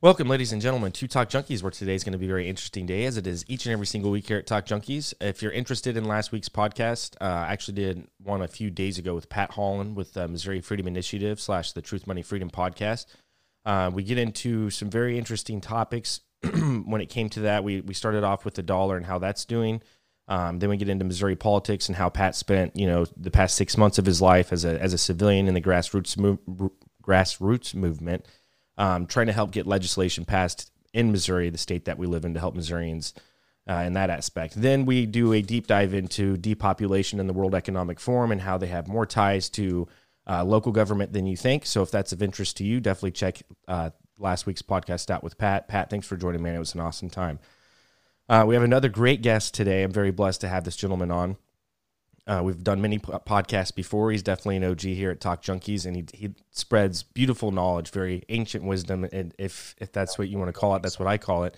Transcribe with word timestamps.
Welcome, 0.00 0.28
ladies 0.28 0.52
and 0.52 0.62
gentlemen, 0.62 0.92
to 0.92 1.08
Talk 1.08 1.28
Junkies, 1.28 1.60
where 1.60 1.72
today 1.72 1.96
is 1.96 2.04
going 2.04 2.12
to 2.12 2.20
be 2.20 2.26
a 2.26 2.28
very 2.28 2.48
interesting 2.48 2.86
day, 2.86 3.04
as 3.04 3.16
it 3.16 3.26
is 3.26 3.44
each 3.48 3.66
and 3.66 3.72
every 3.72 3.84
single 3.84 4.12
week 4.12 4.28
here 4.28 4.38
at 4.38 4.46
Talk 4.46 4.64
Junkies. 4.64 5.12
If 5.20 5.42
you're 5.42 5.50
interested 5.50 5.96
in 5.96 6.04
last 6.04 6.30
week's 6.30 6.48
podcast, 6.48 7.16
uh, 7.20 7.24
I 7.24 7.52
actually 7.52 7.74
did 7.74 8.06
one 8.22 8.40
a 8.40 8.46
few 8.46 8.70
days 8.70 8.98
ago 8.98 9.16
with 9.16 9.28
Pat 9.28 9.50
Holland 9.50 9.96
with 9.96 10.12
the 10.12 10.28
Missouri 10.28 10.60
Freedom 10.60 10.86
Initiative 10.86 11.40
slash 11.40 11.72
the 11.72 11.82
Truth 11.82 12.06
Money 12.06 12.22
Freedom 12.22 12.48
podcast. 12.48 13.06
Uh, 13.64 13.90
we 13.92 14.04
get 14.04 14.18
into 14.18 14.70
some 14.70 14.88
very 14.88 15.18
interesting 15.18 15.60
topics 15.60 16.20
when 16.52 17.00
it 17.00 17.08
came 17.08 17.28
to 17.30 17.40
that. 17.40 17.64
We, 17.64 17.80
we 17.80 17.92
started 17.92 18.22
off 18.22 18.44
with 18.44 18.54
the 18.54 18.62
dollar 18.62 18.96
and 18.96 19.04
how 19.04 19.18
that's 19.18 19.44
doing. 19.44 19.82
Um, 20.28 20.60
then 20.60 20.70
we 20.70 20.76
get 20.76 20.88
into 20.88 21.06
Missouri 21.06 21.34
politics 21.34 21.88
and 21.88 21.96
how 21.96 22.08
Pat 22.08 22.36
spent, 22.36 22.76
you 22.76 22.86
know, 22.86 23.04
the 23.16 23.32
past 23.32 23.56
six 23.56 23.76
months 23.76 23.98
of 23.98 24.06
his 24.06 24.22
life 24.22 24.52
as 24.52 24.64
a, 24.64 24.80
as 24.80 24.92
a 24.92 24.98
civilian 24.98 25.48
in 25.48 25.54
the 25.54 25.60
grassroots 25.60 26.16
grassroots 27.02 27.74
movement 27.74 28.24
um, 28.78 29.06
trying 29.06 29.26
to 29.26 29.32
help 29.32 29.50
get 29.50 29.66
legislation 29.66 30.24
passed 30.24 30.70
in 30.94 31.12
Missouri, 31.12 31.50
the 31.50 31.58
state 31.58 31.84
that 31.84 31.98
we 31.98 32.06
live 32.06 32.24
in, 32.24 32.32
to 32.34 32.40
help 32.40 32.54
Missourians 32.54 33.12
uh, 33.68 33.74
in 33.74 33.92
that 33.92 34.08
aspect. 34.08 34.54
Then 34.54 34.86
we 34.86 35.04
do 35.04 35.32
a 35.34 35.42
deep 35.42 35.66
dive 35.66 35.92
into 35.92 36.36
depopulation 36.38 37.20
in 37.20 37.26
the 37.26 37.32
World 37.32 37.54
Economic 37.54 38.00
Forum 38.00 38.32
and 38.32 38.40
how 38.40 38.56
they 38.56 38.68
have 38.68 38.88
more 38.88 39.04
ties 39.04 39.50
to 39.50 39.86
uh, 40.26 40.44
local 40.44 40.72
government 40.72 41.12
than 41.12 41.26
you 41.26 41.36
think. 41.36 41.66
So 41.66 41.82
if 41.82 41.90
that's 41.90 42.12
of 42.12 42.22
interest 42.22 42.56
to 42.58 42.64
you, 42.64 42.80
definitely 42.80 43.10
check 43.10 43.42
uh, 43.66 43.90
last 44.18 44.46
week's 44.46 44.62
podcast 44.62 45.10
out 45.10 45.22
with 45.22 45.36
Pat. 45.36 45.68
Pat, 45.68 45.90
thanks 45.90 46.06
for 46.06 46.16
joining 46.16 46.42
me. 46.42 46.50
It 46.50 46.58
was 46.58 46.74
an 46.74 46.80
awesome 46.80 47.10
time. 47.10 47.38
Uh, 48.28 48.44
we 48.46 48.54
have 48.54 48.64
another 48.64 48.88
great 48.88 49.22
guest 49.22 49.54
today. 49.54 49.82
I'm 49.82 49.92
very 49.92 50.10
blessed 50.10 50.42
to 50.42 50.48
have 50.48 50.64
this 50.64 50.76
gentleman 50.76 51.10
on. 51.10 51.36
Uh, 52.28 52.42
we've 52.44 52.62
done 52.62 52.82
many 52.82 52.98
podcasts 52.98 53.74
before. 53.74 54.10
He's 54.10 54.22
definitely 54.22 54.58
an 54.58 54.64
OG 54.64 54.82
here 54.82 55.10
at 55.10 55.18
Talk 55.18 55.42
Junkies, 55.42 55.86
and 55.86 55.96
he 55.96 56.04
he 56.12 56.34
spreads 56.50 57.02
beautiful 57.02 57.50
knowledge, 57.50 57.90
very 57.90 58.22
ancient 58.28 58.64
wisdom, 58.64 59.08
and 59.10 59.34
if 59.38 59.74
if 59.78 59.92
that's 59.92 60.18
what 60.18 60.28
you 60.28 60.36
want 60.36 60.48
to 60.48 60.52
call 60.52 60.76
it, 60.76 60.82
that's 60.82 60.98
what 60.98 61.08
I 61.08 61.16
call 61.16 61.44
it. 61.44 61.56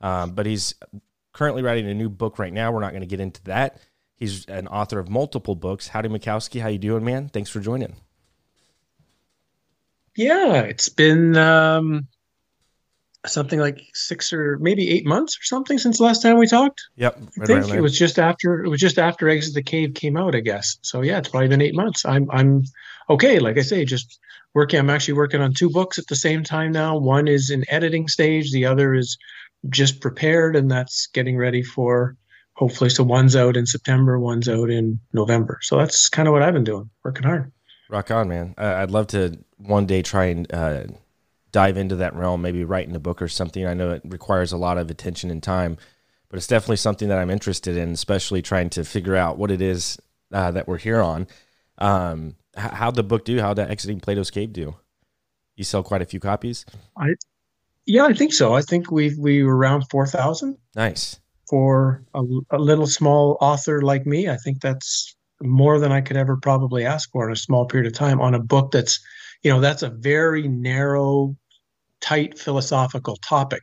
Um, 0.00 0.32
but 0.32 0.44
he's 0.44 0.74
currently 1.32 1.62
writing 1.62 1.88
a 1.88 1.94
new 1.94 2.08
book 2.08 2.40
right 2.40 2.52
now. 2.52 2.72
We're 2.72 2.80
not 2.80 2.90
going 2.90 3.02
to 3.02 3.06
get 3.06 3.20
into 3.20 3.42
that. 3.44 3.80
He's 4.16 4.44
an 4.46 4.66
author 4.66 4.98
of 4.98 5.08
multiple 5.08 5.54
books. 5.54 5.86
Howdie 5.86 6.08
Mickoski, 6.08 6.60
how 6.60 6.66
you 6.68 6.78
doing, 6.78 7.04
man? 7.04 7.28
Thanks 7.28 7.48
for 7.48 7.60
joining. 7.60 7.94
Yeah, 10.16 10.62
it's 10.62 10.88
been 10.88 11.36
um, 11.36 12.08
something 13.26 13.58
like 13.58 13.80
six 13.94 14.32
or 14.32 14.58
maybe 14.58 14.88
eight 14.90 15.06
months 15.06 15.36
or 15.38 15.42
something 15.42 15.78
since 15.78 15.98
the 15.98 16.04
last 16.04 16.22
time 16.22 16.38
we 16.38 16.46
talked. 16.46 16.82
Yep, 16.96 17.18
right 17.38 17.50
I 17.50 17.60
think 17.62 17.74
it 17.74 17.80
was 17.80 17.98
just 17.98 18.18
after 18.18 18.64
it 18.64 18.68
was 18.68 18.80
just 18.80 18.98
after 18.98 19.28
Exit 19.28 19.54
the 19.54 19.62
Cave 19.62 19.94
came 19.94 20.16
out, 20.16 20.34
I 20.34 20.40
guess. 20.40 20.78
So 20.82 21.02
yeah, 21.02 21.18
it's 21.18 21.28
probably 21.28 21.48
been 21.48 21.62
eight 21.62 21.74
months. 21.74 22.04
I'm 22.04 22.30
I'm 22.30 22.62
okay. 23.10 23.38
Like 23.38 23.58
I 23.58 23.62
say, 23.62 23.84
just 23.84 24.18
working. 24.54 24.78
I'm 24.78 24.90
actually 24.90 25.14
working 25.14 25.40
on 25.40 25.52
two 25.52 25.70
books 25.70 25.98
at 25.98 26.06
the 26.06 26.16
same 26.16 26.44
time 26.44 26.72
now. 26.72 26.96
One 26.96 27.28
is 27.28 27.50
in 27.50 27.64
editing 27.68 28.08
stage. 28.08 28.52
The 28.52 28.66
other 28.66 28.94
is 28.94 29.18
just 29.68 30.00
prepared, 30.00 30.54
and 30.54 30.70
that's 30.70 31.08
getting 31.08 31.36
ready 31.36 31.62
for 31.62 32.16
hopefully. 32.54 32.90
So 32.90 33.04
one's 33.04 33.36
out 33.36 33.56
in 33.56 33.66
September, 33.66 34.18
one's 34.18 34.48
out 34.48 34.70
in 34.70 35.00
November. 35.12 35.58
So 35.62 35.78
that's 35.78 36.08
kind 36.08 36.28
of 36.28 36.32
what 36.32 36.42
I've 36.42 36.54
been 36.54 36.64
doing, 36.64 36.90
working 37.04 37.24
hard. 37.24 37.52
Rock 37.90 38.10
on, 38.10 38.28
man. 38.28 38.54
I'd 38.58 38.90
love 38.90 39.08
to 39.08 39.38
one 39.56 39.86
day 39.86 40.02
try 40.02 40.26
and. 40.26 40.52
Uh, 40.52 40.84
dive 41.52 41.76
into 41.76 41.96
that 41.96 42.14
realm, 42.14 42.42
maybe 42.42 42.64
writing 42.64 42.94
a 42.94 43.00
book 43.00 43.22
or 43.22 43.28
something. 43.28 43.66
I 43.66 43.74
know 43.74 43.90
it 43.90 44.02
requires 44.04 44.52
a 44.52 44.56
lot 44.56 44.78
of 44.78 44.90
attention 44.90 45.30
and 45.30 45.42
time, 45.42 45.78
but 46.28 46.36
it's 46.36 46.46
definitely 46.46 46.76
something 46.76 47.08
that 47.08 47.18
I'm 47.18 47.30
interested 47.30 47.76
in, 47.76 47.90
especially 47.90 48.42
trying 48.42 48.70
to 48.70 48.84
figure 48.84 49.16
out 49.16 49.38
what 49.38 49.50
it 49.50 49.62
is 49.62 49.98
uh, 50.32 50.50
that 50.50 50.68
we're 50.68 50.78
here 50.78 51.00
on. 51.00 51.26
Um, 51.78 52.36
how'd 52.56 52.96
the 52.96 53.02
book 53.02 53.24
do? 53.24 53.40
How'd 53.40 53.56
that 53.56 53.70
Exiting 53.70 54.00
Plato's 54.00 54.30
Cave 54.30 54.52
do? 54.52 54.76
You 55.56 55.64
sell 55.64 55.82
quite 55.82 56.02
a 56.02 56.06
few 56.06 56.20
copies. 56.20 56.66
I, 56.96 57.14
yeah, 57.86 58.04
I 58.04 58.12
think 58.12 58.32
so. 58.32 58.54
I 58.54 58.62
think 58.62 58.90
we 58.90 59.14
we 59.18 59.42
were 59.42 59.56
around 59.56 59.84
four 59.90 60.06
thousand. 60.06 60.58
Nice 60.74 61.18
for 61.48 62.04
a, 62.14 62.22
a 62.50 62.58
little 62.58 62.86
small 62.86 63.38
author 63.40 63.82
like 63.82 64.06
me. 64.06 64.28
I 64.28 64.36
think 64.36 64.60
that's 64.60 65.16
more 65.40 65.78
than 65.78 65.92
I 65.92 66.00
could 66.00 66.16
ever 66.16 66.36
probably 66.36 66.84
ask 66.84 67.10
for 67.10 67.26
in 67.26 67.32
a 67.32 67.36
small 67.36 67.66
period 67.66 67.86
of 67.86 67.92
time 67.96 68.20
on 68.20 68.34
a 68.34 68.40
book 68.40 68.72
that's 68.72 69.00
you 69.42 69.52
know 69.52 69.60
that's 69.60 69.82
a 69.82 69.90
very 69.90 70.48
narrow 70.48 71.36
tight 72.00 72.38
philosophical 72.38 73.16
topic. 73.16 73.62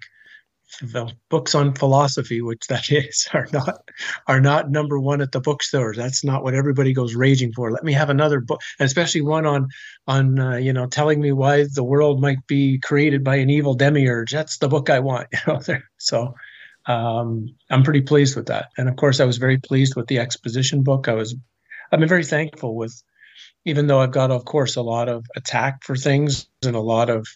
The 0.82 1.12
books 1.30 1.56
on 1.56 1.74
philosophy 1.74 2.42
which 2.42 2.68
that 2.68 2.86
is 2.92 3.28
are 3.34 3.48
not 3.54 3.82
are 4.28 4.42
not 4.42 4.72
number 4.72 5.00
one 5.00 5.22
at 5.22 5.32
the 5.32 5.40
bookstores 5.40 5.96
that's 5.96 6.24
not 6.24 6.44
what 6.44 6.56
everybody 6.56 6.92
goes 6.92 7.16
raging 7.16 7.54
for. 7.54 7.72
Let 7.72 7.84
me 7.84 7.94
have 7.94 8.10
another 8.10 8.40
book 8.40 8.62
and 8.80 8.86
especially 8.86 9.22
one 9.22 9.46
on 9.46 9.70
on 10.08 10.40
uh, 10.40 10.56
you 10.56 10.74
know 10.74 10.88
telling 10.88 11.22
me 11.22 11.32
why 11.32 11.66
the 11.74 11.84
world 11.84 12.20
might 12.20 12.46
be 12.48 12.80
created 12.80 13.24
by 13.24 13.36
an 13.36 13.50
evil 13.50 13.76
demiurge. 13.76 14.32
That's 14.32 14.58
the 14.58 14.68
book 14.68 14.90
i 14.90 15.00
want 15.00 15.28
you 15.34 15.40
know 15.48 15.62
so 15.98 16.34
um, 16.88 17.56
i'm 17.70 17.84
pretty 17.84 18.02
pleased 18.02 18.36
with 18.36 18.48
that. 18.48 18.70
And 18.78 18.90
of 18.90 18.96
course 18.96 19.20
i 19.20 19.26
was 19.26 19.38
very 19.38 19.60
pleased 19.60 19.96
with 19.96 20.08
the 20.08 20.20
exposition 20.20 20.84
book. 20.84 21.08
I 21.08 21.14
was 21.14 21.36
i've 21.92 22.00
been 22.00 22.10
very 22.10 22.26
thankful 22.26 22.76
with 22.76 23.02
even 23.66 23.88
though 23.88 24.00
I've 24.00 24.12
got, 24.12 24.32
of 24.32 24.46
course, 24.46 24.76
a 24.76 24.82
lot 24.82 25.10
of 25.10 25.26
attack 25.36 25.84
for 25.84 25.96
things 25.96 26.48
and 26.64 26.76
a 26.76 26.82
lot 26.82 27.10
of 27.10 27.28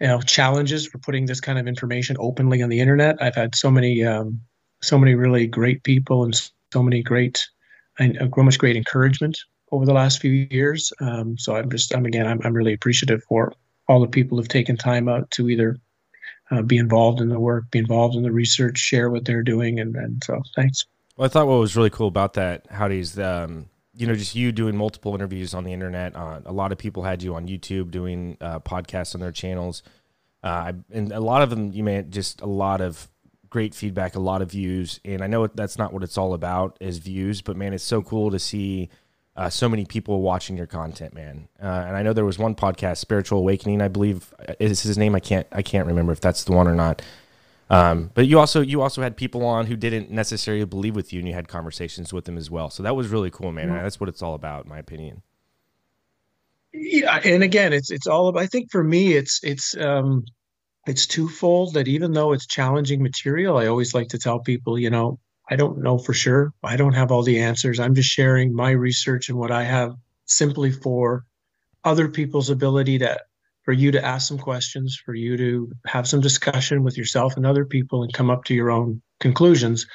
you 0.00 0.06
know 0.06 0.20
challenges 0.20 0.86
for 0.86 0.98
putting 0.98 1.26
this 1.26 1.40
kind 1.40 1.58
of 1.58 1.66
information 1.66 2.16
openly 2.18 2.62
on 2.62 2.68
the 2.68 2.80
internet. 2.80 3.16
I've 3.22 3.34
had 3.34 3.54
so 3.54 3.70
many, 3.70 4.04
um, 4.04 4.40
so 4.82 4.98
many 4.98 5.14
really 5.14 5.46
great 5.46 5.82
people 5.82 6.24
and 6.24 6.34
so 6.72 6.82
many 6.82 7.02
great, 7.02 7.46
and 7.98 8.18
so 8.34 8.42
much 8.42 8.58
great 8.58 8.76
encouragement 8.76 9.38
over 9.70 9.86
the 9.86 9.92
last 9.92 10.20
few 10.20 10.46
years. 10.50 10.92
Um, 11.00 11.38
so 11.38 11.56
I'm 11.56 11.70
just, 11.70 11.94
I'm 11.94 12.06
again, 12.06 12.26
I'm, 12.26 12.40
I'm 12.44 12.54
really 12.54 12.72
appreciative 12.72 13.22
for 13.24 13.52
all 13.88 14.00
the 14.00 14.08
people 14.08 14.38
who've 14.38 14.48
taken 14.48 14.76
time 14.76 15.08
out 15.08 15.30
to 15.32 15.48
either 15.48 15.76
uh, 16.50 16.62
be 16.62 16.78
involved 16.78 17.20
in 17.20 17.28
the 17.28 17.40
work, 17.40 17.70
be 17.70 17.78
involved 17.78 18.16
in 18.16 18.22
the 18.22 18.32
research, 18.32 18.78
share 18.78 19.10
what 19.10 19.24
they're 19.24 19.42
doing, 19.42 19.80
and 19.80 19.96
and 19.96 20.22
so 20.24 20.42
thanks. 20.56 20.84
Well, 21.16 21.26
I 21.26 21.28
thought 21.28 21.46
what 21.46 21.60
was 21.60 21.76
really 21.76 21.90
cool 21.90 22.08
about 22.08 22.34
that, 22.34 22.66
Howdie's 22.70 23.18
um, 23.18 23.66
you 23.96 24.06
know, 24.06 24.14
just 24.14 24.34
you 24.34 24.52
doing 24.52 24.76
multiple 24.76 25.14
interviews 25.14 25.54
on 25.54 25.64
the 25.64 25.72
internet. 25.72 26.16
Uh, 26.16 26.40
a 26.44 26.52
lot 26.52 26.72
of 26.72 26.78
people 26.78 27.02
had 27.02 27.22
you 27.22 27.34
on 27.34 27.46
YouTube 27.46 27.90
doing 27.90 28.36
uh, 28.40 28.60
podcasts 28.60 29.14
on 29.14 29.20
their 29.20 29.32
channels, 29.32 29.82
uh, 30.42 30.72
and 30.92 31.12
a 31.12 31.20
lot 31.20 31.42
of 31.42 31.50
them 31.50 31.72
you 31.72 31.82
made 31.82 32.10
just 32.10 32.40
a 32.40 32.46
lot 32.46 32.80
of 32.80 33.08
great 33.54 33.74
feedback, 33.74 34.16
a 34.16 34.20
lot 34.20 34.42
of 34.42 34.50
views. 34.50 34.98
And 35.04 35.22
I 35.22 35.28
know 35.28 35.46
that's 35.46 35.78
not 35.78 35.92
what 35.92 36.02
it's 36.02 36.18
all 36.18 36.34
about 36.34 36.76
is 36.80 36.98
views, 36.98 37.40
but 37.40 37.56
man, 37.56 37.72
it's 37.72 37.84
so 37.84 38.02
cool 38.02 38.32
to 38.32 38.38
see 38.40 38.88
uh, 39.36 39.48
so 39.48 39.68
many 39.68 39.84
people 39.84 40.22
watching 40.22 40.56
your 40.56 40.66
content, 40.66 41.14
man. 41.14 41.48
Uh, 41.62 41.66
and 41.86 41.96
I 41.96 42.02
know 42.02 42.12
there 42.12 42.24
was 42.24 42.38
one 42.38 42.56
podcast, 42.56 42.98
Spiritual 42.98 43.38
Awakening, 43.38 43.80
I 43.80 43.88
believe 43.88 44.34
is 44.58 44.82
his 44.82 44.98
name. 44.98 45.14
I 45.14 45.20
can't 45.20 45.46
I 45.52 45.62
can't 45.62 45.86
remember 45.86 46.12
if 46.12 46.20
that's 46.20 46.44
the 46.44 46.52
one 46.52 46.66
or 46.66 46.74
not. 46.74 47.00
Um, 47.70 48.10
but 48.14 48.26
you 48.26 48.38
also 48.38 48.60
you 48.60 48.82
also 48.82 49.02
had 49.02 49.16
people 49.16 49.44
on 49.44 49.66
who 49.66 49.76
didn't 49.76 50.10
necessarily 50.10 50.64
believe 50.64 50.94
with 50.94 51.12
you, 51.12 51.20
and 51.20 51.28
you 51.28 51.34
had 51.34 51.48
conversations 51.48 52.12
with 52.12 52.26
them 52.26 52.36
as 52.36 52.50
well. 52.50 52.70
So 52.70 52.82
that 52.82 52.94
was 52.94 53.08
really 53.08 53.30
cool, 53.30 53.52
man. 53.52 53.68
Mm-hmm. 53.68 53.82
That's 53.82 53.98
what 53.98 54.08
it's 54.08 54.22
all 54.22 54.34
about, 54.34 54.64
in 54.64 54.70
my 54.70 54.78
opinion. 54.78 55.22
Yeah, 56.72 57.20
and 57.24 57.42
again, 57.42 57.72
it's 57.72 57.90
it's 57.90 58.06
all 58.06 58.28
about. 58.28 58.42
I 58.42 58.46
think 58.46 58.70
for 58.70 58.82
me, 58.82 59.14
it's 59.14 59.40
it's 59.42 59.76
um, 59.76 60.24
it's 60.86 61.06
twofold. 61.06 61.74
That 61.74 61.88
even 61.88 62.12
though 62.12 62.32
it's 62.32 62.46
challenging 62.46 63.02
material, 63.02 63.56
I 63.56 63.66
always 63.66 63.94
like 63.94 64.08
to 64.08 64.18
tell 64.18 64.40
people, 64.40 64.78
you 64.78 64.90
know, 64.90 65.18
I 65.48 65.56
don't 65.56 65.78
know 65.78 65.98
for 65.98 66.12
sure. 66.12 66.52
I 66.62 66.76
don't 66.76 66.94
have 66.94 67.12
all 67.12 67.22
the 67.22 67.40
answers. 67.40 67.80
I'm 67.80 67.94
just 67.94 68.10
sharing 68.10 68.54
my 68.54 68.70
research 68.70 69.28
and 69.28 69.38
what 69.38 69.50
I 69.50 69.62
have, 69.62 69.94
simply 70.26 70.70
for 70.70 71.24
other 71.84 72.08
people's 72.08 72.50
ability 72.50 72.98
to 72.98 73.20
for 73.64 73.72
you 73.72 73.90
to 73.92 74.04
ask 74.04 74.28
some 74.28 74.38
questions, 74.38 75.00
for 75.04 75.14
you 75.14 75.36
to 75.36 75.72
have 75.86 76.06
some 76.06 76.20
discussion 76.20 76.84
with 76.84 76.96
yourself 76.98 77.36
and 77.36 77.46
other 77.46 77.64
people 77.64 78.02
and 78.02 78.12
come 78.12 78.30
up 78.30 78.44
to 78.44 78.54
your 78.54 78.70
own 78.70 79.02
conclusions. 79.20 79.86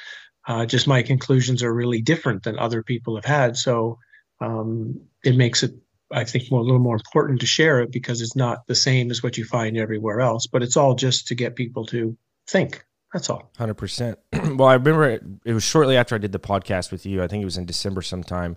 Uh, 0.46 0.66
just 0.66 0.88
my 0.88 1.02
conclusions 1.02 1.62
are 1.62 1.72
really 1.72 2.02
different 2.02 2.42
than 2.42 2.58
other 2.58 2.82
people 2.82 3.14
have 3.14 3.24
had. 3.24 3.56
So 3.56 3.98
um, 4.40 5.00
it 5.22 5.36
makes 5.36 5.62
it, 5.62 5.72
I 6.10 6.24
think, 6.24 6.50
more, 6.50 6.60
a 6.60 6.64
little 6.64 6.80
more 6.80 6.96
important 6.96 7.40
to 7.40 7.46
share 7.46 7.80
it 7.80 7.92
because 7.92 8.20
it's 8.20 8.34
not 8.34 8.66
the 8.66 8.74
same 8.74 9.10
as 9.10 9.22
what 9.22 9.38
you 9.38 9.44
find 9.44 9.76
everywhere 9.76 10.20
else, 10.20 10.46
but 10.46 10.62
it's 10.62 10.76
all 10.76 10.94
just 10.94 11.28
to 11.28 11.34
get 11.34 11.54
people 11.54 11.86
to 11.86 12.16
think. 12.48 12.84
That's 13.12 13.30
all. 13.30 13.50
100%. 13.58 14.16
well, 14.56 14.68
I 14.68 14.74
remember 14.74 15.08
it, 15.08 15.22
it 15.44 15.52
was 15.52 15.62
shortly 15.62 15.96
after 15.96 16.14
I 16.14 16.18
did 16.18 16.32
the 16.32 16.40
podcast 16.40 16.90
with 16.90 17.06
you. 17.06 17.22
I 17.22 17.28
think 17.28 17.42
it 17.42 17.46
was 17.46 17.58
in 17.58 17.66
December 17.66 18.02
sometime 18.02 18.56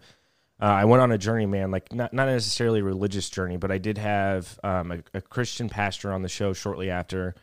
uh, 0.62 0.66
I 0.66 0.86
went 0.86 1.02
on 1.02 1.12
a 1.12 1.18
journey, 1.18 1.46
man. 1.46 1.72
Like 1.72 1.92
not 1.94 2.14
not 2.14 2.28
necessarily 2.28 2.80
a 2.80 2.84
religious 2.84 3.30
journey, 3.30 3.58
but 3.58 3.72
I 3.72 3.78
did 3.78 3.98
have 3.98 4.60
um, 4.64 4.92
a, 4.92 5.00
a, 5.16 5.22
Christian 5.22 5.68
pastor 5.68 6.14
on 6.14 6.22
the 6.22 6.30
show 6.30 6.54
shortly 6.54 6.90
after. 6.90 7.36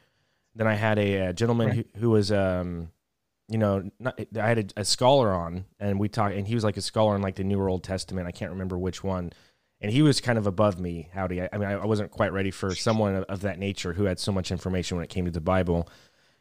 Then 0.55 0.67
I 0.67 0.75
had 0.75 0.99
a, 0.99 1.29
a 1.29 1.33
gentleman 1.33 1.69
right. 1.69 1.87
who, 1.95 2.01
who, 2.01 2.11
was, 2.11 2.33
um, 2.33 2.91
you 3.49 3.59
know, 3.59 3.89
not, 4.01 4.19
I 4.37 4.49
had 4.49 4.73
a, 4.77 4.81
a, 4.81 4.85
scholar 4.85 5.33
on, 5.33 5.65
and 5.79 6.01
we 6.01 6.09
talked, 6.09 6.35
and 6.35 6.47
he 6.47 6.55
was 6.55 6.65
like 6.65 6.77
a 6.77 6.83
scholar 6.83 7.15
in 7.15 7.23
like 7.23 7.37
the 7.37 7.45
New 7.45 7.61
or 7.61 7.69
Old 7.69 7.85
Testament. 7.85 8.27
I 8.27 8.33
can't 8.33 8.51
remember 8.51 8.79
which 8.79 9.05
one, 9.05 9.33
and 9.81 9.93
he 9.93 10.03
was 10.03 10.21
kind 10.21 10.39
of 10.39 10.47
above 10.47 10.81
me. 10.81 11.09
Howdie, 11.13 11.43
I, 11.43 11.49
I 11.53 11.59
mean, 11.59 11.69
I, 11.69 11.73
I 11.73 11.87
wasn't 11.87 12.11
quite 12.11 12.33
ready 12.33 12.51
for 12.51 12.75
someone 12.75 13.17
of, 13.17 13.25
of, 13.25 13.41
that 13.43 13.59
nature 13.59 13.93
who 13.93 14.05
had 14.05 14.19
so 14.19 14.33
much 14.33 14.51
information 14.51 14.97
when 14.97 15.05
it 15.05 15.11
came 15.11 15.25
to 15.25 15.31
the 15.31 15.41
Bible. 15.41 15.89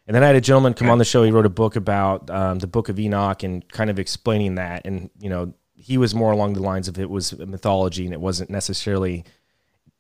And 0.08 0.16
then 0.16 0.24
I 0.24 0.28
had 0.28 0.36
a 0.36 0.42
gentleman 0.42 0.74
come 0.74 0.90
on 0.90 0.98
the 0.98 1.06
show. 1.06 1.24
He 1.24 1.30
wrote 1.30 1.46
a 1.46 1.50
book 1.50 1.76
about 1.76 2.32
um, 2.32 2.58
the 2.58 2.68
Book 2.68 2.90
of 2.90 3.00
Enoch 3.00 3.44
and 3.44 3.68
kind 3.70 3.92
of 3.92 4.00
explaining 4.00 4.56
that, 4.56 4.86
and 4.86 5.10
you 5.20 5.30
know 5.30 5.54
he 5.80 5.98
was 5.98 6.14
more 6.14 6.32
along 6.32 6.54
the 6.54 6.62
lines 6.62 6.88
of 6.88 7.00
it 7.00 7.10
was 7.10 7.38
mythology 7.38 8.04
and 8.04 8.14
it 8.14 8.20
wasn't 8.20 8.50
necessarily 8.50 9.24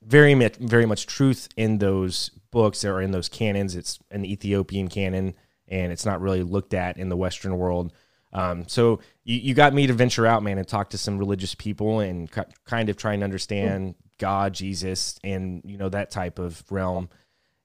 very 0.01 0.33
very 0.59 0.85
much 0.85 1.07
truth 1.07 1.47
in 1.55 1.77
those 1.77 2.29
books 2.51 2.83
or 2.83 3.01
in 3.01 3.11
those 3.11 3.29
canons. 3.29 3.75
It's 3.75 3.99
an 4.11 4.25
Ethiopian 4.25 4.87
canon, 4.87 5.35
and 5.67 5.91
it's 5.91 6.05
not 6.05 6.21
really 6.21 6.43
looked 6.43 6.73
at 6.73 6.97
in 6.97 7.09
the 7.09 7.17
Western 7.17 7.57
world. 7.57 7.93
Um, 8.31 8.67
so 8.67 8.99
you, 9.23 9.37
you 9.37 9.53
got 9.53 9.73
me 9.73 9.87
to 9.87 9.93
venture 9.93 10.25
out, 10.27 10.43
man, 10.43 10.57
and 10.57 10.67
talk 10.67 10.89
to 10.91 10.97
some 10.97 11.17
religious 11.17 11.55
people 11.55 11.99
and 11.99 12.29
kind 12.65 12.89
of 12.89 12.97
try 12.97 13.13
and 13.13 13.23
understand 13.23 13.95
God, 14.17 14.53
Jesus, 14.53 15.19
and 15.23 15.61
you 15.65 15.77
know 15.77 15.89
that 15.89 16.11
type 16.11 16.39
of 16.39 16.63
realm. 16.69 17.09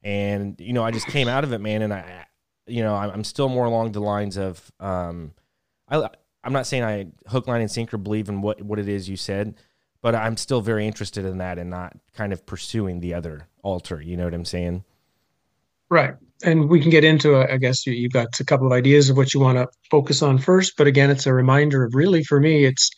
And 0.03 0.61
you 0.61 0.73
know, 0.73 0.85
I 0.85 0.91
just 0.91 1.07
came 1.07 1.29
out 1.29 1.45
of 1.45 1.53
it, 1.53 1.61
man, 1.61 1.83
and 1.83 1.93
I, 1.93 2.27
you 2.67 2.83
know, 2.83 2.95
I'm 2.95 3.25
still 3.25 3.49
more 3.49 3.67
along 3.67 3.93
the 3.93 4.01
lines 4.01 4.37
of, 4.37 4.73
um, 4.81 5.33
I, 5.89 6.09
I'm 6.45 6.53
not 6.53 6.67
saying 6.67 6.85
I 6.85 7.07
hook, 7.29 7.47
line, 7.47 7.61
and 7.61 7.71
sinker 7.71 7.97
believe 7.97 8.29
in 8.29 8.43
what 8.43 8.61
what 8.63 8.79
it 8.79 8.89
is 8.89 9.09
you 9.09 9.17
said, 9.17 9.55
but 10.03 10.15
I'm 10.15 10.37
still 10.37 10.61
very 10.61 10.87
interested 10.87 11.25
in 11.25 11.39
that 11.39 11.59
and 11.59 11.71
not 11.71 11.97
kind 12.15 12.33
of 12.33 12.45
pursuing 12.47 13.01
the 13.01 13.15
other 13.15 13.49
altar. 13.63 14.01
You 14.01 14.17
know 14.17 14.25
what 14.25 14.35
I'm 14.35 14.45
saying? 14.45 14.85
Right. 15.89 16.15
And 16.43 16.69
we 16.69 16.81
can 16.81 16.91
get 16.91 17.05
into, 17.05 17.37
I 17.37 17.57
guess 17.57 17.87
you, 17.87 18.03
have 18.03 18.13
got 18.13 18.41
a 18.41 18.45
couple 18.45 18.67
of 18.67 18.73
ideas 18.73 19.09
of 19.09 19.17
what 19.17 19.33
you 19.33 19.41
want 19.41 19.57
to 19.57 19.69
focus 19.91 20.23
on 20.23 20.39
first. 20.39 20.77
But 20.77 20.87
again, 20.87 21.11
it's 21.11 21.27
a 21.27 21.33
reminder 21.33 21.85
of 21.85 21.95
really, 21.95 22.23
for 22.23 22.41
me, 22.41 22.65
it's 22.65 22.91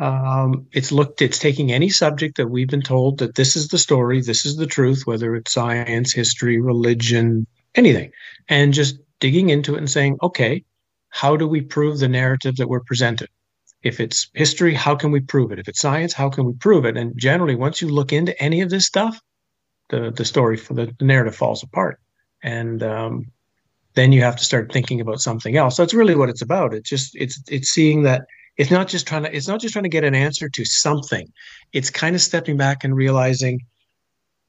um, 0.00 0.66
it's 0.72 0.90
looked, 0.90 1.20
it's 1.20 1.38
taking 1.38 1.70
any 1.70 1.90
subject 1.90 2.38
that 2.38 2.48
we've 2.48 2.68
been 2.68 2.80
told 2.80 3.18
that 3.18 3.34
this 3.34 3.54
is 3.54 3.68
the 3.68 3.76
story, 3.76 4.22
this 4.22 4.46
is 4.46 4.56
the 4.56 4.66
truth, 4.66 5.02
whether 5.04 5.36
it's 5.36 5.52
science, 5.52 6.12
history, 6.12 6.58
religion, 6.58 7.46
anything, 7.74 8.10
and 8.48 8.72
just 8.72 8.98
digging 9.20 9.50
into 9.50 9.74
it 9.74 9.78
and 9.78 9.90
saying, 9.90 10.16
okay, 10.22 10.64
how 11.10 11.36
do 11.36 11.46
we 11.46 11.60
prove 11.60 11.98
the 11.98 12.08
narrative 12.08 12.56
that 12.56 12.68
we're 12.68 12.80
presented? 12.80 13.28
If 13.82 14.00
it's 14.00 14.28
history, 14.34 14.74
how 14.74 14.94
can 14.94 15.10
we 15.10 15.20
prove 15.20 15.52
it? 15.52 15.58
If 15.58 15.68
it's 15.68 15.80
science, 15.80 16.12
how 16.12 16.28
can 16.28 16.44
we 16.44 16.52
prove 16.54 16.84
it? 16.84 16.96
And 16.96 17.16
generally, 17.18 17.54
once 17.54 17.80
you 17.80 17.88
look 17.88 18.12
into 18.12 18.40
any 18.42 18.60
of 18.60 18.70
this 18.70 18.86
stuff, 18.86 19.20
the 19.88 20.10
the 20.10 20.24
story 20.24 20.56
for 20.56 20.74
the, 20.74 20.94
the 20.98 21.04
narrative 21.04 21.34
falls 21.34 21.62
apart, 21.62 21.98
and 22.42 22.82
um, 22.82 23.26
then 23.94 24.12
you 24.12 24.22
have 24.22 24.36
to 24.36 24.44
start 24.44 24.72
thinking 24.72 25.00
about 25.00 25.20
something 25.20 25.56
else. 25.56 25.76
So 25.76 25.82
that's 25.82 25.94
really 25.94 26.14
what 26.14 26.28
it's 26.28 26.42
about. 26.42 26.74
It's 26.74 26.88
just 26.88 27.16
it's 27.16 27.42
it's 27.48 27.70
seeing 27.70 28.02
that 28.02 28.26
it's 28.60 28.70
not 28.70 28.88
just 28.88 29.06
trying 29.06 29.22
to 29.22 29.34
it's 29.34 29.48
not 29.48 29.58
just 29.58 29.72
trying 29.72 29.84
to 29.84 29.88
get 29.88 30.04
an 30.04 30.14
answer 30.14 30.48
to 30.50 30.64
something 30.66 31.32
it's 31.72 31.88
kind 31.88 32.14
of 32.14 32.20
stepping 32.20 32.58
back 32.58 32.84
and 32.84 32.94
realizing 32.94 33.60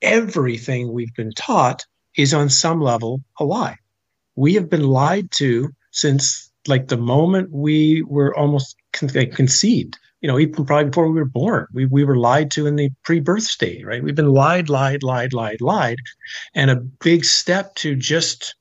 everything 0.01 0.91
we've 0.91 1.13
been 1.15 1.31
taught 1.31 1.85
is 2.17 2.33
on 2.33 2.49
some 2.49 2.81
level 2.81 3.21
a 3.39 3.45
lie 3.45 3.77
we 4.35 4.53
have 4.53 4.69
been 4.69 4.83
lied 4.83 5.31
to 5.31 5.69
since 5.91 6.50
like 6.67 6.87
the 6.87 6.97
moment 6.97 7.51
we 7.51 8.03
were 8.03 8.37
almost 8.37 8.75
con- 8.93 9.09
conceived 9.31 9.97
you 10.21 10.27
know 10.27 10.37
even 10.39 10.65
probably 10.65 10.89
before 10.89 11.09
we 11.09 11.19
were 11.19 11.25
born 11.25 11.67
we, 11.73 11.85
we 11.85 12.03
were 12.03 12.17
lied 12.17 12.51
to 12.51 12.67
in 12.67 12.75
the 12.75 12.89
pre-birth 13.03 13.43
state 13.43 13.85
right 13.85 14.03
we've 14.03 14.15
been 14.15 14.33
lied 14.33 14.69
lied 14.69 15.03
lied 15.03 15.33
lied 15.33 15.61
lied 15.61 15.97
and 16.53 16.69
a 16.69 16.75
big 16.75 17.25
step 17.25 17.73
to 17.75 17.95
just 17.95 18.55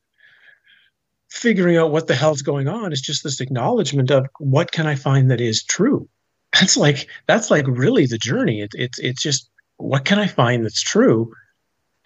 figuring 1.31 1.77
out 1.77 1.93
what 1.93 2.09
the 2.09 2.15
hell's 2.15 2.43
going 2.43 2.69
on 2.69 2.93
is 2.93 3.01
just 3.01 3.23
this 3.23 3.41
acknowledgement 3.41 4.11
of 4.11 4.27
what 4.39 4.73
can 4.73 4.87
I 4.87 4.97
find 4.97 5.31
that 5.31 5.41
is 5.41 5.63
true. 5.63 6.09
That's 6.61 6.77
like 6.77 7.07
that's 7.29 7.49
like 7.49 7.65
really 7.69 8.07
the 8.07 8.19
journey. 8.19 8.61
It, 8.61 8.73
it's 8.75 8.99
it's 8.99 9.23
just 9.23 9.49
what 9.77 10.05
can 10.05 10.19
I 10.19 10.27
find 10.27 10.65
that's 10.65 10.83
true, 10.83 11.33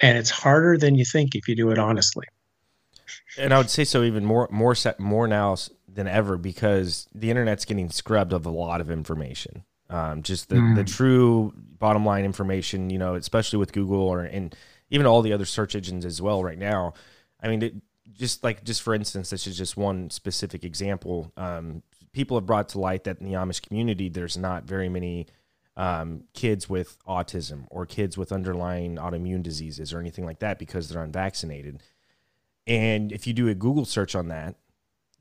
and 0.00 0.19
it's 0.19 0.29
harder 0.29 0.76
than 0.76 0.97
you 0.97 1.06
think 1.06 1.35
if 1.35 1.49
you 1.49 1.56
do 1.56 1.70
it 1.70 1.79
honestly. 1.79 2.26
And 3.38 3.55
I 3.55 3.56
would 3.56 3.70
say 3.70 3.85
so 3.85 4.02
even 4.02 4.23
more 4.26 4.47
more 4.52 4.76
more 4.99 5.26
now 5.26 5.56
than 5.94 6.08
ever 6.08 6.37
because 6.37 7.08
the 7.14 7.31
internet's 7.31 7.64
getting 7.64 7.91
scrubbed 7.91 8.32
of 8.32 8.46
a 8.46 8.50
lot 8.50 8.81
of 8.81 8.91
information. 8.91 9.64
Um, 9.91 10.23
just 10.23 10.49
the, 10.49 10.56
mm. 10.56 10.75
the 10.75 10.85
true 10.85 11.52
bottom 11.79 12.05
line 12.05 12.25
information, 12.25 12.91
you 12.91 12.99
know, 12.99 13.14
especially 13.14 13.58
with 13.58 13.73
Google 13.73 14.00
or 14.00 14.20
and 14.20 14.55
even 14.91 15.06
all 15.06 15.23
the 15.23 15.32
other 15.32 15.44
search 15.44 15.75
engines 15.75 16.05
as 16.05 16.20
well 16.20 16.43
right 16.43 16.58
now. 16.58 16.94
I 17.43 17.49
mean, 17.49 17.62
it, 17.62 17.75
just 18.12 18.43
like 18.43 18.64
just 18.64 18.82
for 18.82 18.94
instance, 18.94 19.31
this 19.31 19.46
is 19.46 19.56
just 19.56 19.76
one 19.76 20.11
specific 20.11 20.64
example. 20.64 21.32
Um, 21.37 21.82
people 22.12 22.37
have 22.37 22.47
brought 22.47 22.70
to 22.70 22.79
light 22.79 23.05
that 23.05 23.20
in 23.20 23.26
the 23.26 23.35
Amish 23.35 23.62
community, 23.67 24.08
there's 24.08 24.37
not 24.37 24.64
very 24.64 24.88
many 24.88 25.26
um, 25.76 26.25
kids 26.32 26.69
with 26.69 26.97
autism 27.06 27.67
or 27.70 27.85
kids 27.85 28.17
with 28.17 28.32
underlying 28.32 28.97
autoimmune 28.97 29.43
diseases 29.43 29.93
or 29.93 29.99
anything 29.99 30.25
like 30.25 30.38
that 30.38 30.58
because 30.58 30.88
they're 30.88 31.02
unvaccinated. 31.02 31.82
And 32.67 33.12
if 33.12 33.26
you 33.26 33.32
do 33.32 33.49
a 33.49 33.55
Google 33.55 33.85
search 33.85 34.14
on 34.14 34.29
that, 34.29 34.55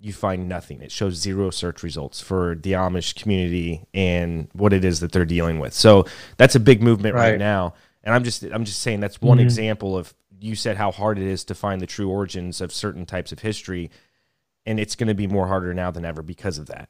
you 0.03 0.11
find 0.11 0.49
nothing. 0.49 0.81
It 0.81 0.91
shows 0.91 1.15
zero 1.15 1.49
search 1.49 1.81
results 1.81 2.19
for 2.19 2.55
the 2.55 2.73
Amish 2.73 3.15
community 3.15 3.85
and 3.93 4.49
what 4.51 4.73
it 4.73 4.83
is 4.83 4.99
that 4.99 5.13
they're 5.13 5.23
dealing 5.23 5.59
with. 5.59 5.73
So 5.73 6.05
that's 6.35 6.55
a 6.55 6.59
big 6.59 6.83
movement 6.83 7.15
right, 7.15 7.31
right 7.31 7.39
now. 7.39 7.75
And 8.03 8.13
I'm 8.13 8.25
just 8.25 8.43
I'm 8.43 8.65
just 8.65 8.81
saying 8.81 8.99
that's 8.99 9.21
one 9.21 9.37
mm-hmm. 9.37 9.45
example 9.45 9.97
of 9.97 10.13
you 10.41 10.55
said 10.55 10.75
how 10.75 10.91
hard 10.91 11.17
it 11.17 11.25
is 11.25 11.45
to 11.45 11.55
find 11.55 11.79
the 11.79 11.87
true 11.87 12.09
origins 12.09 12.59
of 12.59 12.73
certain 12.73 13.05
types 13.05 13.31
of 13.31 13.39
history, 13.39 13.91
and 14.65 14.77
it's 14.77 14.95
going 14.95 15.07
to 15.07 15.13
be 15.13 15.25
more 15.25 15.47
harder 15.47 15.73
now 15.73 15.89
than 15.89 16.03
ever 16.03 16.21
because 16.21 16.57
of 16.57 16.65
that. 16.65 16.89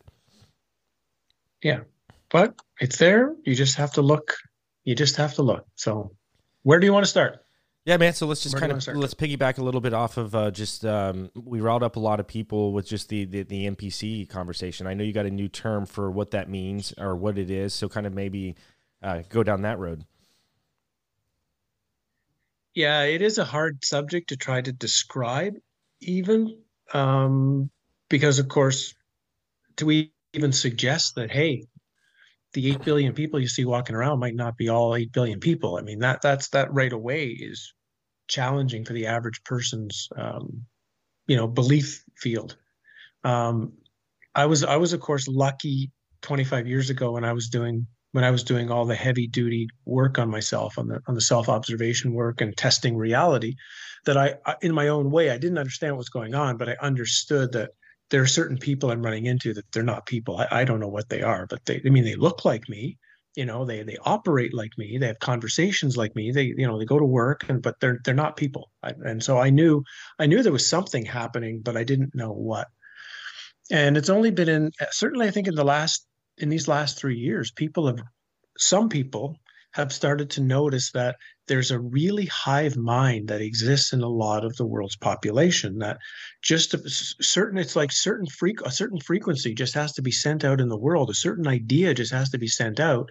Yeah, 1.62 1.82
but 2.32 2.56
it's 2.80 2.98
there. 2.98 3.36
You 3.46 3.54
just 3.54 3.76
have 3.76 3.94
to 3.94 4.02
look. 4.02 4.34
You 4.86 4.96
just 4.96 5.18
have 5.18 5.36
to 5.36 5.44
look. 5.44 5.68
So, 5.76 6.16
where 6.64 6.80
do 6.80 6.88
you 6.88 6.94
want 6.94 7.06
to 7.06 7.10
start? 7.12 7.43
Yeah, 7.86 7.98
man. 7.98 8.14
So 8.14 8.28
let's 8.28 8.42
just 8.42 8.56
Where 8.56 8.62
kind 8.62 8.72
of 8.72 8.96
let's 8.96 9.14
piggyback 9.14 9.58
a 9.58 9.64
little 9.64 9.82
bit 9.82 9.94
off 9.94 10.16
of 10.18 10.34
uh, 10.34 10.52
just 10.52 10.86
um, 10.86 11.30
we 11.36 11.60
riled 11.60 11.84
up 11.84 11.98
a 11.98 12.00
lot 12.00 12.22
of 12.22 12.28
people 12.28 12.72
with 12.72 12.88
just 12.88 13.10
the, 13.10 13.26
the, 13.26 13.44
the 13.44 13.70
NPC 13.70 14.30
conversation. 14.30 14.88
I 14.88 14.94
know 14.94 15.04
you 15.04 15.12
got 15.12 15.26
a 15.26 15.32
new 15.32 15.50
term 15.50 15.86
for 15.86 16.10
what 16.10 16.32
that 16.32 16.50
means 16.50 16.94
or 16.98 17.16
what 17.16 17.38
it 17.38 17.52
is. 17.52 17.74
So 17.74 17.90
kind 17.90 18.08
of 18.08 18.14
maybe 18.14 18.56
uh, 19.02 19.24
go 19.28 19.44
down 19.44 19.64
that 19.64 19.80
road. 19.80 20.06
Yeah, 22.74 23.04
it 23.04 23.22
is 23.22 23.38
a 23.38 23.46
hard 23.46 23.84
subject 23.84 24.30
to 24.30 24.38
try 24.38 24.62
to 24.62 24.72
describe, 24.72 25.56
even 26.02 26.58
um, 26.94 27.70
because, 28.10 28.40
of 28.40 28.48
course, 28.48 28.96
to 29.78 30.08
even 30.34 30.54
suggest 30.54 31.16
that, 31.16 31.30
hey, 31.30 31.66
the 32.54 32.72
eight 32.72 32.84
billion 32.84 33.14
people 33.14 33.40
you 33.40 33.48
see 33.48 33.66
walking 33.66 33.96
around 33.96 34.20
might 34.20 34.36
not 34.36 34.58
be 34.58 34.70
all 34.70 34.96
eight 34.96 35.12
billion 35.12 35.40
people. 35.40 35.78
I 35.78 35.82
mean, 35.82 36.00
that 36.00 36.22
that's 36.22 36.50
that 36.50 36.74
right 36.74 36.94
away 36.94 37.28
is 37.28 37.74
challenging 38.28 38.86
for 38.86 38.94
the 38.94 39.08
average 39.08 39.44
person's, 39.44 40.08
um, 40.18 40.66
you 41.28 41.36
know, 41.36 41.48
belief 41.48 42.04
field. 42.16 42.58
Um, 43.24 43.74
I 44.36 44.46
was 44.46 44.64
I 44.64 44.78
was 44.78 44.94
of 44.94 45.00
course 45.00 45.28
lucky 45.28 45.92
25 46.22 46.68
years 46.68 46.90
ago 46.90 47.12
when 47.12 47.24
I 47.24 47.34
was 47.34 47.50
doing 47.50 47.88
when 48.12 48.24
I 48.24 48.32
was 48.32 48.44
doing 48.44 48.72
all 48.72 48.86
the 48.86 48.96
heavy 48.96 49.28
duty 49.28 49.68
work 49.86 50.20
on 50.20 50.30
myself 50.30 50.78
on 50.78 50.88
the 50.88 51.00
on 51.08 51.16
the 51.16 51.22
self 51.22 51.50
observation 51.50 52.14
work 52.14 52.42
and 52.42 52.56
testing 52.56 52.96
reality 52.96 53.56
that 54.06 54.18
I, 54.18 54.36
I, 54.46 54.56
in 54.62 54.74
my 54.74 54.90
own 54.90 55.12
way 55.12 55.30
I 55.30 55.38
didn't 55.38 55.58
understand 55.58 55.94
what 55.94 56.00
was 56.00 56.10
going 56.10 56.36
on 56.36 56.58
but 56.58 56.70
I 56.70 56.76
understood 56.82 57.52
that 57.54 57.72
there 58.10 58.22
are 58.22 58.28
certain 58.28 58.58
people 58.58 58.92
I'm 58.92 59.04
running 59.04 59.26
into 59.26 59.54
that 59.54 59.72
they're 59.72 59.84
not 59.84 60.06
people. 60.06 60.38
I, 60.38 60.62
I 60.62 60.64
don't 60.66 60.80
know 60.80 60.90
what 60.90 61.10
they 61.10 61.22
are 61.22 61.48
but 61.48 61.66
they 61.66 61.82
I 61.86 61.90
mean 61.90 62.04
they 62.04 62.16
look 62.16 62.46
like 62.46 62.68
me 62.70 62.98
you 63.36 63.46
know 63.46 63.66
they 63.66 63.82
they 63.84 63.98
operate 64.04 64.54
like 64.54 64.72
me 64.78 64.98
they 65.00 65.08
have 65.08 65.20
conversations 65.20 65.98
like 65.98 66.16
me 66.16 66.32
they 66.32 66.54
you 66.56 66.68
know 66.68 66.78
they 66.78 66.86
go 66.86 67.00
to 67.00 67.06
work 67.06 67.50
and 67.50 67.62
but 67.62 67.80
they're 67.80 68.00
they're 68.06 68.14
not 68.14 68.38
people. 68.38 68.72
I, 68.84 68.94
and 69.04 69.24
so 69.24 69.40
I 69.40 69.50
knew 69.50 69.84
I 70.20 70.28
knew 70.28 70.44
there 70.44 70.52
was 70.52 70.70
something 70.70 71.06
happening 71.06 71.62
but 71.64 71.78
I 71.78 71.84
didn't 71.84 72.16
know 72.16 72.32
what. 72.32 72.68
And 73.72 73.98
it's 73.98 74.10
only 74.10 74.32
been 74.32 74.50
in 74.50 74.72
certainly 74.92 75.28
I 75.28 75.32
think 75.32 75.48
in 75.48 75.56
the 75.56 75.64
last 75.64 76.06
in 76.38 76.50
these 76.50 76.68
last 76.68 76.98
three 76.98 77.18
years, 77.18 77.52
people 77.52 77.88
have, 77.88 78.02
some 78.58 78.90
people 78.90 79.38
have 79.72 79.92
started 79.92 80.30
to 80.32 80.42
notice 80.42 80.92
that 80.92 81.16
there's 81.48 81.72
a 81.72 81.80
really 81.80 82.26
hive 82.26 82.78
mind 82.78 83.28
that 83.28 83.42
exists 83.42 83.94
in 83.94 84.02
a 84.02 84.08
lot 84.08 84.46
of 84.46 84.56
the 84.56 84.66
world's 84.66 84.96
population 84.96 85.80
that 85.80 85.98
just 86.42 86.74
a 86.74 86.90
certain 86.90 87.58
it's 87.58 87.76
like 87.76 87.92
certain 87.92 88.26
freak 88.28 88.62
a 88.62 88.72
certain 88.72 89.00
frequency 89.00 89.54
just 89.54 89.74
has 89.74 89.94
to 89.94 90.02
be 90.02 90.12
sent 90.12 90.44
out 90.44 90.62
in 90.62 90.70
the 90.70 90.78
world 90.78 91.10
a 91.10 91.14
certain 91.14 91.48
idea 91.48 91.94
just 91.94 92.14
has 92.14 92.30
to 92.30 92.38
be 92.38 92.48
sent 92.48 92.80
out 92.80 93.10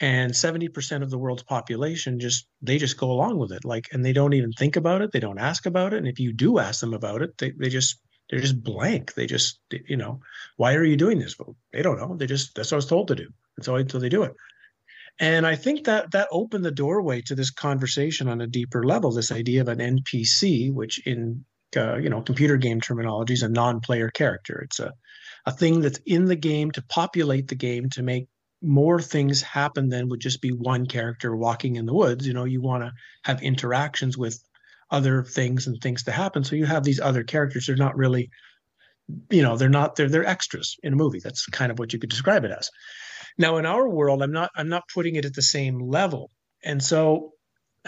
and 0.00 0.32
70% 0.32 1.02
of 1.02 1.10
the 1.10 1.18
world's 1.18 1.44
population 1.44 2.18
just 2.18 2.46
they 2.62 2.78
just 2.78 2.98
go 2.98 3.10
along 3.10 3.38
with 3.38 3.52
it 3.52 3.64
like 3.64 3.88
and 3.92 4.04
they 4.04 4.12
don't 4.12 4.34
even 4.34 4.52
think 4.52 4.76
about 4.76 5.02
it 5.02 5.10
they 5.12 5.20
don't 5.20 5.38
ask 5.38 5.66
about 5.66 5.92
it 5.92 5.98
and 5.98 6.08
if 6.08 6.18
you 6.18 6.32
do 6.32 6.58
ask 6.58 6.80
them 6.80 6.94
about 6.94 7.22
it 7.22 7.36
they, 7.38 7.52
they 7.58 7.68
just 7.68 7.98
they're 8.30 8.40
just 8.40 8.62
blank. 8.62 9.14
They 9.14 9.26
just, 9.26 9.60
you 9.70 9.96
know, 9.96 10.20
why 10.56 10.74
are 10.74 10.84
you 10.84 10.96
doing 10.96 11.18
this? 11.18 11.38
Well, 11.38 11.56
they 11.72 11.82
don't 11.82 11.98
know. 11.98 12.16
They 12.16 12.26
just, 12.26 12.54
that's 12.54 12.72
what 12.72 12.76
I 12.76 12.78
was 12.78 12.86
told 12.86 13.08
to 13.08 13.14
do. 13.14 13.28
That's 13.56 13.68
all 13.68 13.76
until 13.76 14.00
they 14.00 14.08
do 14.08 14.22
it. 14.22 14.32
And 15.20 15.46
I 15.46 15.54
think 15.54 15.84
that 15.84 16.10
that 16.10 16.28
opened 16.32 16.64
the 16.64 16.70
doorway 16.70 17.22
to 17.22 17.34
this 17.34 17.50
conversation 17.50 18.28
on 18.28 18.40
a 18.40 18.46
deeper 18.46 18.84
level. 18.84 19.12
This 19.12 19.30
idea 19.30 19.60
of 19.60 19.68
an 19.68 19.78
NPC, 19.78 20.72
which 20.72 21.06
in 21.06 21.44
uh, 21.76 21.96
you 21.96 22.08
know 22.08 22.22
computer 22.22 22.56
game 22.56 22.80
terminology 22.80 23.34
is 23.34 23.42
a 23.42 23.48
non-player 23.48 24.10
character. 24.10 24.60
It's 24.64 24.80
a 24.80 24.92
a 25.46 25.52
thing 25.52 25.80
that's 25.80 26.00
in 26.06 26.24
the 26.24 26.36
game 26.36 26.70
to 26.72 26.82
populate 26.82 27.48
the 27.48 27.54
game 27.54 27.90
to 27.90 28.02
make 28.02 28.28
more 28.62 29.00
things 29.00 29.42
happen 29.42 29.88
than 29.88 30.08
would 30.08 30.20
just 30.20 30.40
be 30.40 30.50
one 30.50 30.86
character 30.86 31.36
walking 31.36 31.76
in 31.76 31.84
the 31.86 31.94
woods. 31.94 32.26
You 32.26 32.32
know, 32.32 32.44
you 32.44 32.62
want 32.62 32.82
to 32.82 32.92
have 33.22 33.42
interactions 33.42 34.16
with 34.16 34.42
other 34.90 35.22
things 35.22 35.66
and 35.66 35.80
things 35.80 36.04
to 36.04 36.12
happen. 36.12 36.44
So 36.44 36.56
you 36.56 36.66
have 36.66 36.84
these 36.84 37.00
other 37.00 37.24
characters. 37.24 37.66
They're 37.66 37.76
not 37.76 37.96
really, 37.96 38.30
you 39.30 39.42
know, 39.42 39.56
they're 39.56 39.68
not 39.68 39.96
they're 39.96 40.08
they're 40.08 40.26
extras 40.26 40.76
in 40.82 40.94
a 40.94 40.96
movie. 40.96 41.20
That's 41.22 41.46
kind 41.46 41.70
of 41.70 41.78
what 41.78 41.92
you 41.92 41.98
could 41.98 42.10
describe 42.10 42.44
it 42.44 42.50
as. 42.50 42.70
Now 43.38 43.56
in 43.56 43.66
our 43.66 43.88
world, 43.88 44.22
I'm 44.22 44.32
not 44.32 44.50
I'm 44.54 44.68
not 44.68 44.84
putting 44.92 45.16
it 45.16 45.24
at 45.24 45.34
the 45.34 45.42
same 45.42 45.80
level. 45.80 46.30
And 46.64 46.82
so 46.82 47.32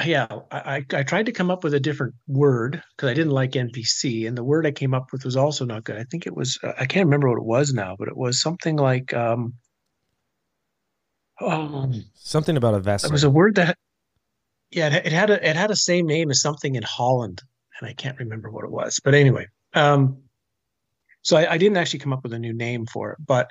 yeah, 0.05 0.27
I, 0.51 0.85
I 0.93 1.03
tried 1.05 1.27
to 1.27 1.33
come 1.33 1.51
up 1.51 1.65
with 1.65 1.73
a 1.73 1.81
different 1.81 2.15
word 2.27 2.83
because 2.95 3.09
I 3.09 3.15
didn't 3.15 3.33
like 3.33 3.53
NPC, 3.53 4.29
and 4.29 4.37
the 4.37 4.45
word 4.45 4.67
I 4.67 4.71
came 4.71 4.93
up 4.93 5.07
with 5.11 5.25
was 5.25 5.37
also 5.37 5.65
not 5.65 5.85
good. 5.85 5.97
I 5.97 6.05
think 6.05 6.27
it 6.27 6.37
was 6.37 6.59
I 6.79 6.85
can't 6.85 7.07
remember 7.07 7.31
what 7.31 7.39
it 7.39 7.47
was 7.47 7.73
now, 7.73 7.97
but 7.99 8.09
it 8.09 8.17
was 8.17 8.41
something 8.41 8.77
like 8.77 9.15
um, 9.15 9.55
oh, 11.41 11.91
something 12.15 12.59
about 12.59 12.75
a 12.75 12.81
vessel. 12.81 13.09
It 13.09 13.13
was 13.13 13.25
a 13.25 13.31
word 13.31 13.55
that 13.55 13.79
yeah, 14.71 14.89
it, 14.89 15.07
it, 15.07 15.13
had 15.13 15.31
a 15.31 15.49
it 15.49 15.57
had 15.57 15.71
a 15.71 15.77
same 15.77 16.07
name 16.07 16.31
as 16.31 16.43
something 16.43 16.75
in 16.75 16.83
Holland, 16.83 17.41
and 17.81 17.89
I 17.89 17.95
can't 17.95 18.19
remember 18.19 18.51
what 18.51 18.65
it 18.65 18.71
was. 18.71 19.01
But 19.03 19.15
anyway, 19.15 19.47
um, 19.73 20.25
so 21.23 21.39
I, 21.39 21.53
I 21.53 21.59
didn't 21.59 21.79
actually 21.79 22.01
come 22.01 22.13
up 22.13 22.23
with 22.23 22.35
a 22.35 22.39
new 22.39 22.53
name 22.53 22.85
for 22.85 23.13
it, 23.13 23.19
but 23.25 23.51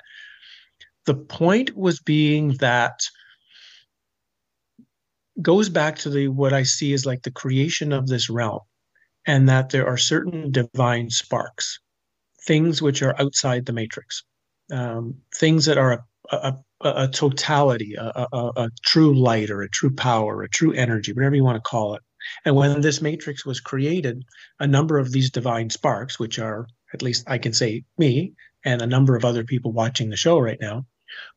the 1.06 1.14
point 1.14 1.76
was 1.76 2.00
being 2.00 2.54
that 2.58 3.00
goes 5.40 5.68
back 5.68 5.98
to 5.98 6.10
the 6.10 6.28
what 6.28 6.52
I 6.52 6.64
see 6.64 6.92
as 6.92 7.06
like 7.06 7.22
the 7.22 7.30
creation 7.30 7.92
of 7.92 8.06
this 8.06 8.28
realm, 8.28 8.60
and 9.26 9.48
that 9.48 9.70
there 9.70 9.86
are 9.86 9.96
certain 9.96 10.50
divine 10.50 11.10
sparks, 11.10 11.80
things 12.46 12.82
which 12.82 13.02
are 13.02 13.20
outside 13.20 13.66
the 13.66 13.72
matrix, 13.72 14.24
um, 14.72 15.14
things 15.34 15.66
that 15.66 15.78
are 15.78 16.04
a, 16.30 16.36
a, 16.80 16.88
a 17.04 17.08
totality, 17.08 17.94
a, 17.98 18.26
a 18.32 18.68
true 18.84 19.14
light 19.14 19.50
or 19.50 19.62
a 19.62 19.70
true 19.70 19.94
power, 19.94 20.42
a 20.42 20.48
true 20.48 20.72
energy, 20.72 21.12
whatever 21.12 21.36
you 21.36 21.44
want 21.44 21.56
to 21.56 21.68
call 21.68 21.94
it. 21.94 22.02
And 22.44 22.56
when 22.56 22.80
this 22.80 23.00
matrix 23.00 23.46
was 23.46 23.60
created, 23.60 24.24
a 24.58 24.66
number 24.66 24.98
of 24.98 25.12
these 25.12 25.30
divine 25.30 25.70
sparks, 25.70 26.18
which 26.18 26.38
are 26.38 26.66
at 26.92 27.02
least 27.02 27.24
I 27.28 27.38
can 27.38 27.52
say 27.52 27.84
me 27.98 28.34
and 28.64 28.82
a 28.82 28.86
number 28.86 29.14
of 29.16 29.24
other 29.24 29.44
people 29.44 29.72
watching 29.72 30.10
the 30.10 30.16
show 30.16 30.38
right 30.38 30.58
now, 30.60 30.86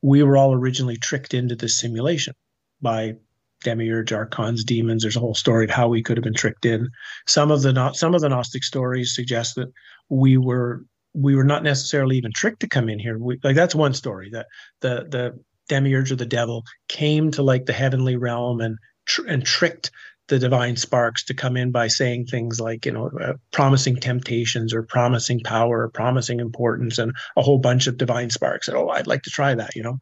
we 0.01 0.23
were 0.23 0.37
all 0.37 0.53
originally 0.53 0.97
tricked 0.97 1.33
into 1.33 1.55
this 1.55 1.77
simulation 1.77 2.33
by 2.81 3.15
demiurge, 3.63 4.13
archons, 4.13 4.63
demons. 4.63 5.03
There's 5.03 5.17
a 5.17 5.21
whole 5.21 5.35
story 5.35 5.65
of 5.65 5.71
how 5.71 5.87
we 5.87 6.01
could 6.01 6.17
have 6.17 6.23
been 6.23 6.33
tricked 6.33 6.65
in. 6.65 6.89
Some 7.27 7.51
of 7.51 7.61
the 7.61 7.91
some 7.93 8.15
of 8.15 8.21
the 8.21 8.29
Gnostic 8.29 8.63
stories 8.63 9.15
suggest 9.15 9.55
that 9.55 9.71
we 10.09 10.37
were 10.37 10.83
we 11.13 11.35
were 11.35 11.43
not 11.43 11.63
necessarily 11.63 12.17
even 12.17 12.31
tricked 12.33 12.61
to 12.61 12.67
come 12.67 12.89
in 12.89 12.99
here. 12.99 13.17
We, 13.17 13.39
like 13.43 13.55
that's 13.55 13.75
one 13.75 13.93
story 13.93 14.29
that 14.31 14.47
the 14.81 15.07
the 15.09 15.39
demiurge 15.67 16.11
or 16.11 16.15
the 16.15 16.25
devil 16.25 16.63
came 16.87 17.31
to 17.31 17.43
like 17.43 17.65
the 17.65 17.73
heavenly 17.73 18.15
realm 18.15 18.61
and 18.61 18.77
tr- 19.05 19.27
and 19.27 19.45
tricked 19.45 19.91
the 20.29 20.39
divine 20.39 20.75
sparks 20.75 21.25
to 21.25 21.33
come 21.33 21.57
in 21.57 21.71
by 21.71 21.87
saying 21.87 22.25
things 22.25 22.59
like 22.59 22.85
you 22.85 22.91
know 22.91 23.09
uh, 23.21 23.33
promising 23.51 23.97
temptations 23.97 24.73
or 24.73 24.83
promising 24.83 25.41
power 25.41 25.81
or 25.81 25.89
promising 25.89 26.39
importance 26.39 26.97
and 26.97 27.13
a 27.35 27.41
whole 27.41 27.57
bunch 27.57 27.87
of 27.87 27.97
divine 27.97 28.29
sparks. 28.29 28.67
And 28.67 28.77
oh 28.77 28.89
i'd 28.89 29.07
like 29.07 29.23
to 29.23 29.29
try 29.29 29.53
that 29.53 29.75
you 29.75 29.83
know. 29.83 29.99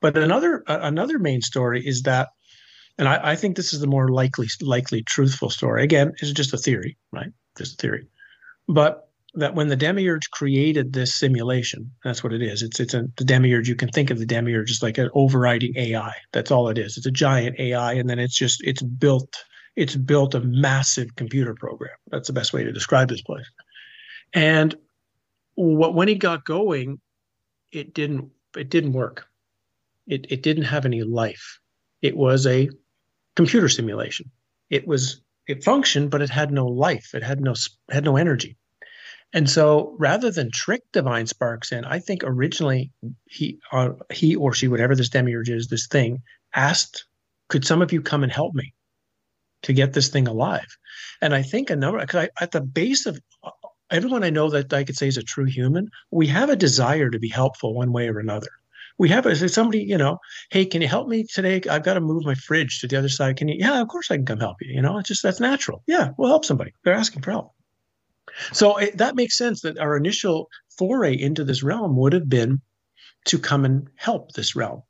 But 0.00 0.16
another 0.16 0.64
uh, 0.66 0.80
another 0.82 1.18
main 1.18 1.42
story 1.42 1.86
is 1.86 2.02
that 2.02 2.30
and 2.98 3.08
I, 3.08 3.32
I, 3.32 3.36
think 3.36 3.56
this 3.56 3.72
is 3.72 3.80
the 3.80 3.88
more 3.88 4.08
likely 4.08 4.48
likely 4.62 5.02
truthful 5.02 5.50
story. 5.50 5.84
Again 5.84 6.12
it's 6.20 6.32
just 6.32 6.54
a 6.54 6.58
theory 6.58 6.96
right? 7.12 7.32
Just 7.56 7.74
a 7.74 7.76
theory. 7.76 8.08
But 8.66 9.03
that 9.36 9.54
when 9.54 9.68
the 9.68 9.76
demiurge 9.76 10.30
created 10.30 10.92
this 10.92 11.14
simulation, 11.14 11.90
that's 12.04 12.22
what 12.22 12.32
it 12.32 12.42
is. 12.42 12.62
It's 12.62 12.78
it's 12.80 12.94
a 12.94 13.04
the 13.16 13.24
demiurge. 13.24 13.68
You 13.68 13.74
can 13.74 13.88
think 13.88 14.10
of 14.10 14.18
the 14.18 14.26
demiurge 14.26 14.70
as 14.70 14.82
like 14.82 14.98
an 14.98 15.10
overriding 15.14 15.76
AI. 15.76 16.12
That's 16.32 16.50
all 16.50 16.68
it 16.68 16.78
is. 16.78 16.96
It's 16.96 17.06
a 17.06 17.10
giant 17.10 17.58
AI, 17.58 17.94
and 17.94 18.08
then 18.08 18.18
it's 18.18 18.36
just 18.36 18.62
it's 18.64 18.82
built 18.82 19.44
it's 19.76 19.96
built 19.96 20.34
a 20.34 20.40
massive 20.40 21.16
computer 21.16 21.54
program. 21.54 21.96
That's 22.10 22.28
the 22.28 22.32
best 22.32 22.52
way 22.52 22.62
to 22.64 22.72
describe 22.72 23.08
this 23.08 23.22
place. 23.22 23.46
And 24.32 24.74
what 25.54 25.94
when 25.94 26.08
he 26.08 26.14
got 26.14 26.44
going, 26.44 27.00
it 27.72 27.94
didn't 27.94 28.30
it 28.56 28.70
didn't 28.70 28.92
work. 28.92 29.26
It 30.06 30.26
it 30.30 30.42
didn't 30.42 30.64
have 30.64 30.84
any 30.84 31.02
life. 31.02 31.58
It 32.02 32.16
was 32.16 32.46
a 32.46 32.68
computer 33.36 33.68
simulation. 33.68 34.30
It 34.70 34.86
was 34.86 35.22
it 35.46 35.64
functioned, 35.64 36.10
but 36.10 36.22
it 36.22 36.30
had 36.30 36.52
no 36.52 36.66
life. 36.66 37.10
It 37.14 37.22
had 37.22 37.40
no 37.40 37.54
had 37.90 38.04
no 38.04 38.16
energy. 38.16 38.56
And 39.34 39.50
so 39.50 39.96
rather 39.98 40.30
than 40.30 40.50
trick 40.52 40.82
divine 40.92 41.26
sparks 41.26 41.72
in, 41.72 41.84
I 41.84 41.98
think 41.98 42.22
originally 42.24 42.92
he 43.26 43.58
uh, 43.72 43.90
he 44.12 44.36
or 44.36 44.54
she, 44.54 44.68
whatever 44.68 44.94
this 44.94 45.08
demiurge 45.08 45.50
is, 45.50 45.66
this 45.66 45.88
thing, 45.88 46.22
asked, 46.54 47.04
could 47.48 47.66
some 47.66 47.82
of 47.82 47.92
you 47.92 48.00
come 48.00 48.22
and 48.22 48.32
help 48.32 48.54
me 48.54 48.72
to 49.62 49.72
get 49.72 49.92
this 49.92 50.08
thing 50.08 50.28
alive? 50.28 50.78
And 51.20 51.34
I 51.34 51.42
think 51.42 51.68
a 51.68 51.76
number, 51.76 51.98
because 51.98 52.28
at 52.40 52.52
the 52.52 52.60
base 52.60 53.06
of 53.06 53.18
uh, 53.42 53.50
everyone 53.90 54.22
I 54.22 54.30
know 54.30 54.50
that 54.50 54.72
I 54.72 54.84
could 54.84 54.96
say 54.96 55.08
is 55.08 55.16
a 55.16 55.22
true 55.22 55.46
human, 55.46 55.90
we 56.12 56.28
have 56.28 56.48
a 56.48 56.56
desire 56.56 57.10
to 57.10 57.18
be 57.18 57.28
helpful 57.28 57.74
one 57.74 57.90
way 57.90 58.08
or 58.08 58.20
another. 58.20 58.50
We 58.98 59.08
have 59.08 59.26
a, 59.26 59.48
somebody, 59.48 59.82
you 59.82 59.98
know, 59.98 60.18
hey, 60.50 60.64
can 60.64 60.80
you 60.80 60.86
help 60.86 61.08
me 61.08 61.24
today? 61.24 61.60
I've 61.68 61.82
got 61.82 61.94
to 61.94 62.00
move 62.00 62.24
my 62.24 62.36
fridge 62.36 62.80
to 62.80 62.86
the 62.86 62.96
other 62.96 63.08
side. 63.08 63.36
Can 63.36 63.48
you? 63.48 63.56
Yeah, 63.58 63.80
of 63.80 63.88
course 63.88 64.12
I 64.12 64.16
can 64.16 64.26
come 64.26 64.38
help 64.38 64.58
you. 64.60 64.72
You 64.72 64.82
know, 64.82 64.98
it's 64.98 65.08
just 65.08 65.24
that's 65.24 65.40
natural. 65.40 65.82
Yeah, 65.88 66.10
we'll 66.16 66.28
help 66.28 66.44
somebody. 66.44 66.72
They're 66.84 66.94
asking 66.94 67.22
for 67.22 67.32
help. 67.32 67.53
So 68.52 68.76
it, 68.76 68.98
that 68.98 69.16
makes 69.16 69.36
sense 69.36 69.62
that 69.62 69.78
our 69.78 69.96
initial 69.96 70.48
foray 70.76 71.14
into 71.14 71.44
this 71.44 71.62
realm 71.62 71.96
would 71.96 72.12
have 72.12 72.28
been 72.28 72.60
to 73.26 73.38
come 73.38 73.64
and 73.64 73.88
help 73.96 74.32
this 74.32 74.56
realm. 74.56 74.82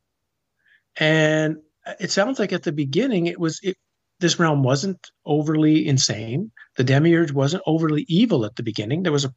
And 0.97 1.57
it 1.99 2.11
sounds 2.11 2.39
like 2.39 2.53
at 2.53 2.63
the 2.63 2.71
beginning 2.71 3.27
it 3.27 3.39
was 3.39 3.59
it, 3.63 3.77
this 4.19 4.39
realm 4.39 4.63
wasn't 4.63 5.11
overly 5.25 5.87
insane. 5.87 6.51
The 6.77 6.83
demiurge 6.83 7.31
wasn't 7.31 7.63
overly 7.65 8.05
evil 8.07 8.45
at 8.45 8.55
the 8.55 8.63
beginning. 8.63 9.03
There 9.03 9.11
was 9.11 9.25
a 9.25 9.33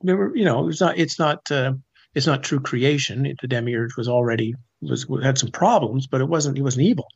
there 0.00 0.16
were 0.16 0.36
you 0.36 0.44
know 0.44 0.68
it's 0.68 0.80
not 0.80 0.98
it's 0.98 1.18
not 1.18 1.50
uh, 1.50 1.74
it's 2.14 2.26
not 2.26 2.42
true 2.42 2.60
creation. 2.60 3.34
The 3.40 3.48
demiurge 3.48 3.96
was 3.96 4.08
already 4.08 4.54
was 4.80 5.06
had 5.22 5.38
some 5.38 5.50
problems, 5.50 6.06
but 6.06 6.20
it 6.20 6.28
wasn't 6.28 6.56
he 6.56 6.62
wasn't 6.62 6.86
evil 6.86 7.06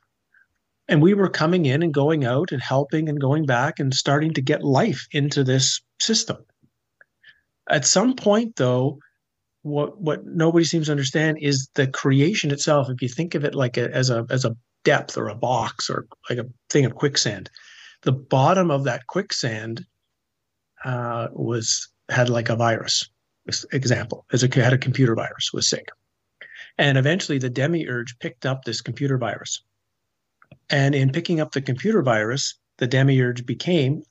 and 0.88 1.02
we 1.02 1.14
were 1.14 1.28
coming 1.28 1.66
in 1.66 1.82
and 1.82 1.92
going 1.92 2.24
out 2.24 2.50
and 2.50 2.62
helping 2.62 3.08
and 3.08 3.20
going 3.20 3.44
back 3.44 3.78
and 3.78 3.92
starting 3.94 4.32
to 4.34 4.40
get 4.40 4.64
life 4.64 5.06
into 5.12 5.44
this 5.44 5.80
system. 6.00 6.38
At 7.70 7.86
some 7.86 8.14
point 8.14 8.56
though 8.56 8.98
what 9.62 10.00
what 10.00 10.24
nobody 10.24 10.64
seems 10.64 10.86
to 10.86 10.92
understand 10.92 11.38
is 11.40 11.68
the 11.74 11.86
creation 11.86 12.50
itself 12.50 12.88
if 12.88 13.02
you 13.02 13.08
think 13.08 13.34
of 13.34 13.44
it 13.44 13.54
like 13.54 13.76
a, 13.76 13.94
as 13.94 14.08
a 14.08 14.24
as 14.30 14.44
a 14.44 14.56
depth 14.84 15.18
or 15.18 15.28
a 15.28 15.34
box 15.34 15.90
or 15.90 16.06
like 16.30 16.38
a 16.38 16.46
thing 16.70 16.84
of 16.84 16.94
quicksand 16.94 17.50
the 18.02 18.12
bottom 18.12 18.70
of 18.70 18.84
that 18.84 19.06
quicksand 19.08 19.84
uh, 20.84 21.28
was 21.32 21.88
had 22.08 22.28
like 22.28 22.48
a 22.48 22.56
virus 22.56 23.08
example 23.72 24.24
as 24.32 24.42
it 24.42 24.54
had 24.54 24.72
a 24.72 24.78
computer 24.78 25.14
virus 25.14 25.52
was 25.52 25.68
sick. 25.68 25.88
And 26.76 26.96
eventually 26.96 27.38
the 27.38 27.50
demiurge 27.50 28.18
picked 28.18 28.46
up 28.46 28.64
this 28.64 28.80
computer 28.80 29.18
virus. 29.18 29.62
And 30.70 30.94
in 30.94 31.10
picking 31.10 31.40
up 31.40 31.52
the 31.52 31.62
computer 31.62 32.02
virus, 32.02 32.54
the 32.76 32.86
demiurge 32.86 33.44
became 33.46 34.02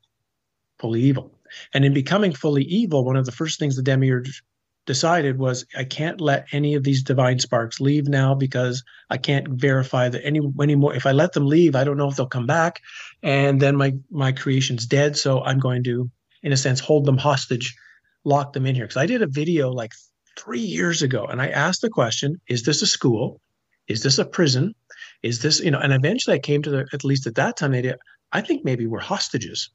fully 0.80 1.02
evil. 1.02 1.37
And 1.74 1.86
in 1.86 1.94
becoming 1.94 2.34
fully 2.34 2.64
evil, 2.64 3.06
one 3.06 3.16
of 3.16 3.26
the 3.26 3.32
first 3.32 3.60
things 3.60 3.76
the 3.76 3.84
demiurge 3.84 4.44
decided 4.86 5.38
was 5.38 5.66
I 5.78 5.84
can't 5.84 6.22
let 6.22 6.48
any 6.52 6.74
of 6.74 6.84
these 6.84 7.04
divine 7.04 7.40
sparks 7.40 7.80
leave 7.80 8.08
now 8.08 8.34
because 8.34 8.84
I 9.10 9.18
can't 9.18 9.48
verify 9.50 10.10
that 10.10 10.26
any 10.26 10.40
anymore. 10.62 10.96
If 10.96 11.06
I 11.06 11.12
let 11.12 11.34
them 11.34 11.46
leave, 11.46 11.76
I 11.76 11.84
don't 11.84 11.98
know 11.98 12.10
if 12.10 12.16
they'll 12.16 12.26
come 12.26 12.48
back, 12.48 12.82
and 13.22 13.62
then 13.62 13.76
my 13.76 13.94
my 14.10 14.32
creation's 14.32 14.86
dead. 14.86 15.18
So 15.18 15.44
I'm 15.44 15.60
going 15.60 15.84
to, 15.84 16.10
in 16.42 16.54
a 16.54 16.58
sense, 16.58 16.80
hold 16.80 17.06
them 17.06 17.18
hostage, 17.18 17.76
lock 18.24 18.54
them 18.54 18.66
in 18.66 18.76
here. 18.76 18.86
Because 18.86 18.98
I 18.98 19.06
did 19.06 19.22
a 19.22 19.28
video 19.28 19.72
like 19.72 19.92
three 20.40 20.62
years 20.62 21.02
ago, 21.02 21.26
and 21.26 21.42
I 21.42 21.50
asked 21.50 21.82
the 21.82 21.90
question: 21.90 22.40
Is 22.48 22.64
this 22.64 22.82
a 22.82 22.88
school? 22.88 23.42
Is 23.88 24.04
this 24.04 24.18
a 24.18 24.26
prison? 24.26 24.74
Is 25.24 25.42
this, 25.42 25.60
you 25.60 25.72
know, 25.72 25.80
and 25.80 25.94
eventually 25.94 26.36
I 26.36 26.40
came 26.40 26.62
to 26.64 26.70
the, 26.70 26.88
at 26.94 27.04
least 27.04 27.26
at 27.28 27.36
that 27.36 27.58
time, 27.58 27.74
idea, 27.74 27.98
I 28.32 28.42
think 28.42 28.66
maybe 28.66 28.86
we're 28.86 29.00
hostages. 29.00 29.70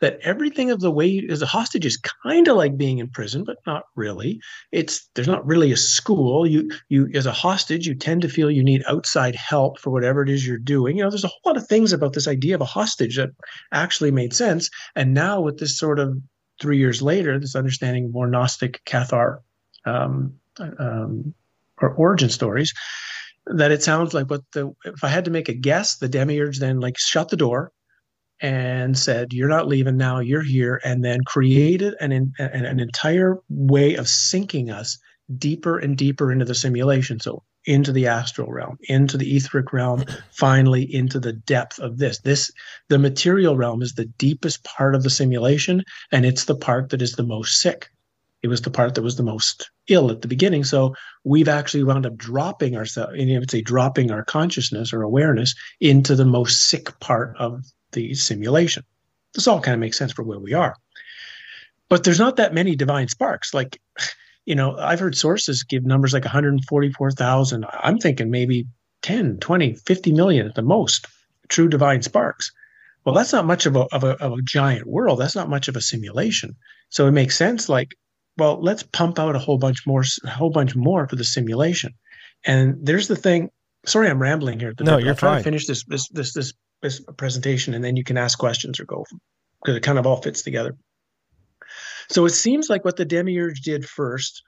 That 0.00 0.18
everything 0.22 0.70
of 0.70 0.80
the 0.80 0.90
way 0.90 1.26
as 1.30 1.42
a 1.42 1.46
hostage 1.46 1.86
is 1.86 1.96
kind 1.96 2.48
of 2.48 2.56
like 2.56 2.76
being 2.76 2.98
in 2.98 3.08
prison, 3.08 3.44
but 3.44 3.58
not 3.66 3.84
really. 3.94 4.40
It's 4.72 5.08
there's 5.14 5.28
not 5.28 5.46
really 5.46 5.72
a 5.72 5.76
school. 5.76 6.46
You 6.46 6.70
you 6.88 7.08
as 7.14 7.26
a 7.26 7.32
hostage, 7.32 7.86
you 7.86 7.94
tend 7.94 8.22
to 8.22 8.28
feel 8.28 8.50
you 8.50 8.64
need 8.64 8.82
outside 8.88 9.34
help 9.34 9.78
for 9.78 9.90
whatever 9.90 10.22
it 10.22 10.28
is 10.28 10.46
you're 10.46 10.58
doing. 10.58 10.96
You 10.96 11.04
know, 11.04 11.10
there's 11.10 11.24
a 11.24 11.28
whole 11.28 11.52
lot 11.52 11.56
of 11.56 11.66
things 11.66 11.92
about 11.92 12.12
this 12.12 12.28
idea 12.28 12.54
of 12.54 12.60
a 12.60 12.66
hostage 12.66 13.16
that 13.16 13.30
actually 13.72 14.10
made 14.10 14.34
sense. 14.34 14.70
And 14.94 15.14
now 15.14 15.40
with 15.40 15.58
this 15.58 15.78
sort 15.78 15.98
of 15.98 16.16
three 16.60 16.78
years 16.78 17.02
later, 17.02 17.38
this 17.38 17.56
understanding 17.56 18.06
of 18.06 18.12
more 18.12 18.26
Gnostic 18.26 18.82
Cathar 18.86 19.38
um, 19.84 20.34
um, 20.58 21.34
or 21.80 21.90
origin 21.90 22.30
stories, 22.30 22.72
that 23.46 23.70
it 23.70 23.82
sounds 23.82 24.14
like 24.14 24.28
what 24.28 24.42
the 24.52 24.72
if 24.84 25.04
I 25.04 25.08
had 25.08 25.24
to 25.26 25.30
make 25.30 25.48
a 25.48 25.54
guess, 25.54 25.98
the 25.98 26.08
demiurge 26.08 26.58
then 26.58 26.80
like 26.80 26.98
shut 26.98 27.28
the 27.28 27.36
door 27.36 27.72
and 28.40 28.98
said, 28.98 29.32
"You're 29.32 29.48
not 29.48 29.68
leaving 29.68 29.96
now. 29.96 30.20
You're 30.20 30.42
here," 30.42 30.80
and 30.84 31.04
then 31.04 31.20
created 31.24 31.94
an 32.00 32.12
an, 32.12 32.32
an 32.38 32.80
entire 32.80 33.38
way 33.48 33.94
of 33.94 34.08
sinking 34.08 34.70
us 34.70 34.98
deeper 35.38 35.78
and 35.78 35.96
deeper 35.96 36.30
into 36.30 36.44
the 36.44 36.54
simulation. 36.54 37.20
So 37.20 37.42
into 37.66 37.92
the 37.92 38.06
astral 38.06 38.50
realm, 38.52 38.78
into 38.88 39.18
the 39.18 39.36
etheric 39.36 39.72
realm, 39.72 40.04
finally 40.30 40.82
into 40.94 41.18
the 41.18 41.32
depth 41.32 41.78
of 41.80 41.98
this. 41.98 42.20
This 42.20 42.50
the 42.88 42.98
material 42.98 43.56
realm 43.56 43.82
is 43.82 43.94
the 43.94 44.04
deepest 44.04 44.64
part 44.64 44.94
of 44.94 45.02
the 45.02 45.10
simulation, 45.10 45.82
and 46.12 46.24
it's 46.24 46.44
the 46.44 46.54
part 46.54 46.90
that 46.90 47.02
is 47.02 47.12
the 47.12 47.24
most 47.24 47.60
sick. 47.60 47.90
It 48.42 48.48
was 48.48 48.60
the 48.60 48.70
part 48.70 48.94
that 48.94 49.02
was 49.02 49.16
the 49.16 49.24
most 49.24 49.70
ill 49.88 50.10
at 50.10 50.22
the 50.22 50.28
beginning. 50.28 50.62
So 50.62 50.94
we've 51.24 51.48
actually 51.48 51.82
wound 51.82 52.06
up 52.06 52.16
dropping 52.16 52.76
ourselves, 52.76 53.14
you 53.16 53.38
would 53.40 53.50
say 53.50 53.62
dropping 53.62 54.12
our 54.12 54.24
consciousness 54.24 54.92
or 54.92 55.02
awareness 55.02 55.54
into 55.80 56.14
the 56.14 56.24
most 56.24 56.68
sick 56.68 56.98
part 57.00 57.34
of 57.38 57.64
the 57.96 58.14
simulation. 58.14 58.84
This 59.34 59.48
all 59.48 59.60
kind 59.60 59.74
of 59.74 59.80
makes 59.80 59.98
sense 59.98 60.12
for 60.12 60.22
where 60.22 60.38
we 60.38 60.52
are. 60.52 60.76
But 61.88 62.04
there's 62.04 62.20
not 62.20 62.36
that 62.36 62.54
many 62.54 62.76
divine 62.76 63.08
sparks. 63.08 63.54
Like, 63.54 63.80
you 64.44 64.54
know, 64.54 64.76
I've 64.76 65.00
heard 65.00 65.16
sources 65.16 65.62
give 65.64 65.84
numbers 65.84 66.12
like 66.12 66.24
144,000. 66.24 67.66
I'm 67.72 67.98
thinking 67.98 68.30
maybe 68.30 68.66
10, 69.02 69.38
20, 69.38 69.74
50 69.74 70.12
million 70.12 70.46
at 70.46 70.54
the 70.54 70.62
most 70.62 71.06
true 71.48 71.68
divine 71.68 72.02
sparks. 72.02 72.52
Well, 73.04 73.14
that's 73.14 73.32
not 73.32 73.46
much 73.46 73.66
of 73.66 73.76
a, 73.76 73.86
of 73.92 74.04
a, 74.04 74.20
of 74.22 74.32
a 74.32 74.42
giant 74.42 74.86
world. 74.86 75.20
That's 75.20 75.36
not 75.36 75.48
much 75.48 75.68
of 75.68 75.76
a 75.76 75.80
simulation. 75.80 76.56
So 76.90 77.06
it 77.06 77.12
makes 77.12 77.36
sense. 77.36 77.68
Like, 77.68 77.94
well, 78.36 78.60
let's 78.60 78.82
pump 78.82 79.18
out 79.18 79.36
a 79.36 79.38
whole 79.38 79.58
bunch 79.58 79.86
more, 79.86 80.04
a 80.24 80.30
whole 80.30 80.50
bunch 80.50 80.74
more 80.74 81.08
for 81.08 81.16
the 81.16 81.24
simulation. 81.24 81.94
And 82.44 82.78
there's 82.82 83.08
the 83.08 83.16
thing. 83.16 83.50
Sorry, 83.86 84.08
I'm 84.08 84.20
rambling 84.20 84.58
here. 84.58 84.74
No, 84.80 84.98
you're 84.98 85.14
trying 85.14 85.38
to 85.38 85.44
finish 85.44 85.66
this, 85.66 85.84
this 85.84 86.08
this 86.08 86.34
this 86.34 86.52
this 86.86 87.00
presentation, 87.16 87.74
and 87.74 87.84
then 87.84 87.96
you 87.96 88.04
can 88.04 88.16
ask 88.16 88.38
questions 88.38 88.80
or 88.80 88.84
go 88.84 89.04
because 89.62 89.76
it 89.76 89.82
kind 89.82 89.98
of 89.98 90.06
all 90.06 90.22
fits 90.22 90.42
together. 90.42 90.76
So 92.08 92.24
it 92.24 92.30
seems 92.30 92.70
like 92.70 92.84
what 92.84 92.96
the 92.96 93.04
demiurge 93.04 93.60
did 93.60 93.84
first, 93.84 94.42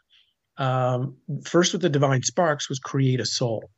um, 0.57 1.17
first 1.45 1.73
with 1.73 1.83
the 1.83 1.89
divine 1.89 2.23
sparks, 2.23 2.69
was 2.69 2.79
create 2.79 3.21
a 3.21 3.27
soul. 3.27 3.71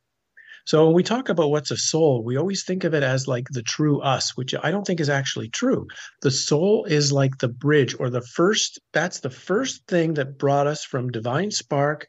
So 0.65 0.85
when 0.85 0.93
we 0.93 1.01
talk 1.01 1.29
about 1.29 1.49
what's 1.49 1.71
a 1.71 1.77
soul, 1.77 2.23
we 2.23 2.37
always 2.37 2.63
think 2.63 2.83
of 2.83 2.93
it 2.93 3.01
as 3.01 3.27
like 3.27 3.47
the 3.49 3.63
true 3.63 3.99
us, 4.01 4.37
which 4.37 4.53
I 4.53 4.69
don't 4.69 4.85
think 4.85 4.99
is 4.99 5.09
actually 5.09 5.49
true. 5.49 5.87
The 6.21 6.29
soul 6.29 6.85
is 6.85 7.11
like 7.11 7.39
the 7.39 7.47
bridge 7.47 7.95
or 7.99 8.11
the 8.11 8.21
first, 8.21 8.79
that's 8.93 9.21
the 9.21 9.31
first 9.31 9.87
thing 9.87 10.13
that 10.15 10.37
brought 10.37 10.67
us 10.67 10.85
from 10.85 11.09
divine 11.09 11.49
spark 11.49 12.07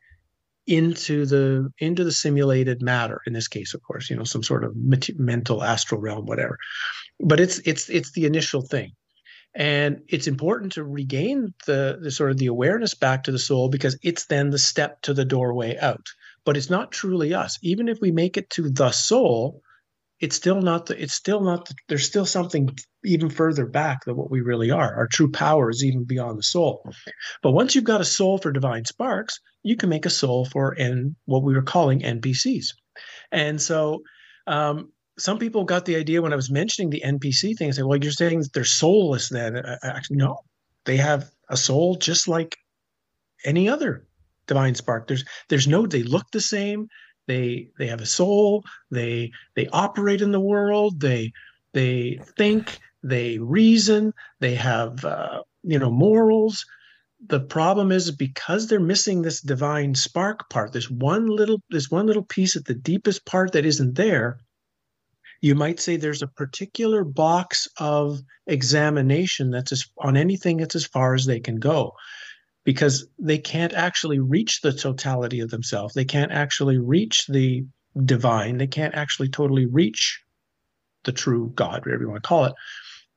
into 0.66 1.26
the 1.26 1.69
into 1.78 2.04
the 2.04 2.12
simulated 2.12 2.83
matter 2.83 3.21
in 3.26 3.33
this 3.33 3.49
case 3.49 3.75
of 3.75 3.83
course 3.83 4.09
you 4.09 4.16
know 4.16 4.25
some 4.25 4.42
sort 4.42 4.64
of 4.64 4.73
mental 5.16 5.62
astral 5.62 6.00
realm 6.00 6.25
whatever 6.25 6.57
but 7.21 7.40
it's 7.40 7.59
it's 7.64 7.88
it's 7.90 8.12
the 8.12 8.26
initial 8.26 8.62
thing 8.62 8.92
and 9.54 10.00
it's 10.09 10.28
important 10.28 10.73
to 10.73 10.83
regain 10.83 11.52
the, 11.66 11.99
the 12.00 12.11
sort 12.11 12.31
of 12.31 12.38
the 12.38 12.47
awareness 12.47 12.95
back 12.95 13.25
to 13.25 13.33
the 13.33 13.38
soul 13.38 13.69
because 13.69 13.99
it's 14.02 14.26
then 14.26 14.50
the 14.50 14.59
step 14.59 15.02
to 15.02 15.12
the 15.12 15.25
doorway 15.25 15.76
out 15.78 16.07
but 16.45 16.57
it's 16.57 16.71
not 16.71 16.92
truly 16.92 17.35
us. 17.35 17.59
Even 17.62 17.88
if 17.88 17.99
we 18.00 18.11
make 18.11 18.37
it 18.37 18.50
to 18.50 18.69
the 18.69 18.90
soul, 18.90 19.62
it's 20.21 20.37
still 20.37 20.61
not 20.61 20.87
the, 20.87 21.00
it's 21.00 21.14
still 21.14 21.40
not 21.40 21.66
the, 21.66 21.75
there's 21.88 22.07
still 22.07 22.26
something 22.26 22.76
even 23.04 23.28
further 23.28 23.66
back 23.66 24.04
than 24.04 24.16
what 24.16 24.31
we 24.31 24.40
really 24.40 24.71
are. 24.71 24.95
Our 24.95 25.09
true 25.09 25.31
power 25.31 25.71
is 25.71 25.85
even 25.85 26.04
beyond 26.04 26.38
the 26.38 26.45
soul. 26.45 26.88
But 27.42 27.52
once 27.52 27.75
you've 27.75 27.85
got 27.85 28.00
a 28.00 28.04
soul 28.04 28.38
for 28.38 28.52
divine 28.52 28.85
sparks, 28.85 29.40
you 29.62 29.76
can 29.76 29.88
make 29.88 30.07
a 30.07 30.11
soul 30.11 30.45
for 30.45 30.75
n 30.78 31.16
what 31.26 31.42
we 31.42 31.54
were 31.54 31.62
calling 31.62 32.00
NPCs. 32.00 32.66
And 33.31 33.61
so 33.61 34.02
um, 34.47 34.92
some 35.19 35.38
people 35.38 35.64
got 35.64 35.85
the 35.85 35.97
idea 35.97 36.23
when 36.23 36.33
I 36.33 36.37
was 36.37 36.50
mentioning 36.50 36.90
the 36.90 37.02
NPC 37.04 37.57
thing, 37.57 37.73
say, 37.73 37.83
well, 37.83 37.99
you're 37.99 38.12
saying 38.12 38.40
that 38.40 38.52
they're 38.52 38.64
soulless 38.64 39.28
then. 39.28 39.57
Actually, 39.83 40.16
no, 40.16 40.38
they 40.85 40.97
have 40.97 41.31
a 41.49 41.57
soul 41.57 41.97
just 41.97 42.28
like 42.28 42.57
any 43.45 43.69
other 43.69 44.07
divine 44.47 44.75
spark. 44.75 45.09
There's 45.09 45.25
there's 45.49 45.69
no 45.69 45.87
they 45.87 46.02
look 46.02 46.26
the 46.33 46.40
same. 46.40 46.88
They 47.26 47.69
they 47.78 47.87
have 47.87 48.00
a 48.00 48.07
soul. 48.07 48.64
They 48.90 49.31
they 49.54 49.69
operate 49.69 50.23
in 50.23 50.33
the 50.33 50.40
world. 50.40 51.00
They 51.00 51.33
they 51.73 52.21
think. 52.37 52.78
They 53.04 53.38
reason. 53.38 54.12
They 54.40 54.54
have 54.54 55.04
uh, 55.04 55.42
you 55.62 55.78
know 55.78 55.90
morals 55.90 56.64
the 57.26 57.41
problem 57.41 57.93
is 57.93 58.11
because 58.11 58.67
they're 58.67 58.81
missing 58.81 59.23
this 59.23 59.41
divine 59.41 59.95
spark 59.95 60.50
part 60.50 60.73
this 60.73 60.91
one 60.91 61.26
little 61.26 61.62
this 61.71 61.91
one 61.91 62.07
little 62.07 62.25
piece 62.25 62.57
at 62.57 62.64
the 62.64 62.75
deepest 62.75 63.25
part 63.26 63.52
that 63.52 63.64
isn't 63.64 63.95
there 63.95 64.38
you 65.43 65.57
might 65.57 65.81
say 65.81 65.97
there's 65.97 66.23
a 66.23 66.29
particular 66.29 67.05
box 67.05 67.69
of 67.79 68.21
examination 68.47 69.50
that's 69.50 69.73
as, 69.73 69.85
on 69.99 70.17
anything 70.17 70.57
that's 70.57 70.76
as 70.76 70.87
far 70.87 71.14
as 71.14 71.26
they 71.26 71.41
can 71.41 71.57
go 71.57 71.93
because 72.64 73.09
they 73.19 73.38
can't 73.38 73.73
actually 73.73 74.21
reach 74.21 74.61
the 74.61 74.73
totality 74.73 75.41
of 75.41 75.50
themselves. 75.50 75.95
They 75.95 76.04
can't 76.04 76.30
actually 76.30 76.78
reach 76.78 77.26
the 77.26 77.67
divine. 78.04 78.58
They 78.58 78.69
can't 78.69 78.95
actually 78.95 79.28
totally 79.28 79.67
reach 79.67 80.23
the 81.04 81.13
true 81.13 81.52
God, 81.56 81.85
whatever 81.85 82.04
you 82.04 82.11
want 82.11 82.23
to 82.23 82.28
call 82.28 82.45
it, 82.45 82.54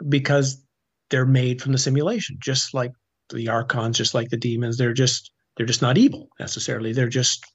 because 0.10 0.64
they're 1.12 1.28
made 1.28 1.62
from 1.62 1.72
the 1.72 1.78
simulation, 1.78 2.38
just 2.40 2.74
like 2.74 2.92
the 3.30 3.50
archons, 3.50 3.98
just 3.98 4.14
like 4.14 4.30
the 4.30 4.38
demons. 4.38 4.78
They're 4.78 4.94
just 4.94 5.32
they're 5.58 5.66
just 5.66 5.82
not 5.82 5.98
evil 5.98 6.30
necessarily. 6.40 6.94
They're 6.94 7.10
just 7.10 7.46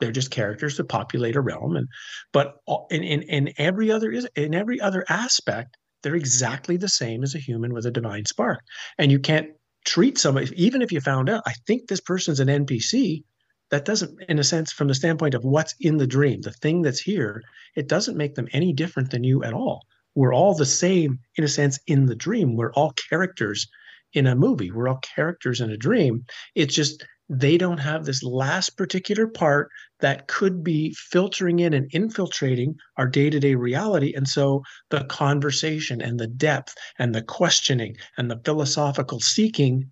they're 0.00 0.12
just 0.12 0.30
characters 0.30 0.76
that 0.76 0.88
populate 0.88 1.36
a 1.36 1.40
realm. 1.40 1.76
And 1.76 1.88
but 2.32 2.56
in 2.90 3.02
in, 3.02 3.22
in 3.22 3.52
every 3.58 3.90
other 3.90 4.10
is 4.10 4.26
in 4.36 4.54
every 4.54 4.80
other 4.80 5.04
aspect, 5.08 5.76
they're 6.02 6.14
exactly 6.14 6.76
the 6.76 6.88
same 6.88 7.22
as 7.22 7.34
a 7.34 7.38
human 7.38 7.72
with 7.72 7.86
a 7.86 7.90
divine 7.90 8.26
spark. 8.26 8.60
And 8.98 9.10
you 9.10 9.18
can't 9.18 9.48
treat 9.84 10.18
somebody, 10.18 10.50
even 10.62 10.82
if 10.82 10.92
you 10.92 11.00
found 11.00 11.28
out, 11.28 11.42
I 11.46 11.52
think 11.66 11.88
this 11.88 12.00
person's 12.00 12.40
an 12.40 12.48
NPC, 12.48 13.22
that 13.70 13.84
doesn't, 13.84 14.22
in 14.28 14.38
a 14.38 14.44
sense, 14.44 14.72
from 14.72 14.88
the 14.88 14.94
standpoint 14.94 15.34
of 15.34 15.44
what's 15.44 15.74
in 15.80 15.96
the 15.96 16.06
dream, 16.06 16.42
the 16.42 16.52
thing 16.52 16.82
that's 16.82 17.00
here, 17.00 17.42
it 17.76 17.88
doesn't 17.88 18.16
make 18.16 18.34
them 18.34 18.48
any 18.52 18.72
different 18.72 19.10
than 19.10 19.24
you 19.24 19.42
at 19.42 19.52
all. 19.52 19.82
We're 20.14 20.34
all 20.34 20.54
the 20.54 20.66
same, 20.66 21.18
in 21.36 21.44
a 21.44 21.48
sense, 21.48 21.78
in 21.86 22.06
the 22.06 22.14
dream. 22.14 22.56
We're 22.56 22.72
all 22.72 22.92
characters 22.92 23.66
in 24.14 24.26
a 24.26 24.34
movie. 24.34 24.70
We're 24.70 24.88
all 24.88 25.00
characters 25.02 25.60
in 25.60 25.70
a 25.70 25.76
dream. 25.76 26.24
It's 26.54 26.74
just 26.74 27.04
they 27.28 27.56
don't 27.56 27.78
have 27.78 28.04
this 28.04 28.22
last 28.22 28.76
particular 28.76 29.26
part 29.26 29.70
that 30.00 30.28
could 30.28 30.62
be 30.62 30.94
filtering 30.94 31.58
in 31.58 31.72
and 31.72 31.88
infiltrating 31.92 32.74
our 32.98 33.06
day-to-day 33.06 33.54
reality 33.54 34.12
and 34.14 34.28
so 34.28 34.62
the 34.90 35.04
conversation 35.04 36.02
and 36.02 36.20
the 36.20 36.26
depth 36.26 36.74
and 36.98 37.14
the 37.14 37.22
questioning 37.22 37.96
and 38.18 38.30
the 38.30 38.40
philosophical 38.44 39.20
seeking 39.20 39.90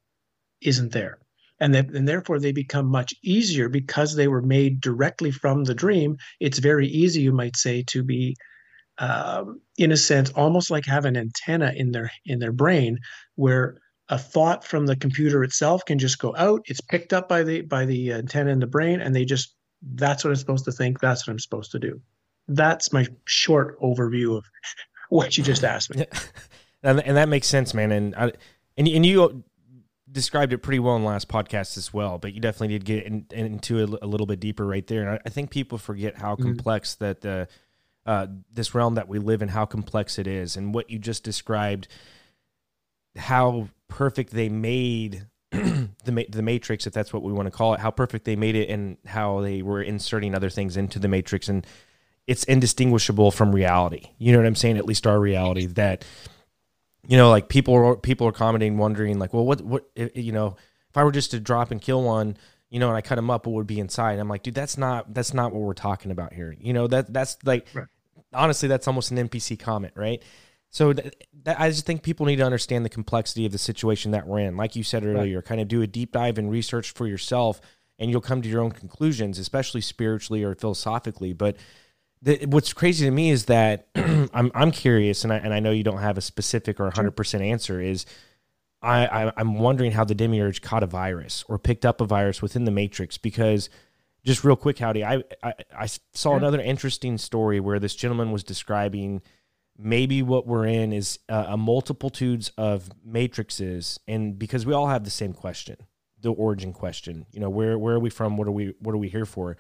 isn't 0.61 0.93
there 0.93 1.19
and, 1.59 1.75
that, 1.75 1.89
and 1.95 2.07
therefore 2.07 2.39
they 2.39 2.53
become 2.53 2.87
much 2.87 3.15
easier 3.23 3.71
because 3.71 4.15
they 4.15 4.29
were 4.29 4.43
made 4.43 4.81
directly 4.83 5.31
from 5.31 5.65
the 5.65 5.75
dream 5.75 6.19
it's 6.39 6.59
very 6.59 6.87
easy 6.87 7.23
you 7.23 7.33
might 7.33 7.57
say 7.57 7.83
to 7.85 8.03
be 8.03 8.37
um, 8.99 9.59
in 9.79 9.91
a 9.91 9.97
sense 9.97 10.31
almost 10.33 10.71
like 10.71 10.85
have 10.85 11.07
an 11.07 11.17
antenna 11.17 11.73
in 11.75 11.93
their 11.93 12.13
in 12.27 12.41
their 12.41 12.53
brain 12.53 12.99
where 13.37 13.79
a 14.13 14.19
thought 14.19 14.63
from 14.63 14.85
the 14.85 14.95
computer 14.95 15.43
itself 15.43 15.87
can 15.87 15.99
just 15.99 16.19
go 16.19 16.37
out. 16.37 16.61
It's 16.67 16.83
picked 16.83 17.15
up 17.15 17.31
by 17.31 17.43
the 17.43 17.63
by 17.63 17.87
the 17.87 18.13
antenna 18.13 18.51
in 18.51 18.59
the 18.59 18.67
brain 18.67 19.01
and 19.01 19.17
they 19.17 19.25
just 19.25 19.55
that's 19.95 20.23
what 20.23 20.31
i'm 20.31 20.37
supposed 20.37 20.67
to 20.67 20.73
think. 20.73 21.01
That's 21.01 21.27
what 21.27 21.33
i'm 21.33 21.39
supposed 21.39 21.73
to 21.73 21.79
do. 21.79 21.99
That's 22.47 22.93
my 22.93 23.07
short 23.25 23.81
overview 23.81 24.37
of 24.37 24.45
what 25.09 25.39
you 25.39 25.43
just 25.43 25.65
asked 25.65 25.95
me. 25.95 26.07
And, 26.85 26.99
and 26.99 27.17
that 27.17 27.29
makes 27.29 27.47
sense 27.47 27.75
man. 27.75 27.93
And 27.93 28.13
I, 28.17 28.33
and, 28.77 28.89
and 28.89 29.07
you 29.07 29.45
described 30.11 30.53
it 30.53 30.59
pretty 30.59 30.81
well 30.81 30.97
in 30.97 31.03
the 31.03 31.09
last 31.09 31.29
podcast 31.29 31.79
as 31.79 31.95
well 31.95 32.19
but 32.19 32.35
you 32.35 32.41
definitely 32.41 32.77
did 32.77 32.85
get 32.85 33.07
in, 33.07 33.25
into 33.31 33.79
it 33.79 34.03
a 34.03 34.07
little 34.09 34.27
bit 34.27 34.41
deeper 34.41 34.67
right 34.67 34.85
there. 34.89 35.03
And 35.03 35.11
i, 35.11 35.21
I 35.25 35.29
think 35.29 35.51
people 35.51 35.79
forget 35.79 36.17
how 36.17 36.35
mm-hmm. 36.35 36.43
complex 36.43 36.97
that 36.97 37.21
the 37.21 37.47
uh, 38.05 38.27
this 38.53 38.75
realm 38.75 38.97
that 38.97 39.07
we 39.07 39.21
live 39.21 39.43
in 39.43 39.49
how 39.49 39.65
complex 39.65 40.19
it 40.19 40.27
is. 40.27 40.57
And 40.57 40.75
what 40.75 40.91
you 40.91 40.99
just 40.99 41.23
described 41.23 41.87
how 43.17 43.69
perfect 43.89 44.33
they 44.33 44.49
made 44.49 45.27
the 45.51 46.27
the 46.31 46.43
matrix 46.43 46.87
if 46.87 46.95
that's 46.95 47.13
what 47.13 47.23
we 47.23 47.33
want 47.33 47.47
to 47.47 47.51
call 47.51 47.75
it 47.75 47.81
how 47.81 47.91
perfect 47.91 48.25
they 48.25 48.37
made 48.37 48.57
it 48.57 48.71
and 48.71 48.97
how 49.05 49.43
they 49.43 49.61
were 49.61 49.83
inserting 49.83 50.35
other 50.35 50.49
things 50.49 50.79
into 50.79 50.99
the 50.99 51.09
matrix 51.09 51.49
and 51.49 51.67
it's 52.27 52.45
indistinguishable 52.45 53.31
from 53.31 53.55
reality. 53.55 54.11
You 54.19 54.33
know 54.33 54.39
what 54.39 54.47
i'm 54.47 54.55
saying? 54.55 54.79
At 54.79 54.87
least 54.87 55.07
our 55.07 55.19
reality 55.19 55.67
that 55.67 56.05
you 57.07 57.17
know 57.17 57.31
like 57.31 57.49
people 57.49 57.75
are 57.75 57.97
people 57.97 58.27
are 58.27 58.33
commenting 58.33 58.79
wondering 58.79 59.19
like 59.19 59.35
well 59.35 59.45
what 59.45 59.61
what 59.61 59.85
you 60.15 60.31
know 60.31 60.57
if 60.89 60.97
i 60.97 61.03
were 61.03 61.11
just 61.11 61.33
to 61.33 61.41
drop 61.41 61.73
and 61.73 61.81
kill 61.81 62.01
one 62.05 62.37
you 62.71 62.79
know 62.79 62.87
and 62.87 62.97
i 62.97 63.01
cut 63.01 63.19
him 63.19 63.29
up 63.29 63.47
what 63.47 63.55
would 63.55 63.67
be 63.67 63.81
inside? 63.81 64.19
I'm 64.19 64.29
like 64.29 64.43
dude 64.43 64.55
that's 64.55 64.79
not 64.79 65.13
that's 65.13 65.35
not 65.35 65.53
what 65.53 65.63
we're 65.63 65.75
talking 65.75 66.11
about 66.11 66.33
here. 66.33 66.55
You 66.59 66.73
know 66.73 66.87
that 66.87 67.13
that's 67.13 67.39
like 67.45 67.67
right. 67.75 67.87
honestly 68.33 68.69
that's 68.69 68.87
almost 68.87 69.11
an 69.11 69.29
npc 69.29 69.59
comment 69.59 69.93
right 69.97 70.23
so 70.73 70.95
th- 70.95 71.15
th- 71.45 71.57
I 71.59 71.69
just 71.69 71.85
think 71.85 72.03
people 72.03 72.25
need 72.25 72.37
to 72.37 72.45
understand 72.45 72.83
the 72.83 72.89
complexity 72.89 73.45
of 73.45 73.53
the 73.53 73.59
situation 73.59 74.13
that 74.13 74.27
we're 74.27 74.41
in. 74.41 74.57
Like 74.57 74.75
you 74.75 74.83
said 74.83 75.05
earlier, 75.05 75.37
right. 75.37 75.45
kind 75.45 75.61
of 75.61 75.69
do 75.69 75.83
a 75.83 75.87
deep 75.87 76.13
dive 76.13 76.39
and 76.39 76.51
research 76.51 76.93
for 76.93 77.07
yourself, 77.07 77.61
and 77.99 78.11
you'll 78.11 78.23
come 78.23 78.41
to 78.41 78.49
your 78.49 78.63
own 78.63 78.73
conclusions, 78.73 79.39
especially 79.39 79.83
spiritually 79.83 80.43
or 80.43 80.55
philosophically. 80.55 81.35
But 81.35 81.57
the, 82.23 82.47
what's 82.47 82.73
crazy 82.73 83.05
to 83.05 83.11
me 83.11 83.31
is 83.31 83.45
that 83.45 83.87
I'm 83.95 84.51
I'm 84.55 84.71
curious, 84.71 85.25
and 85.25 85.33
I 85.33 85.37
and 85.37 85.53
I 85.53 85.61
know 85.61 85.73
you 85.73 85.85
don't 85.85 85.99
have 85.99 86.17
a 86.17 86.23
specific 86.23 86.81
or 86.81 86.85
100 86.85 87.11
percent 87.11 87.43
answer. 87.43 87.79
Is 87.79 88.07
I, 88.81 89.07
I 89.07 89.33
I'm 89.37 89.59
wondering 89.59 89.93
how 89.93 90.05
the 90.05 90.15
demiurge 90.15 90.63
caught 90.63 90.83
a 90.83 90.87
virus 90.87 91.45
or 91.51 91.59
picked 91.59 91.85
up 91.85 92.01
a 92.01 92.07
virus 92.07 92.41
within 92.41 92.65
the 92.65 92.71
matrix 92.71 93.19
because 93.19 93.69
just 94.25 94.43
real 94.43 94.57
quick, 94.57 94.79
Howdie, 94.79 95.05
I 95.05 95.23
I, 95.43 95.53
I 95.79 95.89
saw 96.15 96.35
another 96.35 96.61
interesting 96.63 97.19
story 97.19 97.61
where 97.61 97.79
this 97.79 97.95
gentleman 97.95 98.33
was 98.33 98.43
describing 98.43 99.21
maybe 99.83 100.23
what 100.23 100.47
we're 100.47 100.67
in 100.67 100.93
is 100.93 101.19
uh, 101.29 101.47
a 101.49 101.57
multitudes 101.57 102.53
of 102.57 102.91
matrices 103.05 103.99
and 104.07 104.39
because 104.39 104.65
we 104.65 104.73
all 104.73 104.87
have 104.89 105.05
the 105.05 105.11
same 105.11 105.33
question 105.33 105.77
the 106.23 106.33
origin 106.33 106.73
question 106.73 107.27
you 107.33 107.41
know 107.41 107.51
where 107.51 107.79
where 107.79 107.97
are 107.97 108.01
we 108.01 108.11
from? 108.11 108.37
What 108.37 108.49
are 108.49 108.53
we 108.53 108.75
what 108.79 108.95
are 108.95 108.99
we 108.99 109.09
here 109.09 109.27
for? 109.27 109.57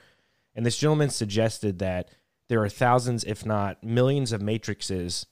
And 0.54 0.64
this 0.64 0.78
gentleman 0.78 1.10
suggested 1.10 1.78
that 1.80 2.10
there 2.48 2.62
are 2.62 2.68
thousands 2.68 3.24
if 3.24 3.44
not 3.44 3.82
millions 3.82 4.32
of 4.32 4.40
matrices 4.40 5.26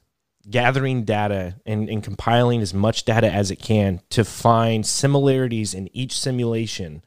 gathering 0.48 1.04
data 1.04 1.56
and, 1.66 1.90
and 1.90 2.02
compiling 2.02 2.62
as 2.62 2.72
much 2.72 3.04
data 3.04 3.30
as 3.30 3.50
it 3.50 3.56
can 3.56 4.00
to 4.08 4.24
find 4.24 4.86
similarities 4.86 5.74
in 5.74 5.94
each 5.94 6.18
simulation 6.18 7.02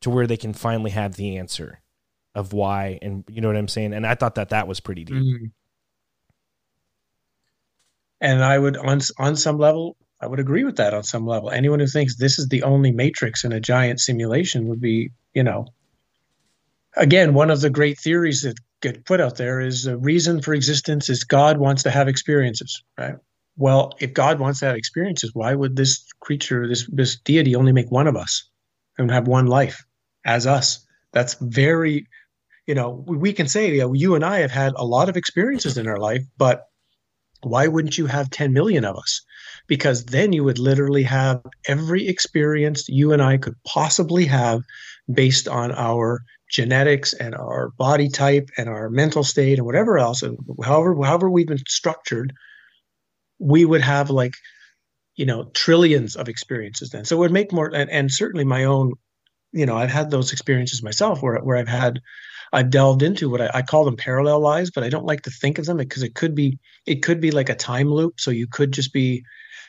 to 0.00 0.08
where 0.08 0.26
they 0.26 0.36
can 0.36 0.54
finally 0.54 0.90
have 0.90 1.16
the 1.16 1.36
answer 1.36 1.80
of 2.34 2.54
why 2.54 2.98
and 3.02 3.24
you 3.28 3.40
know 3.40 3.48
what 3.48 3.56
i'm 3.56 3.68
saying? 3.68 3.92
And 3.92 4.06
i 4.06 4.14
thought 4.14 4.34
that 4.36 4.50
that 4.50 4.66
was 4.66 4.80
pretty 4.80 5.04
deep. 5.04 5.16
Mm-hmm. 5.16 5.46
And 8.20 8.44
i 8.44 8.58
would 8.58 8.76
on 8.76 9.00
on 9.18 9.36
some 9.36 9.58
level 9.58 9.96
i 10.20 10.26
would 10.26 10.40
agree 10.40 10.64
with 10.64 10.76
that 10.76 10.94
on 10.94 11.02
some 11.02 11.26
level 11.26 11.50
anyone 11.50 11.80
who 11.80 11.86
thinks 11.86 12.16
this 12.16 12.38
is 12.38 12.48
the 12.48 12.62
only 12.62 12.90
matrix 12.90 13.44
in 13.44 13.52
a 13.52 13.60
giant 13.60 14.00
simulation 14.00 14.68
would 14.68 14.80
be 14.80 15.10
you 15.34 15.42
know 15.42 15.66
again 16.96 17.34
one 17.34 17.50
of 17.50 17.60
the 17.60 17.70
great 17.70 17.98
theories 17.98 18.42
that 18.42 18.58
get 18.80 19.04
put 19.04 19.20
out 19.20 19.36
there 19.36 19.60
is 19.60 19.84
the 19.84 19.96
reason 19.96 20.40
for 20.40 20.54
existence 20.54 21.08
is 21.08 21.24
God 21.24 21.58
wants 21.58 21.82
to 21.82 21.90
have 21.90 22.08
experiences, 22.08 22.82
right? 22.96 23.16
Well, 23.56 23.92
if 23.98 24.14
God 24.14 24.38
wants 24.38 24.60
to 24.60 24.66
have 24.66 24.76
experiences, 24.76 25.32
why 25.34 25.54
would 25.54 25.76
this 25.76 26.04
creature, 26.20 26.68
this 26.68 26.88
this 26.92 27.18
deity, 27.18 27.56
only 27.56 27.72
make 27.72 27.90
one 27.90 28.06
of 28.06 28.16
us 28.16 28.48
and 28.98 29.10
have 29.10 29.26
one 29.26 29.46
life 29.46 29.84
as 30.24 30.46
us? 30.46 30.86
That's 31.12 31.34
very, 31.40 32.06
you 32.66 32.74
know, 32.74 33.04
we 33.06 33.32
can 33.32 33.48
say, 33.48 33.72
you, 33.72 33.80
know, 33.80 33.92
you 33.94 34.14
and 34.14 34.24
I 34.24 34.38
have 34.40 34.52
had 34.52 34.74
a 34.76 34.84
lot 34.84 35.08
of 35.08 35.16
experiences 35.16 35.76
in 35.76 35.88
our 35.88 35.98
life, 35.98 36.22
but 36.36 36.66
why 37.42 37.68
wouldn't 37.68 37.98
you 37.98 38.06
have 38.06 38.30
10 38.30 38.52
million 38.52 38.84
of 38.84 38.96
us? 38.96 39.22
Because 39.66 40.04
then 40.06 40.32
you 40.32 40.44
would 40.44 40.58
literally 40.58 41.04
have 41.04 41.42
every 41.66 42.08
experience 42.08 42.88
you 42.88 43.12
and 43.12 43.22
I 43.22 43.36
could 43.36 43.54
possibly 43.64 44.26
have 44.26 44.62
based 45.12 45.48
on 45.48 45.72
our 45.72 46.22
genetics 46.50 47.12
and 47.12 47.34
our 47.34 47.70
body 47.70 48.08
type 48.08 48.50
and 48.56 48.68
our 48.68 48.88
mental 48.88 49.22
state 49.22 49.58
and 49.58 49.66
whatever 49.66 49.98
else, 49.98 50.22
and 50.22 50.38
however 50.64 50.94
however 51.04 51.30
we've 51.30 51.46
been 51.46 51.58
structured, 51.68 52.32
we 53.38 53.64
would 53.64 53.82
have 53.82 54.10
like 54.10 54.34
you 55.14 55.26
know 55.26 55.44
trillions 55.54 56.16
of 56.16 56.28
experiences 56.28 56.90
then. 56.90 57.04
So 57.04 57.16
it 57.16 57.20
would 57.20 57.32
make 57.32 57.52
more 57.52 57.74
and, 57.74 57.90
and 57.90 58.10
certainly 58.10 58.44
my 58.44 58.64
own, 58.64 58.94
you 59.52 59.66
know, 59.66 59.76
I've 59.76 59.90
had 59.90 60.10
those 60.10 60.32
experiences 60.32 60.82
myself 60.82 61.22
where 61.22 61.38
where 61.38 61.56
I've 61.56 61.68
had 61.68 62.00
I've 62.52 62.70
delved 62.70 63.02
into 63.02 63.28
what 63.28 63.40
I, 63.40 63.50
I, 63.54 63.62
call 63.62 63.84
them 63.84 63.96
parallel 63.96 64.40
lives, 64.40 64.70
but 64.70 64.84
I 64.84 64.88
don't 64.88 65.04
like 65.04 65.22
to 65.22 65.30
think 65.30 65.58
of 65.58 65.66
them 65.66 65.76
because 65.76 66.02
it 66.02 66.14
could 66.14 66.34
be 66.34 66.58
it 66.86 67.02
could 67.02 67.20
be 67.20 67.30
like 67.30 67.48
a 67.48 67.54
time 67.54 67.88
loop. 67.88 68.20
So 68.20 68.30
you 68.30 68.46
could 68.46 68.72
just 68.72 68.92
be 68.92 69.24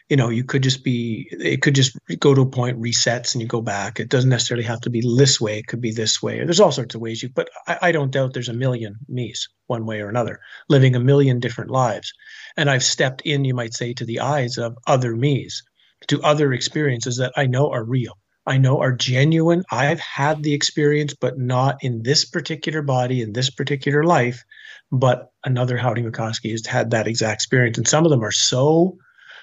you 0.09 0.17
know 0.17 0.29
you 0.29 0.43
could 0.43 0.63
just 0.63 0.83
be 0.83 1.27
it 1.31 1.61
could 1.61 1.75
just 1.75 1.97
go 2.19 2.33
to 2.33 2.41
a 2.41 2.45
point 2.49 2.81
resets 2.81 3.33
and 3.33 3.41
you 3.41 3.47
go 3.47 3.61
back. 3.61 3.99
It 3.99 4.09
doesn't 4.09 4.29
necessarily 4.29 4.65
have 4.65 4.81
to 4.81 4.89
be 4.89 5.01
this 5.17 5.39
way. 5.39 5.59
It 5.59 5.67
could 5.67 5.81
be 5.81 5.91
this 5.91 6.21
way. 6.21 6.43
There's 6.43 6.59
all 6.59 6.71
sorts 6.71 6.95
of 6.95 7.01
ways 7.01 7.21
you 7.21 7.29
but 7.29 7.49
I, 7.67 7.77
I, 7.83 7.91
don't 7.91 8.11
doubt 8.11 8.33
there's 8.33 8.49
a 8.49 8.53
million 8.53 8.95
me's 9.07 9.49
one 9.67 9.85
way 9.85 10.01
or 10.01 10.09
another 10.09 10.39
living 10.67 10.95
a 10.95 10.99
million 10.99 11.39
different 11.39 11.71
lives. 11.71 12.13
And 12.57 12.69
i've 12.69 12.83
stepped 12.83 13.21
in 13.21 13.45
you 13.45 13.53
might 13.53 13.73
say 13.73 13.93
to 13.93 14.05
the 14.05 14.19
eyes 14.19 14.57
of 14.57 14.77
other 14.87 15.15
me's 15.15 15.63
to 16.07 16.21
other 16.21 16.53
experiences 16.53 17.17
that 17.17 17.33
i 17.35 17.45
know 17.45 17.69
are 17.71 17.83
real 17.83 18.17
i 18.49 18.57
know 18.57 18.79
are 18.81 18.91
genuine 18.91 19.63
i've 19.71 19.99
had 19.99 20.43
the 20.43 20.53
experience 20.53 21.13
but 21.13 21.37
not 21.37 21.77
in 21.81 22.03
this 22.03 22.25
particular 22.25 22.81
body 22.81 23.21
in 23.21 23.31
this 23.33 23.49
particular 23.49 24.03
life 24.03 24.43
but 24.91 25.31
another 25.45 25.77
Howdie 25.77 26.01
Mickoski 26.01 26.49
has 26.49 26.65
had 26.65 26.89
that 26.89 27.07
exact 27.07 27.35
experience 27.35 27.77
and 27.77 27.87
some 27.87 28.05
of 28.05 28.09
them 28.09 28.23
are 28.23 28.31
so 28.31 28.97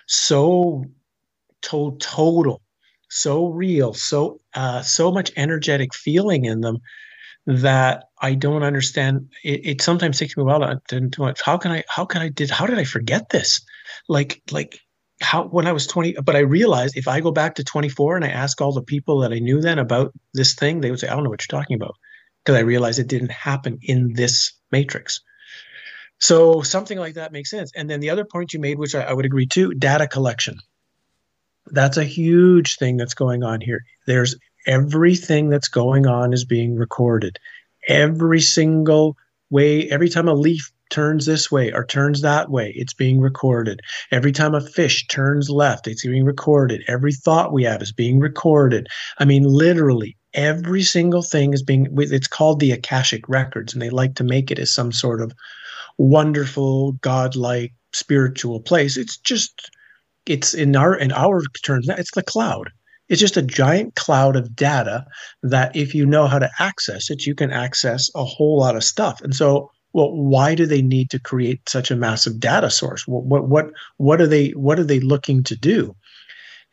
so 0.07 0.85
to- 1.63 1.97
total, 1.99 2.63
so 3.09 3.47
real, 3.49 3.95
so 3.95 4.41
uh, 4.55 4.83
so 4.83 5.11
much 5.11 5.33
energetic 5.37 5.95
feeling 5.95 6.45
in 6.45 6.61
them 6.61 6.79
that 7.47 8.05
I 8.21 8.35
don't 8.35 8.63
understand. 8.63 9.31
It, 9.45 9.67
it 9.67 9.83
sometimes 9.83 10.19
takes 10.19 10.37
me 10.37 10.43
a 10.43 10.47
while 10.47 10.81
to, 10.89 11.09
to 11.09 11.35
how 11.45 11.59
can 11.59 11.73
I 11.73 11.85
how 11.89 12.05
can 12.05 12.23
I 12.23 12.29
did 12.29 12.51
how 12.51 12.67
did 12.67 12.79
I 12.79 12.85
forget 12.85 13.31
this? 13.31 13.61
Like 14.09 14.43
like 14.51 14.81
how 15.21 15.45
when 15.45 15.67
I 15.67 15.73
was 15.73 15.87
20, 15.87 16.17
but 16.25 16.37
I 16.37 16.41
realized 16.41 16.97
if 16.97 17.09
I 17.09 17.21
go 17.21 17.33
back 17.33 17.55
to 17.57 17.65
24 17.65 18.17
and 18.17 18.25
I 18.25 18.29
ask 18.29 18.61
all 18.61 18.73
the 18.73 18.83
people 18.83 19.21
that 19.21 19.33
I 19.33 19.39
knew 19.39 19.61
then 19.61 19.79
about 19.79 20.13
this 20.35 20.55
thing, 20.55 20.81
they 20.81 20.91
would 20.91 21.01
say, 21.01 21.09
I 21.09 21.15
don't 21.15 21.25
know 21.25 21.31
what 21.31 21.43
you're 21.43 21.59
talking 21.59 21.77
about. 21.77 21.97
Because 22.45 22.59
I 22.59 22.63
realized 22.63 22.99
it 22.99 23.09
didn't 23.09 23.33
happen 23.33 23.79
in 23.83 24.13
this 24.15 24.53
matrix. 24.71 25.21
So 26.19 26.63
something 26.63 26.99
like 26.99 27.15
that 27.15 27.33
makes 27.33 27.51
sense. 27.51 27.73
And 27.75 27.91
then 27.91 28.01
the 28.01 28.11
other 28.11 28.25
point 28.25 28.53
you 28.53 28.61
made, 28.61 28.79
which 28.79 28.95
I, 28.95 29.03
I 29.03 29.13
would 29.13 29.27
agree 29.27 29.47
to, 29.47 29.75
data 29.75 30.07
collection. 30.07 30.59
That's 31.67 31.97
a 31.97 32.05
huge 32.05 32.77
thing 32.77 32.97
that's 32.97 33.15
going 33.15 33.43
on 33.43 33.61
here. 33.61 33.85
There's 34.07 34.37
everything 34.67 35.49
that's 35.49 35.69
going 35.69 36.07
on 36.07 36.33
is 36.33 36.45
being 36.45 36.77
recorded. 36.77 37.39
Every 37.89 38.41
single 38.41 39.17
way, 39.51 39.91
every 39.91 40.09
time 40.09 40.29
a 40.29 40.35
leaf 40.35 40.73
turns 40.91 41.27
this 41.27 41.51
way 41.51 41.73
or 41.73 41.85
turns 41.85 42.23
that 42.23 42.51
way, 42.51 42.73
it's 42.77 42.95
being 42.95 43.21
recorded. 43.21 43.81
Every 44.11 44.33
time 44.33 44.55
a 44.55 44.61
fish 44.61 45.07
turns 45.09 45.51
left, 45.51 45.87
it's 45.87 46.07
being 46.07 46.25
recorded. 46.25 46.83
Every 46.89 47.13
thought 47.13 47.53
we 47.53 47.65
have 47.65 47.83
is 47.83 47.93
being 47.93 48.19
recorded. 48.19 48.87
I 49.19 49.25
mean, 49.25 49.45
literally, 49.45 50.17
every 50.35 50.83
single 50.83 51.23
thing 51.23 51.53
is 51.53 51.63
being, 51.63 51.89
it's 51.99 52.29
called 52.29 52.61
the 52.61 52.73
Akashic 52.73 53.29
Records, 53.29 53.73
and 53.73 53.83
they 53.83 53.91
like 53.91 54.15
to 54.17 54.25
make 54.25 54.51
it 54.51 54.59
as 54.59 54.73
some 54.73 54.93
sort 54.93 55.21
of 55.21 55.33
wonderful, 55.99 56.93
godlike, 56.93 57.73
spiritual 57.93 58.61
place. 58.61 58.97
It's 58.97 59.17
just 59.17 59.71
it's 60.27 60.55
in 60.55 60.77
our 60.77 60.95
in 60.95 61.13
our 61.13 61.43
terms, 61.65 61.89
it's 61.89 62.15
the 62.15 62.23
cloud. 62.23 62.71
It's 63.09 63.21
just 63.21 63.37
a 63.37 63.43
giant 63.43 63.95
cloud 63.95 64.35
of 64.35 64.57
data 64.57 65.07
that 65.45 65.75
if 65.77 65.95
you 65.95 66.05
know 66.05 66.27
how 66.27 66.41
to 66.41 66.51
access 66.59 67.09
it, 67.09 67.25
you 67.25 67.37
can 67.37 67.53
access 67.53 68.11
a 68.17 68.25
whole 68.25 68.59
lot 68.59 68.75
of 68.75 68.83
stuff. 68.83 69.21
And 69.21 69.35
so 69.35 69.71
well, 69.97 70.13
why 70.13 70.55
do 70.55 70.67
they 70.67 70.83
need 70.83 71.09
to 71.09 71.19
create 71.19 71.67
such 71.67 71.91
a 71.91 71.97
massive 71.97 72.39
data 72.39 72.69
source? 72.69 73.09
What 73.09 73.25
what 73.25 73.49
what 73.49 73.71
what 73.97 74.21
are 74.21 74.27
they 74.27 74.51
what 74.51 74.79
are 74.79 74.85
they 74.85 75.01
looking 75.01 75.43
to 75.45 75.57
do? 75.57 75.97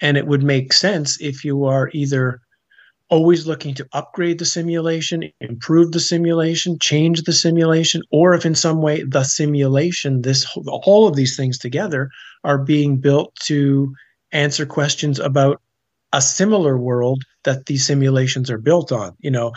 And 0.01 0.17
it 0.17 0.27
would 0.27 0.43
make 0.43 0.73
sense 0.73 1.17
if 1.21 1.45
you 1.45 1.63
are 1.63 1.89
either 1.93 2.41
always 3.09 3.47
looking 3.47 3.75
to 3.75 3.87
upgrade 3.93 4.39
the 4.39 4.45
simulation, 4.45 5.23
improve 5.39 5.93
the 5.93 6.01
simulation, 6.01 6.77
change 6.79 7.21
the 7.23 7.31
simulation, 7.31 8.01
or 8.11 8.33
if 8.33 8.45
in 8.45 8.55
some 8.55 8.81
way 8.81 9.03
the 9.03 9.23
simulation, 9.23 10.23
this 10.23 10.45
all 10.67 11.07
of 11.07 11.15
these 11.15 11.37
things 11.37 11.57
together 11.57 12.09
are 12.43 12.57
being 12.57 12.97
built 12.97 13.33
to 13.43 13.95
answer 14.33 14.65
questions 14.65 15.17
about 15.17 15.61
a 16.11 16.21
similar 16.21 16.77
world 16.77 17.23
that 17.45 17.67
these 17.67 17.87
simulations 17.87 18.51
are 18.51 18.57
built 18.57 18.91
on. 18.91 19.15
You 19.21 19.31
know, 19.31 19.53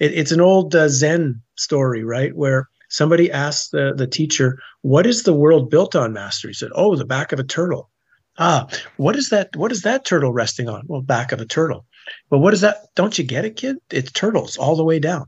it, 0.00 0.12
it's 0.12 0.32
an 0.32 0.40
old 0.40 0.74
uh, 0.74 0.88
Zen 0.88 1.40
story, 1.54 2.02
right? 2.02 2.34
Where 2.34 2.66
somebody 2.88 3.30
asked 3.30 3.72
the, 3.72 3.94
the 3.96 4.06
teacher, 4.06 4.58
What 4.82 5.06
is 5.06 5.22
the 5.22 5.34
world 5.34 5.70
built 5.70 5.94
on, 5.94 6.12
Master? 6.12 6.48
He 6.48 6.54
said, 6.54 6.70
Oh, 6.74 6.96
the 6.96 7.04
back 7.04 7.32
of 7.32 7.40
a 7.40 7.44
turtle. 7.44 7.90
Ah, 8.38 8.68
what 8.96 9.16
is 9.16 9.30
that? 9.30 9.56
What 9.56 9.72
is 9.72 9.82
that 9.82 10.04
turtle 10.04 10.32
resting 10.32 10.68
on? 10.68 10.82
Well, 10.86 11.00
back 11.00 11.32
of 11.32 11.40
a 11.40 11.46
turtle. 11.46 11.86
But 12.30 12.38
what 12.38 12.54
is 12.54 12.60
that? 12.60 12.78
Don't 12.94 13.16
you 13.16 13.24
get 13.24 13.44
it, 13.44 13.56
kid? 13.56 13.76
It's 13.90 14.12
turtles 14.12 14.56
all 14.56 14.76
the 14.76 14.84
way 14.84 14.98
down. 14.98 15.26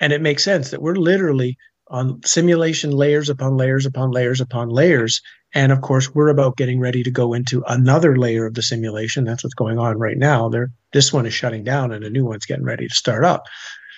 And 0.00 0.12
it 0.12 0.20
makes 0.20 0.44
sense 0.44 0.70
that 0.70 0.82
we're 0.82 0.96
literally 0.96 1.56
on 1.88 2.20
simulation 2.24 2.90
layers 2.90 3.28
upon 3.28 3.56
layers 3.56 3.84
upon 3.84 4.10
layers 4.10 4.40
upon 4.40 4.68
layers. 4.68 5.20
And 5.54 5.72
of 5.72 5.80
course, 5.80 6.14
we're 6.14 6.28
about 6.28 6.56
getting 6.56 6.78
ready 6.78 7.02
to 7.02 7.10
go 7.10 7.34
into 7.34 7.64
another 7.66 8.16
layer 8.16 8.46
of 8.46 8.54
the 8.54 8.62
simulation. 8.62 9.24
That's 9.24 9.42
what's 9.42 9.54
going 9.54 9.78
on 9.78 9.98
right 9.98 10.16
now. 10.16 10.50
This 10.92 11.12
one 11.12 11.26
is 11.26 11.34
shutting 11.34 11.64
down 11.64 11.92
and 11.92 12.04
a 12.04 12.10
new 12.10 12.24
one's 12.24 12.46
getting 12.46 12.64
ready 12.64 12.86
to 12.86 12.94
start 12.94 13.24
up. 13.24 13.44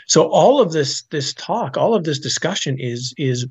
So 0.06 0.28
all 0.28 0.60
of 0.60 0.72
this, 0.72 1.02
this 1.10 1.32
talk, 1.34 1.76
all 1.76 1.94
of 1.94 2.04
this 2.04 2.18
discussion 2.18 2.78
is 2.78 3.14
is 3.18 3.46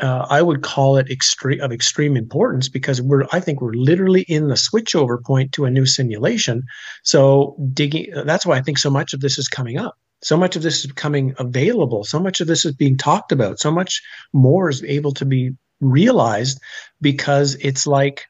uh, 0.00 0.26
I 0.28 0.42
would 0.42 0.62
call 0.62 0.96
it 0.96 1.10
extreme 1.10 1.60
of 1.60 1.70
extreme 1.72 2.16
importance 2.16 2.68
because 2.68 3.00
we're 3.00 3.24
I 3.32 3.40
think 3.40 3.60
we're 3.60 3.74
literally 3.74 4.22
in 4.22 4.48
the 4.48 4.54
switchover 4.54 5.22
point 5.22 5.52
to 5.52 5.66
a 5.66 5.70
new 5.70 5.86
simulation. 5.86 6.64
So 7.04 7.56
digging 7.72 8.12
that's 8.24 8.44
why 8.44 8.56
I 8.56 8.62
think 8.62 8.78
so 8.78 8.90
much 8.90 9.14
of 9.14 9.20
this 9.20 9.38
is 9.38 9.48
coming 9.48 9.78
up. 9.78 9.96
So 10.22 10.36
much 10.36 10.56
of 10.56 10.62
this 10.62 10.80
is 10.80 10.86
becoming 10.86 11.34
available. 11.38 12.02
So 12.02 12.18
much 12.18 12.40
of 12.40 12.46
this 12.46 12.64
is 12.64 12.72
being 12.72 12.96
talked 12.96 13.30
about. 13.30 13.60
So 13.60 13.70
much 13.70 14.02
more 14.32 14.70
is 14.70 14.82
able 14.82 15.12
to 15.12 15.24
be 15.24 15.52
realized 15.80 16.60
because 17.00 17.56
it's 17.56 17.86
like 17.86 18.26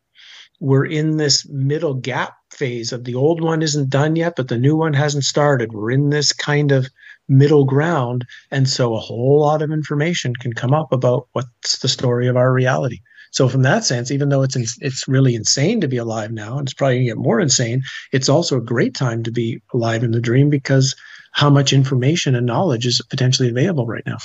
we're 0.60 0.86
in 0.86 1.16
this 1.16 1.48
middle 1.48 1.94
gap 1.94 2.34
phase 2.50 2.92
of 2.92 3.04
the 3.04 3.14
old 3.14 3.40
one 3.40 3.62
isn't 3.62 3.90
done 3.90 4.16
yet, 4.16 4.34
but 4.36 4.48
the 4.48 4.58
new 4.58 4.76
one 4.76 4.92
hasn't 4.92 5.24
started. 5.24 5.72
We're 5.72 5.90
in 5.90 6.10
this 6.10 6.32
kind 6.32 6.72
of 6.72 6.88
middle 7.28 7.64
ground. 7.64 8.26
And 8.50 8.68
so 8.68 8.94
a 8.94 9.00
whole 9.00 9.40
lot 9.40 9.62
of 9.62 9.70
information 9.70 10.34
can 10.36 10.52
come 10.52 10.72
up 10.72 10.92
about 10.92 11.28
what's 11.32 11.78
the 11.78 11.88
story 11.88 12.28
of 12.28 12.36
our 12.36 12.52
reality. 12.52 13.00
So 13.30 13.48
from 13.48 13.62
that 13.62 13.84
sense, 13.84 14.12
even 14.12 14.28
though 14.28 14.42
it's 14.42 14.56
it's 14.80 15.08
really 15.08 15.34
insane 15.34 15.80
to 15.80 15.88
be 15.88 15.96
alive 15.96 16.30
now, 16.30 16.56
and 16.56 16.68
it's 16.68 16.74
probably 16.74 16.98
gonna 16.98 17.06
get 17.06 17.18
more 17.18 17.40
insane, 17.40 17.82
it's 18.12 18.28
also 18.28 18.58
a 18.58 18.60
great 18.60 18.94
time 18.94 19.24
to 19.24 19.32
be 19.32 19.60
alive 19.72 20.04
in 20.04 20.12
the 20.12 20.20
dream 20.20 20.50
because 20.50 20.94
how 21.32 21.50
much 21.50 21.72
information 21.72 22.36
and 22.36 22.46
knowledge 22.46 22.86
is 22.86 23.02
potentially 23.10 23.48
available 23.48 23.86
right 23.86 24.04
now. 24.06 24.18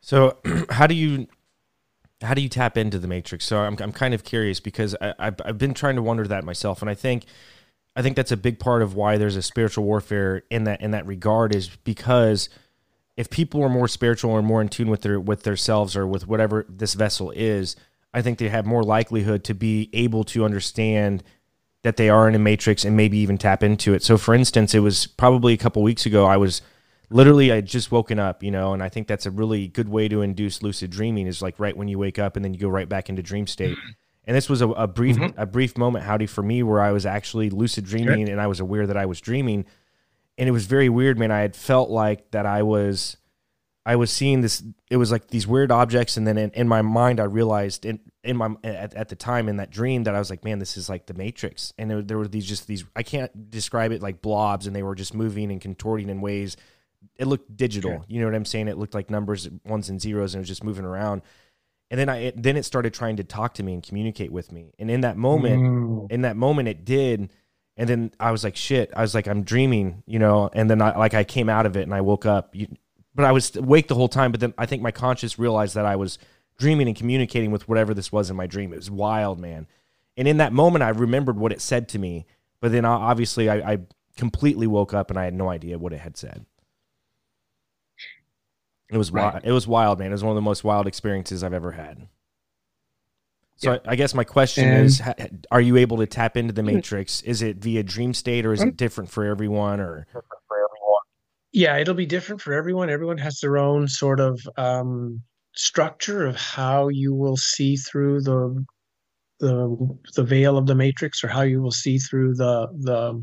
So 0.00 0.38
how 0.70 0.86
do 0.86 0.94
you 0.94 1.26
how 2.22 2.32
do 2.32 2.40
you 2.40 2.48
tap 2.48 2.78
into 2.78 2.98
the 2.98 3.06
matrix? 3.06 3.44
So 3.44 3.58
I'm 3.58 3.76
I'm 3.80 3.92
kind 3.92 4.14
of 4.14 4.24
curious 4.24 4.60
because 4.60 4.96
I, 4.98 5.12
I've 5.18 5.36
I've 5.44 5.58
been 5.58 5.74
trying 5.74 5.96
to 5.96 6.02
wonder 6.02 6.26
that 6.26 6.42
myself, 6.42 6.80
and 6.80 6.90
I 6.90 6.94
think 6.94 7.26
I 7.96 8.02
think 8.02 8.16
that's 8.16 8.32
a 8.32 8.36
big 8.36 8.58
part 8.58 8.82
of 8.82 8.94
why 8.94 9.16
there's 9.16 9.36
a 9.36 9.42
spiritual 9.42 9.84
warfare 9.84 10.42
in 10.50 10.64
that 10.64 10.80
in 10.80 10.90
that 10.92 11.06
regard 11.06 11.54
is 11.54 11.68
because 11.68 12.48
if 13.16 13.30
people 13.30 13.62
are 13.62 13.68
more 13.68 13.86
spiritual 13.86 14.32
or 14.32 14.42
more 14.42 14.60
in 14.60 14.68
tune 14.68 14.90
with 14.90 15.02
their 15.02 15.20
with 15.20 15.44
themselves 15.44 15.96
or 15.96 16.06
with 16.06 16.26
whatever 16.26 16.66
this 16.68 16.94
vessel 16.94 17.30
is, 17.30 17.76
I 18.12 18.22
think 18.22 18.38
they 18.38 18.48
have 18.48 18.66
more 18.66 18.82
likelihood 18.82 19.44
to 19.44 19.54
be 19.54 19.90
able 19.92 20.24
to 20.24 20.44
understand 20.44 21.22
that 21.82 21.96
they 21.96 22.08
are 22.08 22.28
in 22.28 22.34
a 22.34 22.38
matrix 22.38 22.84
and 22.84 22.96
maybe 22.96 23.18
even 23.18 23.38
tap 23.38 23.62
into 23.62 23.94
it. 23.94 24.02
So, 24.02 24.16
for 24.16 24.34
instance, 24.34 24.74
it 24.74 24.80
was 24.80 25.06
probably 25.06 25.52
a 25.52 25.58
couple 25.58 25.82
weeks 25.82 26.06
ago. 26.06 26.24
I 26.24 26.36
was 26.36 26.62
literally 27.10 27.52
I 27.52 27.60
just 27.60 27.92
woken 27.92 28.18
up, 28.18 28.42
you 28.42 28.50
know, 28.50 28.72
and 28.72 28.82
I 28.82 28.88
think 28.88 29.06
that's 29.06 29.26
a 29.26 29.30
really 29.30 29.68
good 29.68 29.88
way 29.88 30.08
to 30.08 30.22
induce 30.22 30.62
lucid 30.62 30.90
dreaming 30.90 31.26
is 31.26 31.42
like 31.42 31.56
right 31.58 31.76
when 31.76 31.88
you 31.88 31.98
wake 31.98 32.18
up 32.18 32.36
and 32.36 32.44
then 32.44 32.54
you 32.54 32.60
go 32.60 32.68
right 32.68 32.88
back 32.88 33.08
into 33.08 33.22
dream 33.22 33.46
state. 33.46 33.76
Mm-hmm. 33.76 33.90
And 34.26 34.36
this 34.36 34.48
was 34.48 34.62
a, 34.62 34.68
a 34.70 34.86
brief 34.86 35.16
mm-hmm. 35.16 35.38
a 35.38 35.46
brief 35.46 35.76
moment, 35.76 36.04
Howdie, 36.04 36.26
for 36.26 36.42
me 36.42 36.62
where 36.62 36.80
I 36.80 36.92
was 36.92 37.04
actually 37.04 37.50
lucid 37.50 37.84
dreaming 37.84 38.26
sure. 38.26 38.32
and 38.32 38.40
I 38.40 38.46
was 38.46 38.60
aware 38.60 38.86
that 38.86 38.96
I 38.96 39.06
was 39.06 39.20
dreaming, 39.20 39.66
and 40.38 40.48
it 40.48 40.52
was 40.52 40.66
very 40.66 40.88
weird, 40.88 41.18
man. 41.18 41.30
I 41.30 41.40
had 41.40 41.54
felt 41.54 41.90
like 41.90 42.30
that 42.30 42.46
I 42.46 42.62
was 42.62 43.16
I 43.86 43.96
was 43.96 44.10
seeing 44.10 44.40
this. 44.40 44.62
It 44.90 44.96
was 44.96 45.12
like 45.12 45.28
these 45.28 45.46
weird 45.46 45.70
objects, 45.70 46.16
and 46.16 46.26
then 46.26 46.38
in, 46.38 46.50
in 46.52 46.68
my 46.68 46.80
mind, 46.80 47.20
I 47.20 47.24
realized 47.24 47.84
in 47.84 48.00
in 48.22 48.38
my 48.38 48.54
at, 48.64 48.94
at, 48.94 49.08
the 49.10 49.16
time 49.16 49.48
in 49.48 49.58
that 49.58 49.70
dream 49.70 50.04
that 50.04 50.14
I 50.14 50.18
was 50.18 50.30
like, 50.30 50.42
man, 50.42 50.58
this 50.58 50.78
is 50.78 50.88
like 50.88 51.04
the 51.04 51.12
Matrix, 51.12 51.74
and 51.76 51.90
there, 51.90 52.00
there, 52.00 52.16
were 52.16 52.26
these 52.26 52.46
just 52.46 52.66
these. 52.66 52.84
I 52.96 53.02
can't 53.02 53.50
describe 53.50 53.92
it 53.92 54.00
like 54.00 54.22
blobs, 54.22 54.66
and 54.66 54.74
they 54.74 54.82
were 54.82 54.94
just 54.94 55.12
moving 55.12 55.52
and 55.52 55.60
contorting 55.60 56.08
in 56.08 56.22
ways. 56.22 56.56
It 57.16 57.26
looked 57.26 57.54
digital. 57.54 57.90
Sure. 57.90 58.04
You 58.08 58.20
know 58.20 58.26
what 58.26 58.34
I'm 58.34 58.46
saying? 58.46 58.68
It 58.68 58.78
looked 58.78 58.94
like 58.94 59.10
numbers, 59.10 59.48
ones 59.64 59.90
and 59.90 60.00
zeros, 60.00 60.34
and 60.34 60.40
it 60.40 60.42
was 60.42 60.48
just 60.48 60.64
moving 60.64 60.86
around. 60.86 61.20
And 61.94 62.00
then 62.00 62.08
I 62.08 62.16
it, 62.16 62.42
then 62.42 62.56
it 62.56 62.64
started 62.64 62.92
trying 62.92 63.18
to 63.18 63.22
talk 63.22 63.54
to 63.54 63.62
me 63.62 63.72
and 63.72 63.80
communicate 63.80 64.32
with 64.32 64.50
me. 64.50 64.72
And 64.80 64.90
in 64.90 65.02
that 65.02 65.16
moment, 65.16 65.62
mm. 65.62 66.10
in 66.10 66.22
that 66.22 66.36
moment, 66.36 66.66
it 66.66 66.84
did. 66.84 67.30
And 67.76 67.88
then 67.88 68.10
I 68.18 68.32
was 68.32 68.42
like, 68.42 68.56
shit. 68.56 68.90
I 68.96 69.02
was 69.02 69.14
like, 69.14 69.28
I'm 69.28 69.44
dreaming, 69.44 70.02
you 70.04 70.18
know. 70.18 70.50
And 70.52 70.68
then 70.68 70.82
I 70.82 70.98
like 70.98 71.14
I 71.14 71.22
came 71.22 71.48
out 71.48 71.66
of 71.66 71.76
it 71.76 71.82
and 71.82 71.94
I 71.94 72.00
woke 72.00 72.26
up. 72.26 72.52
You, 72.52 72.66
but 73.14 73.24
I 73.24 73.30
was 73.30 73.54
awake 73.54 73.86
the 73.86 73.94
whole 73.94 74.08
time. 74.08 74.32
But 74.32 74.40
then 74.40 74.54
I 74.58 74.66
think 74.66 74.82
my 74.82 74.90
conscious 74.90 75.38
realized 75.38 75.76
that 75.76 75.86
I 75.86 75.94
was 75.94 76.18
dreaming 76.58 76.88
and 76.88 76.96
communicating 76.96 77.52
with 77.52 77.68
whatever 77.68 77.94
this 77.94 78.10
was 78.10 78.28
in 78.28 78.34
my 78.34 78.48
dream. 78.48 78.72
It 78.72 78.76
was 78.78 78.90
wild, 78.90 79.38
man. 79.38 79.68
And 80.16 80.26
in 80.26 80.38
that 80.38 80.52
moment, 80.52 80.82
I 80.82 80.88
remembered 80.88 81.38
what 81.38 81.52
it 81.52 81.60
said 81.60 81.88
to 81.90 82.00
me. 82.00 82.26
But 82.58 82.72
then 82.72 82.84
obviously, 82.84 83.48
I, 83.48 83.74
I 83.74 83.78
completely 84.16 84.66
woke 84.66 84.94
up 84.94 85.10
and 85.10 85.18
I 85.18 85.26
had 85.26 85.34
no 85.34 85.48
idea 85.48 85.78
what 85.78 85.92
it 85.92 86.00
had 86.00 86.16
said. 86.16 86.44
It 88.90 88.98
was 88.98 89.10
right. 89.10 89.32
wild. 89.32 89.44
It 89.44 89.52
was 89.52 89.66
wild, 89.66 89.98
man. 89.98 90.08
It 90.08 90.12
was 90.12 90.24
one 90.24 90.32
of 90.32 90.36
the 90.36 90.42
most 90.42 90.64
wild 90.64 90.86
experiences 90.86 91.42
I've 91.42 91.52
ever 91.52 91.72
had. 91.72 92.08
So 93.56 93.72
yeah. 93.72 93.78
I, 93.86 93.92
I, 93.92 93.96
guess 93.96 94.14
my 94.14 94.24
question 94.24 94.68
and, 94.68 94.86
is: 94.86 95.02
Are 95.50 95.60
you 95.60 95.76
able 95.76 95.98
to 95.98 96.06
tap 96.06 96.36
into 96.36 96.52
the 96.52 96.62
mm-hmm. 96.62 96.76
matrix? 96.76 97.22
Is 97.22 97.40
it 97.40 97.58
via 97.58 97.82
dream 97.82 98.12
state, 98.12 98.44
or 98.44 98.52
is 98.52 98.62
it 98.62 98.76
different 98.76 99.10
for 99.10 99.24
everyone? 99.24 99.80
Or 99.80 100.06
for 100.12 100.24
everyone? 100.52 101.00
yeah, 101.52 101.76
it'll 101.76 101.94
be 101.94 102.04
different 102.04 102.40
for 102.42 102.52
everyone. 102.52 102.90
Everyone 102.90 103.18
has 103.18 103.38
their 103.38 103.56
own 103.56 103.86
sort 103.86 104.18
of 104.18 104.40
um, 104.56 105.22
structure 105.54 106.26
of 106.26 106.34
how 106.34 106.88
you 106.88 107.14
will 107.14 107.36
see 107.36 107.76
through 107.76 108.22
the 108.22 108.64
the 109.38 109.98
the 110.16 110.24
veil 110.24 110.58
of 110.58 110.66
the 110.66 110.74
matrix, 110.74 111.22
or 111.22 111.28
how 111.28 111.42
you 111.42 111.62
will 111.62 111.70
see 111.70 111.98
through 111.98 112.34
the 112.34 112.66
the 112.80 113.22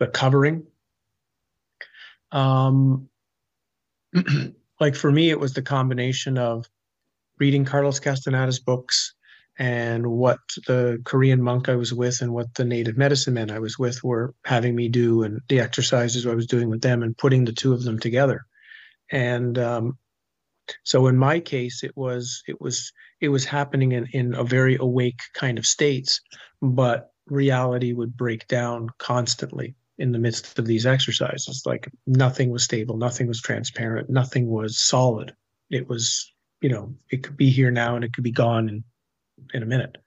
the 0.00 0.08
covering. 0.08 0.66
Um, 2.32 3.08
like 4.80 4.96
for 4.96 5.12
me, 5.12 5.30
it 5.30 5.38
was 5.38 5.52
the 5.52 5.62
combination 5.62 6.38
of 6.38 6.66
reading 7.38 7.64
Carlos 7.64 8.00
Castaneda's 8.00 8.58
books 8.58 9.14
and 9.58 10.06
what 10.06 10.38
the 10.66 11.00
Korean 11.04 11.42
monk 11.42 11.68
I 11.68 11.76
was 11.76 11.92
with 11.92 12.22
and 12.22 12.32
what 12.32 12.54
the 12.54 12.64
native 12.64 12.96
medicine 12.96 13.34
men 13.34 13.50
I 13.50 13.58
was 13.58 13.78
with 13.78 14.02
were 14.02 14.34
having 14.44 14.74
me 14.74 14.88
do 14.88 15.22
and 15.22 15.40
the 15.48 15.60
exercises 15.60 16.26
I 16.26 16.34
was 16.34 16.46
doing 16.46 16.70
with 16.70 16.80
them 16.80 17.02
and 17.02 17.16
putting 17.16 17.44
the 17.44 17.52
two 17.52 17.74
of 17.74 17.82
them 17.82 17.98
together. 17.98 18.46
And 19.10 19.58
um, 19.58 19.98
so 20.82 21.08
in 21.08 21.18
my 21.18 21.40
case, 21.40 21.84
it 21.84 21.94
was 21.94 22.42
it 22.48 22.60
was 22.60 22.92
it 23.20 23.28
was 23.28 23.44
happening 23.44 23.92
in, 23.92 24.06
in 24.12 24.34
a 24.34 24.44
very 24.44 24.76
awake 24.80 25.20
kind 25.34 25.58
of 25.58 25.66
states, 25.66 26.20
but 26.62 27.10
reality 27.26 27.92
would 27.92 28.16
break 28.16 28.48
down 28.48 28.88
constantly 28.98 29.74
in 30.00 30.12
the 30.12 30.18
midst 30.18 30.58
of 30.58 30.66
these 30.66 30.86
exercises. 30.86 31.62
Like 31.66 31.88
nothing 32.06 32.50
was 32.50 32.64
stable, 32.64 32.96
nothing 32.96 33.28
was 33.28 33.40
transparent, 33.40 34.08
nothing 34.08 34.48
was 34.48 34.78
solid. 34.78 35.34
It 35.68 35.88
was, 35.88 36.32
you 36.62 36.70
know, 36.70 36.94
it 37.10 37.22
could 37.22 37.36
be 37.36 37.50
here 37.50 37.70
now 37.70 37.94
and 37.94 38.04
it 38.04 38.14
could 38.14 38.24
be 38.24 38.32
gone 38.32 38.68
in 38.68 38.84
in 39.54 39.62
a 39.62 39.66
minute. 39.66 39.98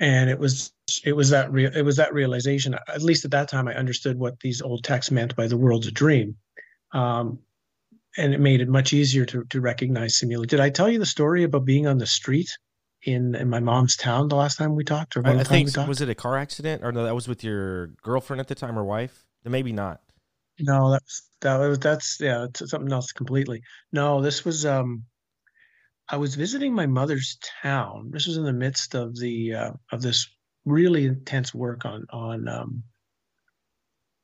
And 0.00 0.28
it 0.28 0.38
was 0.38 0.72
it 1.04 1.14
was 1.14 1.30
that 1.30 1.50
real 1.52 1.74
it 1.74 1.82
was 1.82 1.96
that 1.96 2.12
realization. 2.12 2.74
At 2.74 3.02
least 3.02 3.24
at 3.24 3.30
that 3.30 3.48
time, 3.48 3.68
I 3.68 3.74
understood 3.74 4.18
what 4.18 4.40
these 4.40 4.60
old 4.60 4.84
texts 4.84 5.12
meant 5.12 5.36
by 5.36 5.46
the 5.46 5.56
world's 5.56 5.86
a 5.86 5.92
dream, 5.92 6.36
um, 6.92 7.38
and 8.18 8.34
it 8.34 8.40
made 8.40 8.60
it 8.60 8.68
much 8.68 8.92
easier 8.92 9.24
to 9.26 9.44
to 9.44 9.60
recognize 9.60 10.18
simulation. 10.18 10.48
Did 10.48 10.60
I 10.60 10.70
tell 10.70 10.90
you 10.90 10.98
the 10.98 11.06
story 11.06 11.44
about 11.44 11.64
being 11.64 11.86
on 11.86 11.98
the 11.98 12.06
street 12.06 12.50
in 13.06 13.34
in 13.34 13.48
my 13.48 13.60
mom's 13.60 13.96
town 13.96 14.28
the 14.28 14.36
last 14.36 14.58
time 14.58 14.74
we 14.74 14.84
talked? 14.84 15.16
Or 15.16 15.26
I, 15.26 15.38
I 15.38 15.44
think 15.44 15.74
was 15.76 16.00
it 16.02 16.10
a 16.10 16.14
car 16.14 16.36
accident 16.36 16.82
or 16.84 16.92
no? 16.92 17.04
That 17.04 17.14
was 17.14 17.28
with 17.28 17.42
your 17.42 17.88
girlfriend 18.02 18.40
at 18.40 18.48
the 18.48 18.54
time 18.54 18.78
or 18.78 18.84
wife? 18.84 19.24
Maybe 19.44 19.72
not. 19.72 20.00
No, 20.58 20.90
that's 20.90 21.28
that 21.40 21.56
was 21.56 21.78
that's 21.78 22.18
yeah, 22.20 22.46
something 22.54 22.92
else 22.92 23.12
completely. 23.12 23.62
No, 23.92 24.20
this 24.20 24.44
was 24.44 24.66
um 24.66 25.04
I 26.08 26.16
was 26.16 26.34
visiting 26.34 26.74
my 26.74 26.86
mother's 26.86 27.38
town. 27.62 28.10
This 28.12 28.26
was 28.26 28.36
in 28.36 28.44
the 28.44 28.52
midst 28.52 28.94
of 28.94 29.16
the 29.16 29.54
uh, 29.54 29.72
of 29.92 30.02
this 30.02 30.28
really 30.64 31.06
intense 31.06 31.54
work 31.54 31.84
on 31.84 32.06
on 32.10 32.48
um, 32.48 32.82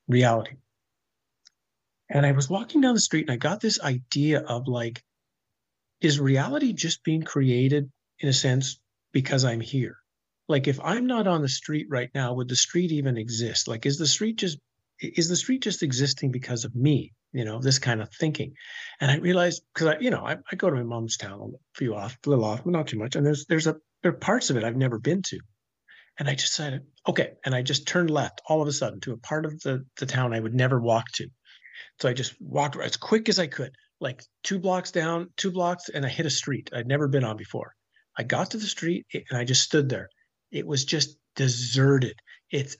reality. 0.07 0.55
And 2.09 2.25
I 2.25 2.33
was 2.33 2.49
walking 2.49 2.81
down 2.81 2.93
the 2.93 2.99
street 2.99 3.27
and 3.27 3.31
I 3.31 3.37
got 3.37 3.59
this 3.59 3.81
idea 3.81 4.41
of 4.41 4.67
like, 4.67 5.01
is 5.99 6.19
reality 6.19 6.73
just 6.73 7.03
being 7.03 7.23
created 7.23 7.89
in 8.23 8.29
a 8.29 8.33
sense 8.33 8.79
because 9.11 9.45
I'm 9.45 9.61
here? 9.61 9.97
Like, 10.47 10.67
if 10.67 10.79
I'm 10.83 11.05
not 11.05 11.27
on 11.27 11.43
the 11.43 11.47
street 11.47 11.87
right 11.89 12.09
now, 12.15 12.33
would 12.33 12.49
the 12.49 12.55
street 12.55 12.91
even 12.91 13.17
exist? 13.17 13.67
Like, 13.67 13.85
is 13.85 13.99
the 13.99 14.07
street 14.07 14.37
just 14.37 14.57
is 14.99 15.29
the 15.29 15.35
street 15.35 15.61
just 15.61 15.83
existing 15.83 16.31
because 16.31 16.65
of 16.65 16.75
me? 16.75 17.13
you 17.33 17.43
know, 17.43 17.59
this 17.59 17.79
kind 17.79 18.01
of 18.01 18.09
thinking. 18.13 18.53
And 19.01 19.11
I 19.11 19.17
realized 19.17 19.63
because 19.73 19.87
I, 19.87 19.99
you 19.99 20.11
know, 20.11 20.25
I, 20.25 20.37
I, 20.51 20.55
go 20.55 20.69
to 20.69 20.75
my 20.75 20.83
mom's 20.83 21.17
town 21.17 21.41
a 21.41 21.77
few 21.77 21.95
off, 21.95 22.17
a 22.25 22.29
little 22.29 22.45
off, 22.45 22.63
but 22.63 22.71
not 22.71 22.87
too 22.87 22.99
much. 22.99 23.15
And 23.15 23.25
there's 23.25 23.45
there's 23.47 23.67
a 23.67 23.75
there 24.03 24.11
are 24.11 24.15
parts 24.15 24.49
of 24.49 24.57
it 24.57 24.63
I've 24.63 24.77
never 24.77 24.99
been 24.99 25.23
to. 25.23 25.39
And 26.19 26.29
I 26.29 26.35
said, 26.35 26.85
okay. 27.07 27.33
And 27.43 27.55
I 27.55 27.63
just 27.63 27.87
turned 27.87 28.11
left 28.11 28.41
all 28.47 28.61
of 28.61 28.67
a 28.67 28.71
sudden 28.71 28.99
to 29.01 29.13
a 29.13 29.17
part 29.17 29.45
of 29.45 29.59
the, 29.61 29.83
the 29.97 30.05
town 30.05 30.31
I 30.31 30.39
would 30.39 30.53
never 30.53 30.79
walk 30.79 31.05
to. 31.15 31.27
So 31.99 32.07
I 32.07 32.13
just 32.13 32.35
walked 32.39 32.77
as 32.77 32.97
quick 32.97 33.29
as 33.29 33.39
I 33.39 33.47
could, 33.47 33.71
like 33.99 34.23
two 34.43 34.59
blocks 34.59 34.91
down, 34.91 35.31
two 35.37 35.51
blocks, 35.51 35.89
and 35.89 36.05
I 36.05 36.09
hit 36.09 36.27
a 36.27 36.29
street 36.29 36.69
I'd 36.71 36.87
never 36.87 37.07
been 37.07 37.23
on 37.23 37.35
before. 37.35 37.73
I 38.17 38.23
got 38.23 38.51
to 38.51 38.57
the 38.57 38.65
street 38.65 39.05
and 39.13 39.37
I 39.37 39.43
just 39.43 39.63
stood 39.63 39.89
there. 39.89 40.09
It 40.51 40.67
was 40.67 40.85
just 40.85 41.17
deserted. 41.35 42.15
It's 42.51 42.77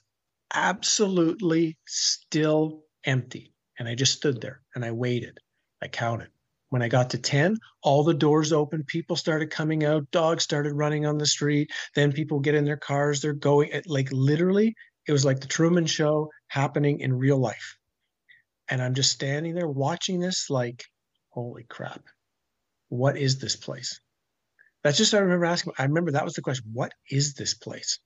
absolutely 0.53 1.77
still 1.85 2.83
empty. 3.03 3.53
And 3.79 3.87
I 3.87 3.95
just 3.95 4.13
stood 4.13 4.41
there 4.41 4.61
and 4.75 4.85
I 4.85 4.91
waited. 4.91 5.39
I 5.81 5.87
counted. 5.87 6.29
When 6.69 6.81
I 6.81 6.87
got 6.87 7.11
to 7.11 7.19
10, 7.19 7.57
all 7.83 8.03
the 8.03 8.13
doors 8.13 8.51
opened. 8.51 8.87
People 8.87 9.15
started 9.15 9.51
coming 9.51 9.83
out. 9.83 10.09
Dogs 10.11 10.43
started 10.43 10.73
running 10.73 11.05
on 11.05 11.17
the 11.17 11.25
street. 11.25 11.69
Then 11.95 12.11
people 12.11 12.39
get 12.39 12.55
in 12.55 12.65
their 12.65 12.77
cars. 12.77 13.21
They're 13.21 13.33
going, 13.33 13.81
like 13.85 14.09
literally, 14.11 14.75
it 15.07 15.11
was 15.11 15.25
like 15.25 15.39
the 15.39 15.47
Truman 15.47 15.85
Show 15.85 16.29
happening 16.47 16.99
in 16.99 17.13
real 17.13 17.37
life. 17.37 17.77
And 18.69 18.81
I'm 18.81 18.95
just 18.95 19.11
standing 19.11 19.53
there 19.53 19.67
watching 19.67 20.19
this, 20.19 20.49
like, 20.49 20.83
holy 21.29 21.63
crap, 21.63 22.01
what 22.89 23.17
is 23.17 23.39
this 23.39 23.55
place? 23.55 23.99
That's 24.83 24.97
just 24.97 25.13
I 25.13 25.19
remember 25.19 25.45
asking. 25.45 25.73
I 25.77 25.83
remember 25.83 26.11
that 26.11 26.25
was 26.25 26.33
the 26.33 26.41
question. 26.41 26.65
What 26.73 26.93
is 27.09 27.33
this 27.33 27.53
place? 27.53 27.99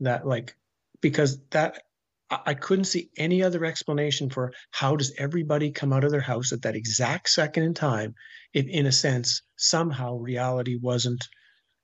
That 0.00 0.26
like 0.26 0.56
because 1.00 1.38
that 1.50 1.82
I 2.30 2.54
couldn't 2.54 2.86
see 2.86 3.10
any 3.16 3.42
other 3.42 3.64
explanation 3.64 4.30
for 4.30 4.52
how 4.70 4.96
does 4.96 5.12
everybody 5.18 5.70
come 5.70 5.92
out 5.92 6.04
of 6.04 6.10
their 6.10 6.20
house 6.20 6.52
at 6.52 6.62
that 6.62 6.74
exact 6.74 7.28
second 7.28 7.64
in 7.64 7.74
time 7.74 8.14
if 8.54 8.66
in 8.66 8.86
a 8.86 8.92
sense 8.92 9.42
somehow 9.56 10.16
reality 10.16 10.78
wasn't 10.80 11.22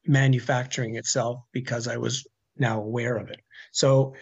manufacturing 0.07 0.97
itself 0.97 1.43
because 1.53 1.87
I 1.87 1.99
was 1.99 2.27
now 2.57 2.79
aware 2.81 3.17
of 3.17 3.31
it. 3.31 3.41
So 3.73 4.15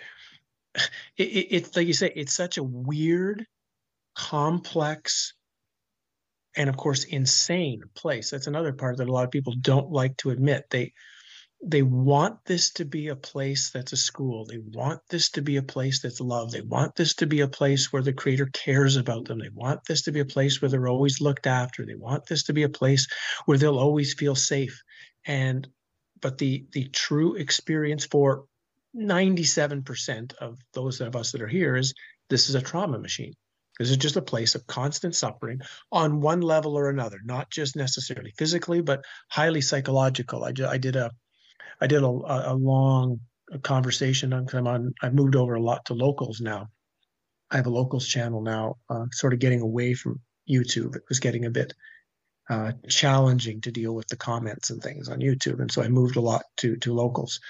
it, 1.16 1.22
it, 1.22 1.46
it's 1.50 1.76
like 1.76 1.86
you 1.86 1.92
say, 1.92 2.12
it's 2.14 2.34
such 2.34 2.58
a 2.58 2.62
weird, 2.62 3.46
complex, 4.14 5.34
and 6.58 6.68
of 6.68 6.76
course 6.76 7.04
insane 7.04 7.82
place. 7.94 8.30
That's 8.30 8.48
another 8.48 8.72
part 8.72 8.98
that 8.98 9.08
a 9.08 9.12
lot 9.12 9.24
of 9.24 9.30
people 9.30 9.54
don't 9.58 9.90
like 9.90 10.16
to 10.18 10.30
admit. 10.30 10.64
They 10.68 10.92
they 11.64 11.82
want 11.82 12.44
this 12.44 12.70
to 12.72 12.84
be 12.84 13.08
a 13.08 13.16
place 13.16 13.70
that's 13.72 13.92
a 13.92 13.96
school. 13.96 14.44
They 14.44 14.58
want 14.58 15.00
this 15.10 15.30
to 15.30 15.42
be 15.42 15.56
a 15.56 15.62
place 15.62 16.02
that's 16.02 16.20
love. 16.20 16.52
They 16.52 16.60
want 16.60 16.94
this 16.94 17.14
to 17.16 17.26
be 17.26 17.40
a 17.40 17.48
place 17.48 17.92
where 17.92 18.02
the 18.02 18.12
creator 18.12 18.46
cares 18.46 18.96
about 18.96 19.24
them. 19.24 19.40
They 19.40 19.50
want 19.52 19.80
this 19.84 20.02
to 20.02 20.12
be 20.12 20.20
a 20.20 20.24
place 20.24 20.60
where 20.60 20.68
they're 20.68 20.86
always 20.86 21.20
looked 21.20 21.48
after. 21.48 21.84
They 21.84 21.96
want 21.96 22.26
this 22.26 22.44
to 22.44 22.52
be 22.52 22.62
a 22.62 22.68
place 22.68 23.08
where 23.46 23.58
they'll 23.58 23.78
always 23.78 24.14
feel 24.14 24.36
safe. 24.36 24.82
And 25.24 25.66
but 26.20 26.38
the 26.38 26.66
the 26.72 26.88
true 26.88 27.34
experience 27.34 28.04
for 28.04 28.44
97% 28.96 30.34
of 30.34 30.58
those 30.72 31.00
of 31.00 31.14
us 31.14 31.32
that 31.32 31.42
are 31.42 31.48
here 31.48 31.76
is 31.76 31.94
this 32.28 32.48
is 32.48 32.54
a 32.54 32.62
trauma 32.62 32.98
machine. 32.98 33.34
This 33.78 33.90
is 33.90 33.96
just 33.96 34.16
a 34.16 34.22
place 34.22 34.54
of 34.54 34.66
constant 34.66 35.14
suffering 35.14 35.60
on 35.92 36.20
one 36.20 36.40
level 36.40 36.76
or 36.76 36.88
another, 36.88 37.20
not 37.24 37.50
just 37.50 37.76
necessarily 37.76 38.32
physically, 38.36 38.80
but 38.80 39.04
highly 39.30 39.60
psychological. 39.60 40.44
I, 40.44 40.52
I 40.68 40.78
did 40.78 40.96
a 40.96 41.10
I 41.80 41.86
did 41.86 42.02
a, 42.02 42.06
a 42.06 42.54
long 42.54 43.20
conversation 43.62 44.32
on. 44.32 44.46
I'm 44.52 44.66
on. 44.66 44.94
I've 45.02 45.14
moved 45.14 45.36
over 45.36 45.54
a 45.54 45.62
lot 45.62 45.84
to 45.86 45.94
locals 45.94 46.40
now. 46.40 46.68
I 47.50 47.56
have 47.56 47.66
a 47.66 47.70
locals 47.70 48.06
channel 48.06 48.42
now, 48.42 48.76
uh, 48.90 49.06
sort 49.12 49.32
of 49.32 49.38
getting 49.38 49.60
away 49.60 49.94
from 49.94 50.20
YouTube. 50.48 50.96
It 50.96 51.02
was 51.08 51.20
getting 51.20 51.46
a 51.46 51.50
bit 51.50 51.72
uh, 52.50 52.72
challenging 52.88 53.60
to 53.62 53.70
deal 53.70 53.94
with 53.94 54.08
the 54.08 54.16
comments 54.16 54.70
and 54.70 54.82
things 54.82 55.08
on 55.08 55.20
YouTube, 55.20 55.60
and 55.60 55.70
so 55.70 55.82
I 55.82 55.88
moved 55.88 56.16
a 56.16 56.20
lot 56.20 56.42
to 56.58 56.76
to 56.78 56.94
locals. 56.94 57.40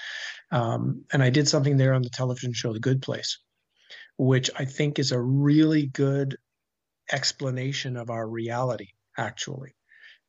Um, 0.51 1.05
and 1.11 1.21
I 1.23 1.29
did 1.29 1.47
something 1.47 1.77
there 1.77 1.93
on 1.93 2.01
the 2.01 2.09
television 2.09 2.53
show 2.53 2.73
The 2.73 2.79
Good 2.79 3.01
Place, 3.01 3.39
which 4.19 4.51
I 4.53 4.65
think 4.65 4.99
is 4.99 5.13
a 5.13 5.19
really 5.19 5.85
good 5.87 6.37
explanation 7.09 7.95
of 7.95 8.09
our 8.09 8.27
reality, 8.27 8.89
actually. 9.17 9.73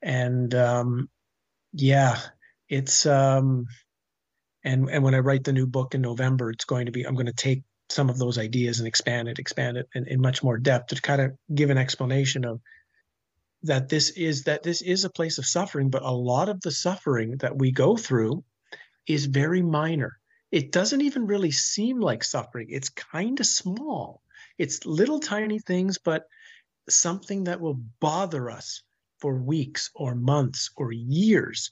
And 0.00 0.54
um, 0.54 1.10
yeah, 1.72 2.16
it's 2.68 3.04
um, 3.04 3.66
and 4.62 4.88
and 4.88 5.02
when 5.02 5.16
I 5.16 5.18
write 5.18 5.42
the 5.42 5.52
new 5.52 5.66
book 5.66 5.96
in 5.96 6.02
November, 6.02 6.50
it's 6.50 6.64
going 6.64 6.86
to 6.86 6.92
be 6.92 7.04
I'm 7.04 7.14
going 7.14 7.26
to 7.26 7.32
take 7.32 7.64
some 7.88 8.08
of 8.08 8.16
those 8.16 8.38
ideas 8.38 8.78
and 8.78 8.86
expand 8.86 9.26
it, 9.28 9.40
expand 9.40 9.76
it 9.76 9.88
in, 9.92 10.06
in 10.06 10.20
much 10.20 10.44
more 10.44 10.56
depth 10.56 10.94
to 10.94 11.02
kind 11.02 11.20
of 11.20 11.32
give 11.52 11.70
an 11.70 11.78
explanation 11.78 12.44
of 12.44 12.60
that 13.64 13.88
this 13.88 14.10
is 14.10 14.44
that 14.44 14.62
this 14.62 14.82
is 14.82 15.04
a 15.04 15.10
place 15.10 15.38
of 15.38 15.46
suffering, 15.46 15.90
but 15.90 16.02
a 16.02 16.12
lot 16.12 16.48
of 16.48 16.60
the 16.60 16.70
suffering 16.70 17.38
that 17.38 17.58
we 17.58 17.72
go 17.72 17.96
through 17.96 18.44
is 19.08 19.26
very 19.26 19.62
minor. 19.62 20.19
It 20.50 20.72
doesn't 20.72 21.00
even 21.00 21.26
really 21.26 21.50
seem 21.50 22.00
like 22.00 22.24
suffering. 22.24 22.68
It's 22.70 22.88
kind 22.88 23.38
of 23.40 23.46
small. 23.46 24.22
It's 24.58 24.84
little 24.86 25.20
tiny 25.20 25.58
things, 25.58 25.98
but 25.98 26.24
something 26.88 27.44
that 27.44 27.60
will 27.60 27.80
bother 28.00 28.50
us 28.50 28.82
for 29.20 29.36
weeks 29.36 29.90
or 29.94 30.14
months 30.14 30.70
or 30.76 30.92
years 30.92 31.70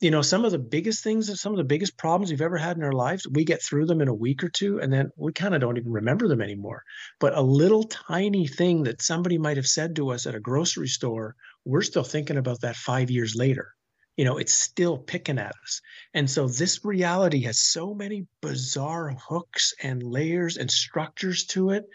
you 0.00 0.10
know 0.10 0.20
some 0.20 0.44
of 0.44 0.50
the 0.52 0.58
biggest 0.58 1.02
things 1.02 1.40
some 1.40 1.52
of 1.52 1.56
the 1.56 1.64
biggest 1.64 1.96
problems 1.96 2.30
we've 2.30 2.42
ever 2.42 2.58
had 2.58 2.76
in 2.76 2.82
our 2.82 2.92
lives 2.92 3.26
we 3.32 3.44
get 3.44 3.62
through 3.62 3.86
them 3.86 4.00
in 4.00 4.08
a 4.08 4.14
week 4.14 4.42
or 4.44 4.48
two 4.48 4.78
and 4.80 4.92
then 4.92 5.10
we 5.16 5.32
kind 5.32 5.54
of 5.54 5.60
don't 5.60 5.78
even 5.78 5.92
remember 5.92 6.28
them 6.28 6.42
anymore 6.42 6.82
but 7.20 7.36
a 7.36 7.40
little 7.40 7.84
tiny 7.84 8.46
thing 8.46 8.82
that 8.82 9.00
somebody 9.00 9.38
might 9.38 9.56
have 9.56 9.66
said 9.66 9.96
to 9.96 10.10
us 10.10 10.26
at 10.26 10.34
a 10.34 10.40
grocery 10.40 10.88
store 10.88 11.34
we're 11.64 11.82
still 11.82 12.04
thinking 12.04 12.36
about 12.36 12.60
that 12.60 12.76
5 12.76 13.10
years 13.10 13.34
later 13.36 13.74
you 14.16 14.24
know 14.24 14.38
it's 14.38 14.54
still 14.54 14.98
picking 14.98 15.38
at 15.38 15.54
us. 15.62 15.80
And 16.14 16.30
so 16.30 16.48
this 16.48 16.84
reality 16.84 17.42
has 17.42 17.58
so 17.58 17.94
many 17.94 18.26
bizarre 18.40 19.14
hooks 19.28 19.74
and 19.82 20.02
layers 20.02 20.56
and 20.56 20.70
structures 20.70 21.44
to 21.46 21.70
it 21.70 21.88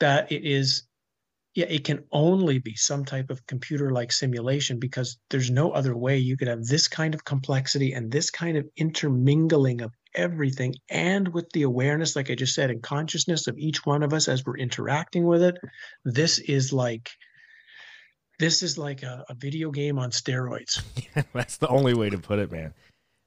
that 0.00 0.32
it 0.32 0.44
is 0.44 0.84
yeah, 1.56 1.66
it 1.70 1.84
can 1.84 2.04
only 2.12 2.58
be 2.58 2.74
some 2.74 3.06
type 3.06 3.30
of 3.30 3.46
computer 3.46 3.90
like 3.90 4.12
simulation 4.12 4.78
because 4.78 5.16
there's 5.30 5.50
no 5.50 5.70
other 5.70 5.96
way 5.96 6.18
you 6.18 6.36
could 6.36 6.48
have 6.48 6.62
this 6.62 6.86
kind 6.86 7.14
of 7.14 7.24
complexity 7.24 7.94
and 7.94 8.12
this 8.12 8.30
kind 8.30 8.58
of 8.58 8.68
intermingling 8.76 9.80
of 9.80 9.90
everything 10.14 10.74
and 10.90 11.32
with 11.32 11.48
the 11.52 11.62
awareness 11.62 12.14
like 12.14 12.30
i 12.30 12.34
just 12.34 12.54
said 12.54 12.70
and 12.70 12.82
consciousness 12.82 13.46
of 13.46 13.56
each 13.58 13.86
one 13.86 14.02
of 14.02 14.12
us 14.12 14.28
as 14.28 14.44
we're 14.44 14.58
interacting 14.58 15.24
with 15.24 15.42
it. 15.42 15.56
This 16.04 16.38
is 16.38 16.74
like 16.74 17.10
this 18.38 18.62
is 18.62 18.76
like 18.78 19.02
a, 19.02 19.24
a 19.28 19.34
video 19.34 19.70
game 19.70 19.98
on 19.98 20.10
steroids 20.10 20.82
that's 21.32 21.56
the 21.58 21.68
only 21.68 21.94
way 21.94 22.10
to 22.10 22.18
put 22.18 22.38
it 22.38 22.50
man 22.50 22.74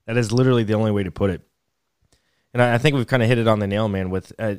that 0.06 0.18
is 0.18 0.32
literally 0.32 0.64
the 0.64 0.74
only 0.74 0.92
way 0.92 1.04
to 1.04 1.12
put 1.12 1.30
it 1.30 1.42
and 2.54 2.62
i, 2.62 2.76
I 2.76 2.78
think 2.78 2.96
we've 2.96 3.08
kind 3.08 3.24
of 3.24 3.30
hit 3.30 3.38
it 3.38 3.48
on 3.48 3.60
the 3.60 3.68
nail 3.68 3.88
man 3.88 4.10
with 4.10 4.32
uh, 4.40 4.56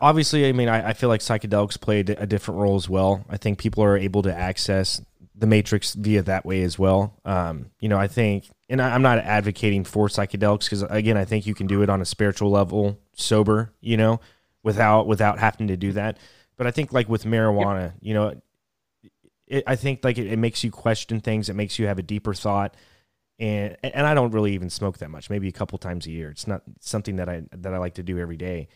obviously, 0.00 0.48
I 0.48 0.52
mean, 0.52 0.68
I, 0.68 0.90
I, 0.90 0.92
feel 0.92 1.08
like 1.08 1.20
psychedelics 1.20 1.80
played 1.80 2.10
a 2.10 2.26
different 2.26 2.60
role 2.60 2.76
as 2.76 2.88
well. 2.88 3.24
I 3.28 3.36
think 3.36 3.58
people 3.58 3.82
are 3.82 3.96
able 3.96 4.22
to 4.22 4.32
access 4.32 5.02
the 5.34 5.46
matrix 5.46 5.94
via 5.94 6.22
that 6.22 6.44
way 6.44 6.62
as 6.62 6.78
well. 6.78 7.18
Um, 7.24 7.70
you 7.80 7.88
know, 7.88 7.98
I 7.98 8.06
think, 8.06 8.48
and 8.68 8.80
I, 8.80 8.94
am 8.94 9.02
not 9.02 9.18
advocating 9.18 9.84
for 9.84 10.08
psychedelics 10.08 10.64
because 10.64 10.82
again, 10.82 11.16
I 11.16 11.24
think 11.24 11.46
you 11.46 11.54
can 11.54 11.66
do 11.66 11.82
it 11.82 11.90
on 11.90 12.00
a 12.00 12.04
spiritual 12.04 12.50
level, 12.50 12.98
sober, 13.14 13.72
you 13.80 13.96
know, 13.96 14.20
without 14.62 15.06
without 15.06 15.38
having 15.38 15.68
to 15.68 15.76
do 15.76 15.92
that. 15.92 16.18
But 16.56 16.66
I 16.66 16.70
think 16.70 16.92
like 16.92 17.08
with 17.08 17.24
marijuana, 17.24 17.94
you 18.00 18.14
know, 18.14 18.40
it, 19.52 19.64
I 19.66 19.76
think 19.76 20.04
like 20.04 20.18
it, 20.18 20.26
it 20.26 20.38
makes 20.38 20.64
you 20.64 20.70
question 20.70 21.20
things. 21.20 21.48
It 21.48 21.54
makes 21.54 21.78
you 21.78 21.86
have 21.86 21.98
a 21.98 22.02
deeper 22.02 22.34
thought 22.34 22.76
and 23.38 23.76
and 23.82 24.06
I 24.06 24.14
don't 24.14 24.32
really 24.32 24.54
even 24.54 24.70
smoke 24.70 24.98
that 24.98 25.10
much. 25.10 25.30
Maybe 25.30 25.48
a 25.48 25.52
couple 25.52 25.78
times 25.78 26.06
a 26.06 26.10
year. 26.10 26.30
It's 26.30 26.46
not 26.46 26.62
something 26.80 27.16
that 27.16 27.28
I 27.28 27.42
that 27.52 27.72
I 27.74 27.78
like 27.78 27.94
to 27.94 28.02
do 28.02 28.18
every 28.18 28.36
day 28.36 28.68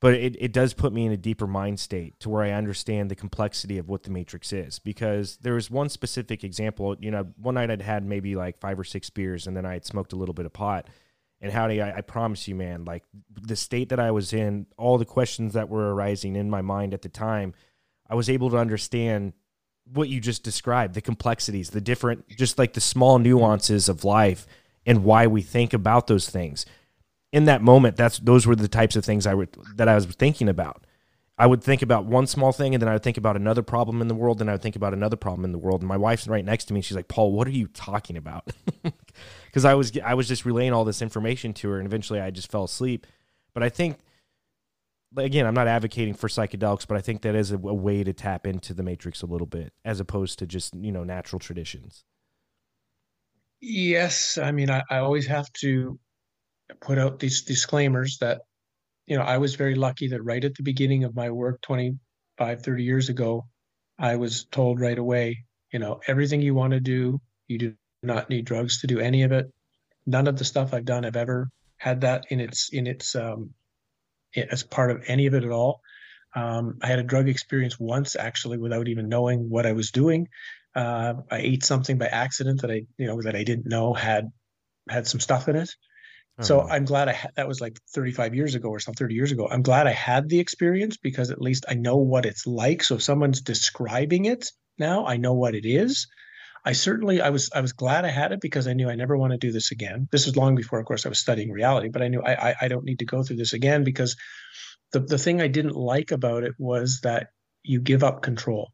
but 0.00 0.14
it, 0.14 0.34
it 0.40 0.52
does 0.52 0.72
put 0.72 0.92
me 0.92 1.04
in 1.04 1.12
a 1.12 1.16
deeper 1.16 1.46
mind 1.46 1.78
state 1.78 2.18
to 2.20 2.30
where 2.30 2.42
I 2.42 2.52
understand 2.52 3.10
the 3.10 3.14
complexity 3.14 3.76
of 3.76 3.88
what 3.88 4.02
the 4.02 4.10
matrix 4.10 4.52
is. 4.52 4.78
Because 4.78 5.36
there 5.38 5.54
was 5.54 5.70
one 5.70 5.90
specific 5.90 6.42
example, 6.42 6.96
you 6.98 7.10
know, 7.10 7.28
one 7.36 7.54
night 7.54 7.70
I'd 7.70 7.82
had 7.82 8.04
maybe 8.04 8.34
like 8.34 8.58
five 8.58 8.80
or 8.80 8.84
six 8.84 9.10
beers 9.10 9.46
and 9.46 9.54
then 9.54 9.66
I 9.66 9.74
had 9.74 9.84
smoked 9.84 10.14
a 10.14 10.16
little 10.16 10.32
bit 10.32 10.46
of 10.46 10.54
pot. 10.54 10.88
And 11.42 11.52
Howdie, 11.52 11.82
I, 11.82 11.98
I 11.98 12.00
promise 12.00 12.48
you, 12.48 12.54
man, 12.54 12.86
like 12.86 13.04
the 13.30 13.56
state 13.56 13.90
that 13.90 14.00
I 14.00 14.10
was 14.10 14.32
in, 14.32 14.66
all 14.78 14.96
the 14.96 15.04
questions 15.04 15.52
that 15.52 15.68
were 15.68 15.94
arising 15.94 16.34
in 16.34 16.48
my 16.48 16.62
mind 16.62 16.94
at 16.94 17.02
the 17.02 17.08
time, 17.10 17.52
I 18.08 18.14
was 18.14 18.30
able 18.30 18.50
to 18.50 18.56
understand 18.56 19.34
what 19.92 20.08
you 20.08 20.20
just 20.20 20.42
described 20.42 20.94
the 20.94 21.00
complexities, 21.00 21.70
the 21.70 21.80
different, 21.80 22.28
just 22.28 22.58
like 22.58 22.74
the 22.74 22.80
small 22.80 23.18
nuances 23.18 23.88
of 23.88 24.04
life 24.04 24.46
and 24.86 25.04
why 25.04 25.26
we 25.26 25.42
think 25.42 25.72
about 25.72 26.06
those 26.06 26.28
things 26.28 26.66
in 27.32 27.44
that 27.44 27.62
moment, 27.62 27.96
that's 27.96 28.18
those 28.18 28.46
were 28.46 28.56
the 28.56 28.68
types 28.68 28.96
of 28.96 29.04
things 29.04 29.26
I 29.26 29.34
would 29.34 29.56
that 29.76 29.88
I 29.88 29.94
was 29.94 30.06
thinking 30.06 30.48
about. 30.48 30.84
I 31.38 31.46
would 31.46 31.62
think 31.62 31.80
about 31.80 32.04
one 32.04 32.26
small 32.26 32.52
thing, 32.52 32.74
and 32.74 32.82
then 32.82 32.88
I 32.88 32.92
would 32.92 33.02
think 33.02 33.16
about 33.16 33.34
another 33.34 33.62
problem 33.62 34.02
in 34.02 34.08
the 34.08 34.14
world, 34.14 34.40
and 34.40 34.50
I 34.50 34.54
would 34.54 34.62
think 34.62 34.76
about 34.76 34.92
another 34.92 35.16
problem 35.16 35.44
in 35.46 35.52
the 35.52 35.58
world. 35.58 35.80
And 35.80 35.88
my 35.88 35.96
wife's 35.96 36.28
right 36.28 36.44
next 36.44 36.66
to 36.66 36.74
me. 36.74 36.82
She's 36.82 36.96
like, 36.96 37.08
"Paul, 37.08 37.32
what 37.32 37.46
are 37.46 37.52
you 37.52 37.68
talking 37.68 38.16
about?" 38.16 38.50
Because 39.46 39.64
I 39.64 39.74
was 39.74 39.90
I 39.98 40.14
was 40.14 40.28
just 40.28 40.44
relaying 40.44 40.72
all 40.72 40.84
this 40.84 41.02
information 41.02 41.52
to 41.54 41.70
her, 41.70 41.78
and 41.78 41.86
eventually 41.86 42.20
I 42.20 42.30
just 42.30 42.52
fell 42.52 42.64
asleep. 42.64 43.04
But 43.52 43.64
I 43.64 43.68
think, 43.68 43.98
again, 45.16 45.46
I'm 45.46 45.54
not 45.54 45.66
advocating 45.68 46.14
for 46.14 46.28
psychedelics, 46.28 46.86
but 46.86 46.96
I 46.96 47.00
think 47.00 47.22
that 47.22 47.34
is 47.34 47.50
a, 47.50 47.56
a 47.56 47.74
way 47.74 48.04
to 48.04 48.12
tap 48.12 48.46
into 48.46 48.74
the 48.74 48.82
matrix 48.82 49.22
a 49.22 49.26
little 49.26 49.46
bit, 49.46 49.72
as 49.84 50.00
opposed 50.00 50.38
to 50.40 50.46
just 50.46 50.74
you 50.74 50.92
know 50.92 51.04
natural 51.04 51.38
traditions. 51.38 52.04
Yes, 53.60 54.38
I 54.38 54.52
mean 54.52 54.70
I, 54.70 54.82
I 54.90 54.98
always 54.98 55.26
have 55.26 55.52
to 55.60 55.98
put 56.80 56.98
out 56.98 57.18
these 57.18 57.42
disclaimers 57.42 58.18
that 58.18 58.42
you 59.06 59.16
know 59.16 59.22
i 59.22 59.38
was 59.38 59.54
very 59.56 59.74
lucky 59.74 60.08
that 60.08 60.22
right 60.22 60.44
at 60.44 60.54
the 60.54 60.62
beginning 60.62 61.04
of 61.04 61.16
my 61.16 61.30
work 61.30 61.60
25 61.62 62.62
30 62.62 62.84
years 62.84 63.08
ago 63.08 63.46
i 63.98 64.16
was 64.16 64.44
told 64.44 64.80
right 64.80 64.98
away 64.98 65.44
you 65.72 65.78
know 65.78 66.00
everything 66.06 66.40
you 66.40 66.54
want 66.54 66.72
to 66.72 66.80
do 66.80 67.20
you 67.48 67.58
do 67.58 67.74
not 68.02 68.30
need 68.30 68.44
drugs 68.44 68.80
to 68.80 68.86
do 68.86 69.00
any 69.00 69.24
of 69.24 69.32
it 69.32 69.46
none 70.06 70.26
of 70.26 70.38
the 70.38 70.44
stuff 70.44 70.72
i've 70.72 70.84
done 70.84 71.04
i've 71.04 71.16
ever 71.16 71.48
had 71.76 72.02
that 72.02 72.26
in 72.30 72.40
its 72.40 72.70
in 72.72 72.86
its 72.86 73.16
um 73.16 73.52
as 74.36 74.62
part 74.62 74.90
of 74.90 75.02
any 75.06 75.26
of 75.26 75.34
it 75.34 75.44
at 75.44 75.50
all 75.50 75.80
um, 76.34 76.78
i 76.82 76.86
had 76.86 76.98
a 76.98 77.04
drug 77.04 77.28
experience 77.28 77.78
once 77.78 78.16
actually 78.16 78.58
without 78.58 78.88
even 78.88 79.08
knowing 79.08 79.48
what 79.48 79.66
i 79.66 79.72
was 79.72 79.90
doing 79.90 80.28
uh, 80.74 81.14
i 81.30 81.38
ate 81.38 81.64
something 81.64 81.98
by 81.98 82.06
accident 82.06 82.62
that 82.62 82.70
i 82.70 82.82
you 82.98 83.06
know 83.06 83.20
that 83.22 83.36
i 83.36 83.44
didn't 83.44 83.66
know 83.66 83.94
had 83.94 84.30
had 84.88 85.06
some 85.06 85.20
stuff 85.20 85.48
in 85.48 85.56
it 85.56 85.70
so 86.40 86.60
uh-huh. 86.60 86.72
I'm 86.72 86.84
glad 86.84 87.08
I 87.08 87.12
had 87.12 87.32
that 87.36 87.48
was 87.48 87.60
like 87.60 87.78
35 87.94 88.34
years 88.34 88.54
ago 88.54 88.68
or 88.68 88.80
some 88.80 88.94
30 88.94 89.14
years 89.14 89.32
ago. 89.32 89.46
I'm 89.50 89.62
glad 89.62 89.86
I 89.86 89.92
had 89.92 90.28
the 90.28 90.40
experience 90.40 90.96
because 90.96 91.30
at 91.30 91.40
least 91.40 91.66
I 91.68 91.74
know 91.74 91.96
what 91.96 92.24
it's 92.24 92.46
like. 92.46 92.82
So 92.82 92.96
if 92.96 93.02
someone's 93.02 93.40
describing 93.40 94.24
it 94.24 94.50
now, 94.78 95.06
I 95.06 95.16
know 95.16 95.34
what 95.34 95.54
it 95.54 95.66
is. 95.66 96.06
I 96.64 96.72
certainly 96.72 97.20
I 97.20 97.30
was 97.30 97.50
I 97.54 97.60
was 97.60 97.72
glad 97.72 98.04
I 98.04 98.10
had 98.10 98.32
it 98.32 98.40
because 98.40 98.66
I 98.66 98.74
knew 98.74 98.88
I 98.88 98.94
never 98.94 99.16
want 99.16 99.32
to 99.32 99.38
do 99.38 99.52
this 99.52 99.70
again. 99.70 100.08
This 100.12 100.26
was 100.26 100.36
long 100.36 100.54
before, 100.54 100.78
of 100.78 100.86
course, 100.86 101.06
I 101.06 101.08
was 101.08 101.18
studying 101.18 101.50
reality, 101.50 101.88
but 101.88 102.02
I 102.02 102.08
knew 102.08 102.22
I 102.22 102.50
I, 102.50 102.54
I 102.62 102.68
don't 102.68 102.84
need 102.84 102.98
to 103.00 103.06
go 103.06 103.22
through 103.22 103.36
this 103.36 103.52
again 103.52 103.84
because 103.84 104.16
the 104.92 105.00
the 105.00 105.18
thing 105.18 105.40
I 105.40 105.48
didn't 105.48 105.76
like 105.76 106.10
about 106.10 106.44
it 106.44 106.52
was 106.58 107.00
that 107.02 107.28
you 107.62 107.80
give 107.80 108.04
up 108.04 108.22
control. 108.22 108.72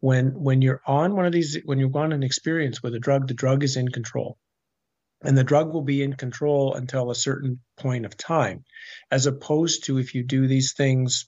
When 0.00 0.28
when 0.34 0.60
you're 0.62 0.82
on 0.86 1.14
one 1.14 1.26
of 1.26 1.32
these 1.32 1.58
when 1.64 1.78
you're 1.78 1.96
on 1.96 2.12
an 2.12 2.22
experience 2.22 2.82
with 2.82 2.94
a 2.94 3.00
drug, 3.00 3.28
the 3.28 3.34
drug 3.34 3.62
is 3.64 3.76
in 3.76 3.88
control 3.88 4.38
and 5.24 5.36
the 5.36 5.44
drug 5.44 5.72
will 5.72 5.82
be 5.82 6.02
in 6.02 6.12
control 6.12 6.74
until 6.74 7.10
a 7.10 7.14
certain 7.14 7.60
point 7.76 8.04
of 8.04 8.16
time 8.16 8.64
as 9.10 9.26
opposed 9.26 9.84
to 9.84 9.98
if 9.98 10.14
you 10.14 10.22
do 10.22 10.46
these 10.46 10.74
things 10.74 11.26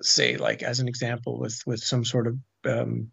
say 0.00 0.36
like 0.36 0.62
as 0.62 0.80
an 0.80 0.88
example 0.88 1.38
with 1.38 1.60
with 1.66 1.80
some 1.80 2.04
sort 2.04 2.26
of 2.26 2.38
um, 2.64 3.10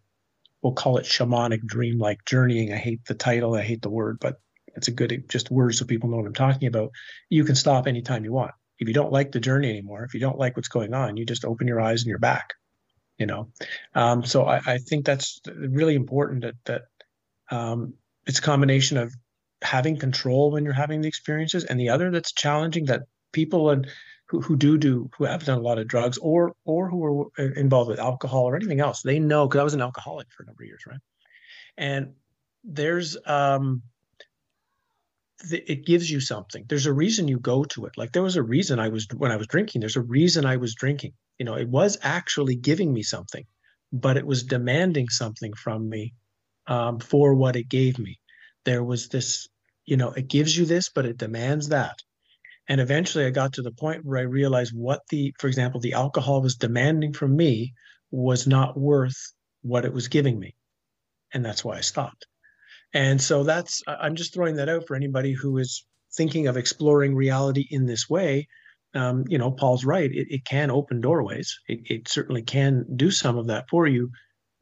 we'll 0.62 0.72
call 0.72 0.98
it 0.98 1.06
shamanic 1.06 1.64
dream 1.64 1.98
like 1.98 2.24
journeying. 2.24 2.72
I 2.72 2.76
hate 2.76 3.04
the 3.06 3.14
title 3.14 3.54
i 3.54 3.62
hate 3.62 3.82
the 3.82 3.90
word 3.90 4.18
but 4.20 4.40
it's 4.76 4.88
a 4.88 4.92
good 4.92 5.24
just 5.28 5.50
word 5.50 5.74
so 5.74 5.84
people 5.84 6.08
know 6.08 6.18
what 6.18 6.26
i'm 6.26 6.34
talking 6.34 6.68
about. 6.68 6.90
You 7.28 7.44
can 7.44 7.54
stop 7.54 7.86
anytime 7.86 8.24
you 8.24 8.32
want. 8.32 8.52
If 8.78 8.86
you 8.86 8.94
don't 8.94 9.12
like 9.12 9.32
the 9.32 9.40
journey 9.40 9.70
anymore 9.70 10.04
if 10.04 10.14
you 10.14 10.20
don't 10.20 10.38
like 10.38 10.56
what's 10.56 10.68
going 10.68 10.94
on 10.94 11.16
you 11.16 11.24
just 11.24 11.44
open 11.44 11.66
your 11.66 11.80
eyes 11.80 12.02
and 12.02 12.08
you're 12.08 12.18
back 12.18 12.54
you 13.18 13.26
know? 13.26 13.48
Um, 13.94 14.24
so 14.24 14.44
I, 14.44 14.60
I, 14.64 14.78
think 14.78 15.04
that's 15.04 15.40
really 15.46 15.96
important 15.96 16.42
that 16.42 16.54
that 16.64 16.82
um, 17.50 17.94
it's 18.26 18.38
a 18.38 18.42
combination 18.42 18.96
of 18.96 19.14
having 19.62 19.98
control 19.98 20.52
when 20.52 20.64
you're 20.64 20.72
having 20.72 21.00
the 21.00 21.08
experiences, 21.08 21.64
and 21.64 21.78
the 21.78 21.90
other 21.90 22.10
that's 22.10 22.32
challenging 22.32 22.86
that 22.86 23.02
people 23.32 23.70
and 23.70 23.88
who, 24.28 24.56
do 24.56 24.76
do 24.76 25.10
who 25.16 25.24
have 25.24 25.44
done 25.44 25.58
a 25.58 25.62
lot 25.62 25.78
of 25.78 25.88
drugs 25.88 26.18
or 26.18 26.54
or 26.64 26.90
who 26.90 27.04
are 27.04 27.26
uh, 27.38 27.52
involved 27.56 27.88
with 27.88 27.98
alcohol 27.98 28.44
or 28.44 28.56
anything 28.56 28.80
else, 28.80 29.02
they 29.02 29.18
know 29.18 29.46
because 29.46 29.60
I 29.60 29.64
was 29.64 29.74
an 29.74 29.82
alcoholic 29.82 30.28
for 30.30 30.42
a 30.42 30.46
number 30.46 30.62
of 30.62 30.68
years, 30.68 30.84
right? 30.86 31.00
And 31.76 32.14
there's 32.64 33.16
um 33.26 33.82
it 35.50 35.86
gives 35.86 36.10
you 36.10 36.20
something. 36.20 36.64
There's 36.68 36.86
a 36.86 36.92
reason 36.92 37.28
you 37.28 37.38
go 37.38 37.64
to 37.64 37.86
it. 37.86 37.96
Like 37.96 38.12
there 38.12 38.24
was 38.24 38.36
a 38.36 38.42
reason 38.42 38.80
I 38.80 38.88
was 38.88 39.06
when 39.16 39.30
I 39.30 39.36
was 39.36 39.46
drinking. 39.46 39.80
There's 39.80 39.96
a 39.96 40.02
reason 40.02 40.44
I 40.44 40.56
was 40.56 40.74
drinking. 40.74 41.12
You 41.38 41.46
know, 41.46 41.54
it 41.54 41.68
was 41.68 41.96
actually 42.02 42.56
giving 42.56 42.92
me 42.92 43.02
something, 43.02 43.44
but 43.92 44.16
it 44.16 44.26
was 44.26 44.42
demanding 44.42 45.08
something 45.08 45.54
from 45.54 45.88
me 45.88 46.14
um, 46.66 46.98
for 46.98 47.34
what 47.34 47.56
it 47.56 47.68
gave 47.68 47.98
me. 47.98 48.18
There 48.64 48.82
was 48.82 49.08
this, 49.08 49.48
you 49.86 49.96
know, 49.96 50.10
it 50.10 50.28
gives 50.28 50.56
you 50.56 50.66
this, 50.66 50.88
but 50.88 51.06
it 51.06 51.16
demands 51.16 51.68
that. 51.68 52.02
And 52.68 52.80
eventually, 52.80 53.24
I 53.24 53.30
got 53.30 53.54
to 53.54 53.62
the 53.62 53.72
point 53.72 54.04
where 54.04 54.18
I 54.18 54.22
realized 54.22 54.72
what 54.74 55.00
the, 55.08 55.34
for 55.38 55.46
example, 55.46 55.80
the 55.80 55.94
alcohol 55.94 56.42
was 56.42 56.56
demanding 56.56 57.14
from 57.14 57.34
me 57.34 57.72
was 58.10 58.46
not 58.46 58.78
worth 58.78 59.16
what 59.62 59.84
it 59.84 59.92
was 59.92 60.08
giving 60.08 60.38
me, 60.38 60.54
and 61.32 61.44
that's 61.44 61.64
why 61.64 61.78
I 61.78 61.80
stopped. 61.80 62.26
And 62.94 63.20
so 63.20 63.42
that's, 63.44 63.82
I'm 63.86 64.16
just 64.16 64.32
throwing 64.32 64.56
that 64.56 64.68
out 64.68 64.86
for 64.86 64.96
anybody 64.96 65.32
who 65.32 65.58
is 65.58 65.84
thinking 66.16 66.46
of 66.46 66.56
exploring 66.56 67.14
reality 67.14 67.66
in 67.70 67.86
this 67.86 68.08
way. 68.08 68.48
Um, 68.94 69.24
you 69.28 69.36
know, 69.36 69.50
Paul's 69.50 69.84
right. 69.84 70.10
It, 70.10 70.28
it 70.30 70.44
can 70.44 70.70
open 70.70 71.00
doorways. 71.00 71.58
It, 71.68 71.80
it 71.84 72.08
certainly 72.08 72.42
can 72.42 72.86
do 72.96 73.10
some 73.10 73.36
of 73.36 73.48
that 73.48 73.68
for 73.68 73.86
you, 73.86 74.10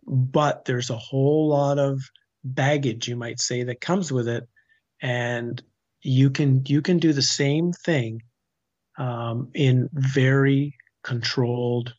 but 0.06 0.64
there's 0.64 0.90
a 0.90 0.98
whole 0.98 1.48
lot 1.48 1.78
of 1.78 2.00
baggage, 2.42 3.08
you 3.08 3.16
might 3.16 3.40
say, 3.40 3.62
that 3.64 3.80
comes 3.80 4.10
with 4.10 4.28
it. 4.28 4.44
And 5.00 5.62
you 6.06 6.30
can 6.30 6.62
you 6.66 6.80
can 6.80 6.98
do 6.98 7.12
the 7.12 7.22
same 7.22 7.72
thing 7.72 8.22
um, 8.98 9.50
in 9.54 9.88
very 9.92 10.74
controlled 11.02 11.94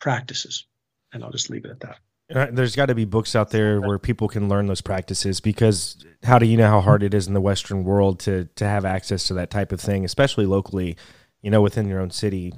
practices. 0.00 0.66
And 1.12 1.22
I'll 1.22 1.30
just 1.30 1.50
leave 1.50 1.64
it 1.64 1.70
at 1.70 1.80
that. 1.80 2.54
There's 2.54 2.76
got 2.76 2.86
to 2.86 2.94
be 2.94 3.04
books 3.04 3.34
out 3.34 3.50
there 3.50 3.80
where 3.80 3.98
people 3.98 4.28
can 4.28 4.48
learn 4.48 4.66
those 4.66 4.80
practices 4.80 5.40
because 5.40 6.04
how 6.22 6.38
do 6.38 6.46
you 6.46 6.56
know 6.56 6.68
how 6.68 6.80
hard 6.80 7.02
it 7.02 7.12
is 7.12 7.26
in 7.26 7.34
the 7.34 7.40
Western 7.40 7.82
world 7.82 8.20
to 8.20 8.44
to 8.54 8.64
have 8.64 8.84
access 8.84 9.24
to 9.24 9.34
that 9.34 9.50
type 9.50 9.72
of 9.72 9.80
thing, 9.80 10.04
especially 10.04 10.46
locally, 10.46 10.96
you 11.42 11.50
know, 11.50 11.60
within 11.60 11.88
your 11.88 12.00
own 12.00 12.10
city, 12.10 12.52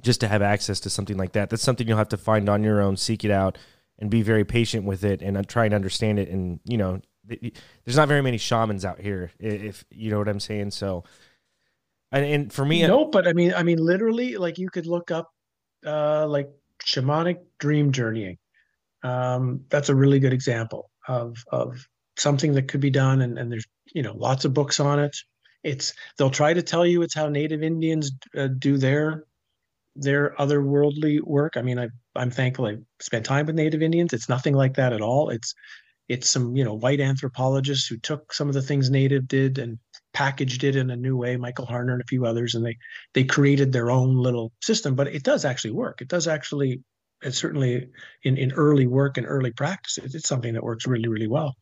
just 0.00 0.20
to 0.20 0.28
have 0.28 0.40
access 0.40 0.80
to 0.80 0.90
something 0.90 1.18
like 1.18 1.32
that. 1.32 1.50
That's 1.50 1.62
something 1.62 1.86
you'll 1.86 1.98
have 1.98 2.08
to 2.08 2.16
find 2.16 2.48
on 2.48 2.64
your 2.64 2.80
own, 2.80 2.96
seek 2.96 3.24
it 3.24 3.30
out, 3.30 3.58
and 3.98 4.10
be 4.10 4.22
very 4.22 4.44
patient 4.44 4.86
with 4.86 5.04
it, 5.04 5.20
and 5.20 5.36
uh, 5.36 5.42
try 5.42 5.66
and 5.66 5.74
understand 5.74 6.18
it. 6.18 6.30
And 6.30 6.60
you 6.64 6.78
know, 6.78 7.02
there's 7.26 7.96
not 7.96 8.08
very 8.08 8.22
many 8.22 8.38
shamans 8.38 8.84
out 8.84 9.00
here, 9.00 9.30
if 9.38 9.84
you 9.90 10.10
know 10.10 10.18
what 10.18 10.28
I'm 10.28 10.40
saying. 10.40 10.70
So, 10.70 11.04
and, 12.12 12.24
and 12.24 12.52
for 12.52 12.64
me, 12.64 12.86
no, 12.86 13.06
but 13.06 13.26
I 13.26 13.32
mean, 13.32 13.54
I 13.54 13.62
mean, 13.62 13.78
literally, 13.78 14.36
like 14.36 14.58
you 14.58 14.70
could 14.70 14.86
look 14.86 15.10
up, 15.10 15.30
uh, 15.86 16.26
like 16.26 16.50
shamanic 16.84 17.38
dream 17.58 17.92
journeying. 17.92 18.38
Um, 19.02 19.64
that's 19.68 19.88
a 19.88 19.94
really 19.94 20.18
good 20.18 20.32
example 20.32 20.90
of 21.08 21.36
of 21.50 21.86
something 22.16 22.54
that 22.54 22.68
could 22.68 22.80
be 22.80 22.90
done 22.90 23.20
and, 23.22 23.38
and 23.38 23.50
there's 23.50 23.66
you 23.92 24.02
know 24.02 24.14
lots 24.14 24.44
of 24.44 24.54
books 24.54 24.80
on 24.80 24.98
it. 24.98 25.16
It's 25.62 25.94
they'll 26.18 26.30
try 26.30 26.54
to 26.54 26.62
tell 26.62 26.86
you 26.86 27.02
it's 27.02 27.14
how 27.14 27.28
native 27.28 27.62
indians 27.62 28.12
uh, 28.36 28.48
do 28.58 28.76
their 28.76 29.24
their 29.96 30.34
otherworldly 30.38 31.20
work. 31.22 31.56
I 31.56 31.62
mean 31.62 31.78
I, 31.78 31.88
i'm 32.16 32.30
thankful 32.30 32.66
i 32.66 32.76
spent 33.00 33.26
time 33.26 33.46
with 33.46 33.54
native 33.54 33.82
indians. 33.82 34.12
It's 34.12 34.28
nothing 34.28 34.54
like 34.54 34.74
that 34.74 34.92
at 34.92 35.00
all. 35.00 35.30
It's 35.30 35.54
it's 36.08 36.28
some 36.28 36.56
you 36.56 36.64
know 36.64 36.74
white 36.74 37.00
anthropologists 37.00 37.86
who 37.86 37.96
took 37.96 38.32
some 38.32 38.48
of 38.48 38.54
the 38.54 38.62
things 38.62 38.90
native 38.90 39.26
did 39.26 39.58
and 39.58 39.78
packaged 40.12 40.64
it 40.64 40.76
in 40.76 40.90
a 40.90 40.96
new 40.96 41.16
way 41.16 41.36
michael 41.36 41.66
harner 41.66 41.92
and 41.92 42.02
a 42.02 42.06
few 42.06 42.24
others 42.24 42.54
and 42.54 42.64
they 42.64 42.76
they 43.14 43.24
created 43.24 43.72
their 43.72 43.90
own 43.90 44.16
little 44.16 44.52
system 44.62 44.94
but 44.94 45.08
it 45.08 45.22
does 45.22 45.44
actually 45.44 45.72
work 45.72 46.00
it 46.00 46.08
does 46.08 46.28
actually 46.28 46.80
it's 47.24 47.38
certainly 47.38 47.88
in, 48.22 48.36
in 48.36 48.52
early 48.52 48.86
work 48.86 49.16
and 49.16 49.26
early 49.26 49.50
practice, 49.50 49.98
it's 49.98 50.28
something 50.28 50.54
that 50.54 50.62
works 50.62 50.86
really, 50.86 51.08
really 51.08 51.26
well. 51.26 51.54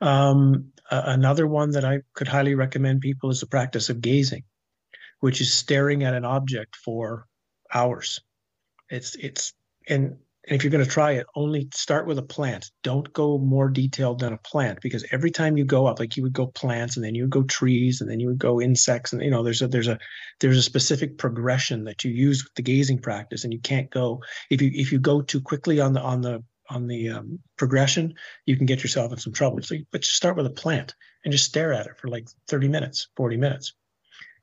Um, 0.00 0.72
another 0.90 1.46
one 1.46 1.72
that 1.72 1.84
I 1.84 2.02
could 2.14 2.28
highly 2.28 2.54
recommend 2.54 3.00
people 3.00 3.30
is 3.30 3.40
the 3.40 3.46
practice 3.46 3.90
of 3.90 4.00
gazing, 4.00 4.44
which 5.20 5.40
is 5.40 5.52
staring 5.52 6.04
at 6.04 6.14
an 6.14 6.24
object 6.24 6.76
for 6.76 7.26
hours. 7.72 8.20
It's 8.88 9.16
it's 9.16 9.52
and 9.88 10.18
and 10.46 10.54
if 10.54 10.62
you're 10.62 10.70
going 10.70 10.84
to 10.84 10.90
try 10.90 11.12
it, 11.12 11.26
only 11.34 11.68
start 11.72 12.06
with 12.06 12.18
a 12.18 12.22
plant. 12.22 12.70
Don't 12.82 13.10
go 13.14 13.38
more 13.38 13.68
detailed 13.70 14.20
than 14.20 14.34
a 14.34 14.38
plant 14.38 14.80
because 14.82 15.04
every 15.10 15.30
time 15.30 15.56
you 15.56 15.64
go 15.64 15.86
up, 15.86 15.98
like 15.98 16.16
you 16.16 16.22
would 16.22 16.34
go 16.34 16.48
plants 16.48 16.96
and 16.96 17.04
then 17.04 17.14
you 17.14 17.22
would 17.22 17.30
go 17.30 17.44
trees 17.44 18.00
and 18.00 18.10
then 18.10 18.20
you 18.20 18.26
would 18.28 18.38
go 18.38 18.60
insects 18.60 19.12
and 19.12 19.22
you 19.22 19.30
know 19.30 19.42
there's 19.42 19.62
a 19.62 19.68
there's 19.68 19.88
a 19.88 19.98
there's 20.40 20.58
a 20.58 20.62
specific 20.62 21.16
progression 21.16 21.84
that 21.84 22.04
you 22.04 22.10
use 22.10 22.44
with 22.44 22.52
the 22.54 22.62
gazing 22.62 22.98
practice 22.98 23.44
and 23.44 23.52
you 23.54 23.60
can't 23.60 23.90
go 23.90 24.22
if 24.50 24.60
you 24.60 24.70
if 24.74 24.92
you 24.92 24.98
go 24.98 25.22
too 25.22 25.40
quickly 25.40 25.80
on 25.80 25.94
the 25.94 26.00
on 26.00 26.20
the 26.20 26.42
on 26.70 26.86
the 26.86 27.10
um, 27.10 27.38
progression, 27.58 28.14
you 28.46 28.56
can 28.56 28.64
get 28.64 28.82
yourself 28.82 29.12
in 29.12 29.18
some 29.18 29.34
trouble. 29.34 29.62
So, 29.62 29.76
but 29.92 30.00
just 30.00 30.16
start 30.16 30.36
with 30.36 30.46
a 30.46 30.50
plant 30.50 30.94
and 31.22 31.32
just 31.32 31.44
stare 31.44 31.74
at 31.74 31.86
it 31.86 31.98
for 31.98 32.08
like 32.08 32.26
30 32.48 32.68
minutes, 32.68 33.08
40 33.16 33.36
minutes, 33.36 33.74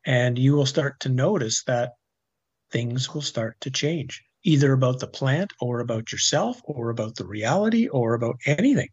and 0.05 0.37
you 0.37 0.53
will 0.53 0.67
start 0.67 0.99
to 1.01 1.09
notice 1.09 1.63
that 1.63 1.93
things 2.71 3.11
will 3.13 3.23
start 3.23 3.59
to 3.61 3.71
change 3.71 4.23
either 4.43 4.73
about 4.73 4.99
the 4.99 5.07
plant 5.07 5.51
or 5.59 5.79
about 5.79 6.11
yourself 6.11 6.59
or 6.65 6.89
about 6.89 7.15
the 7.15 7.25
reality 7.25 7.87
or 7.87 8.13
about 8.13 8.37
anything. 8.45 8.89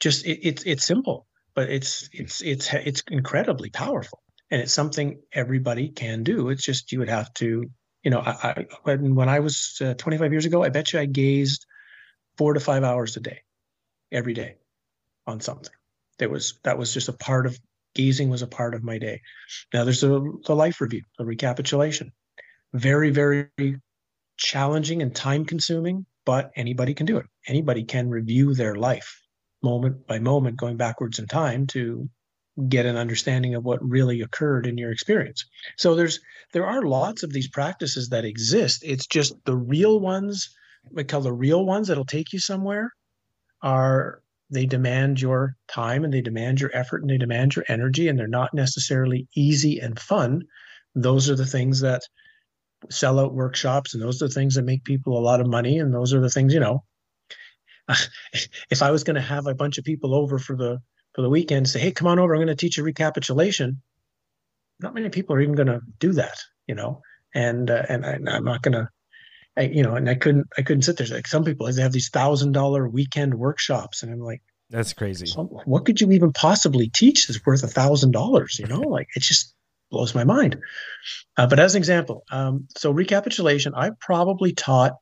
Just 0.00 0.26
it, 0.26 0.40
it's 0.42 0.64
it's 0.64 0.84
simple, 0.84 1.26
but 1.54 1.70
it's 1.70 2.08
it's 2.12 2.40
it's 2.40 2.72
it's 2.72 3.02
incredibly 3.10 3.70
powerful, 3.70 4.20
and 4.50 4.60
it's 4.60 4.72
something 4.72 5.20
everybody 5.32 5.88
can 5.90 6.22
do. 6.22 6.48
It's 6.48 6.64
just 6.64 6.92
you 6.92 6.98
would 6.98 7.08
have 7.08 7.32
to, 7.34 7.70
you 8.02 8.10
know, 8.10 8.20
I, 8.20 8.30
I 8.30 8.66
when 8.82 9.14
when 9.14 9.28
I 9.28 9.40
was 9.40 9.78
uh, 9.84 9.94
25 9.94 10.32
years 10.32 10.46
ago, 10.46 10.64
I 10.64 10.70
bet 10.70 10.92
you 10.92 11.00
I 11.00 11.06
gazed 11.06 11.66
four 12.36 12.54
to 12.54 12.60
five 12.60 12.84
hours 12.84 13.16
a 13.16 13.20
day, 13.20 13.40
every 14.10 14.34
day, 14.34 14.56
on 15.26 15.40
something. 15.40 15.72
That 16.18 16.30
was 16.30 16.58
that 16.64 16.78
was 16.78 16.92
just 16.92 17.08
a 17.08 17.14
part 17.14 17.46
of 17.46 17.58
gazing 17.94 18.30
was 18.30 18.42
a 18.42 18.46
part 18.46 18.74
of 18.74 18.82
my 18.82 18.98
day. 18.98 19.20
Now 19.72 19.84
there's 19.84 20.02
a 20.02 20.20
the 20.46 20.56
life 20.56 20.80
review, 20.80 21.02
a 21.18 21.24
recapitulation. 21.24 22.12
Very, 22.72 23.10
very 23.10 23.48
challenging 24.40 25.02
and 25.02 25.14
time 25.14 25.44
consuming, 25.44 26.04
but 26.24 26.50
anybody 26.56 26.94
can 26.94 27.06
do 27.06 27.18
it. 27.18 27.26
Anybody 27.46 27.84
can 27.84 28.08
review 28.08 28.54
their 28.54 28.74
life 28.74 29.20
moment 29.62 30.06
by 30.06 30.18
moment, 30.18 30.56
going 30.56 30.76
backwards 30.76 31.18
in 31.18 31.26
time 31.26 31.66
to 31.68 32.08
get 32.68 32.86
an 32.86 32.96
understanding 32.96 33.54
of 33.54 33.64
what 33.64 33.82
really 33.82 34.20
occurred 34.22 34.66
in 34.66 34.76
your 34.76 34.90
experience. 34.90 35.44
So 35.76 35.94
there's 35.94 36.20
there 36.52 36.66
are 36.66 36.82
lots 36.82 37.22
of 37.22 37.32
these 37.32 37.48
practices 37.48 38.08
that 38.08 38.24
exist. 38.24 38.82
It's 38.84 39.06
just 39.06 39.34
the 39.44 39.56
real 39.56 40.00
ones, 40.00 40.50
we 40.90 41.04
call 41.04 41.20
the 41.20 41.32
real 41.32 41.64
ones 41.64 41.88
that'll 41.88 42.04
take 42.04 42.32
you 42.32 42.40
somewhere, 42.40 42.90
are 43.62 44.22
they 44.50 44.66
demand 44.66 45.20
your 45.20 45.56
time 45.68 46.04
and 46.04 46.12
they 46.12 46.20
demand 46.20 46.60
your 46.60 46.74
effort 46.74 47.02
and 47.02 47.10
they 47.10 47.18
demand 47.18 47.54
your 47.54 47.64
energy 47.68 48.08
and 48.08 48.18
they're 48.18 48.26
not 48.26 48.52
necessarily 48.52 49.28
easy 49.36 49.78
and 49.78 50.00
fun. 50.00 50.42
Those 50.94 51.30
are 51.30 51.36
the 51.36 51.46
things 51.46 51.80
that 51.80 52.02
sell 52.90 53.18
out 53.18 53.34
workshops 53.34 53.94
and 53.94 54.02
those 54.02 54.22
are 54.22 54.28
the 54.28 54.34
things 54.34 54.54
that 54.54 54.64
make 54.64 54.84
people 54.84 55.18
a 55.18 55.20
lot 55.20 55.40
of 55.40 55.46
money 55.46 55.78
and 55.78 55.92
those 55.92 56.14
are 56.14 56.20
the 56.20 56.30
things 56.30 56.54
you 56.54 56.60
know. 56.60 56.84
If 58.70 58.82
i 58.82 58.90
was 58.90 59.04
going 59.04 59.16
to 59.16 59.20
have 59.20 59.46
a 59.46 59.54
bunch 59.54 59.78
of 59.78 59.84
people 59.84 60.14
over 60.14 60.38
for 60.38 60.56
the 60.56 60.80
for 61.14 61.22
the 61.22 61.28
weekend 61.28 61.68
say 61.68 61.80
hey 61.80 61.90
come 61.90 62.06
on 62.06 62.18
over 62.18 62.34
i'm 62.34 62.38
going 62.38 62.46
to 62.46 62.54
teach 62.54 62.78
a 62.78 62.82
recapitulation 62.82 63.82
not 64.78 64.94
many 64.94 65.08
people 65.08 65.34
are 65.34 65.40
even 65.40 65.56
going 65.56 65.66
to 65.66 65.80
do 65.98 66.12
that 66.12 66.38
you 66.70 66.76
know? 66.76 67.02
And 67.34 67.68
uh, 67.68 67.82
and 67.88 68.06
I, 68.06 68.36
am 68.36 68.44
not 68.44 68.62
going 68.62 68.72
to 68.72 68.88
I, 69.56 69.62
you 69.62 69.82
know 69.82 69.96
and 69.96 70.08
i 70.08 70.14
couldn't 70.14 70.46
i 70.56 70.62
couldn't 70.62 70.82
sit 70.82 70.96
there. 70.96 71.06
Like 71.08 71.26
some 71.26 71.44
people 71.44 71.70
they 71.70 71.82
have 71.82 71.92
these 71.92 72.08
thousand 72.08 72.52
dollar 72.52 72.88
weekend 72.88 73.34
workshops 73.34 74.02
and 74.02 74.12
i'm 74.12 74.20
like 74.20 74.42
that's 74.68 74.92
crazy. 74.92 75.28
What 75.34 75.84
could 75.84 76.00
you 76.00 76.12
even 76.12 76.32
possibly 76.32 76.88
teach 76.88 77.26
that's 77.26 77.44
worth 77.44 77.64
a 77.64 77.68
thousand 77.68 78.12
dollars? 78.12 78.56
You 78.60 78.68
know? 78.68 78.80
Like 78.80 79.08
it's 79.16 79.26
just 79.26 79.52
blows 79.90 80.14
my 80.14 80.24
mind. 80.24 80.56
Uh, 81.36 81.46
but 81.46 81.60
as 81.60 81.74
an 81.74 81.78
example, 81.78 82.24
um, 82.30 82.66
so 82.76 82.90
recapitulation, 82.90 83.74
I 83.74 83.90
probably 84.00 84.52
taught 84.52 84.92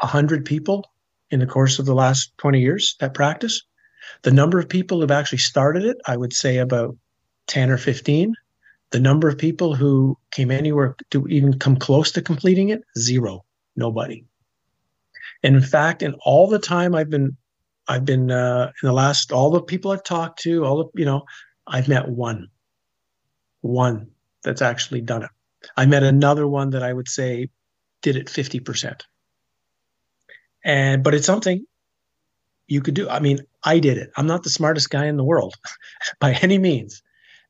100 0.00 0.44
people 0.44 0.90
in 1.30 1.40
the 1.40 1.46
course 1.46 1.78
of 1.78 1.86
the 1.86 1.94
last 1.94 2.32
20 2.38 2.60
years 2.60 2.96
that 3.00 3.14
practice. 3.14 3.62
The 4.22 4.32
number 4.32 4.58
of 4.58 4.68
people 4.68 5.00
who've 5.00 5.10
actually 5.10 5.38
started 5.38 5.84
it, 5.84 5.98
I 6.06 6.16
would 6.16 6.32
say 6.32 6.58
about 6.58 6.96
10 7.46 7.70
or 7.70 7.76
15. 7.76 8.34
The 8.90 9.00
number 9.00 9.28
of 9.28 9.38
people 9.38 9.74
who 9.74 10.18
came 10.32 10.50
anywhere 10.50 10.96
to 11.10 11.26
even 11.28 11.58
come 11.58 11.76
close 11.76 12.10
to 12.12 12.22
completing 12.22 12.70
it, 12.70 12.82
zero, 12.98 13.44
nobody. 13.76 14.24
And 15.42 15.54
in 15.54 15.62
fact, 15.62 16.02
in 16.02 16.14
all 16.24 16.48
the 16.48 16.58
time 16.58 16.94
I've 16.94 17.10
been, 17.10 17.36
I've 17.86 18.04
been 18.04 18.30
uh, 18.30 18.72
in 18.82 18.86
the 18.86 18.92
last, 18.92 19.32
all 19.32 19.50
the 19.50 19.62
people 19.62 19.92
I've 19.92 20.02
talked 20.02 20.40
to, 20.42 20.64
all 20.64 20.78
the, 20.78 21.00
you 21.00 21.04
know, 21.04 21.22
I've 21.66 21.88
met 21.88 22.08
one 22.08 22.48
one 23.60 24.10
that's 24.42 24.62
actually 24.62 25.00
done 25.00 25.22
it. 25.22 25.30
I 25.76 25.86
met 25.86 26.02
another 26.02 26.46
one 26.46 26.70
that 26.70 26.82
I 26.82 26.92
would 26.92 27.08
say 27.08 27.48
did 28.02 28.16
it 28.16 28.26
50%. 28.26 29.02
And 30.64 31.02
but 31.02 31.14
it's 31.14 31.26
something 31.26 31.66
you 32.66 32.80
could 32.80 32.94
do. 32.94 33.08
I 33.08 33.20
mean, 33.20 33.40
I 33.64 33.78
did 33.78 33.98
it. 33.98 34.10
I'm 34.16 34.26
not 34.26 34.42
the 34.42 34.50
smartest 34.50 34.90
guy 34.90 35.06
in 35.06 35.16
the 35.16 35.24
world 35.24 35.54
by 36.20 36.32
any 36.42 36.58
means. 36.58 37.02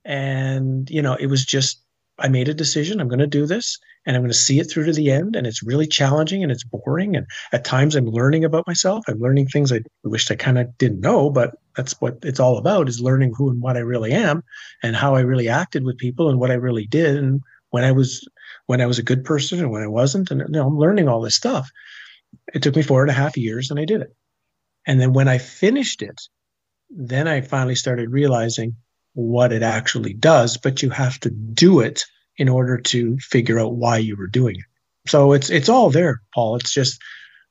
And 0.05 0.89
you 0.91 1.03
know, 1.03 1.15
it 1.15 1.27
was 1.27 1.45
just 1.45 1.83
I 2.21 2.29
made 2.29 2.49
a 2.49 2.55
decision. 2.55 3.01
I'm 3.01 3.09
going 3.09 3.19
to 3.19 3.27
do 3.27 3.47
this 3.47 3.79
and 4.07 4.17
I'm 4.17 4.23
going 4.23 4.31
to 4.31 4.37
see 4.37 4.61
it 4.61 4.65
through 4.65 4.87
to 4.87 4.93
the 4.93 5.11
end. 5.11 5.37
And 5.37 5.47
it's 5.47 5.63
really 5.63 5.87
challenging 5.87 6.43
and 6.43 6.53
it's 6.53 6.65
boring. 6.65 7.17
And 7.17 7.27
at 7.53 7.65
times 7.65 7.95
I'm 7.97 8.07
learning 8.07 8.45
about 8.45 8.67
myself. 8.67 9.05
I'm 9.09 9.19
learning 9.19 9.47
things 9.49 9.73
I 9.73 9.81
wished 10.05 10.31
I 10.31 10.37
kind 10.37 10.59
of 10.59 10.77
didn't 10.79 11.01
know, 11.01 11.31
but 11.31 11.57
that's 11.77 12.01
what 12.01 12.19
it's 12.23 12.41
all 12.41 12.59
about 12.59 12.89
is 12.89 13.01
learning 13.01 13.33
who 13.37 13.51
and 13.51 13.61
what 13.61 13.77
I 13.77 13.81
really 13.81 14.13
am 14.13 14.43
and 14.83 14.97
how 14.97 15.15
I 15.15 15.21
really 15.21 15.49
acted 15.49 15.85
with 15.85 15.99
people 15.99 16.29
and 16.29 16.39
what 16.39 16.51
I 16.51 16.55
really 16.55 16.87
did. 16.87 17.17
And 17.17 17.41
when 17.71 17.85
I 17.85 17.93
was, 17.93 18.27
when 18.67 18.81
I 18.81 18.87
was 18.87 18.99
a 18.99 19.05
good 19.05 19.25
person 19.25 19.59
and 19.59 19.71
when 19.71 19.83
I 19.83 19.89
wasn't. 19.89 20.31
And 20.31 20.41
you 20.41 20.49
know, 20.49 20.67
I'm 20.67 20.79
learning 20.79 21.09
all 21.09 21.21
this 21.21 21.37
stuff. 21.37 21.71
It 22.55 22.63
took 22.63 22.77
me 22.77 22.83
four 22.83 23.03
and 23.03 23.11
a 23.11 23.15
half 23.15 23.37
years 23.37 23.71
and 23.71 23.81
I 23.81 23.85
did 23.85 24.03
it. 24.03 24.15
And 24.87 25.01
then 25.01 25.13
when 25.13 25.29
I 25.29 25.39
finished 25.39 26.03
it, 26.03 26.21
then 26.91 27.29
I 27.29 27.41
finally 27.41 27.75
started 27.75 28.11
realizing 28.11 28.77
what 29.15 29.53
it 29.53 29.63
actually 29.63 30.13
does, 30.13 30.57
but 30.57 30.83
you 30.83 30.91
have 30.91 31.19
to 31.21 31.31
do 31.31 31.81
it 31.81 32.05
in 32.37 32.49
order 32.49 32.79
to 32.79 33.19
figure 33.19 33.59
out 33.59 33.75
why 33.75 33.99
you 33.99 34.17
were 34.17 34.27
doing 34.27 34.57
it. 34.57 35.11
So 35.11 35.33
it's 35.33 35.51
it's 35.51 35.69
all 35.69 35.91
there, 35.91 36.21
Paul. 36.35 36.57
It's 36.57 36.73
just 36.73 37.01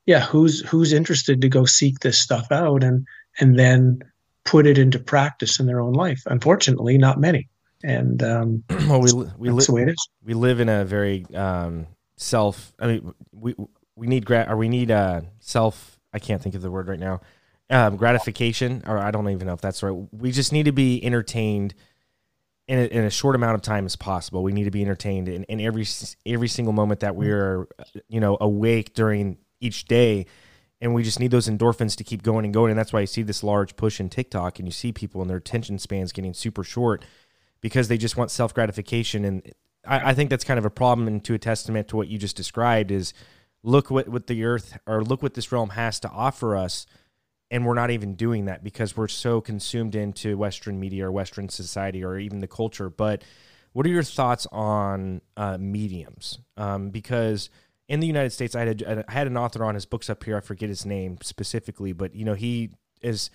yeah, 0.06 0.22
who's 0.22 0.62
who's 0.62 0.94
interested 0.94 1.42
to 1.42 1.50
go 1.50 1.66
seek 1.66 2.00
this 2.00 2.18
stuff 2.18 2.52
out 2.52 2.84
and 2.84 3.06
and 3.40 3.58
then 3.58 4.00
put 4.46 4.66
it 4.66 4.78
into 4.78 5.00
practice 5.00 5.60
in 5.60 5.66
their 5.66 5.80
own 5.80 5.94
life. 5.94 6.24
Unfortunately, 6.26 6.98
not 6.98 7.20
many. 7.20 7.50
And 7.84 8.22
um, 8.24 8.64
well, 8.70 9.02
we 9.02 9.14
we 9.38 9.50
li- 9.50 9.66
the 9.66 9.74
way 9.74 9.84
it 9.84 9.90
is. 9.90 10.10
We 10.24 10.34
live 10.34 10.60
in 10.60 10.70
a 10.70 10.86
very 10.86 11.26
um, 11.34 11.88
self. 12.18 12.74
I 12.80 12.88
mean, 12.88 13.14
we 13.32 13.56
we 13.96 14.08
need 14.08 14.26
gra- 14.26 14.48
or 14.50 14.58
we 14.58 14.70
need 14.70 14.92
uh, 14.92 15.22
self. 15.40 16.00
I 16.14 16.20
can't 16.20 16.42
think 16.42 16.56
of 16.56 16.62
the 16.62 16.72
word 16.72 16.88
right 16.88 17.00
now 17.00 17.22
um, 17.70 17.98
gratification, 17.98 18.84
or 18.86 18.98
I 18.98 19.12
don't 19.12 19.30
even 19.30 19.48
know 19.48 19.54
if 19.54 19.62
that's 19.62 19.84
right. 19.84 19.96
We 20.12 20.32
just 20.32 20.52
need 20.52 20.64
to 20.64 20.72
be 20.72 21.04
entertained 21.04 21.76
in 22.68 22.80
a, 22.80 22.84
in 22.86 23.04
a 23.04 23.10
short 23.10 23.36
amount 23.36 23.56
of 23.56 23.62
time 23.62 23.86
as 23.86 23.96
possible. 23.96 24.44
We 24.44 24.52
need 24.52 24.66
to 24.66 24.72
be 24.72 24.82
entertained 24.82 25.28
in, 25.28 25.44
in 25.46 25.60
every 25.60 25.86
every 26.26 26.48
single 26.48 26.74
moment 26.74 27.02
that 27.02 27.16
we're 27.16 27.68
you 28.08 28.20
know 28.20 28.38
awake 28.40 28.94
during 28.94 29.38
each 29.60 29.86
day, 29.86 30.26
and 30.82 30.94
we 30.94 31.04
just 31.04 31.20
need 31.20 31.32
those 31.32 31.48
endorphins 31.48 31.96
to 31.98 32.04
keep 32.04 32.24
going 32.24 32.46
and 32.46 32.54
going. 32.54 32.72
And 32.72 32.80
that's 32.80 32.94
why 32.94 33.02
you 33.02 33.08
see 33.08 33.24
this 33.24 33.44
large 33.44 33.76
push 33.76 34.00
in 34.00 34.10
TikTok, 34.10 34.60
and 34.60 34.68
you 34.68 34.72
see 34.72 34.92
people 34.92 35.22
and 35.22 35.30
their 35.30 35.38
attention 35.38 35.78
spans 35.78 36.12
getting 36.12 36.34
super 36.34 36.64
short 36.64 37.04
because 37.62 37.88
they 37.88 37.98
just 37.98 38.18
want 38.18 38.32
self 38.32 38.54
gratification. 38.54 39.26
And 39.26 39.52
I, 39.86 40.12
I 40.12 40.14
think 40.14 40.30
that's 40.30 40.44
kind 40.44 40.58
of 40.58 40.66
a 40.66 40.72
problem, 40.72 41.08
and 41.08 41.24
to 41.26 41.34
a 41.36 41.40
testament 41.40 41.88
to 41.90 41.98
what 41.98 42.08
you 42.08 42.18
just 42.18 42.36
described 42.36 42.90
is 42.90 43.14
look 43.62 43.92
what 43.92 44.08
what 44.10 44.28
the 44.28 44.44
earth 44.44 44.78
or 44.88 45.04
look 45.04 45.22
what 45.22 45.34
this 45.34 45.52
realm 45.52 45.72
has 45.72 46.00
to 46.00 46.10
offer 46.10 46.56
us 46.56 46.86
and 47.52 47.66
we're 47.66 47.74
not 47.74 47.92
even 47.92 48.16
doing 48.16 48.46
that 48.46 48.64
because 48.64 48.96
we're 48.96 49.08
so 49.08 49.42
consumed 49.42 49.96
into 49.96 50.38
western 50.38 50.80
media 50.80 51.08
or 51.08 51.12
western 51.12 51.50
society 51.50 52.04
or 52.04 52.18
even 52.18 52.40
the 52.40 52.48
culture. 52.48 52.90
But 52.90 53.24
what 53.74 53.86
are 53.86 53.90
your 53.90 54.04
thoughts 54.04 54.48
on 54.52 55.22
uh, 55.38 55.58
mediums? 55.60 56.40
Um, 56.58 56.90
because 56.90 57.50
in 57.88 58.00
the 58.00 58.08
united 58.08 58.32
states 58.32 58.56
I 58.56 58.66
had, 58.66 58.82
a, 58.82 59.06
I 59.08 59.12
had 59.12 59.28
an 59.28 59.38
author 59.38 59.64
on 59.64 59.76
his 59.76 59.86
books 59.86 60.10
up 60.10 60.24
here. 60.24 60.38
I 60.38 60.42
forget 60.42 60.70
his 60.70 60.86
name 60.86 61.18
specifically 61.22 61.92
but 61.92 62.14
you 62.14 62.24
know 62.24 62.36
he 62.36 62.70
is 63.02 63.32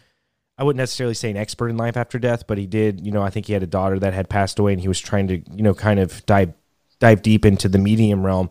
i 0.58 0.62
wouldn't 0.62 0.78
necessarily 0.78 1.14
say 1.14 1.30
an 1.30 1.36
expert 1.36 1.70
in 1.70 1.76
life 1.76 1.96
after 1.96 2.18
death 2.18 2.46
but 2.46 2.58
he 2.58 2.66
did 2.66 3.04
you 3.04 3.10
know 3.10 3.22
i 3.22 3.30
think 3.30 3.46
he 3.46 3.52
had 3.54 3.62
a 3.64 3.66
daughter 3.66 3.98
that 3.98 4.12
had 4.12 4.28
passed 4.28 4.58
away 4.60 4.72
and 4.72 4.80
he 4.80 4.86
was 4.86 5.00
trying 5.00 5.26
to 5.26 5.38
you 5.56 5.62
know 5.62 5.74
kind 5.74 5.98
of 5.98 6.24
dive 6.26 6.52
dive 6.98 7.22
deep 7.22 7.44
into 7.44 7.68
the 7.68 7.78
medium 7.78 8.24
realm. 8.24 8.48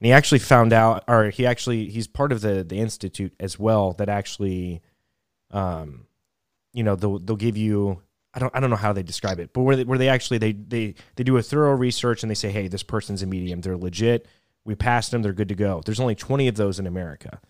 And 0.00 0.06
he 0.06 0.12
actually 0.12 0.40
found 0.40 0.72
out 0.72 1.04
or 1.08 1.30
he 1.30 1.46
actually 1.46 1.88
he's 1.88 2.06
part 2.06 2.32
of 2.32 2.42
the 2.42 2.62
the 2.62 2.78
institute 2.78 3.32
as 3.40 3.58
well 3.58 3.92
that 3.94 4.08
actually 4.08 4.82
um, 5.50 6.06
you 6.72 6.82
know, 6.82 6.96
they'll 6.96 7.18
they'll 7.18 7.36
give 7.36 7.56
you 7.56 8.02
I 8.34 8.38
don't 8.38 8.54
I 8.54 8.60
don't 8.60 8.70
know 8.70 8.76
how 8.76 8.92
they 8.92 9.02
describe 9.02 9.40
it, 9.40 9.52
but 9.52 9.62
where 9.62 9.76
they, 9.76 9.84
where 9.84 9.98
they 9.98 10.08
actually 10.08 10.38
they 10.38 10.52
they 10.52 10.94
they 11.14 11.24
do 11.24 11.38
a 11.38 11.42
thorough 11.42 11.74
research 11.74 12.22
and 12.22 12.30
they 12.30 12.34
say, 12.34 12.50
hey, 12.50 12.68
this 12.68 12.82
person's 12.82 13.22
a 13.22 13.26
medium, 13.26 13.62
they're 13.62 13.76
legit. 13.76 14.26
We 14.64 14.74
passed 14.74 15.10
them, 15.10 15.22
they're 15.22 15.32
good 15.32 15.48
to 15.48 15.54
go. 15.54 15.80
There's 15.84 16.00
only 16.00 16.16
20 16.16 16.48
of 16.48 16.56
those 16.56 16.78
in 16.78 16.86
America, 16.86 17.40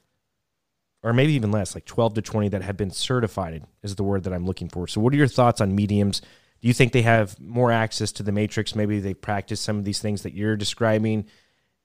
or 1.03 1.13
maybe 1.13 1.33
even 1.33 1.51
less, 1.51 1.75
like 1.75 1.87
12 1.87 2.15
to 2.15 2.23
20 2.23 2.51
that 2.51 2.63
have 2.63 2.77
been 2.77 2.91
certified 2.91 3.65
is 3.83 3.97
the 3.97 4.05
word 4.05 4.25
that 4.25 4.33
I'm 4.33 4.47
looking 4.47 4.69
for. 4.69 4.87
So, 4.87 5.01
what 5.01 5.13
are 5.13 5.17
your 5.17 5.27
thoughts 5.27 5.61
on 5.61 5.75
mediums? 5.75 6.21
Do 6.61 6.69
you 6.69 6.75
think 6.75 6.93
they 6.93 7.03
have 7.03 7.39
more 7.41 7.73
access 7.73 8.13
to 8.13 8.23
the 8.23 8.33
matrix? 8.33 8.75
Maybe 8.75 9.01
they 9.01 9.15
practice 9.15 9.61
some 9.61 9.79
of 9.79 9.85
these 9.85 10.01
things 10.01 10.23
that 10.23 10.35
you're 10.35 10.57
describing. 10.57 11.27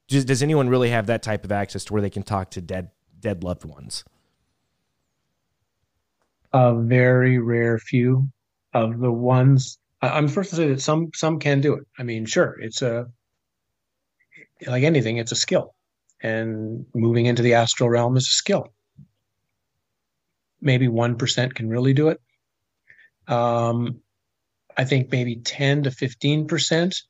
Does, 0.08 0.26
does 0.26 0.44
anyone 0.44 0.70
really 0.70 0.90
have 0.90 1.08
that 1.08 1.24
type 1.24 1.44
of 1.44 1.52
access 1.52 1.86
to 1.86 1.94
where 1.94 2.02
they 2.02 2.10
can 2.10 2.24
talk 2.24 2.52
to 2.52 2.62
dead 2.62 2.92
dead 3.20 3.44
loved 3.44 3.66
ones? 3.66 4.04
A 6.54 6.76
very 6.76 7.40
rare 7.40 7.80
few 7.80 8.30
of 8.74 9.00
the 9.00 9.12
ones. 9.12 9.78
I'm 10.02 10.28
first 10.28 10.50
to 10.52 10.56
say 10.56 10.68
that 10.70 10.82
some 10.82 11.12
some 11.14 11.40
can 11.40 11.62
do 11.62 11.76
it. 11.76 11.86
I 11.98 12.04
mean, 12.04 12.26
sure, 12.26 12.58
it's 12.60 12.82
a 12.82 13.08
like 14.68 14.84
anything, 14.84 15.18
it's 15.18 15.32
a 15.32 15.36
skill, 15.36 15.76
and 16.22 16.86
moving 16.94 17.26
into 17.26 17.42
the 17.42 17.54
astral 17.54 17.90
realm 17.90 18.18
is 18.18 18.28
a 18.28 18.32
skill. 18.32 18.74
Maybe 20.62 20.88
one 20.88 21.18
percent 21.18 21.56
can 21.56 21.70
really 21.70 21.94
do 21.94 22.10
it. 22.10 22.22
Um, 23.28 24.02
I 24.78 24.86
think 24.86 25.12
maybe 25.12 25.38
ten 25.38 25.84
to 25.84 25.92
fifteen 25.92 26.48
percent 26.48 27.02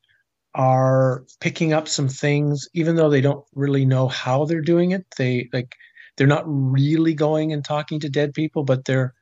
are 0.54 1.24
picking 1.39 1.72
up 1.72 1.88
some 1.88 2.10
things, 2.10 2.68
even 2.74 2.96
though 2.96 3.10
they 3.10 3.22
don't 3.22 3.46
really 3.56 3.86
know 3.86 4.08
how 4.08 4.46
they're 4.46 4.62
doing 4.62 4.92
it. 4.92 5.06
They 5.18 5.50
like 5.54 5.76
they're 6.18 6.28
not 6.28 6.44
really 6.46 7.14
going 7.14 7.54
and 7.54 7.64
talking 7.64 8.00
to 8.02 8.10
dead 8.10 8.34
people, 8.34 8.64
but 8.64 8.86
they're 8.86 9.14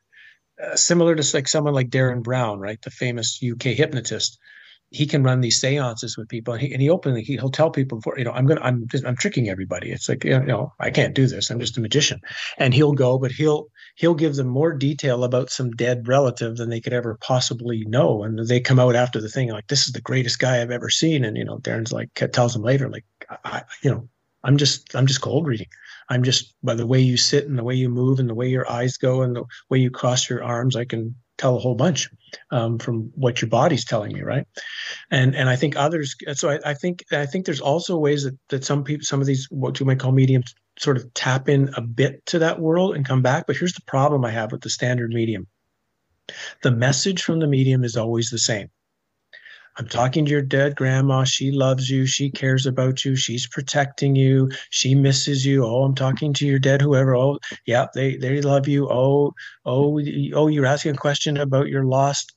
uh, 0.62 0.76
similar 0.76 1.14
to 1.14 1.36
like 1.36 1.48
someone 1.48 1.74
like 1.74 1.90
Derren 1.90 2.22
Brown, 2.22 2.60
right, 2.60 2.80
the 2.82 2.90
famous 2.90 3.40
UK 3.42 3.74
hypnotist. 3.74 4.38
He 4.92 5.06
can 5.06 5.22
run 5.22 5.40
these 5.40 5.60
seances 5.60 6.18
with 6.18 6.28
people, 6.28 6.54
and 6.54 6.62
he, 6.62 6.72
and 6.72 6.82
he 6.82 6.90
openly 6.90 7.22
he, 7.22 7.38
will 7.38 7.50
tell 7.50 7.70
people, 7.70 7.98
before, 7.98 8.18
you 8.18 8.24
know, 8.24 8.32
I'm 8.32 8.44
gonna, 8.44 8.60
I'm 8.60 8.88
just, 8.88 9.06
I'm 9.06 9.16
tricking 9.16 9.48
everybody. 9.48 9.92
It's 9.92 10.08
like, 10.08 10.24
you 10.24 10.40
know, 10.40 10.72
I 10.80 10.90
can't 10.90 11.14
do 11.14 11.28
this. 11.28 11.48
I'm 11.48 11.60
just 11.60 11.78
a 11.78 11.80
magician, 11.80 12.20
and 12.58 12.74
he'll 12.74 12.94
go, 12.94 13.16
but 13.16 13.30
he'll 13.30 13.68
he'll 13.94 14.14
give 14.14 14.34
them 14.34 14.48
more 14.48 14.72
detail 14.72 15.22
about 15.22 15.50
some 15.50 15.70
dead 15.70 16.08
relative 16.08 16.56
than 16.56 16.70
they 16.70 16.80
could 16.80 16.92
ever 16.92 17.16
possibly 17.20 17.84
know, 17.84 18.24
and 18.24 18.48
they 18.48 18.58
come 18.58 18.80
out 18.80 18.96
after 18.96 19.20
the 19.20 19.28
thing 19.28 19.50
like, 19.50 19.68
this 19.68 19.86
is 19.86 19.92
the 19.92 20.00
greatest 20.00 20.40
guy 20.40 20.60
I've 20.60 20.72
ever 20.72 20.90
seen, 20.90 21.24
and 21.24 21.36
you 21.36 21.44
know, 21.44 21.58
Derren's 21.58 21.92
like 21.92 22.12
tells 22.32 22.56
him 22.56 22.62
later, 22.62 22.90
like, 22.90 23.04
I, 23.44 23.62
you 23.82 23.92
know, 23.92 24.08
I'm 24.42 24.56
just 24.56 24.94
I'm 24.94 25.06
just 25.06 25.20
cold 25.20 25.46
reading. 25.46 25.68
I'm 26.08 26.22
just 26.22 26.54
by 26.62 26.74
the 26.74 26.86
way 26.86 27.00
you 27.00 27.16
sit 27.16 27.46
and 27.46 27.58
the 27.58 27.64
way 27.64 27.74
you 27.74 27.88
move 27.88 28.18
and 28.18 28.28
the 28.28 28.34
way 28.34 28.48
your 28.48 28.70
eyes 28.70 28.96
go 28.96 29.22
and 29.22 29.36
the 29.36 29.44
way 29.68 29.78
you 29.78 29.90
cross 29.90 30.28
your 30.28 30.42
arms, 30.42 30.76
I 30.76 30.84
can 30.84 31.14
tell 31.40 31.56
a 31.56 31.60
whole 31.60 31.74
bunch 31.74 32.10
um, 32.50 32.78
from 32.78 33.10
what 33.14 33.40
your 33.40 33.48
body's 33.48 33.84
telling 33.84 34.12
me, 34.12 34.22
right? 34.22 34.46
And 35.10 35.34
and 35.34 35.48
I 35.48 35.56
think 35.56 35.76
others. 35.76 36.14
So 36.34 36.50
I, 36.50 36.58
I, 36.64 36.74
think 36.74 37.04
I 37.12 37.26
think 37.26 37.46
there's 37.46 37.60
also 37.60 37.96
ways 37.96 38.24
that 38.24 38.38
that 38.48 38.64
some 38.64 38.84
people, 38.84 39.04
some 39.04 39.20
of 39.20 39.26
these 39.26 39.46
what 39.50 39.80
you 39.80 39.86
might 39.86 39.98
call 39.98 40.12
mediums, 40.12 40.54
sort 40.78 40.96
of 40.96 41.12
tap 41.14 41.48
in 41.48 41.70
a 41.76 41.80
bit 41.80 42.24
to 42.26 42.38
that 42.40 42.60
world 42.60 42.94
and 42.94 43.06
come 43.06 43.22
back. 43.22 43.46
But 43.46 43.56
here's 43.56 43.72
the 43.72 43.82
problem 43.86 44.24
I 44.24 44.30
have 44.30 44.52
with 44.52 44.60
the 44.60 44.70
standard 44.70 45.10
medium: 45.10 45.46
the 46.62 46.70
message 46.70 47.22
from 47.22 47.40
the 47.40 47.46
medium 47.46 47.84
is 47.84 47.96
always 47.96 48.30
the 48.30 48.38
same. 48.38 48.68
I'm 49.78 49.88
talking 49.88 50.24
to 50.24 50.30
your 50.30 50.42
dead 50.42 50.76
grandma. 50.76 51.24
She 51.24 51.52
loves 51.52 51.88
you. 51.88 52.06
She 52.06 52.30
cares 52.30 52.66
about 52.66 53.04
you. 53.04 53.16
She's 53.16 53.46
protecting 53.46 54.14
you. 54.16 54.50
She 54.70 54.94
misses 54.94 55.46
you. 55.46 55.64
Oh, 55.64 55.84
I'm 55.84 55.94
talking 55.94 56.32
to 56.34 56.46
your 56.46 56.58
dead 56.58 56.82
whoever. 56.82 57.16
Oh, 57.16 57.38
yeah, 57.66 57.86
they 57.94 58.16
they 58.16 58.42
love 58.42 58.68
you. 58.68 58.88
Oh, 58.90 59.32
oh, 59.64 60.00
oh, 60.34 60.48
you're 60.48 60.66
asking 60.66 60.94
a 60.94 60.98
question 60.98 61.36
about 61.38 61.68
your 61.68 61.84
lost, 61.84 62.32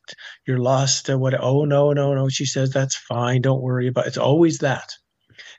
your 0.47 0.59
lost 0.59 1.09
uh, 1.09 1.17
what? 1.17 1.33
Oh, 1.39 1.65
no, 1.65 1.91
no, 1.91 2.13
no. 2.13 2.29
She 2.29 2.45
says 2.45 2.69
that's 2.69 2.95
fine. 2.95 3.41
Don't 3.41 3.61
worry 3.61 3.87
about. 3.87 4.05
It. 4.05 4.09
It's 4.09 4.17
always 4.17 4.59
that. 4.59 4.93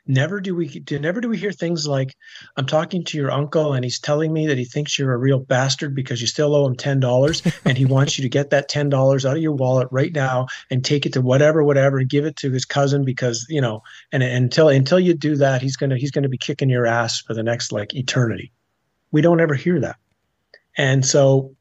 Never 0.07 0.39
do 0.39 0.55
we 0.55 0.67
do 0.67 0.99
never 0.99 1.19
do 1.19 1.29
we 1.29 1.37
hear 1.37 1.51
things 1.51 1.87
like, 1.87 2.15
"I'm 2.57 2.67
talking 2.67 3.03
to 3.05 3.17
your 3.17 3.31
uncle 3.31 3.73
and 3.73 3.83
he's 3.83 3.99
telling 3.99 4.31
me 4.31 4.45
that 4.47 4.57
he 4.57 4.65
thinks 4.65 4.99
you're 4.99 5.13
a 5.13 5.17
real 5.17 5.39
bastard 5.39 5.95
because 5.95 6.21
you 6.21 6.27
still 6.27 6.53
owe 6.53 6.67
him 6.67 6.75
ten 6.75 6.99
dollars 6.99 7.41
and 7.65 7.75
he 7.75 7.85
wants 7.85 8.17
you 8.17 8.21
to 8.21 8.29
get 8.29 8.51
that 8.51 8.69
ten 8.69 8.89
dollars 8.89 9.25
out 9.25 9.35
of 9.35 9.41
your 9.41 9.53
wallet 9.53 9.87
right 9.89 10.13
now 10.13 10.45
and 10.69 10.85
take 10.85 11.07
it 11.07 11.13
to 11.13 11.21
whatever 11.21 11.63
whatever 11.63 11.97
and 11.97 12.09
give 12.09 12.23
it 12.23 12.35
to 12.35 12.51
his 12.51 12.65
cousin 12.65 13.03
because 13.03 13.47
you 13.49 13.59
know 13.59 13.81
and, 14.11 14.21
and 14.21 14.43
until 14.43 14.69
until 14.69 14.99
you 14.99 15.15
do 15.15 15.35
that 15.37 15.63
he's 15.63 15.75
gonna 15.75 15.97
he's 15.97 16.11
gonna 16.11 16.29
be 16.29 16.37
kicking 16.37 16.69
your 16.69 16.85
ass 16.85 17.21
for 17.21 17.33
the 17.33 17.43
next 17.43 17.71
like 17.71 17.95
eternity." 17.95 18.51
We 19.11 19.21
don't 19.21 19.39
ever 19.39 19.55
hear 19.55 19.79
that, 19.79 19.95
and 20.77 21.03
so 21.03 21.55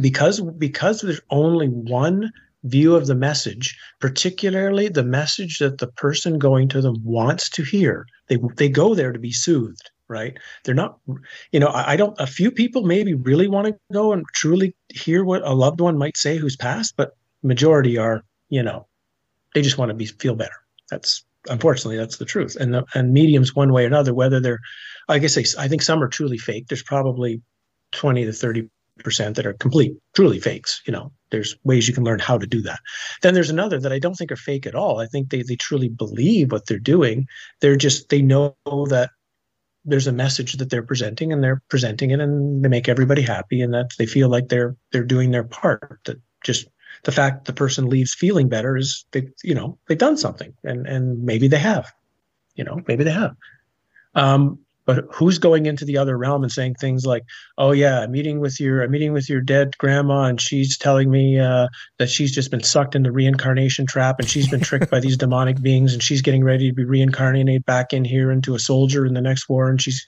because 0.00 0.40
because 0.40 1.00
there's 1.00 1.20
only 1.30 1.68
one 1.68 2.32
view 2.66 2.94
of 2.94 3.06
the 3.06 3.14
message, 3.14 3.76
particularly 4.00 4.88
the 4.88 5.04
message 5.04 5.58
that 5.58 5.78
the 5.78 5.86
person 5.86 6.38
going 6.38 6.68
to 6.68 6.80
them 6.80 6.96
wants 7.04 7.48
to 7.50 7.62
hear. 7.62 8.06
They 8.28 8.38
they 8.56 8.68
go 8.68 8.94
there 8.94 9.12
to 9.12 9.18
be 9.18 9.32
soothed, 9.32 9.90
right? 10.08 10.36
They're 10.64 10.74
not, 10.74 10.98
you 11.52 11.60
know, 11.60 11.68
I, 11.68 11.92
I 11.92 11.96
don't. 11.96 12.18
A 12.20 12.26
few 12.26 12.50
people 12.50 12.82
maybe 12.82 13.14
really 13.14 13.48
want 13.48 13.68
to 13.68 13.78
go 13.92 14.12
and 14.12 14.24
truly 14.34 14.74
hear 14.94 15.24
what 15.24 15.42
a 15.42 15.54
loved 15.54 15.80
one 15.80 15.98
might 15.98 16.16
say 16.16 16.36
who's 16.36 16.56
passed, 16.56 16.94
but 16.96 17.16
majority 17.42 17.98
are, 17.98 18.22
you 18.48 18.62
know, 18.62 18.86
they 19.54 19.62
just 19.62 19.78
want 19.78 19.90
to 19.90 19.94
be 19.94 20.06
feel 20.06 20.34
better. 20.34 20.56
That's 20.90 21.24
unfortunately 21.48 21.96
that's 21.96 22.16
the 22.16 22.24
truth. 22.24 22.56
And 22.56 22.74
the, 22.74 22.84
and 22.94 23.12
mediums 23.12 23.54
one 23.54 23.72
way 23.72 23.84
or 23.84 23.86
another, 23.86 24.12
whether 24.12 24.40
they're, 24.40 24.60
I 25.08 25.18
guess 25.18 25.38
I, 25.38 25.64
I 25.64 25.68
think 25.68 25.82
some 25.82 26.02
are 26.02 26.08
truly 26.08 26.38
fake. 26.38 26.66
There's 26.68 26.82
probably 26.82 27.40
twenty 27.92 28.24
to 28.24 28.32
thirty 28.32 28.68
percent 29.04 29.36
that 29.36 29.46
are 29.46 29.52
complete, 29.52 29.92
truly 30.14 30.40
fakes, 30.40 30.82
you 30.86 30.92
know, 30.92 31.12
there's 31.30 31.56
ways 31.64 31.88
you 31.88 31.94
can 31.94 32.04
learn 32.04 32.18
how 32.18 32.38
to 32.38 32.46
do 32.46 32.62
that. 32.62 32.80
Then 33.22 33.34
there's 33.34 33.50
another 33.50 33.80
that 33.80 33.92
I 33.92 33.98
don't 33.98 34.14
think 34.14 34.32
are 34.32 34.36
fake 34.36 34.66
at 34.66 34.74
all. 34.74 35.00
I 35.00 35.06
think 35.06 35.30
they 35.30 35.42
they 35.42 35.56
truly 35.56 35.88
believe 35.88 36.52
what 36.52 36.66
they're 36.66 36.78
doing. 36.78 37.26
They're 37.60 37.76
just 37.76 38.08
they 38.08 38.22
know 38.22 38.56
that 38.66 39.10
there's 39.84 40.06
a 40.06 40.12
message 40.12 40.54
that 40.54 40.70
they're 40.70 40.82
presenting 40.82 41.32
and 41.32 41.42
they're 41.42 41.62
presenting 41.68 42.10
it 42.10 42.20
and 42.20 42.64
they 42.64 42.68
make 42.68 42.88
everybody 42.88 43.22
happy 43.22 43.60
and 43.60 43.72
that 43.72 43.90
they 43.98 44.06
feel 44.06 44.28
like 44.28 44.48
they're 44.48 44.76
they're 44.92 45.04
doing 45.04 45.30
their 45.30 45.44
part. 45.44 46.00
That 46.04 46.20
just 46.44 46.68
the 47.04 47.12
fact 47.12 47.44
the 47.44 47.52
person 47.52 47.88
leaves 47.88 48.14
feeling 48.14 48.48
better 48.48 48.76
is 48.76 49.04
they 49.12 49.28
you 49.42 49.54
know 49.54 49.78
they've 49.86 49.98
done 49.98 50.16
something 50.16 50.52
and 50.64 50.86
and 50.86 51.24
maybe 51.24 51.48
they 51.48 51.58
have 51.58 51.92
you 52.54 52.64
know 52.64 52.80
maybe 52.86 53.04
they 53.04 53.12
have 53.12 53.36
um, 54.14 54.58
but 54.86 55.04
who's 55.12 55.38
going 55.38 55.66
into 55.66 55.84
the 55.84 55.98
other 55.98 56.16
realm 56.16 56.42
and 56.42 56.52
saying 56.52 56.74
things 56.74 57.04
like 57.04 57.24
oh 57.58 57.72
yeah 57.72 58.00
i'm 58.00 58.12
meeting 58.12 58.40
with 58.40 58.58
your 58.58 58.82
i'm 58.82 58.90
meeting 58.90 59.12
with 59.12 59.28
your 59.28 59.40
dead 59.40 59.76
grandma 59.78 60.24
and 60.24 60.40
she's 60.40 60.78
telling 60.78 61.10
me 61.10 61.38
uh, 61.38 61.68
that 61.98 62.08
she's 62.08 62.34
just 62.34 62.50
been 62.50 62.62
sucked 62.62 62.94
in 62.94 63.02
the 63.02 63.12
reincarnation 63.12 63.86
trap 63.86 64.18
and 64.18 64.28
she's 64.28 64.48
been 64.48 64.60
tricked 64.60 64.90
by 64.90 65.00
these 65.00 65.16
demonic 65.26 65.60
beings 65.60 65.92
and 65.92 66.02
she's 66.02 66.22
getting 66.22 66.44
ready 66.44 66.68
to 66.68 66.74
be 66.74 66.84
reincarnated 66.84 67.64
back 67.64 67.92
in 67.92 68.04
here 68.04 68.30
into 68.30 68.54
a 68.54 68.58
soldier 68.58 69.04
in 69.04 69.14
the 69.14 69.20
next 69.20 69.48
war 69.48 69.68
and 69.68 69.82
she's 69.82 70.06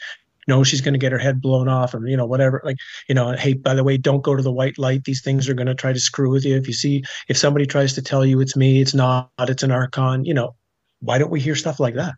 know 0.48 0.64
she's 0.64 0.80
going 0.80 0.94
to 0.94 0.98
get 0.98 1.12
her 1.12 1.18
head 1.18 1.42
blown 1.42 1.68
off 1.68 1.94
and 1.94 2.08
you 2.08 2.16
know 2.16 2.24
whatever 2.24 2.60
like 2.64 2.78
you 3.06 3.14
know 3.14 3.32
hey 3.32 3.52
by 3.52 3.74
the 3.74 3.84
way 3.84 3.98
don't 3.98 4.22
go 4.22 4.34
to 4.34 4.42
the 4.42 4.50
white 4.50 4.78
light. 4.78 5.04
These 5.04 5.22
things 5.22 5.48
are 5.48 5.54
going 5.54 5.66
to 5.66 5.74
try 5.74 5.92
to 5.92 6.00
screw 6.00 6.30
with 6.30 6.44
you. 6.44 6.56
If 6.56 6.66
you 6.66 6.72
see 6.72 7.04
if 7.28 7.36
somebody 7.36 7.66
tries 7.66 7.92
to 7.92 8.02
tell 8.02 8.24
you 8.24 8.40
it's 8.40 8.56
me 8.56 8.80
it's 8.80 8.94
not 8.94 9.30
it's 9.38 9.62
an 9.62 9.70
archon 9.70 10.24
you 10.24 10.34
know 10.34 10.56
why 11.00 11.18
don't 11.18 11.30
we 11.30 11.40
hear 11.40 11.54
stuff 11.54 11.78
like 11.78 11.94
that? 11.94 12.16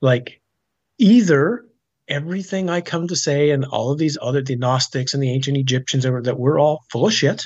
Like 0.00 0.41
either 0.98 1.64
everything 2.08 2.68
I 2.68 2.80
come 2.80 3.08
to 3.08 3.16
say 3.16 3.50
and 3.50 3.64
all 3.64 3.90
of 3.90 3.98
these 3.98 4.18
other 4.20 4.42
the 4.42 4.56
Gnostics 4.56 5.14
and 5.14 5.22
the 5.22 5.32
ancient 5.32 5.56
Egyptians 5.56 6.04
that 6.04 6.38
we're 6.38 6.60
all 6.60 6.84
full 6.90 7.06
of 7.06 7.12
shit, 7.12 7.44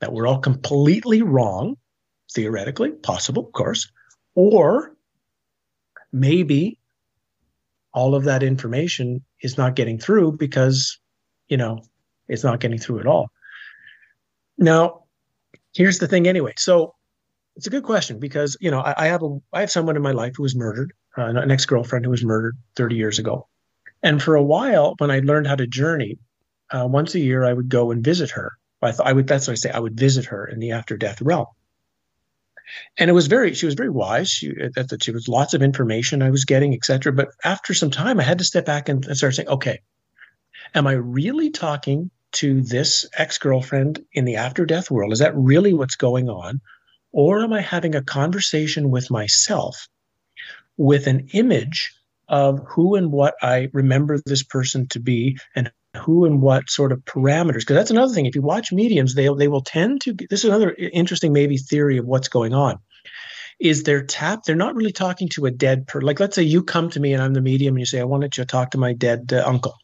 that 0.00 0.12
we're 0.12 0.26
all 0.26 0.38
completely 0.38 1.22
wrong, 1.22 1.76
theoretically, 2.34 2.90
possible, 2.90 3.46
of 3.46 3.52
course, 3.52 3.90
or 4.34 4.94
maybe 6.12 6.78
all 7.92 8.14
of 8.14 8.24
that 8.24 8.42
information 8.42 9.24
is 9.42 9.56
not 9.56 9.74
getting 9.74 9.98
through 9.98 10.32
because, 10.32 10.98
you 11.48 11.56
know, 11.56 11.80
it's 12.28 12.44
not 12.44 12.60
getting 12.60 12.78
through 12.78 13.00
at 13.00 13.06
all. 13.06 13.30
Now, 14.58 15.04
here's 15.74 15.98
the 15.98 16.08
thing 16.08 16.26
anyway. 16.26 16.52
So 16.56 16.94
it's 17.56 17.66
a 17.66 17.70
good 17.70 17.84
question 17.84 18.18
because, 18.18 18.56
you 18.60 18.70
know, 18.70 18.80
I, 18.80 18.94
I 18.96 19.06
have 19.06 19.22
a 19.22 19.38
I 19.52 19.60
have 19.60 19.70
someone 19.70 19.96
in 19.96 20.02
my 20.02 20.12
life 20.12 20.34
who 20.36 20.42
was 20.42 20.56
murdered 20.56 20.92
uh, 21.16 21.24
an 21.24 21.50
ex 21.50 21.64
girlfriend 21.64 22.04
who 22.04 22.10
was 22.10 22.24
murdered 22.24 22.56
30 22.76 22.96
years 22.96 23.18
ago. 23.18 23.48
And 24.02 24.22
for 24.22 24.34
a 24.34 24.42
while, 24.42 24.94
when 24.98 25.10
I 25.10 25.20
learned 25.20 25.46
how 25.46 25.56
to 25.56 25.66
journey, 25.66 26.18
uh, 26.70 26.86
once 26.86 27.14
a 27.14 27.20
year 27.20 27.44
I 27.44 27.52
would 27.52 27.68
go 27.68 27.90
and 27.90 28.04
visit 28.04 28.30
her. 28.30 28.52
I 28.82 28.92
thought 28.92 29.06
I 29.06 29.12
would. 29.12 29.26
That's 29.26 29.48
what 29.48 29.52
I 29.52 29.56
say. 29.56 29.70
I 29.70 29.80
would 29.80 29.98
visit 29.98 30.26
her 30.26 30.46
in 30.46 30.60
the 30.60 30.72
after 30.72 30.96
death 30.96 31.20
realm. 31.20 31.46
And 32.98 33.10
it 33.10 33.14
was 33.14 33.26
very. 33.26 33.54
She 33.54 33.66
was 33.66 33.74
very 33.74 33.90
wise. 33.90 34.28
She 34.28 34.52
that 34.52 35.02
she 35.02 35.12
was 35.12 35.28
lots 35.28 35.54
of 35.54 35.62
information 35.62 36.22
I 36.22 36.30
was 36.30 36.44
getting, 36.44 36.74
etc. 36.74 37.12
But 37.12 37.30
after 37.42 37.74
some 37.74 37.90
time, 37.90 38.20
I 38.20 38.22
had 38.22 38.38
to 38.38 38.44
step 38.44 38.64
back 38.64 38.88
and, 38.88 39.04
and 39.06 39.16
start 39.16 39.34
saying, 39.34 39.48
okay, 39.48 39.80
am 40.74 40.86
I 40.86 40.92
really 40.92 41.50
talking 41.50 42.10
to 42.32 42.60
this 42.60 43.08
ex 43.16 43.38
girlfriend 43.38 44.04
in 44.12 44.24
the 44.24 44.36
after 44.36 44.66
death 44.66 44.90
world? 44.90 45.12
Is 45.12 45.20
that 45.20 45.36
really 45.36 45.72
what's 45.72 45.96
going 45.96 46.28
on? 46.28 46.60
Or 47.12 47.40
am 47.40 47.52
I 47.52 47.62
having 47.62 47.94
a 47.94 48.02
conversation 48.02 48.90
with 48.90 49.10
myself 49.10 49.88
with 50.76 51.06
an 51.06 51.28
image 51.32 51.92
of 52.28 52.60
who 52.66 52.96
and 52.96 53.12
what 53.12 53.34
I 53.42 53.68
remember 53.72 54.18
this 54.24 54.42
person 54.42 54.88
to 54.88 55.00
be 55.00 55.38
and 55.54 55.70
who 55.96 56.24
and 56.24 56.42
what 56.42 56.68
sort 56.68 56.92
of 56.92 57.04
parameters. 57.04 57.60
Because 57.60 57.76
that's 57.76 57.90
another 57.90 58.12
thing. 58.12 58.26
If 58.26 58.34
you 58.34 58.42
watch 58.42 58.72
mediums, 58.72 59.14
they 59.14 59.28
they 59.36 59.48
will 59.48 59.62
tend 59.62 60.02
to. 60.02 60.12
This 60.12 60.40
is 60.40 60.46
another 60.46 60.74
interesting 60.74 61.32
maybe 61.32 61.56
theory 61.56 61.98
of 61.98 62.06
what's 62.06 62.28
going 62.28 62.54
on. 62.54 62.78
Is 63.58 63.84
they're? 63.84 64.06
They're 64.44 64.56
not 64.56 64.74
really 64.74 64.92
talking 64.92 65.28
to 65.30 65.46
a 65.46 65.50
dead 65.50 65.86
person. 65.86 66.06
Like 66.06 66.20
let's 66.20 66.34
say 66.34 66.42
you 66.42 66.62
come 66.62 66.90
to 66.90 67.00
me 67.00 67.12
and 67.14 67.22
I'm 67.22 67.34
the 67.34 67.40
medium 67.40 67.74
and 67.74 67.80
you 67.80 67.86
say 67.86 68.00
I 68.00 68.04
wanted 68.04 68.32
to 68.32 68.44
talk 68.44 68.72
to 68.72 68.78
my 68.78 68.92
dead 68.92 69.32
uh, 69.32 69.44
uncle. 69.46 69.76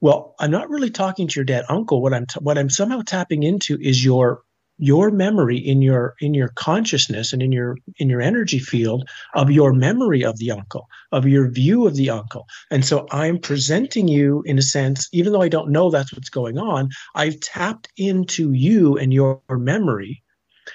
Well, 0.00 0.34
I'm 0.38 0.50
not 0.50 0.70
really 0.70 0.90
talking 0.90 1.28
to 1.28 1.34
your 1.36 1.44
dead 1.44 1.64
uncle. 1.68 2.02
What 2.02 2.14
I'm 2.14 2.26
t- 2.26 2.40
what 2.40 2.58
I'm 2.58 2.70
somehow 2.70 3.02
tapping 3.02 3.42
into 3.42 3.78
is 3.80 4.04
your 4.04 4.42
your 4.78 5.10
memory 5.10 5.56
in 5.56 5.80
your 5.80 6.14
in 6.20 6.34
your 6.34 6.48
consciousness 6.48 7.32
and 7.32 7.42
in 7.42 7.52
your 7.52 7.76
in 7.98 8.08
your 8.08 8.20
energy 8.20 8.58
field 8.58 9.08
of 9.34 9.50
your 9.50 9.72
memory 9.72 10.24
of 10.24 10.38
the 10.38 10.50
uncle 10.50 10.88
of 11.12 11.26
your 11.26 11.48
view 11.48 11.86
of 11.86 11.96
the 11.96 12.10
uncle. 12.10 12.46
And 12.70 12.84
so 12.84 13.06
i'm 13.10 13.38
presenting 13.38 14.08
you 14.08 14.42
in 14.44 14.58
a 14.58 14.62
sense 14.62 15.08
even 15.12 15.32
though 15.32 15.42
i 15.42 15.48
don't 15.48 15.70
know 15.70 15.90
that's 15.90 16.12
what's 16.12 16.28
going 16.28 16.58
on 16.58 16.90
i've 17.14 17.40
tapped 17.40 17.88
into 17.96 18.52
you 18.52 18.96
and 18.98 19.12
your 19.12 19.40
memory. 19.50 20.22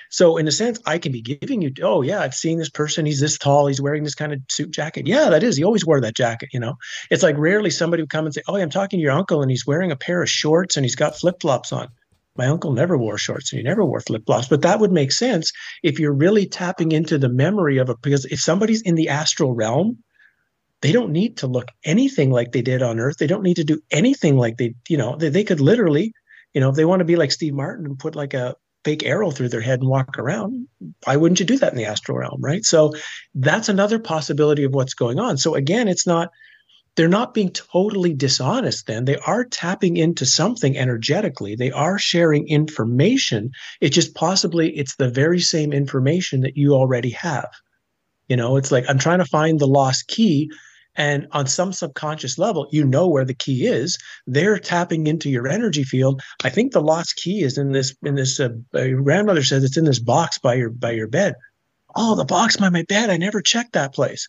So 0.09 0.37
in 0.37 0.47
a 0.47 0.51
sense 0.51 0.79
i 0.85 0.97
can 0.97 1.11
be 1.11 1.21
giving 1.21 1.61
you 1.61 1.71
oh 1.83 2.01
yeah 2.01 2.21
i've 2.21 2.33
seen 2.33 2.57
this 2.57 2.69
person. 2.69 3.05
He's 3.05 3.19
this 3.19 3.37
tall. 3.37 3.67
He's 3.67 3.81
wearing 3.81 4.03
this 4.03 4.15
kind 4.15 4.33
of 4.33 4.39
suit 4.49 4.71
jacket. 4.71 5.05
Yeah 5.05 5.29
that 5.29 5.43
is. 5.43 5.57
He 5.57 5.63
always 5.63 5.85
wore 5.85 6.01
that 6.01 6.15
jacket 6.15 6.49
you 6.53 6.59
know. 6.59 6.75
It's 7.11 7.23
like 7.23 7.37
rarely 7.37 7.69
somebody 7.69 8.01
would 8.01 8.09
come 8.09 8.25
and 8.25 8.33
say 8.33 8.41
oh 8.47 8.57
yeah, 8.57 8.63
i'm 8.63 8.71
talking 8.71 8.97
to 8.97 9.03
your 9.03 9.11
uncle 9.11 9.43
and 9.43 9.51
he's 9.51 9.67
wearing 9.67 9.91
a 9.91 9.95
pair 9.95 10.23
of 10.23 10.29
shorts 10.29 10.75
and 10.75 10.85
he's 10.85 10.95
got 10.95 11.15
flip-flops 11.15 11.71
on 11.71 11.89
my 12.36 12.47
uncle 12.47 12.71
never 12.71 12.97
wore 12.97 13.17
shorts 13.17 13.51
and 13.51 13.59
he 13.59 13.63
never 13.63 13.86
wore 13.86 13.99
flip 13.99 14.23
flops, 14.25 14.47
but 14.47 14.61
that 14.61 14.79
would 14.79 14.91
make 14.91 15.11
sense 15.11 15.51
if 15.84 15.99
you're 15.99 16.13
really 16.13 16.45
tapping 16.45 16.91
into 16.91 17.17
the 17.17 17.29
memory 17.29 17.77
of 17.77 17.89
it. 17.89 17.97
Because 18.01 18.25
if 18.25 18.39
somebody's 18.39 18.82
in 18.82 18.95
the 18.95 19.09
astral 19.09 19.53
realm, 19.53 19.97
they 20.82 20.91
don't 20.91 21.11
need 21.11 21.38
to 21.38 21.47
look 21.47 21.67
anything 21.84 22.32
like 22.32 22.51
they 22.51 22.61
did 22.61 22.82
on 22.82 22.99
Earth. 22.99 23.17
They 23.17 23.27
don't 23.27 23.43
need 23.43 23.57
to 23.57 23.63
do 23.63 23.82
anything 23.91 24.38
like 24.38 24.57
they, 24.57 24.73
you 24.88 24.97
know, 24.97 25.15
they, 25.15 25.29
they 25.29 25.43
could 25.43 25.59
literally, 25.59 26.13
you 26.53 26.61
know, 26.61 26.69
if 26.69 26.75
they 26.75 26.86
want 26.86 27.01
to 27.01 27.05
be 27.05 27.15
like 27.15 27.32
Steve 27.32 27.53
Martin 27.53 27.86
and 27.86 27.99
put 27.99 28.15
like 28.15 28.34
a 28.34 28.55
fake 28.84 29.03
arrow 29.03 29.29
through 29.29 29.49
their 29.49 29.61
head 29.61 29.79
and 29.79 29.89
walk 29.89 30.17
around, 30.17 30.67
why 31.03 31.15
wouldn't 31.15 31.39
you 31.39 31.45
do 31.45 31.57
that 31.57 31.71
in 31.71 31.77
the 31.77 31.86
astral 31.86 32.17
realm, 32.17 32.41
right? 32.41 32.65
So 32.65 32.93
that's 33.36 33.69
another 33.69 33.99
possibility 33.99 34.63
of 34.63 34.73
what's 34.73 34.95
going 34.95 35.19
on. 35.19 35.38
So 35.38 35.53
again, 35.53 35.88
it's 35.88 36.07
not 36.07 36.29
they're 36.95 37.07
not 37.07 37.33
being 37.33 37.51
totally 37.51 38.13
dishonest 38.13 38.85
then. 38.87 39.05
They 39.05 39.17
are 39.17 39.45
tapping 39.45 39.97
into 39.97 40.25
something 40.25 40.77
energetically. 40.77 41.55
They 41.55 41.71
are 41.71 41.97
sharing 41.97 42.47
information. 42.47 43.51
It's 43.79 43.95
just 43.95 44.13
possibly 44.13 44.77
it's 44.77 44.95
the 44.95 45.09
very 45.09 45.39
same 45.39 45.71
information 45.71 46.41
that 46.41 46.57
you 46.57 46.73
already 46.73 47.11
have. 47.11 47.49
You 48.27 48.37
know 48.37 48.55
it's 48.55 48.71
like 48.71 48.85
i'm 48.87 48.97
trying 48.97 49.19
to 49.19 49.25
find 49.25 49.59
the 49.59 49.67
lost 49.67 50.07
key 50.07 50.49
and 50.95 51.27
on 51.31 51.47
some 51.47 51.73
subconscious 51.73 52.37
level 52.37 52.65
you 52.71 52.85
know 52.85 53.07
where 53.07 53.25
the 53.25 53.33
key 53.33 53.65
is. 53.65 53.97
They're 54.27 54.59
tapping 54.59 55.07
into 55.07 55.29
your 55.29 55.47
energy 55.47 55.83
field. 55.83 56.21
I 56.43 56.49
think 56.49 56.71
the 56.71 56.81
lost 56.81 57.15
key 57.17 57.41
is 57.41 57.57
in 57.57 57.71
this 57.71 57.95
in 58.03 58.15
this 58.15 58.39
uh, 58.39 58.49
your 58.73 59.01
grandmother 59.01 59.43
says 59.43 59.63
it's 59.63 59.77
in 59.77 59.85
this 59.85 59.99
box 59.99 60.39
by 60.39 60.55
your 60.55 60.69
by 60.69 60.91
your 60.91 61.07
bed. 61.07 61.35
Oh 61.95 62.15
the 62.15 62.25
box 62.25 62.57
by 62.57 62.69
my 62.69 62.83
bed. 62.83 63.09
I 63.09 63.17
never 63.17 63.41
checked 63.41 63.73
that 63.73 63.93
place. 63.93 64.27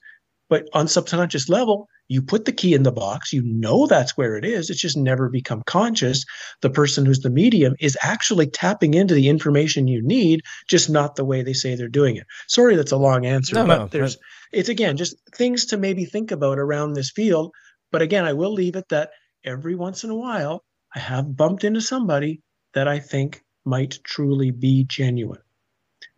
But 0.49 0.69
on 0.73 0.89
subconscious 0.89 1.49
level 1.49 1.89
you 2.13 2.21
put 2.21 2.45
the 2.45 2.53
key 2.53 2.75
in 2.75 2.83
the 2.83 2.93
box, 2.93 3.33
you 3.33 3.41
know 3.41 3.87
that's 3.87 4.19
where 4.19 4.37
it 4.37 4.45
is. 4.45 4.69
It's 4.69 4.81
just 4.81 4.99
never 4.99 5.31
become 5.31 5.63
conscious. 5.65 6.27
The 6.61 6.69
person 6.69 7.07
who's 7.07 7.21
the 7.21 7.31
medium 7.31 7.75
is 7.81 7.97
actually 8.03 8.49
tapping 8.49 8.93
into 8.93 9.15
the 9.15 9.29
information 9.29 9.89
you 9.89 10.03
need, 10.03 10.43
just 10.69 10.91
not 10.91 11.17
the 11.17 11.25
way 11.25 11.43
they 11.43 11.55
say 11.55 11.75
they're 11.75 11.89
doing 11.89 12.17
it. 12.17 12.27
Sorry, 12.49 12.77
that's 12.77 12.93
a 12.93 12.99
long 12.99 13.25
answer, 13.25 13.55
no, 13.55 13.67
but 13.67 13.79
no, 13.79 13.87
there's 13.87 14.19
it's 14.53 14.69
again 14.69 14.99
just 14.99 15.17
things 15.35 15.65
to 15.67 15.79
maybe 15.79 16.05
think 16.05 16.31
about 16.31 16.59
around 16.59 16.93
this 16.93 17.11
field. 17.11 17.55
But 17.91 18.03
again, 18.03 18.27
I 18.27 18.35
will 18.35 18.53
leave 18.53 18.77
it 18.77 18.91
that 18.91 19.13
every 19.43 19.75
once 19.75 20.05
in 20.05 20.11
a 20.11 20.15
while 20.15 20.65
I 20.95 20.99
have 20.99 21.35
bumped 21.35 21.65
into 21.65 21.81
somebody 21.81 22.43
that 22.75 22.89
I 22.89 22.99
think 22.99 23.43
might 23.65 24.01
truly 24.05 24.51
be 24.51 24.85
genuine. 24.85 25.41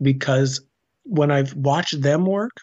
Because 0.03 0.61
when 1.05 1.31
I've 1.31 1.55
watched 1.55 2.03
them 2.03 2.27
work, 2.27 2.57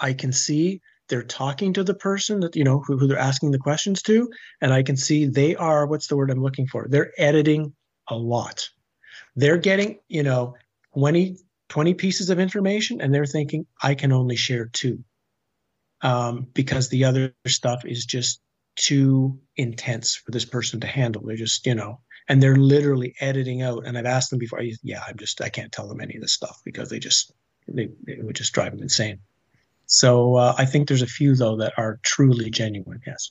I 0.00 0.14
can 0.14 0.32
see 0.32 0.80
they're 1.08 1.22
talking 1.22 1.72
to 1.72 1.84
the 1.84 1.94
person 1.94 2.40
that 2.40 2.56
you 2.56 2.64
know 2.64 2.80
who, 2.86 2.96
who 2.96 3.06
they're 3.06 3.18
asking 3.18 3.50
the 3.50 3.58
questions 3.58 4.02
to 4.02 4.30
and 4.60 4.72
i 4.72 4.82
can 4.82 4.96
see 4.96 5.26
they 5.26 5.54
are 5.56 5.86
what's 5.86 6.06
the 6.06 6.16
word 6.16 6.30
i'm 6.30 6.42
looking 6.42 6.66
for? 6.66 6.86
They're 6.88 7.12
editing 7.18 7.74
a 8.08 8.16
lot. 8.16 8.68
They're 9.36 9.58
getting 9.58 9.98
you 10.08 10.22
know 10.22 10.54
20 10.94 11.38
20 11.68 11.94
pieces 11.94 12.30
of 12.30 12.38
information 12.38 13.00
and 13.00 13.12
they're 13.12 13.26
thinking 13.26 13.66
i 13.82 13.94
can 13.94 14.12
only 14.12 14.36
share 14.36 14.66
two 14.66 15.02
um, 16.02 16.46
because 16.52 16.88
the 16.88 17.04
other 17.04 17.34
stuff 17.46 17.84
is 17.84 18.04
just 18.04 18.40
too 18.76 19.38
intense 19.56 20.16
for 20.16 20.32
this 20.32 20.44
person 20.44 20.80
to 20.80 20.86
handle. 20.86 21.22
They're 21.24 21.36
just 21.36 21.66
you 21.66 21.74
know 21.74 22.00
and 22.28 22.42
they're 22.42 22.56
literally 22.56 23.14
editing 23.20 23.62
out 23.62 23.86
and 23.86 23.98
i've 23.98 24.06
asked 24.06 24.30
them 24.30 24.38
before 24.38 24.62
yeah 24.82 25.02
i'm 25.06 25.16
just 25.16 25.40
i 25.40 25.48
can't 25.48 25.72
tell 25.72 25.88
them 25.88 26.00
any 26.00 26.16
of 26.16 26.22
this 26.22 26.32
stuff 26.32 26.60
because 26.64 26.88
they 26.88 26.98
just 26.98 27.32
they, 27.68 27.88
it 28.06 28.24
would 28.24 28.36
just 28.36 28.52
drive 28.52 28.72
them 28.72 28.82
insane 28.82 29.18
so 29.86 30.36
uh, 30.36 30.54
I 30.58 30.64
think 30.64 30.88
there's 30.88 31.02
a 31.02 31.06
few 31.06 31.34
though 31.36 31.56
that 31.56 31.72
are 31.76 31.98
truly 32.02 32.50
genuine. 32.50 33.00
Yes. 33.06 33.30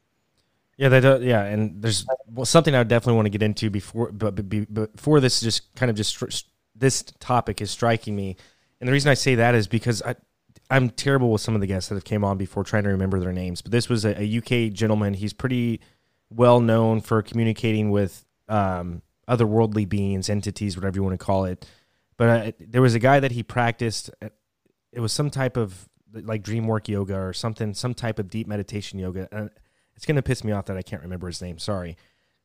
Yeah, 0.78 0.90
they 0.90 1.02
do, 1.02 1.20
yeah, 1.22 1.44
and 1.44 1.82
there's 1.82 2.06
well, 2.28 2.46
something 2.46 2.74
I 2.74 2.82
definitely 2.84 3.16
want 3.16 3.28
to 3.28 3.30
get 3.30 3.44
into 3.44 3.70
before, 3.70 4.12
but, 4.12 4.50
before 4.50 5.20
this, 5.20 5.40
just 5.40 5.74
kind 5.76 5.92
of 5.92 5.96
just 5.96 6.46
this 6.76 7.04
topic 7.20 7.62
is 7.62 7.70
striking 7.70 8.16
me, 8.16 8.38
and 8.80 8.88
the 8.88 8.92
reason 8.92 9.12
I 9.12 9.14
say 9.14 9.36
that 9.36 9.54
is 9.54 9.68
because 9.68 10.02
I, 10.02 10.16
I'm 10.72 10.90
terrible 10.90 11.32
with 11.32 11.42
some 11.42 11.54
of 11.54 11.62
the 11.62 11.68
guests 11.68 11.90
that 11.90 11.96
have 11.96 12.04
came 12.04 12.24
on 12.24 12.38
before 12.40 12.64
trying 12.64 12.84
to 12.84 12.90
remember 12.90 13.20
their 13.20 13.32
names. 13.32 13.62
But 13.62 13.72
this 13.72 13.88
was 13.88 14.04
a, 14.04 14.20
a 14.20 14.38
UK 14.40 14.74
gentleman. 14.74 15.14
He's 15.14 15.32
pretty 15.32 15.80
well 16.32 16.60
known 16.60 17.02
for 17.02 17.22
communicating 17.22 17.92
with 17.92 18.26
um, 18.50 19.04
otherworldly 19.28 19.88
beings, 19.88 20.28
entities, 20.28 20.76
whatever 20.76 20.96
you 20.96 21.04
want 21.04 21.20
to 21.20 21.24
call 21.24 21.46
it. 21.46 21.68
But 22.18 22.30
uh, 22.30 22.52
there 22.60 22.82
was 22.82 22.96
a 22.96 23.00
guy 23.00 23.20
that 23.20 23.32
he 23.32 23.44
practiced. 23.44 24.10
uh, 24.24 24.30
It 24.92 25.02
was 25.02 25.14
some 25.14 25.30
type 25.30 25.56
of 25.56 25.88
like 26.14 26.44
dream 26.44 26.68
work 26.68 26.88
yoga 26.88 27.18
or 27.18 27.34
something, 27.34 27.74
some 27.74 27.94
type 27.94 28.20
of 28.20 28.30
deep 28.30 28.48
meditation 28.48 29.00
yoga. 29.00 29.28
And 29.32 29.50
it's 29.96 30.06
gonna 30.06 30.22
piss 30.22 30.44
me 30.44 30.52
off 30.52 30.66
that 30.66 30.78
I 30.78 30.82
can't 30.82 31.02
remember 31.02 31.28
his 31.28 31.42
name. 31.42 31.58
Sorry, 31.60 31.98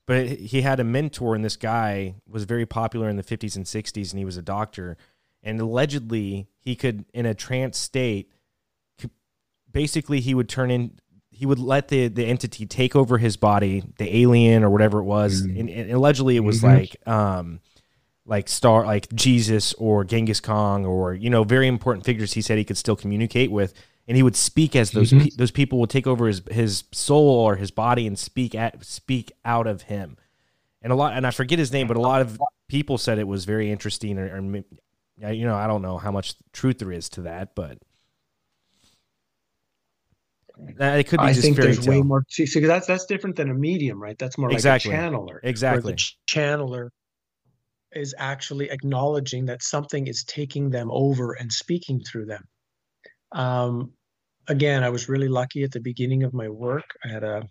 but 0.06 0.26
he 0.28 0.62
had 0.62 0.80
a 0.80 0.84
mentor, 0.84 1.34
and 1.34 1.44
this 1.44 1.56
guy 1.56 2.14
was 2.28 2.44
very 2.44 2.66
popular 2.66 3.08
in 3.08 3.16
the 3.16 3.22
50s 3.22 3.56
and 3.56 3.64
60s, 3.66 4.10
and 4.12 4.18
he 4.18 4.24
was 4.24 4.36
a 4.36 4.42
doctor. 4.42 4.96
And 5.42 5.60
allegedly, 5.60 6.48
he 6.58 6.74
could, 6.74 7.04
in 7.14 7.24
a 7.26 7.34
trance 7.34 7.78
state, 7.78 8.32
basically 9.70 10.20
he 10.20 10.34
would 10.34 10.48
turn 10.48 10.70
in 10.70 10.98
he 11.30 11.46
would 11.46 11.58
let 11.58 11.88
the 11.88 12.08
the 12.08 12.24
entity 12.24 12.66
take 12.66 12.96
over 12.96 13.18
his 13.18 13.36
body 13.36 13.84
the 13.98 14.16
alien 14.18 14.64
or 14.64 14.70
whatever 14.70 14.98
it 14.98 15.04
was 15.04 15.42
and, 15.42 15.68
and 15.68 15.90
allegedly 15.92 16.36
it 16.36 16.40
was 16.40 16.62
Mhm. 16.62 16.64
like 16.64 16.96
um 17.06 17.60
like 18.29 18.49
star 18.49 18.85
like 18.85 19.12
jesus 19.14 19.72
or 19.74 20.05
genghis 20.05 20.39
khan 20.41 20.85
or 20.85 21.14
you 21.14 21.31
know 21.31 21.43
very 21.45 21.66
important 21.66 22.05
figures 22.05 22.35
he 22.35 22.43
said 22.43 22.59
he 22.59 22.64
could 22.64 22.76
still 22.76 22.95
communicate 22.97 23.51
with 23.51 23.72
and 24.07 24.16
he 24.16 24.22
would 24.22 24.37
speak 24.37 24.76
as 24.76 24.91
those 24.93 25.11
Mhm. 25.12 25.24
pe- 25.24 25.37
those 25.37 25.51
people 25.51 25.81
would 25.81 25.91
take 25.91 26.07
over 26.07 26.26
his 26.26 26.43
his 26.51 26.85
soul 26.93 27.29
or 27.29 27.57
his 27.57 27.70
body 27.70 28.07
and 28.07 28.18
speak 28.18 28.55
at 28.55 28.85
speak 28.85 29.33
out 29.45 29.66
of 29.66 29.83
him 29.83 30.16
and 30.83 30.93
a 30.93 30.97
lot 30.97 31.14
and 31.16 31.26
i 31.26 31.31
forget 31.31 31.59
his 31.59 31.72
name 31.72 31.89
but 31.89 31.97
a 31.97 32.01
lot 32.01 32.20
of 32.20 32.39
people 32.68 32.99
said 32.99 33.18
it 33.18 33.26
was 33.26 33.45
very 33.47 33.70
interesting 33.72 34.18
or, 34.18 34.26
or 34.26 35.33
you 35.33 35.45
know 35.47 35.57
i 35.57 35.66
don't 35.66 35.83
know 35.83 35.97
how 35.99 36.12
much 36.12 36.35
truth 36.53 36.79
there 36.79 36.93
is 36.93 37.09
to 37.09 37.22
that 37.22 37.55
but 37.55 37.79
it 40.59 41.07
could 41.07 41.20
be 41.20 41.26
I 41.26 41.33
just 41.33 41.43
think 41.43 41.57
there's 41.57 41.87
way 41.87 42.03
more. 42.03 42.24
See, 42.29 42.45
see, 42.45 42.59
that's 42.61 42.89
that's 42.89 43.07
different 43.07 43.37
than 43.37 43.49
a 43.49 43.55
medium, 43.55 44.03
right? 44.03 44.18
That's 44.18 44.37
more 44.37 44.51
Exactly. 44.51 44.91
like 44.91 45.01
a 45.01 45.03
channeler. 45.05 45.39
Exactly. 45.45 45.93
the 45.93 45.97
ch- 45.97 46.18
channeler 46.29 46.89
is 47.93 48.14
actually 48.18 48.70
acknowledging 48.70 49.47
that 49.47 49.62
something 49.62 50.07
is 50.07 50.24
taking 50.24 50.70
them 50.70 50.91
over 50.91 51.32
and 51.32 51.53
speaking 51.53 52.01
through 52.01 52.26
them. 52.26 52.45
Um, 53.32 53.93
again, 54.47 54.82
I 54.84 54.91
was 54.91 55.09
really 55.09 55.28
lucky 55.28 55.62
at 55.62 55.72
the 55.72 55.80
beginning 55.80 56.22
of 56.22 56.34
my 56.34 56.49
work. 56.49 56.84
I 57.05 57.09
had 57.09 57.24
a 57.24 57.49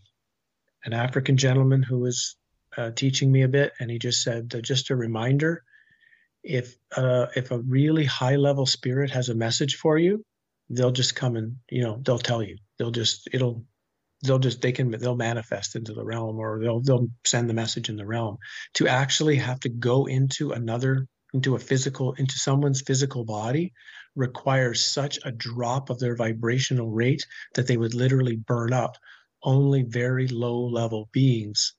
an 0.86 0.94
African 0.94 1.38
gentleman 1.38 1.84
who 1.84 2.00
was 2.00 2.38
uh, 2.78 2.92
teaching 2.92 3.32
me 3.32 3.42
a 3.42 3.48
bit, 3.48 3.74
and 3.80 3.90
he 3.90 4.00
just 4.00 4.22
said, 4.22 4.54
uh, 4.56 4.62
just 4.62 4.90
a 4.90 4.96
reminder, 4.96 5.64
if 6.44 6.76
uh, 6.96 7.28
if 7.36 7.52
a 7.52 7.60
really 7.60 8.06
high 8.06 8.36
level 8.36 8.66
spirit 8.66 9.10
has 9.12 9.30
a 9.30 9.36
message 9.36 9.76
for 9.76 9.98
you, 9.98 10.24
they'll 10.70 10.92
just 10.92 11.16
come 11.16 11.36
and 11.36 11.56
you 11.70 11.84
know 11.84 12.00
they'll 12.04 12.20
tell 12.20 12.42
you. 12.44 12.58
They'll 12.78 12.92
just 12.92 13.28
it'll 13.34 13.66
they'll 14.24 14.40
just 14.40 14.62
they 14.62 14.72
can 14.72 14.92
they'll 14.92 15.16
manifest 15.16 15.76
into 15.76 15.94
the 15.94 16.04
realm 16.04 16.38
or 16.38 16.60
they'll 16.60 16.82
they'll 16.82 17.08
send 17.26 17.50
the 17.50 17.54
message 17.54 17.90
in 17.90 17.96
the 17.96 18.06
realm. 18.06 18.38
To 18.76 18.88
actually 18.88 19.36
have 19.38 19.60
to 19.62 19.70
go 19.70 20.06
into 20.06 20.52
another 20.52 21.08
into 21.34 21.56
a 21.56 21.60
physical 21.60 22.14
into 22.14 22.38
someone's 22.38 22.82
physical 22.82 23.24
body 23.24 23.74
requires 24.16 24.84
such 24.84 25.20
a 25.26 25.32
drop 25.32 25.90
of 25.90 26.00
their 26.00 26.16
vibrational 26.16 26.90
rate 26.90 27.26
that 27.54 27.68
they 27.68 27.78
would 27.78 27.94
literally 27.94 28.36
burn 28.36 28.74
up. 28.74 28.98
Only 29.44 29.84
very 29.84 30.28
low 30.28 30.66
level 30.66 31.10
beings 31.12 31.76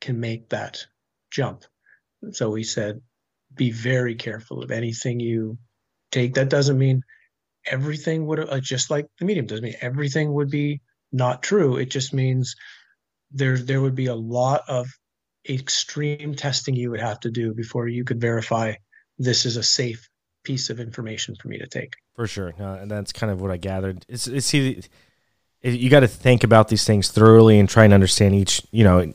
can 0.00 0.18
make 0.18 0.48
that 0.48 0.84
jump. 1.30 1.64
So 2.32 2.54
he 2.54 2.64
said 2.64 3.00
be 3.54 3.70
very 3.70 4.16
careful 4.16 4.62
of 4.62 4.70
anything 4.70 5.20
you 5.20 5.58
take. 6.10 6.34
That 6.34 6.50
doesn't 6.50 6.78
mean 6.78 7.02
everything 7.64 8.26
would 8.26 8.40
uh, 8.40 8.60
just 8.60 8.90
like 8.90 9.06
the 9.18 9.24
medium 9.24 9.46
doesn't 9.46 9.64
mean 9.64 9.76
everything 9.80 10.32
would 10.32 10.50
be 10.50 10.80
not 11.16 11.42
true. 11.42 11.76
It 11.76 11.90
just 11.90 12.12
means 12.12 12.54
there 13.32 13.58
there 13.58 13.80
would 13.80 13.94
be 13.94 14.06
a 14.06 14.14
lot 14.14 14.62
of 14.68 14.88
extreme 15.48 16.34
testing 16.34 16.74
you 16.74 16.90
would 16.90 17.00
have 17.00 17.20
to 17.20 17.30
do 17.30 17.54
before 17.54 17.88
you 17.88 18.04
could 18.04 18.20
verify 18.20 18.74
this 19.18 19.46
is 19.46 19.56
a 19.56 19.62
safe 19.62 20.08
piece 20.44 20.70
of 20.70 20.80
information 20.80 21.34
for 21.40 21.48
me 21.48 21.58
to 21.58 21.66
take. 21.66 21.94
For 22.14 22.26
sure, 22.26 22.54
no, 22.58 22.74
and 22.74 22.90
that's 22.90 23.12
kind 23.12 23.32
of 23.32 23.40
what 23.40 23.50
I 23.50 23.56
gathered. 23.56 24.04
It's, 24.08 24.26
it's 24.26 24.46
see, 24.46 24.82
it, 25.62 25.74
you 25.74 25.90
got 25.90 26.00
to 26.00 26.08
think 26.08 26.44
about 26.44 26.68
these 26.68 26.84
things 26.84 27.10
thoroughly 27.10 27.58
and 27.58 27.68
try 27.68 27.84
and 27.84 27.94
understand 27.94 28.34
each, 28.34 28.62
you 28.70 28.84
know, 28.84 29.12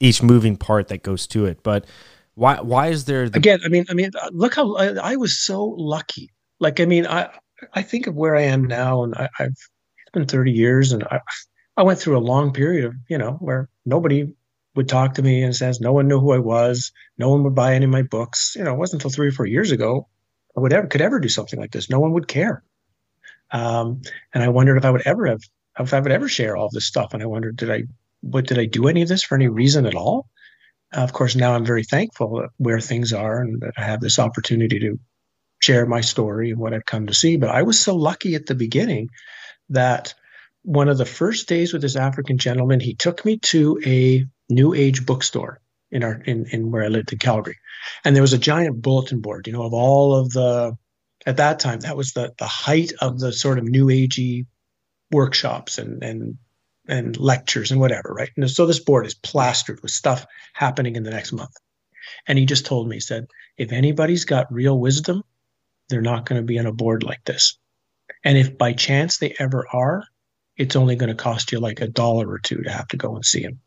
each 0.00 0.22
moving 0.22 0.56
part 0.56 0.88
that 0.88 1.02
goes 1.02 1.26
to 1.28 1.46
it. 1.46 1.62
But 1.62 1.86
why, 2.34 2.60
why 2.60 2.88
is 2.88 3.04
there 3.06 3.28
the, 3.28 3.38
Again, 3.38 3.60
I 3.64 3.68
mean, 3.68 3.86
I 3.90 3.94
mean, 3.94 4.10
look 4.32 4.54
how 4.54 4.76
I, 4.76 5.12
I 5.12 5.16
was 5.16 5.38
so 5.38 5.64
lucky. 5.64 6.30
Like, 6.60 6.80
I 6.80 6.84
mean, 6.84 7.06
I 7.06 7.30
I 7.72 7.82
think 7.82 8.06
of 8.06 8.14
where 8.14 8.36
I 8.36 8.42
am 8.42 8.64
now, 8.64 9.02
and 9.04 9.14
I, 9.14 9.28
I've 9.38 9.56
it's 10.08 10.14
been 10.14 10.26
30 10.26 10.52
years, 10.52 10.92
and 10.92 11.04
I 11.04 11.20
I 11.76 11.82
went 11.82 11.98
through 12.00 12.18
a 12.18 12.20
long 12.20 12.52
period 12.52 12.86
of 12.86 12.94
you 13.08 13.18
know 13.18 13.32
where 13.32 13.68
nobody 13.84 14.32
would 14.74 14.88
talk 14.88 15.14
to 15.14 15.22
me 15.22 15.42
and 15.42 15.54
says 15.54 15.80
no 15.80 15.92
one 15.92 16.08
knew 16.08 16.20
who 16.20 16.32
I 16.32 16.38
was, 16.38 16.92
no 17.18 17.28
one 17.30 17.42
would 17.44 17.54
buy 17.54 17.74
any 17.74 17.84
of 17.84 17.90
my 17.90 18.02
books. 18.02 18.54
You 18.56 18.64
know, 18.64 18.74
it 18.74 18.78
wasn't 18.78 19.02
until 19.02 19.14
three 19.14 19.28
or 19.28 19.32
four 19.32 19.46
years 19.46 19.70
ago 19.70 20.08
I 20.56 20.60
would 20.60 20.72
ever 20.72 20.86
could 20.86 21.00
ever 21.00 21.20
do 21.20 21.28
something 21.28 21.60
like 21.60 21.72
this. 21.72 21.90
No 21.90 22.00
one 22.00 22.12
would 22.12 22.28
care. 22.28 22.62
Um, 23.50 24.02
and 24.32 24.42
I 24.42 24.48
wondered 24.48 24.76
if 24.76 24.84
I 24.84 24.90
would 24.90 25.06
ever 25.06 25.26
have 25.26 25.42
if 25.78 25.92
I 25.92 26.00
would 26.00 26.12
ever 26.12 26.28
share 26.28 26.56
all 26.56 26.70
this 26.72 26.86
stuff. 26.86 27.12
And 27.12 27.22
I 27.22 27.26
wondered, 27.26 27.56
did 27.56 27.70
I 27.70 27.84
what 28.20 28.46
did 28.46 28.58
I 28.58 28.64
do 28.64 28.88
any 28.88 29.02
of 29.02 29.08
this 29.08 29.22
for 29.22 29.34
any 29.34 29.48
reason 29.48 29.86
at 29.86 29.94
all? 29.94 30.28
Uh, 30.96 31.02
of 31.02 31.12
course, 31.12 31.36
now 31.36 31.54
I'm 31.54 31.66
very 31.66 31.84
thankful 31.84 32.48
where 32.56 32.80
things 32.80 33.12
are 33.12 33.42
and 33.42 33.60
that 33.60 33.74
I 33.76 33.82
have 33.82 34.00
this 34.00 34.18
opportunity 34.18 34.78
to 34.80 34.98
share 35.60 35.84
my 35.86 36.00
story 36.00 36.50
and 36.50 36.58
what 36.58 36.72
I've 36.72 36.86
come 36.86 37.06
to 37.06 37.14
see. 37.14 37.36
But 37.36 37.50
I 37.50 37.62
was 37.62 37.78
so 37.78 37.94
lucky 37.94 38.34
at 38.34 38.46
the 38.46 38.54
beginning 38.54 39.08
that 39.70 40.14
one 40.62 40.88
of 40.88 40.98
the 40.98 41.06
first 41.06 41.48
days 41.48 41.72
with 41.72 41.82
this 41.82 41.96
African 41.96 42.38
gentleman, 42.38 42.80
he 42.80 42.94
took 42.94 43.24
me 43.24 43.38
to 43.38 43.80
a 43.86 44.26
new 44.48 44.74
age 44.74 45.06
bookstore 45.06 45.60
in 45.90 46.02
our 46.04 46.14
in, 46.14 46.46
in 46.46 46.70
where 46.70 46.84
I 46.84 46.88
lived 46.88 47.12
in 47.12 47.18
Calgary. 47.18 47.56
And 48.04 48.14
there 48.14 48.22
was 48.22 48.32
a 48.32 48.38
giant 48.38 48.82
bulletin 48.82 49.20
board, 49.20 49.46
you 49.46 49.52
know, 49.52 49.62
of 49.62 49.72
all 49.72 50.14
of 50.14 50.30
the 50.30 50.76
at 51.26 51.38
that 51.38 51.58
time, 51.60 51.80
that 51.80 51.96
was 51.96 52.12
the 52.12 52.32
the 52.38 52.46
height 52.46 52.92
of 53.00 53.18
the 53.18 53.32
sort 53.32 53.58
of 53.58 53.64
new 53.64 53.86
agey 53.86 54.46
workshops 55.10 55.78
and 55.78 56.02
and 56.02 56.38
and 56.88 57.18
lectures 57.18 57.70
and 57.70 57.80
whatever, 57.80 58.14
right? 58.14 58.30
And 58.36 58.50
so 58.50 58.66
this 58.66 58.80
board 58.80 59.06
is 59.06 59.14
plastered 59.14 59.80
with 59.82 59.90
stuff 59.90 60.24
happening 60.54 60.96
in 60.96 61.02
the 61.02 61.10
next 61.10 61.32
month. 61.32 61.54
And 62.26 62.38
he 62.38 62.46
just 62.46 62.64
told 62.64 62.88
me, 62.88 62.96
he 62.96 63.00
said, 63.00 63.26
if 63.58 63.72
anybody's 63.72 64.24
got 64.24 64.50
real 64.50 64.78
wisdom, 64.78 65.22
they're 65.90 66.00
not 66.00 66.24
going 66.24 66.40
to 66.40 66.46
be 66.46 66.58
on 66.58 66.64
a 66.64 66.72
board 66.72 67.02
like 67.02 67.22
this. 67.24 67.58
And 68.24 68.36
if 68.36 68.58
by 68.58 68.72
chance 68.72 69.18
they 69.18 69.34
ever 69.38 69.66
are, 69.72 70.04
it's 70.56 70.76
only 70.76 70.96
going 70.96 71.08
to 71.08 71.14
cost 71.14 71.52
you 71.52 71.60
like 71.60 71.80
a 71.80 71.86
dollar 71.88 72.28
or 72.28 72.38
two 72.38 72.62
to 72.62 72.70
have 72.70 72.88
to 72.88 72.96
go 72.96 73.14
and 73.14 73.24
see 73.24 73.42
him. 73.42 73.60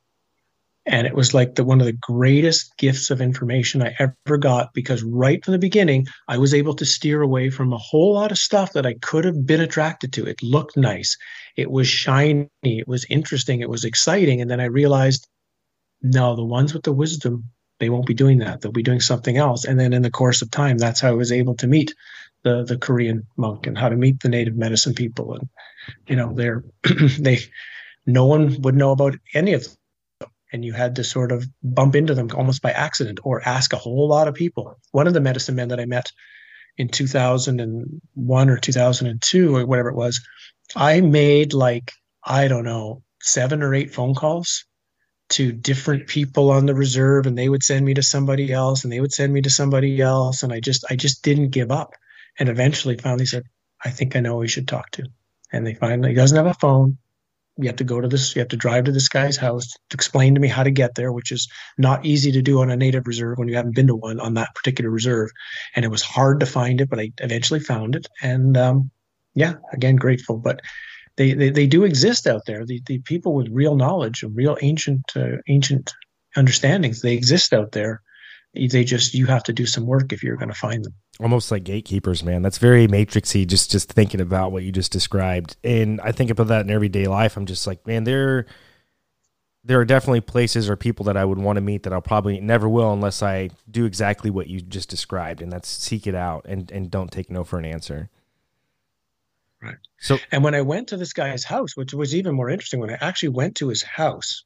And 0.85 1.05
it 1.05 1.13
was 1.13 1.33
like 1.33 1.55
the 1.55 1.63
one 1.63 1.79
of 1.79 1.85
the 1.85 1.93
greatest 1.93 2.75
gifts 2.77 3.11
of 3.11 3.21
information 3.21 3.83
I 3.83 3.95
ever 3.99 4.37
got 4.37 4.73
because 4.73 5.03
right 5.03 5.43
from 5.43 5.51
the 5.51 5.59
beginning, 5.59 6.07
I 6.27 6.39
was 6.39 6.55
able 6.55 6.73
to 6.75 6.85
steer 6.85 7.21
away 7.21 7.51
from 7.51 7.71
a 7.71 7.77
whole 7.77 8.15
lot 8.15 8.31
of 8.31 8.39
stuff 8.39 8.73
that 8.73 8.85
I 8.85 8.95
could 8.95 9.23
have 9.23 9.45
been 9.45 9.61
attracted 9.61 10.11
to. 10.13 10.25
It 10.25 10.41
looked 10.41 10.75
nice, 10.75 11.17
it 11.55 11.69
was 11.69 11.87
shiny, 11.87 12.49
it 12.63 12.87
was 12.87 13.05
interesting, 13.09 13.61
it 13.61 13.69
was 13.69 13.83
exciting. 13.83 14.41
And 14.41 14.49
then 14.49 14.59
I 14.59 14.65
realized, 14.65 15.27
no, 16.01 16.35
the 16.35 16.43
ones 16.43 16.73
with 16.73 16.83
the 16.83 16.93
wisdom, 16.93 17.43
they 17.79 17.89
won't 17.89 18.07
be 18.07 18.15
doing 18.15 18.39
that. 18.39 18.61
They'll 18.61 18.71
be 18.71 18.83
doing 18.83 19.01
something 19.01 19.37
else. 19.37 19.65
And 19.65 19.79
then 19.79 19.93
in 19.93 20.01
the 20.01 20.11
course 20.11 20.41
of 20.41 20.49
time, 20.49 20.79
that's 20.79 20.99
how 20.99 21.09
I 21.09 21.13
was 21.13 21.31
able 21.31 21.55
to 21.57 21.67
meet 21.67 21.93
the 22.43 22.63
the 22.63 22.77
Korean 22.77 23.27
monk 23.37 23.67
and 23.67 23.77
how 23.77 23.89
to 23.89 23.95
meet 23.95 24.21
the 24.21 24.29
native 24.29 24.55
medicine 24.55 24.93
people. 24.93 25.33
And 25.33 25.49
you 26.07 26.15
know, 26.15 26.33
they're 26.33 26.63
they 27.19 27.39
no 28.05 28.25
one 28.25 28.61
would 28.61 28.75
know 28.75 28.91
about 28.91 29.15
any 29.33 29.53
of 29.53 29.63
them. 29.63 29.73
And 30.53 30.65
you 30.65 30.73
had 30.73 30.95
to 30.97 31.03
sort 31.03 31.31
of 31.31 31.45
bump 31.63 31.95
into 31.95 32.13
them 32.13 32.29
almost 32.35 32.61
by 32.61 32.71
accident 32.71 33.19
or 33.23 33.47
ask 33.47 33.71
a 33.71 33.77
whole 33.77 34.07
lot 34.09 34.27
of 34.27 34.33
people. 34.33 34.77
One 34.91 35.07
of 35.07 35.13
the 35.13 35.21
medicine 35.21 35.55
men 35.55 35.69
that 35.69 35.79
I 35.79 35.85
met 35.85 36.11
in 36.77 36.89
2001 36.89 38.49
or 38.49 38.57
2002 38.57 39.55
or 39.55 39.65
whatever 39.65 39.89
it 39.89 39.95
was, 39.95 40.19
I 40.75 40.99
made 40.99 41.53
like, 41.53 41.93
I 42.23 42.49
don't 42.49 42.65
know, 42.65 43.01
seven 43.21 43.63
or 43.63 43.73
eight 43.73 43.93
phone 43.93 44.13
calls 44.13 44.65
to 45.29 45.53
different 45.53 46.07
people 46.07 46.51
on 46.51 46.65
the 46.65 46.75
reserve 46.75 47.25
and 47.25 47.37
they 47.37 47.47
would 47.47 47.63
send 47.63 47.85
me 47.85 47.93
to 47.93 48.03
somebody 48.03 48.51
else 48.51 48.83
and 48.83 48.91
they 48.91 48.99
would 48.99 49.13
send 49.13 49.31
me 49.31 49.41
to 49.41 49.49
somebody 49.49 50.01
else 50.01 50.43
and 50.43 50.51
I 50.51 50.59
just 50.59 50.83
I 50.89 50.97
just 50.97 51.23
didn't 51.23 51.49
give 51.49 51.71
up 51.71 51.93
and 52.39 52.49
eventually 52.49 52.97
finally 52.97 53.25
said 53.25 53.43
I 53.83 53.89
think 53.89 54.15
I 54.15 54.19
know 54.19 54.33
who 54.33 54.39
we 54.39 54.47
should 54.47 54.67
talk 54.67 54.91
to 54.91 55.05
and 55.51 55.65
they 55.65 55.73
finally 55.73 56.09
he 56.09 56.15
doesn't 56.15 56.37
have 56.37 56.45
a 56.45 56.53
phone 56.55 56.97
you 57.57 57.67
have 57.67 57.75
to 57.77 57.83
go 57.83 57.99
to 57.99 58.07
this 58.07 58.35
you 58.35 58.39
have 58.39 58.49
to 58.49 58.57
drive 58.57 58.85
to 58.85 58.91
this 58.91 59.09
guy's 59.09 59.37
house 59.37 59.73
to 59.89 59.95
explain 59.95 60.33
to 60.35 60.41
me 60.41 60.47
how 60.47 60.63
to 60.63 60.71
get 60.71 60.95
there 60.95 61.11
which 61.11 61.31
is 61.31 61.47
not 61.77 62.05
easy 62.05 62.31
to 62.31 62.41
do 62.41 62.61
on 62.61 62.71
a 62.71 62.75
native 62.75 63.07
reserve 63.07 63.37
when 63.37 63.47
you 63.47 63.55
haven't 63.55 63.75
been 63.75 63.87
to 63.87 63.95
one 63.95 64.19
on 64.19 64.33
that 64.35 64.53
particular 64.55 64.89
reserve 64.89 65.29
and 65.75 65.85
it 65.85 65.91
was 65.91 66.01
hard 66.01 66.39
to 66.39 66.45
find 66.45 66.81
it 66.81 66.89
but 66.89 66.99
I 66.99 67.11
eventually 67.19 67.59
found 67.59 67.95
it 67.95 68.07
and 68.21 68.57
um, 68.57 68.91
yeah 69.35 69.55
again 69.73 69.95
grateful 69.95 70.37
but 70.37 70.61
they, 71.17 71.33
they, 71.33 71.49
they 71.49 71.67
do 71.67 71.83
exist 71.83 72.27
out 72.27 72.45
there. 72.45 72.65
The, 72.65 72.81
the 72.85 72.99
people 72.99 73.33
with 73.33 73.49
real 73.51 73.75
knowledge 73.75 74.23
and 74.23 74.35
real 74.35 74.57
ancient 74.61 75.03
uh, 75.15 75.37
ancient 75.47 75.93
understandings, 76.35 77.01
they 77.01 77.13
exist 77.13 77.53
out 77.53 77.73
there. 77.73 78.01
They 78.53 78.83
just 78.83 79.13
you 79.13 79.27
have 79.27 79.43
to 79.43 79.53
do 79.53 79.65
some 79.65 79.85
work 79.85 80.11
if 80.11 80.23
you're 80.23 80.37
going 80.37 80.49
to 80.49 80.55
find 80.55 80.83
them. 80.83 80.93
Almost 81.21 81.51
like 81.51 81.63
gatekeepers, 81.63 82.23
man? 82.23 82.41
That's 82.41 82.57
very 82.57 82.87
matrixy. 82.87 83.45
Just 83.47 83.71
just 83.71 83.91
thinking 83.91 84.21
about 84.21 84.51
what 84.51 84.63
you 84.63 84.71
just 84.71 84.91
described, 84.91 85.57
and 85.63 86.01
I 86.01 86.11
think 86.11 86.29
about 86.29 86.47
that 86.47 86.65
in 86.65 86.71
everyday 86.71 87.07
life. 87.07 87.37
I'm 87.37 87.45
just 87.45 87.67
like, 87.67 87.85
man, 87.85 88.03
they're 88.03 88.45
there 89.63 89.79
are 89.79 89.85
definitely 89.85 90.21
places 90.21 90.69
or 90.69 90.75
people 90.75 91.05
that 91.05 91.17
I 91.17 91.23
would 91.23 91.37
want 91.37 91.57
to 91.57 91.61
meet 91.61 91.83
that 91.83 91.93
I'll 91.93 92.01
probably 92.01 92.39
never 92.39 92.67
will 92.67 92.91
unless 92.91 93.21
I 93.21 93.51
do 93.69 93.85
exactly 93.85 94.31
what 94.31 94.47
you 94.47 94.59
just 94.59 94.89
described, 94.89 95.41
and 95.41 95.51
that's 95.51 95.69
seek 95.69 96.07
it 96.07 96.15
out 96.15 96.45
and 96.47 96.71
and 96.71 96.89
don't 96.89 97.11
take 97.11 97.29
no 97.29 97.43
for 97.43 97.59
an 97.59 97.65
answer. 97.65 98.09
Right. 99.61 99.77
So, 99.99 100.17
and 100.31 100.43
when 100.43 100.55
I 100.55 100.61
went 100.61 100.87
to 100.87 100.97
this 100.97 101.13
guy's 101.13 101.43
house, 101.43 101.77
which 101.77 101.93
was 101.93 102.15
even 102.15 102.33
more 102.33 102.49
interesting, 102.49 102.79
when 102.79 102.89
I 102.89 102.97
actually 102.99 103.29
went 103.29 103.57
to 103.57 103.67
his 103.67 103.83
house, 103.83 104.43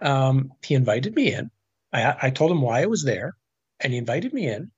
um, 0.00 0.52
he 0.62 0.74
invited 0.74 1.14
me 1.14 1.34
in. 1.34 1.50
I, 1.92 2.14
I 2.22 2.30
told 2.30 2.50
him 2.50 2.62
why 2.62 2.80
I 2.80 2.86
was 2.86 3.04
there, 3.04 3.36
and 3.80 3.92
he 3.92 3.98
invited 3.98 4.32
me 4.32 4.48
in. 4.48 4.70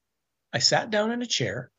I 0.52 0.58
sat 0.58 0.90
down 0.90 1.10
in 1.12 1.22
a 1.22 1.26
chair. 1.26 1.70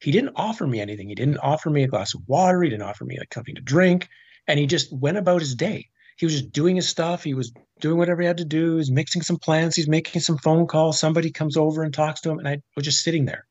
He 0.00 0.12
didn't 0.12 0.32
offer 0.36 0.66
me 0.66 0.80
anything. 0.80 1.08
He 1.08 1.14
didn't 1.14 1.38
offer 1.38 1.68
me 1.68 1.82
a 1.82 1.88
glass 1.88 2.14
of 2.14 2.22
water. 2.26 2.62
He 2.62 2.70
didn't 2.70 2.88
offer 2.88 3.04
me 3.04 3.18
like 3.18 3.34
something 3.34 3.54
to 3.54 3.60
drink, 3.60 4.08
and 4.46 4.58
he 4.58 4.66
just 4.66 4.92
went 4.92 5.18
about 5.18 5.40
his 5.40 5.54
day. 5.54 5.88
He 6.16 6.26
was 6.26 6.40
just 6.40 6.52
doing 6.52 6.76
his 6.76 6.88
stuff. 6.88 7.22
He 7.22 7.34
was 7.34 7.52
doing 7.80 7.98
whatever 7.98 8.22
he 8.22 8.26
had 8.26 8.38
to 8.38 8.44
do. 8.44 8.76
He's 8.76 8.90
mixing 8.90 9.22
some 9.22 9.38
plants. 9.38 9.76
He's 9.76 9.88
making 9.88 10.22
some 10.22 10.38
phone 10.38 10.66
calls. 10.66 10.98
Somebody 10.98 11.30
comes 11.30 11.56
over 11.56 11.82
and 11.82 11.92
talks 11.92 12.20
to 12.22 12.30
him, 12.30 12.38
and 12.38 12.48
I 12.48 12.62
was 12.76 12.84
just 12.84 13.02
sitting 13.02 13.26
there. 13.26 13.46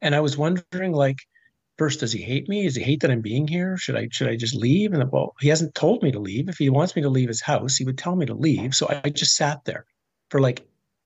And 0.00 0.14
I 0.14 0.20
was 0.20 0.36
wondering, 0.36 0.92
like, 0.92 1.18
first 1.76 2.00
does 2.00 2.12
he 2.12 2.22
hate 2.22 2.48
me 2.48 2.64
does 2.64 2.76
he 2.76 2.82
hate 2.82 3.00
that 3.00 3.10
i'm 3.10 3.20
being 3.20 3.48
here 3.48 3.76
should 3.76 3.96
i 3.96 4.08
should 4.10 4.28
i 4.28 4.36
just 4.36 4.54
leave 4.54 4.92
and 4.92 5.10
well 5.10 5.34
he 5.40 5.48
hasn't 5.48 5.74
told 5.74 6.02
me 6.02 6.12
to 6.12 6.20
leave 6.20 6.48
if 6.48 6.56
he 6.56 6.70
wants 6.70 6.94
me 6.94 7.02
to 7.02 7.08
leave 7.08 7.28
his 7.28 7.40
house 7.40 7.76
he 7.76 7.84
would 7.84 7.98
tell 7.98 8.14
me 8.14 8.26
to 8.26 8.34
leave 8.34 8.74
so 8.74 8.88
i 9.04 9.08
just 9.10 9.34
sat 9.34 9.64
there 9.64 9.84
for 10.30 10.40
like 10.40 10.64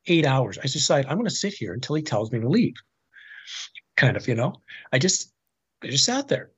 eight 0.09 0.26
hours. 0.26 0.59
I 0.59 0.62
decided 0.62 1.06
i'm 1.06 1.16
going 1.16 1.28
to 1.28 1.34
sit 1.34 1.54
here 1.54 1.72
until 1.72 1.94
he 1.94 2.02
tells 2.02 2.32
me 2.32 2.40
to 2.40 2.48
leave 2.48 2.74
kind 3.96 4.16
of 4.16 4.26
you 4.28 4.34
know? 4.34 4.54
I 4.92 4.98
just 4.98 5.32
i 5.82 5.88
just 5.88 6.04
sat 6.04 6.28
there. 6.28 6.50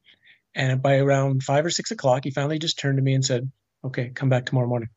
And 0.54 0.82
by 0.82 0.96
around 0.98 1.42
five 1.42 1.64
or 1.64 1.70
six 1.70 1.90
o'clock 1.90 2.24
he 2.24 2.30
finally 2.30 2.58
just 2.58 2.78
turned 2.78 2.98
to 2.98 3.02
me 3.02 3.14
and 3.14 3.24
said 3.24 3.50
okay 3.84 4.10
come 4.10 4.28
back 4.28 4.46
tomorrow 4.46 4.68
morning. 4.68 4.88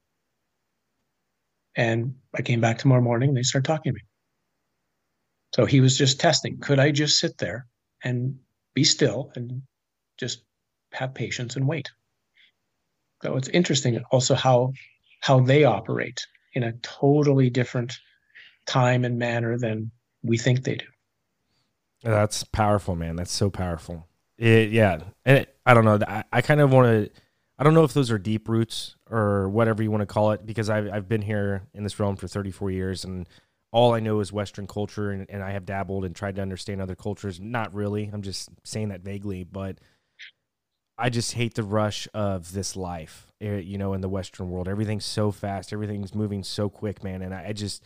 And 1.76 2.16
i 2.36 2.42
came 2.42 2.62
back 2.62 2.78
tomorrow 2.78 3.02
morning 3.02 3.30
and 3.30 3.38
they 3.38 3.44
started 3.44 3.68
talking 3.68 3.92
to 3.92 3.96
me. 3.96 4.02
So 5.56 5.66
he 5.66 5.82
was 5.82 5.98
just 5.98 6.20
testing 6.20 6.60
could 6.60 6.80
i 6.80 6.92
just 6.92 7.20
sit 7.20 7.38
there 7.38 7.68
and 8.04 8.38
be 8.74 8.84
still 8.84 9.32
and 9.36 9.62
just 10.20 10.44
have 10.92 11.14
patience 11.14 11.56
and 11.56 11.68
wait. 11.68 11.90
So 13.24 13.38
it's 13.38 13.48
interesting 13.50 14.00
also 14.12 14.36
how 14.36 14.74
how 15.22 15.40
they 15.40 15.64
operate 15.64 16.20
in 16.54 16.64
a 16.64 16.74
totally 16.74 17.50
different 17.50 17.98
time 18.66 19.06
and 19.06 19.18
manner 19.18 19.58
than 19.58 19.92
we 20.24 20.38
think 20.38 20.64
they 20.64 20.76
do. 20.76 20.86
That's 22.04 22.44
powerful, 22.44 22.96
man. 22.96 23.16
That's 23.16 23.32
so 23.32 23.50
powerful. 23.50 24.08
It, 24.38 24.72
yeah, 24.72 25.00
and 25.26 25.40
it, 25.40 25.56
I 25.66 25.74
don't 25.74 25.86
know. 25.86 26.00
I, 26.08 26.24
I 26.32 26.42
kind 26.42 26.60
of 26.60 26.72
want 26.72 26.88
to. 26.88 27.22
I 27.58 27.64
don't 27.64 27.76
know 27.76 27.84
if 27.84 27.94
those 27.94 28.12
are 28.12 28.18
deep 28.18 28.50
roots 28.50 28.96
or 29.10 29.48
whatever 29.48 29.84
you 29.84 29.92
want 29.92 30.02
to 30.02 30.08
call 30.08 30.32
it, 30.32 30.46
because 30.46 30.70
I've 30.70 30.92
I've 30.92 31.08
been 31.08 31.22
here 31.22 31.64
in 31.74 31.84
this 31.84 32.00
realm 32.00 32.16
for 32.16 32.28
34 32.28 32.72
years, 32.72 33.06
and 33.06 33.28
all 33.72 33.94
I 33.94 34.00
know 34.00 34.20
is 34.20 34.34
Western 34.34 34.68
culture, 34.68 35.12
and, 35.12 35.26
and 35.30 35.42
I 35.42 35.52
have 35.52 35.66
dabbled 35.66 36.04
and 36.04 36.16
tried 36.16 36.36
to 36.36 36.42
understand 36.42 36.82
other 36.82 36.96
cultures. 36.96 37.40
Not 37.40 37.74
really. 37.74 38.10
I'm 38.12 38.22
just 38.22 38.50
saying 38.64 38.90
that 38.90 39.02
vaguely, 39.02 39.44
but 39.44 39.80
I 40.98 41.10
just 41.10 41.34
hate 41.34 41.56
the 41.56 41.64
rush 41.64 42.08
of 42.14 42.54
this 42.54 42.76
life, 42.76 43.32
eh, 43.42 43.58
you 43.58 43.78
know, 43.78 43.94
in 43.94 44.02
the 44.02 44.10
Western 44.10 44.50
world. 44.50 44.68
Everything's 44.68 45.06
so 45.06 45.32
fast, 45.32 45.74
everything's 45.74 46.14
moving 46.14 46.44
so 46.44 46.70
quick, 46.70 47.04
man. 47.04 47.22
And 47.22 47.34
I, 47.34 47.48
I 47.48 47.54
just, 47.54 47.84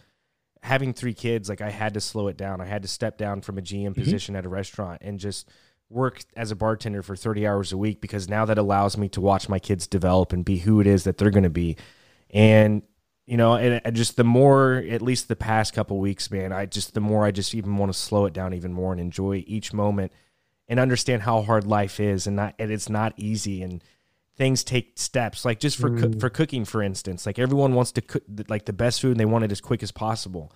having 0.63 0.93
three 0.93 1.13
kids, 1.13 1.49
like 1.49 1.61
I 1.61 1.69
had 1.69 1.93
to 1.95 2.01
slow 2.01 2.27
it 2.27 2.37
down. 2.37 2.61
I 2.61 2.65
had 2.65 2.81
to 2.81 2.87
step 2.87 3.17
down 3.17 3.41
from 3.41 3.57
a 3.57 3.61
GM 3.61 3.89
mm-hmm. 3.89 4.01
position 4.01 4.35
at 4.35 4.45
a 4.45 4.49
restaurant 4.49 5.01
and 5.01 5.19
just 5.19 5.49
work 5.89 6.21
as 6.35 6.51
a 6.51 6.55
bartender 6.55 7.01
for 7.01 7.15
30 7.15 7.47
hours 7.47 7.71
a 7.71 7.77
week 7.77 8.01
because 8.01 8.27
now 8.27 8.45
that 8.45 8.57
allows 8.57 8.97
me 8.97 9.07
to 9.09 9.21
watch 9.21 9.47
my 9.47 9.59
kids 9.59 9.87
develop 9.87 10.33
and 10.33 10.43
be 10.43 10.57
who 10.57 10.81
it 10.81 10.87
is 10.87 11.05
that 11.05 11.17
they're 11.17 11.29
going 11.29 11.43
to 11.43 11.49
be. 11.49 11.77
And 12.29 12.81
you 13.25 13.35
know, 13.35 13.55
and, 13.55 13.81
and, 13.83 13.93
just 13.93 14.15
the 14.15 14.23
more, 14.23 14.75
at 14.89 15.01
least 15.01 15.27
the 15.27 15.35
past 15.35 15.73
couple 15.73 15.99
weeks, 15.99 16.31
man, 16.31 16.53
I 16.53 16.65
just 16.65 16.93
the 16.93 17.01
more 17.01 17.25
I 17.25 17.31
just 17.31 17.53
even 17.53 17.75
want 17.75 17.91
to 17.91 17.97
slow 17.97 18.25
it 18.25 18.31
down 18.31 18.53
even 18.53 18.71
more 18.71 18.93
and 18.93 19.01
enjoy 19.01 19.43
each 19.45 19.73
moment 19.73 20.13
and 20.69 20.79
understand 20.79 21.23
how 21.23 21.41
hard 21.41 21.65
life 21.65 21.99
is 21.99 22.25
and 22.25 22.37
not 22.37 22.55
and 22.57 22.71
it's 22.71 22.89
not 22.89 23.13
easy 23.17 23.61
and 23.61 23.83
things 24.37 24.63
take 24.63 24.93
steps. 24.97 25.43
Like 25.43 25.59
just 25.59 25.77
for 25.77 25.89
mm. 25.89 26.19
for 26.19 26.29
cooking, 26.29 26.65
for 26.65 26.81
instance, 26.81 27.25
like 27.25 27.39
everyone 27.39 27.73
wants 27.73 27.91
to 27.93 28.01
cook 28.01 28.23
like 28.47 28.65
the 28.65 28.73
best 28.73 29.01
food 29.01 29.11
and 29.11 29.19
they 29.19 29.25
want 29.25 29.43
it 29.43 29.51
as 29.51 29.61
quick 29.61 29.83
as 29.83 29.91
possible. 29.91 30.53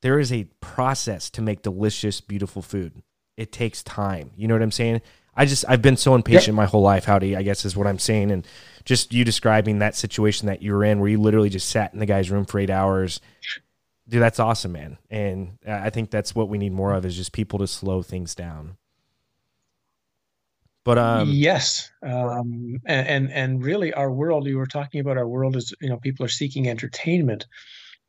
There 0.00 0.18
is 0.18 0.32
a 0.32 0.44
process 0.60 1.30
to 1.30 1.42
make 1.42 1.62
delicious, 1.62 2.20
beautiful 2.20 2.60
food. 2.60 3.02
It 3.36 3.52
takes 3.52 3.82
time. 3.82 4.32
You 4.36 4.48
know 4.48 4.54
what 4.54 4.62
I'm 4.62 4.72
saying? 4.72 5.00
I 5.34 5.46
just 5.46 5.64
I've 5.68 5.80
been 5.80 5.96
so 5.96 6.14
impatient 6.14 6.48
yep. 6.48 6.56
my 6.56 6.66
whole 6.66 6.82
life. 6.82 7.04
Howdie, 7.04 7.36
I 7.36 7.42
guess 7.42 7.64
is 7.64 7.76
what 7.76 7.86
I'm 7.86 7.98
saying, 7.98 8.30
and 8.30 8.46
just 8.84 9.14
you 9.14 9.24
describing 9.24 9.78
that 9.78 9.96
situation 9.96 10.46
that 10.48 10.60
you 10.60 10.74
were 10.74 10.84
in, 10.84 11.00
where 11.00 11.08
you 11.08 11.20
literally 11.20 11.48
just 11.48 11.70
sat 11.70 11.94
in 11.94 12.00
the 12.00 12.06
guy's 12.06 12.30
room 12.30 12.44
for 12.44 12.58
eight 12.58 12.70
hours. 12.70 13.20
Dude, 14.08 14.20
that's 14.20 14.40
awesome, 14.40 14.72
man. 14.72 14.98
And 15.08 15.58
I 15.66 15.88
think 15.88 16.10
that's 16.10 16.34
what 16.34 16.48
we 16.48 16.58
need 16.58 16.72
more 16.72 16.92
of 16.92 17.06
is 17.06 17.16
just 17.16 17.32
people 17.32 17.60
to 17.60 17.66
slow 17.66 18.02
things 18.02 18.34
down. 18.34 18.76
But 20.84 20.98
um, 20.98 21.30
yes, 21.30 21.92
um, 22.02 22.80
and, 22.86 23.30
and 23.30 23.62
really, 23.62 23.92
our 23.92 24.10
world. 24.10 24.46
You 24.46 24.58
were 24.58 24.66
talking 24.66 25.00
about 25.00 25.16
our 25.16 25.28
world 25.28 25.56
is 25.56 25.72
you 25.80 25.88
know 25.88 25.98
people 25.98 26.26
are 26.26 26.30
seeking 26.40 26.68
entertainment. 26.68 27.46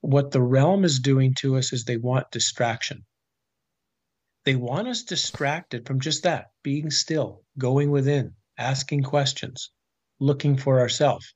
What 0.01 0.32
the 0.32 0.41
realm 0.41 0.84
is 0.84 0.99
doing 0.99 1.36
to 1.36 1.57
us 1.57 1.71
is 1.71 1.84
they 1.84 1.97
want 1.97 2.32
distraction. 2.32 3.05
They 4.45 4.55
want 4.55 4.88
us 4.88 5.03
distracted 5.03 5.86
from 5.86 5.99
just 5.99 6.24
that, 6.24 6.47
being 6.63 6.89
still, 6.89 7.43
going 7.57 7.91
within, 7.91 8.34
asking 8.57 9.03
questions, 9.03 9.71
looking 10.19 10.57
for 10.57 10.82
ourselves. 10.82 11.34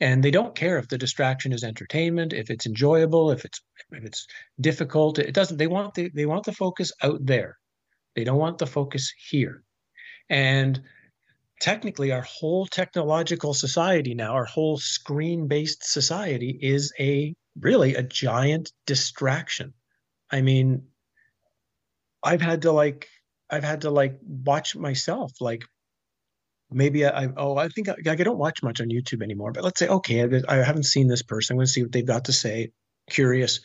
And 0.00 0.22
they 0.22 0.30
don't 0.30 0.54
care 0.54 0.78
if 0.78 0.88
the 0.88 0.98
distraction 0.98 1.52
is 1.52 1.64
entertainment, 1.64 2.32
if 2.32 2.50
it's 2.50 2.66
enjoyable, 2.66 3.30
if 3.30 3.44
it's 3.44 3.60
if 3.90 4.04
it's 4.04 4.26
difficult. 4.60 5.18
It 5.18 5.32
doesn't. 5.32 5.56
They 5.56 5.66
want 5.66 5.94
the 5.94 6.10
they 6.14 6.26
want 6.26 6.44
the 6.44 6.52
focus 6.52 6.92
out 7.02 7.24
there. 7.24 7.56
They 8.14 8.24
don't 8.24 8.38
want 8.38 8.58
the 8.58 8.66
focus 8.66 9.10
here. 9.30 9.62
And 10.28 10.82
technically, 11.60 12.12
our 12.12 12.22
whole 12.22 12.66
technological 12.66 13.54
society 13.54 14.14
now, 14.14 14.32
our 14.32 14.44
whole 14.44 14.78
screen-based 14.78 15.84
society, 15.84 16.58
is 16.60 16.92
a 16.98 17.34
really 17.60 17.94
a 17.94 18.02
giant 18.02 18.72
distraction. 18.86 19.74
I 20.30 20.42
mean, 20.42 20.88
I've 22.22 22.40
had 22.40 22.62
to 22.62 22.72
like 22.72 23.08
I've 23.50 23.64
had 23.64 23.82
to 23.82 23.90
like 23.90 24.18
watch 24.22 24.74
myself 24.74 25.32
like 25.40 25.62
maybe 26.70 27.06
I, 27.06 27.28
oh 27.36 27.56
I 27.56 27.68
think 27.68 27.88
I, 27.88 27.94
I, 28.06 28.14
don't 28.16 28.38
watch 28.38 28.62
much 28.62 28.80
on 28.80 28.88
YouTube 28.88 29.22
anymore 29.22 29.52
but 29.52 29.62
let's 29.62 29.78
say 29.78 29.86
okay 29.86 30.22
I, 30.22 30.42
I 30.48 30.64
haven't 30.64 30.84
seen 30.84 31.06
this 31.06 31.22
person. 31.22 31.54
I'm 31.54 31.58
going 31.58 31.66
to 31.66 31.72
see 31.72 31.82
what 31.82 31.92
they've 31.92 32.06
got 32.06 32.24
to 32.24 32.32
say. 32.32 32.72
Curious. 33.10 33.60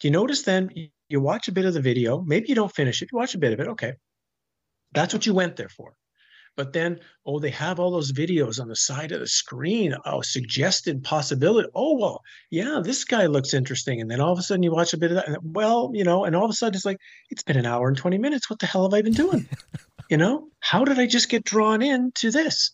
Do 0.00 0.08
you 0.08 0.12
notice 0.12 0.42
then 0.42 0.70
you 1.08 1.20
watch 1.20 1.46
a 1.46 1.52
bit 1.52 1.64
of 1.64 1.74
the 1.74 1.80
video. 1.80 2.20
Maybe 2.20 2.48
you 2.48 2.56
don't 2.56 2.74
finish 2.74 3.00
it. 3.00 3.10
You 3.12 3.18
watch 3.18 3.34
a 3.34 3.38
bit 3.38 3.52
of 3.52 3.60
it. 3.60 3.68
Okay 3.68 3.94
that's 4.94 5.12
what 5.12 5.26
you 5.26 5.34
went 5.34 5.56
there 5.56 5.68
for 5.68 5.94
but 6.56 6.72
then, 6.72 7.00
oh, 7.26 7.40
they 7.40 7.50
have 7.50 7.80
all 7.80 7.90
those 7.90 8.12
videos 8.12 8.60
on 8.60 8.68
the 8.68 8.76
side 8.76 9.12
of 9.12 9.20
the 9.20 9.26
screen. 9.26 9.94
Oh, 10.04 10.22
suggested 10.22 11.02
possibility. 11.02 11.68
Oh, 11.74 11.96
well, 11.98 12.22
yeah, 12.50 12.80
this 12.82 13.04
guy 13.04 13.26
looks 13.26 13.54
interesting. 13.54 14.00
And 14.00 14.10
then 14.10 14.20
all 14.20 14.32
of 14.32 14.38
a 14.38 14.42
sudden 14.42 14.62
you 14.62 14.70
watch 14.70 14.92
a 14.92 14.98
bit 14.98 15.10
of 15.10 15.16
that. 15.16 15.28
And, 15.28 15.38
well, 15.42 15.90
you 15.94 16.04
know, 16.04 16.24
and 16.24 16.36
all 16.36 16.44
of 16.44 16.50
a 16.50 16.54
sudden 16.54 16.76
it's 16.76 16.84
like, 16.84 16.98
it's 17.30 17.42
been 17.42 17.56
an 17.56 17.66
hour 17.66 17.88
and 17.88 17.96
20 17.96 18.18
minutes. 18.18 18.48
What 18.48 18.60
the 18.60 18.66
hell 18.66 18.84
have 18.84 18.94
I 18.94 19.02
been 19.02 19.12
doing? 19.12 19.48
you 20.10 20.16
know, 20.16 20.48
how 20.60 20.84
did 20.84 20.98
I 20.98 21.06
just 21.06 21.28
get 21.28 21.44
drawn 21.44 21.82
into 21.82 22.30
this? 22.30 22.72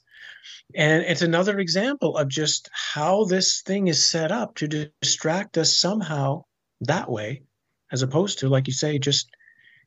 And 0.75 1.03
it's 1.03 1.23
another 1.23 1.59
example 1.59 2.17
of 2.17 2.29
just 2.29 2.69
how 2.73 3.25
this 3.25 3.63
thing 3.63 3.89
is 3.89 4.07
set 4.07 4.31
up 4.31 4.57
to 4.57 4.91
distract 5.01 5.59
us 5.59 5.77
somehow 5.77 6.45
that 6.83 7.11
way, 7.11 7.43
as 7.91 8.03
opposed 8.03 8.41
to, 8.41 8.49
like 8.49 8.67
you 8.67 8.73
say, 8.73 8.99
just 8.99 9.31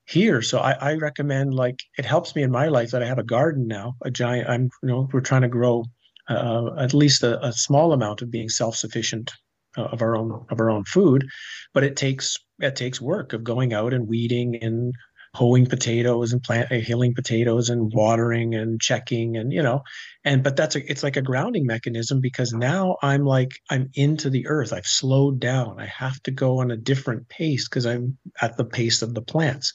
here. 0.05 0.41
So 0.41 0.59
I, 0.59 0.71
I 0.73 0.93
recommend 0.95 1.53
like 1.53 1.79
it 1.97 2.05
helps 2.05 2.35
me 2.35 2.43
in 2.43 2.51
my 2.51 2.67
life 2.67 2.91
that 2.91 3.03
I 3.03 3.07
have 3.07 3.19
a 3.19 3.23
garden 3.23 3.67
now, 3.67 3.95
a 4.03 4.11
giant. 4.11 4.49
I'm 4.49 4.69
you 4.81 4.89
know 4.89 5.09
we're 5.11 5.21
trying 5.21 5.43
to 5.43 5.47
grow 5.47 5.85
uh, 6.29 6.71
at 6.77 6.93
least 6.93 7.23
a, 7.23 7.43
a, 7.45 7.51
small 7.51 7.91
amount 7.91 8.21
of 8.21 8.31
being 8.31 8.47
self-sufficient 8.47 9.33
uh, 9.77 9.83
of 9.83 10.01
our 10.01 10.15
own 10.15 10.45
of 10.49 10.59
our 10.59 10.69
own 10.69 10.83
food, 10.85 11.27
but 11.73 11.83
it 11.83 11.95
takes 11.95 12.37
it 12.59 12.75
takes 12.75 13.01
work 13.01 13.33
of 13.33 13.43
going 13.43 13.73
out 13.73 13.93
and 13.93 14.07
weeding 14.07 14.55
and 14.61 14.93
hoeing 15.35 15.65
potatoes 15.65 16.31
and 16.31 16.43
plant 16.43 16.71
uh, 16.71 16.75
healing 16.75 17.15
potatoes 17.15 17.69
and 17.69 17.91
watering 17.93 18.53
and 18.53 18.79
checking 18.79 19.35
and 19.35 19.51
you 19.51 19.63
know 19.63 19.81
and 20.23 20.43
but 20.43 20.55
that's 20.55 20.75
a 20.75 20.91
it's 20.91 21.01
like 21.01 21.17
a 21.17 21.21
grounding 21.21 21.65
mechanism 21.65 22.21
because 22.21 22.53
now 22.53 22.97
i'm 23.01 23.25
like 23.25 23.51
i'm 23.69 23.89
into 23.95 24.29
the 24.29 24.47
earth. 24.47 24.73
I've 24.73 24.85
slowed 24.85 25.39
down. 25.39 25.79
I 25.79 25.85
have 25.85 26.21
to 26.23 26.31
go 26.31 26.59
on 26.59 26.71
a 26.71 26.77
different 26.77 27.29
pace 27.29 27.67
because 27.67 27.85
i'm 27.85 28.17
at 28.41 28.57
the 28.57 28.65
pace 28.65 29.01
of 29.01 29.13
the 29.13 29.21
plants. 29.21 29.73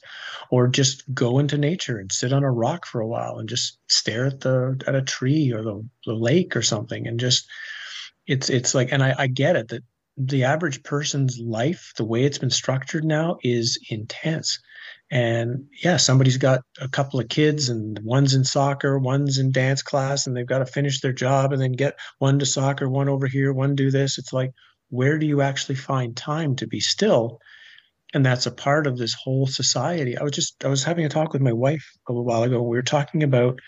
Or 0.51 0.67
just 0.67 1.03
go 1.13 1.39
into 1.39 1.57
nature 1.57 1.97
and 1.97 2.11
sit 2.11 2.33
on 2.33 2.43
a 2.43 2.51
rock 2.51 2.85
for 2.85 3.01
a 3.01 3.07
while 3.07 3.37
and 3.37 3.49
just 3.49 3.77
stare 3.87 4.27
at 4.27 4.39
the 4.39 4.81
at 4.87 4.95
a 4.95 5.01
tree 5.01 5.51
or 5.51 5.63
the, 5.63 5.87
the 6.05 6.13
lake 6.13 6.55
or 6.55 6.61
something 6.61 7.07
and 7.07 7.19
just 7.19 7.47
it's 8.27 8.49
it's 8.49 8.73
like 8.73 8.91
and 8.91 9.03
I, 9.03 9.15
I 9.17 9.27
get 9.27 9.55
it 9.55 9.69
that 9.69 9.83
the 10.19 10.43
average 10.43 10.83
person's 10.83 11.39
life, 11.39 11.93
the 11.95 12.03
way 12.03 12.25
it's 12.25 12.37
been 12.37 12.49
structured 12.49 13.05
now, 13.05 13.37
is 13.41 13.79
intense. 13.89 14.59
And 15.11 15.65
yeah, 15.83 15.97
somebody's 15.97 16.37
got 16.37 16.61
a 16.79 16.87
couple 16.87 17.19
of 17.19 17.29
kids, 17.29 17.69
and 17.69 17.99
one's 18.03 18.35
in 18.35 18.43
soccer, 18.43 18.99
one's 18.99 19.39
in 19.39 19.51
dance 19.51 19.81
class, 19.81 20.27
and 20.27 20.35
they've 20.35 20.45
got 20.45 20.59
to 20.59 20.65
finish 20.67 21.01
their 21.01 21.13
job 21.13 21.51
and 21.51 21.61
then 21.61 21.71
get 21.71 21.99
one 22.19 22.37
to 22.39 22.45
soccer, 22.45 22.87
one 22.87 23.09
over 23.09 23.25
here, 23.25 23.51
one 23.51 23.75
do 23.75 23.89
this. 23.89 24.19
It's 24.19 24.33
like, 24.33 24.51
where 24.89 25.17
do 25.17 25.25
you 25.25 25.41
actually 25.41 25.75
find 25.75 26.15
time 26.15 26.55
to 26.57 26.67
be 26.67 26.79
still? 26.79 27.39
And 28.13 28.25
that's 28.25 28.45
a 28.45 28.51
part 28.51 28.87
of 28.87 28.97
this 28.97 29.13
whole 29.13 29.47
society. 29.47 30.17
I 30.17 30.23
was 30.23 30.31
just 30.31 30.63
I 30.65 30.67
was 30.67 30.83
having 30.83 31.05
a 31.05 31.09
talk 31.09 31.33
with 31.33 31.41
my 31.41 31.53
wife 31.53 31.85
a 32.07 32.11
little 32.11 32.25
while 32.25 32.43
ago. 32.43 32.61
We 32.61 32.77
were 32.77 32.81
talking 32.81 33.23
about 33.23 33.59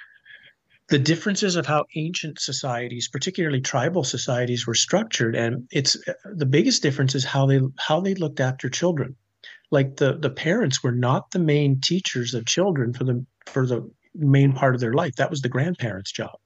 the 0.90 1.00
differences 1.00 1.56
of 1.56 1.66
how 1.66 1.86
ancient 1.96 2.40
societies, 2.40 3.08
particularly 3.08 3.62
tribal 3.62 4.04
societies, 4.04 4.68
were 4.68 4.74
structured, 4.74 5.36
and 5.36 5.68
it's 5.72 5.96
the 6.26 6.46
biggest 6.46 6.82
difference 6.82 7.16
is 7.16 7.24
how 7.24 7.46
they 7.46 7.62
how 7.78 8.02
they 8.02 8.16
looked 8.16 8.40
after 8.40 8.70
children. 8.70 9.16
Like 9.72 9.96
the 9.96 10.18
the 10.18 10.30
parents 10.30 10.84
were 10.84 10.92
not 10.92 11.32
the 11.32 11.40
main 11.40 11.80
teachers 11.82 12.34
of 12.34 12.46
children 12.46 12.94
for 12.94 13.06
the 13.06 13.26
for 13.46 13.66
the 13.66 13.90
main 14.14 14.54
part 14.54 14.76
of 14.76 14.82
their 14.82 14.94
life. 14.94 15.16
That 15.16 15.30
was 15.30 15.42
the 15.42 15.50
grandparents' 15.50 16.12
job. 16.12 16.38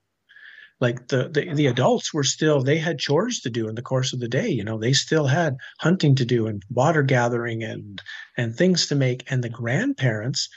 Like 0.82 1.07
the, 1.07 1.30
the 1.30 1.53
the 1.53 1.67
uh-huh. 1.67 1.73
adults 1.73 2.13
were 2.13 2.23
still 2.23 2.61
they 2.61 2.78
had 2.78 2.99
chores 2.99 3.39
to 3.41 3.49
do 3.49 3.67
in 3.67 3.76
the 3.76 3.82
course 3.82 4.13
of 4.13 4.19
the 4.19 4.28
day. 4.28 4.49
You 4.49 4.63
know, 4.63 4.78
they 4.78 4.93
still 4.93 5.26
had 5.28 5.55
hunting 5.80 6.15
to 6.15 6.26
do 6.26 6.47
and 6.47 6.61
water 6.69 7.01
gathering 7.01 7.63
and 7.63 8.01
and 8.38 8.55
things 8.55 8.88
to 8.88 8.95
make. 8.95 9.23
And 9.32 9.43
the 9.43 9.49
grandparents 9.49 10.49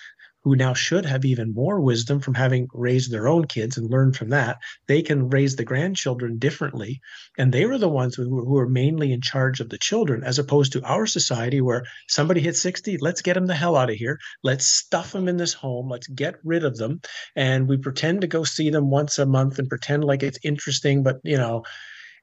who 0.49 0.57
now 0.57 0.73
should 0.73 1.05
have 1.05 1.27
even 1.27 1.53
more 1.53 1.79
wisdom 1.79 2.21
from 2.21 2.33
having 2.33 2.69
raised 2.73 3.13
their 3.13 3.29
own 3.29 3.47
kids 3.47 3.77
and 3.77 3.91
learned 3.91 4.17
from 4.17 4.31
that. 4.31 4.57
They 4.87 5.03
can 5.03 5.29
raise 5.29 5.57
the 5.57 5.65
grandchildren 5.65 6.39
differently. 6.39 7.03
And 7.37 7.53
they 7.53 7.67
were 7.67 7.77
the 7.77 7.87
ones 7.87 8.15
who, 8.15 8.25
who 8.25 8.55
were 8.55 8.69
mainly 8.69 9.13
in 9.13 9.21
charge 9.21 9.61
of 9.61 9.69
the 9.69 9.77
children, 9.77 10.25
as 10.25 10.39
opposed 10.39 10.73
to 10.73 10.83
our 10.85 11.07
society 11.07 11.61
where 11.61 11.85
somebody 12.09 12.41
hits 12.41 12.63
60, 12.63 12.97
let's 12.97 13.21
get 13.21 13.35
them 13.35 13.45
the 13.45 13.55
hell 13.55 13.77
out 13.77 13.91
of 13.91 13.97
here. 13.97 14.19
Let's 14.43 14.67
stuff 14.67 15.13
them 15.13 15.29
in 15.29 15.37
this 15.37 15.53
home. 15.53 15.91
Let's 15.91 16.09
get 16.09 16.37
rid 16.43 16.65
of 16.65 16.79
them. 16.79 17.03
And 17.37 17.69
we 17.69 17.77
pretend 17.77 18.23
to 18.23 18.27
go 18.27 18.45
see 18.45 18.71
them 18.71 18.89
once 18.89 19.19
a 19.19 19.27
month 19.27 19.59
and 19.59 19.69
pretend 19.69 20.03
like 20.03 20.23
it's 20.23 20.39
interesting. 20.43 21.03
But, 21.03 21.17
you 21.25 21.37
know, 21.37 21.65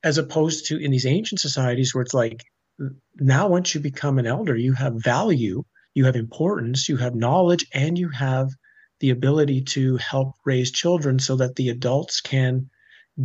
as 0.03 0.17
opposed 0.17 0.65
to 0.69 0.84
in 0.84 0.89
these 0.89 1.05
ancient 1.05 1.41
societies 1.41 1.93
where 1.93 2.01
it's 2.01 2.15
like, 2.15 2.43
now 3.17 3.49
once 3.49 3.76
you 3.76 3.82
become 3.82 4.17
an 4.17 4.26
elder, 4.26 4.55
you 4.55 4.73
have 4.73 4.95
value 4.95 5.63
you 5.95 6.05
have 6.05 6.15
importance, 6.15 6.87
you 6.87 6.97
have 6.97 7.15
knowledge, 7.15 7.65
and 7.73 7.97
you 7.97 8.09
have 8.09 8.51
the 8.99 9.09
ability 9.09 9.61
to 9.61 9.97
help 9.97 10.35
raise 10.45 10.71
children 10.71 11.19
so 11.19 11.35
that 11.37 11.55
the 11.55 11.69
adults 11.69 12.21
can 12.21 12.69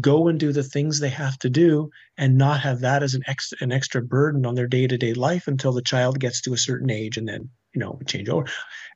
go 0.01 0.29
and 0.29 0.39
do 0.39 0.53
the 0.53 0.63
things 0.63 1.01
they 1.01 1.09
have 1.09 1.37
to 1.41 1.51
do 1.51 1.91
and 2.17 2.39
not 2.39 2.61
have 2.61 2.81
that 2.81 3.03
as 3.03 3.15
an 3.15 3.23
extra 3.27 3.59
an 3.61 3.73
extra 3.73 4.01
burden 4.01 4.47
on 4.47 4.55
their 4.55 4.69
day-to-day 4.69 5.15
life 5.15 5.49
until 5.49 5.73
the 5.73 5.83
child 5.83 6.21
gets 6.21 6.41
to 6.41 6.53
a 6.53 6.59
certain 6.59 6.91
age 6.91 7.17
and 7.17 7.29
then 7.29 7.51
you 7.75 7.81
know 7.81 7.99
change 8.07 8.29
over. 8.29 8.47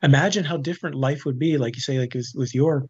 Imagine 0.03 0.45
how 0.45 0.57
different 0.57 0.95
life 0.97 1.25
would 1.25 1.39
be 1.39 1.59
like 1.59 1.75
you 1.75 1.83
say 1.83 1.99
like 1.99 2.15
with, 2.15 2.33
with 2.37 2.55
your 2.55 2.89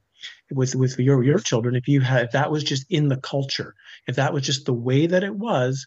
with 0.51 0.75
with 0.75 0.99
your 0.99 1.25
your 1.25 1.39
children 1.39 1.77
if 1.77 1.89
you 1.89 2.03
had 2.03 2.27
if 2.27 2.33
that 2.33 2.51
was 2.51 2.63
just 2.63 2.85
in 2.91 3.09
the 3.09 3.17
culture. 3.17 3.75
If 4.07 4.17
that 4.17 4.35
was 4.35 4.45
just 4.45 4.67
the 4.67 4.75
way 4.75 5.07
that 5.07 5.25
it 5.25 5.35
was 5.35 5.87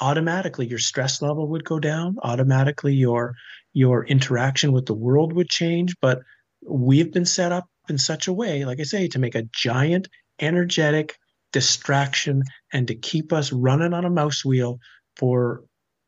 automatically 0.00 0.66
your 0.66 0.78
stress 0.80 1.22
level 1.22 1.48
would 1.48 1.64
go 1.64 1.78
down 1.78 2.16
automatically 2.22 2.94
your 2.94 3.34
your 3.72 4.04
interaction 4.06 4.72
with 4.72 4.86
the 4.86 4.94
world 4.94 5.32
would 5.32 5.48
change. 5.48 5.94
But 6.00 6.20
we've 6.66 7.12
been 7.12 7.24
set 7.24 7.52
up 7.52 7.66
in 7.88 7.98
such 7.98 8.28
a 8.28 8.32
way, 8.32 8.64
like 8.64 8.80
I 8.80 8.84
say, 8.84 9.08
to 9.08 9.18
make 9.18 9.34
a 9.34 9.48
giant, 9.54 10.08
energetic 10.40 11.16
distraction 11.52 12.42
and 12.72 12.88
to 12.88 12.94
keep 12.94 13.32
us 13.32 13.52
running 13.52 13.92
on 13.92 14.04
a 14.04 14.10
mouse 14.10 14.44
wheel 14.44 14.78
for 15.16 15.64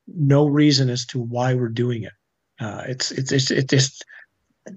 no 0.07 0.47
reason 0.47 0.91
as 0.91 1.05
to 1.07 1.19
why 1.21 1.55
we're 1.55 1.69
doing 1.69 2.03
it. 2.03 2.13
Uh, 2.61 2.85
it's 2.87 3.11
it's 3.11 3.33
it's 3.33 3.51
it's 3.51 3.71
just 3.71 4.05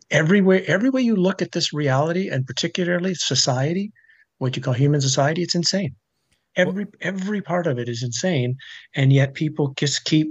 every 0.10 0.42
way 0.42 0.66
every 0.66 0.90
way 0.90 1.02
you 1.02 1.16
look 1.16 1.42
at 1.42 1.52
this 1.52 1.72
reality 1.74 2.30
and 2.30 2.46
particularly 2.46 3.14
society, 3.14 3.92
what 4.40 4.56
you 4.56 4.62
call 4.62 4.74
human 4.74 5.02
society, 5.02 5.44
it's 5.44 5.56
insane. 5.56 5.96
Every 6.56 6.88
every 7.02 7.42
part 7.42 7.68
of 7.68 7.78
it 7.78 7.88
is 7.88 8.02
insane, 8.04 8.58
and 8.96 9.14
yet 9.14 9.36
people 9.36 9.74
just 9.78 10.06
keep 10.06 10.28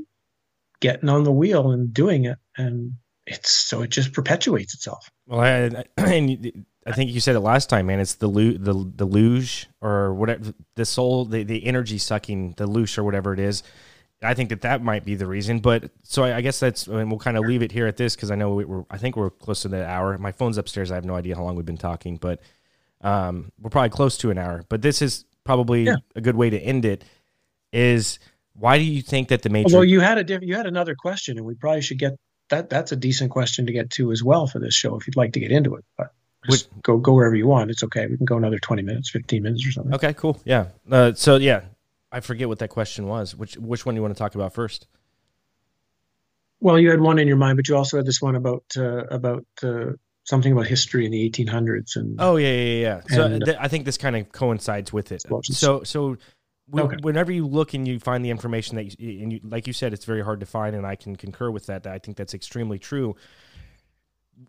getting 0.81 1.09
on 1.09 1.25
the 1.25 1.33
wheel 1.33 1.71
and 1.71 1.95
doing 1.95 2.25
it 2.25 2.37
and 2.57 2.93
it's 3.27 3.51
so 3.51 3.83
it 3.83 3.91
just 3.91 4.13
perpetuates 4.13 4.75
itself 4.75 5.11
well 5.27 5.41
I, 5.41 5.85
and 5.97 6.65
I 6.87 6.93
think 6.93 7.11
you 7.11 7.19
said 7.19 7.35
it 7.35 7.41
last 7.41 7.69
time, 7.69 7.87
man. 7.87 7.99
It's 7.99 8.15
the 8.15 8.29
the 8.29 8.73
the 8.95 9.07
loosh 9.07 9.67
or 9.81 10.15
whatever 10.15 10.55
the 10.77 10.85
soul, 10.85 11.25
the, 11.25 11.43
the 11.43 11.67
energy 11.67 11.99
sucking, 11.99 12.55
the 12.57 12.67
loosh 12.67 12.97
or 12.97 13.03
whatever 13.03 13.33
it 13.33 13.41
is. 13.41 13.65
I 14.23 14.35
think 14.35 14.51
that 14.51 14.61
that 14.63 14.83
might 14.83 15.05
be 15.05 15.17
the 15.17 15.27
reason. 15.27 15.59
But 15.59 15.91
so 16.03 16.23
I, 16.23 16.37
I 16.37 16.41
guess 16.43 16.61
that's 16.61 16.87
and 16.87 17.11
we'll 17.11 17.19
kind 17.19 17.37
of 17.37 17.45
leave 17.45 17.63
it 17.63 17.73
here 17.73 17.89
at 17.89 17.97
this 17.97 18.15
because 18.15 18.31
I 18.31 18.37
know 18.37 18.55
we, 18.55 18.65
are 18.65 18.87
I 18.89 18.99
think 18.99 19.17
we're 19.17 19.31
close 19.31 19.63
to 19.63 19.69
the 19.69 19.85
hour. 19.85 20.17
My 20.19 20.31
phone's 20.31 20.59
upstairs. 20.59 20.93
I 20.93 20.95
have 20.95 21.05
no 21.05 21.17
idea 21.17 21.35
how 21.35 21.43
long 21.43 21.57
we've 21.57 21.67
been 21.67 21.77
talking, 21.77 22.19
but 22.19 22.41
um, 23.01 23.51
we're 23.61 23.71
probably 23.71 23.91
close 23.91 24.17
to 24.19 24.31
an 24.31 24.39
hour. 24.39 24.63
But 24.69 24.81
this 24.81 25.03
is 25.03 25.25
probably 25.43 25.85
yeah. 25.85 25.97
a 26.15 26.21
good 26.21 26.37
way 26.37 26.51
to 26.51 26.59
end 26.59 26.85
it. 26.85 27.05
Is 27.73 28.21
why 28.53 28.79
do 28.79 28.85
you 28.85 29.03
think 29.03 29.29
that 29.29 29.43
the 29.43 29.49
Matrix? 29.49 29.75
Well, 29.75 29.85
you 29.85 29.99
had 29.99 30.19
a 30.19 30.25
diff- 30.25 30.43
you 30.43 30.55
had 30.55 30.67
another 30.67 30.95
question, 30.95 31.37
and 31.37 31.45
we 31.45 31.57
probably 31.57 31.83
should 31.83 31.99
get 31.99 32.13
that. 32.51 32.71
That's 32.71 32.93
a 32.93 32.97
decent 32.97 33.31
question 33.31 33.67
to 33.67 33.73
get 33.73 33.91
to 33.93 34.13
as 34.13 34.23
well 34.23 34.47
for 34.47 34.59
this 34.59 34.75
show 34.75 34.97
if 34.97 35.07
you'd 35.07 35.17
like 35.17 35.33
to 35.35 35.41
get 35.41 35.51
into 35.51 35.75
it. 35.77 35.85
But 35.97 36.13
Which, 36.47 36.65
go 36.83 36.99
go 36.99 37.15
wherever 37.15 37.35
you 37.35 37.47
want. 37.47 37.71
It's 37.71 37.83
okay. 37.85 38.07
We 38.07 38.17
can 38.17 38.27
go 38.27 38.37
another 38.37 38.59
twenty 38.59 38.83
minutes, 38.83 39.11
fifteen 39.11 39.43
minutes, 39.43 39.67
or 39.67 39.73
something. 39.73 39.95
Okay, 39.95 40.15
cool. 40.15 40.41
Yeah. 40.45 40.69
Uh, 40.91 41.13
so 41.15 41.37
yeah, 41.37 41.63
I 42.13 42.21
forget 42.21 42.49
what 42.49 42.59
that 42.61 42.71
question 42.71 43.07
was. 43.07 43.35
Which 43.35 43.57
which 43.57 43.85
one 43.85 43.95
do 43.95 43.99
you 43.99 44.03
want 44.03 44.15
to 44.15 44.19
talk 44.19 44.35
about 44.35 44.53
first? 44.53 44.87
Well, 46.61 46.79
you 46.79 46.91
had 46.91 47.01
one 47.01 47.19
in 47.19 47.29
your 47.29 47.37
mind, 47.37 47.57
but 47.57 47.69
you 47.69 47.77
also 47.77 47.99
had 47.99 48.07
this 48.07 48.23
one 48.23 48.35
about 48.35 48.65
uh, 48.77 49.05
about 49.07 49.45
uh, 49.63 49.93
something 50.27 50.53
about 50.53 50.67
history 50.67 51.07
in 51.07 51.13
the 51.13 51.31
1800s 51.31 51.97
and 51.97 52.17
oh 52.19 52.37
yeah 52.37 52.49
yeah 52.53 52.81
yeah. 52.81 53.01
So 53.09 53.25
and, 53.25 53.45
th- 53.45 53.57
I 53.61 53.69
think 53.69 53.85
this 53.85 53.97
kind 53.97 54.17
of 54.17 54.31
coincides 54.33 54.93
with 54.93 55.13
it. 55.13 55.23
So 55.45 55.83
so 55.85 56.17
okay. 56.75 56.97
whenever 57.01 57.33
you 57.33 57.47
look 57.47 57.75
and 57.75 57.87
you 57.87 57.99
find 58.01 58.25
the 58.25 58.31
information 58.31 58.77
that 58.77 59.01
you, 59.01 59.23
and 59.23 59.33
you, 59.33 59.41
like 59.45 59.67
you 59.67 59.73
said, 59.73 59.93
it's 59.93 60.05
very 60.05 60.23
hard 60.23 60.41
to 60.41 60.47
find, 60.47 60.75
and 60.75 60.87
I 60.87 60.97
can 60.97 61.17
concur 61.17 61.51
with 61.51 61.67
that. 61.67 61.87
I 61.87 61.99
think 61.99 62.17
that's 62.17 62.35
extremely 62.35 62.79
true. 62.79 63.17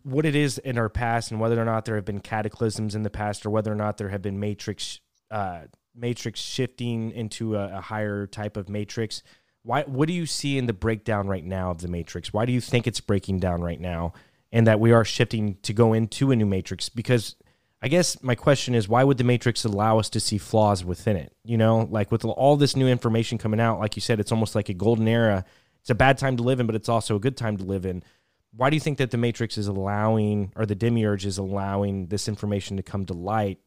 What 0.04 0.26
it 0.26 0.36
is 0.36 0.58
in 0.58 0.78
our 0.78 0.90
past, 0.90 1.32
and 1.32 1.40
whether 1.40 1.62
or 1.62 1.66
not 1.66 1.86
there 1.86 1.96
have 1.96 2.06
been 2.06 2.20
cataclysms 2.20 2.96
in 2.96 3.04
the 3.04 3.10
past, 3.10 3.46
or 3.46 3.50
whether 3.50 3.72
or 3.72 3.76
not 3.76 3.98
there 3.98 4.10
have 4.10 4.22
been 4.22 4.40
matrix 4.40 5.00
uh, 5.32 5.62
matrix 5.96 6.40
shifting 6.40 7.12
into 7.12 7.56
a, 7.56 7.78
a 7.78 7.82
higher 7.82 8.28
type 8.28 8.58
of 8.58 8.70
matrix. 8.70 9.24
Why? 9.64 9.84
What 9.84 10.08
do 10.08 10.14
you 10.14 10.26
see 10.26 10.58
in 10.58 10.66
the 10.66 10.74
breakdown 10.74 11.28
right 11.28 11.44
now 11.44 11.72
of 11.72 11.82
the 11.82 11.88
matrix? 11.88 12.34
Why 12.34 12.46
do 12.46 12.52
you 12.52 12.62
think 12.62 12.88
it's 12.88 13.02
breaking 13.02 13.40
down 13.40 13.62
right 13.62 13.80
now, 13.80 14.14
and 14.52 14.68
that 14.68 14.80
we 14.80 14.92
are 14.92 15.06
shifting 15.06 15.58
to 15.64 15.74
go 15.74 15.94
into 15.94 16.32
a 16.32 16.36
new 16.36 16.46
matrix? 16.46 16.90
Because 16.90 17.36
I 17.82 17.90
guess 17.90 18.22
my 18.24 18.34
question 18.34 18.74
is 18.74 18.88
why 18.88 19.04
would 19.04 19.18
the 19.18 19.24
Matrix 19.24 19.64
allow 19.64 20.00
us 20.00 20.10
to 20.10 20.20
see 20.20 20.38
flaws 20.38 20.84
within 20.84 21.16
it? 21.16 21.36
You 21.44 21.58
know, 21.58 21.88
like 21.92 22.12
with 22.12 22.26
all 22.26 22.58
this 22.58 22.76
new 22.76 22.88
information 22.88 23.38
coming 23.38 23.60
out, 23.60 23.80
like 23.80 23.96
you 23.96 24.02
said, 24.02 24.20
it's 24.20 24.32
almost 24.32 24.56
like 24.56 24.70
a 24.70 24.74
golden 24.74 25.08
era. 25.08 25.46
It's 25.82 25.90
a 25.92 25.96
bad 25.96 26.18
time 26.18 26.38
to 26.38 26.44
live 26.44 26.60
in, 26.60 26.66
but 26.66 26.76
it's 26.76 26.90
also 26.90 27.16
a 27.16 27.20
good 27.20 27.38
time 27.38 27.58
to 27.58 27.64
live 27.64 27.86
in. 27.86 28.04
Why 28.52 28.70
do 28.72 28.76
you 28.76 28.80
think 28.80 28.98
that 28.98 29.12
the 29.12 29.18
Matrix 29.18 29.58
is 29.58 29.68
allowing, 29.68 30.52
or 30.56 30.66
the 30.66 30.76
Demiurge 30.76 31.26
is 31.26 31.38
allowing 31.38 32.08
this 32.08 32.28
information 32.28 32.78
to 32.78 32.84
come 32.84 33.06
to 33.06 33.14
light? 33.14 33.60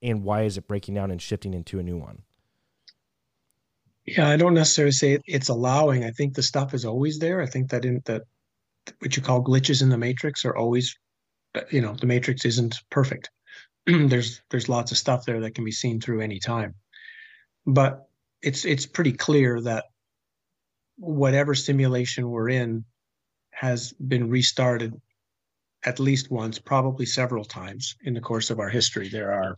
And 0.00 0.22
why 0.22 0.42
is 0.42 0.56
it 0.56 0.68
breaking 0.68 0.94
down 0.94 1.10
and 1.10 1.20
shifting 1.20 1.52
into 1.52 1.80
a 1.80 1.82
new 1.82 1.98
one? 1.98 2.22
Yeah, 4.06 4.28
I 4.28 4.36
don't 4.36 4.54
necessarily 4.54 4.92
say 4.92 5.18
it's 5.26 5.48
allowing. 5.48 6.04
I 6.04 6.12
think 6.12 6.34
the 6.34 6.42
stuff 6.42 6.72
is 6.72 6.84
always 6.84 7.18
there. 7.18 7.42
I 7.42 7.46
think 7.46 7.70
that 7.70 7.84
in 7.84 8.00
that 8.04 8.22
what 9.00 9.16
you 9.16 9.22
call 9.22 9.42
glitches 9.42 9.82
in 9.82 9.88
the 9.88 9.98
matrix 9.98 10.44
are 10.44 10.56
always, 10.56 10.96
you 11.70 11.80
know, 11.80 11.94
the 11.94 12.06
matrix 12.06 12.44
isn't 12.44 12.76
perfect. 12.90 13.30
there's 14.08 14.42
there's 14.50 14.68
lots 14.68 14.92
of 14.92 14.98
stuff 14.98 15.24
there 15.24 15.40
that 15.40 15.54
can 15.54 15.64
be 15.64 15.72
seen 15.72 16.00
through 16.00 16.20
any 16.20 16.38
time. 16.38 16.74
But 17.66 18.06
it's 18.42 18.64
it's 18.64 18.86
pretty 18.86 19.12
clear 19.12 19.60
that 19.62 19.86
whatever 20.96 21.54
simulation 21.54 22.28
we're 22.28 22.50
in 22.50 22.84
has 23.50 23.92
been 23.94 24.28
restarted 24.28 25.00
at 25.84 26.00
least 26.00 26.30
once, 26.30 26.58
probably 26.58 27.06
several 27.06 27.44
times 27.44 27.94
in 28.02 28.14
the 28.14 28.20
course 28.20 28.50
of 28.50 28.58
our 28.58 28.68
history. 28.68 29.08
There 29.08 29.32
are, 29.32 29.56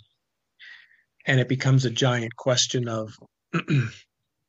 and 1.26 1.41
it 1.41 1.49
becomes 1.49 1.85
a 1.85 1.91
giant 1.91 2.37
question 2.37 2.89
of 2.89 3.12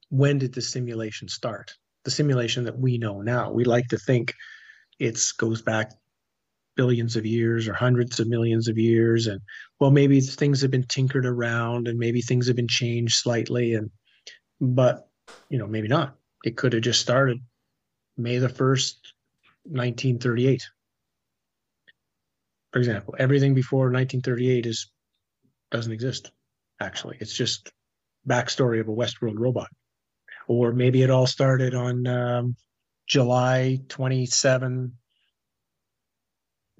when 0.09 0.37
did 0.37 0.53
the 0.53 0.61
simulation 0.61 1.27
start? 1.27 1.73
The 2.03 2.11
simulation 2.11 2.65
that 2.65 2.77
we 2.77 2.97
know 2.97 3.21
now. 3.21 3.51
We 3.51 3.63
like 3.63 3.87
to 3.89 3.97
think 3.97 4.33
it 4.99 5.19
goes 5.37 5.61
back 5.61 5.91
billions 6.81 7.15
of 7.15 7.25
years 7.25 7.67
or 7.67 7.73
hundreds 7.73 8.19
of 8.19 8.27
millions 8.27 8.67
of 8.67 8.77
years. 8.77 9.27
And 9.27 9.41
well 9.79 9.91
maybe 9.91 10.19
things 10.19 10.61
have 10.61 10.71
been 10.71 10.87
tinkered 10.87 11.27
around 11.27 11.87
and 11.87 11.99
maybe 11.99 12.21
things 12.21 12.47
have 12.47 12.55
been 12.55 12.67
changed 12.67 13.15
slightly. 13.15 13.75
And 13.75 13.91
but 14.59 15.07
you 15.49 15.59
know 15.59 15.67
maybe 15.67 15.87
not. 15.87 16.15
It 16.43 16.57
could 16.57 16.73
have 16.73 16.81
just 16.81 17.01
started 17.01 17.37
may 18.17 18.39
the 18.39 18.47
1st 18.47 18.95
1938 19.63 20.67
for 22.71 22.79
example 22.79 23.15
everything 23.19 23.53
before 23.53 23.91
1938 23.91 24.65
is 24.65 24.91
doesn't 25.69 25.91
exist 25.91 26.31
actually. 26.79 27.17
It's 27.19 27.33
just 27.33 27.71
backstory 28.27 28.81
of 28.81 28.87
a 28.87 28.91
westworld 28.91 29.37
robot. 29.37 29.69
Or 30.47 30.73
maybe 30.73 31.03
it 31.03 31.09
all 31.09 31.27
started 31.27 31.75
on 31.75 32.07
um, 32.07 32.55
July 33.07 33.79
27, 33.87 34.97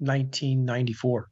1994. 0.02 1.28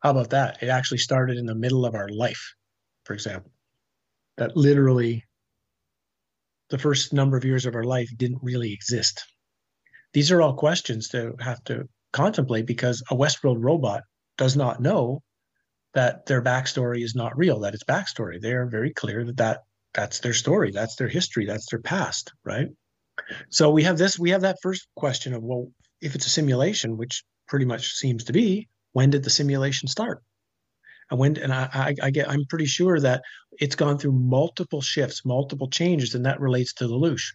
How 0.00 0.10
about 0.10 0.30
that? 0.30 0.62
It 0.62 0.68
actually 0.68 0.98
started 0.98 1.38
in 1.38 1.46
the 1.46 1.54
middle 1.54 1.84
of 1.84 1.94
our 1.94 2.08
life, 2.08 2.54
for 3.04 3.14
example. 3.14 3.50
That 4.36 4.56
literally 4.56 5.24
the 6.70 6.78
first 6.78 7.12
number 7.12 7.36
of 7.36 7.44
years 7.44 7.66
of 7.66 7.74
our 7.74 7.84
life 7.84 8.08
didn't 8.16 8.42
really 8.42 8.72
exist. 8.72 9.24
These 10.12 10.30
are 10.30 10.40
all 10.40 10.54
questions 10.54 11.08
to 11.08 11.34
have 11.40 11.62
to 11.64 11.88
contemplate 12.12 12.66
because 12.66 13.02
a 13.10 13.16
Westworld 13.16 13.62
robot 13.62 14.02
does 14.36 14.56
not 14.56 14.80
know 14.80 15.22
that 15.94 16.26
their 16.26 16.42
backstory 16.42 17.02
is 17.02 17.14
not 17.14 17.36
real, 17.36 17.60
that 17.60 17.74
it's 17.74 17.84
backstory. 17.84 18.40
They 18.40 18.52
are 18.52 18.66
very 18.66 18.92
clear 18.92 19.24
that, 19.24 19.36
that 19.38 19.60
that's 19.94 20.20
their 20.20 20.34
story, 20.34 20.70
that's 20.70 20.96
their 20.96 21.08
history, 21.08 21.46
that's 21.46 21.68
their 21.70 21.80
past, 21.80 22.32
right? 22.44 22.68
So 23.50 23.70
we 23.70 23.82
have 23.82 23.98
this, 23.98 24.18
we 24.18 24.30
have 24.30 24.42
that 24.42 24.58
first 24.62 24.86
question 24.94 25.34
of, 25.34 25.42
well, 25.42 25.72
if 26.00 26.14
it's 26.14 26.26
a 26.26 26.30
simulation, 26.30 26.96
which 26.96 27.24
pretty 27.46 27.64
much 27.64 27.92
seems 27.92 28.24
to 28.24 28.32
be, 28.32 28.68
when 28.92 29.10
did 29.10 29.24
the 29.24 29.30
simulation 29.30 29.88
start? 29.88 30.22
And 31.10 31.18
when 31.18 31.36
and 31.38 31.52
I, 31.52 31.68
I, 31.72 31.94
I 32.02 32.10
get 32.10 32.28
I'm 32.28 32.44
pretty 32.48 32.66
sure 32.66 33.00
that 33.00 33.22
it's 33.58 33.76
gone 33.76 33.98
through 33.98 34.12
multiple 34.12 34.80
shifts, 34.80 35.24
multiple 35.24 35.68
changes, 35.68 36.14
and 36.14 36.26
that 36.26 36.40
relates 36.40 36.74
to 36.74 36.86
the 36.86 36.94
loosh. 36.94 37.32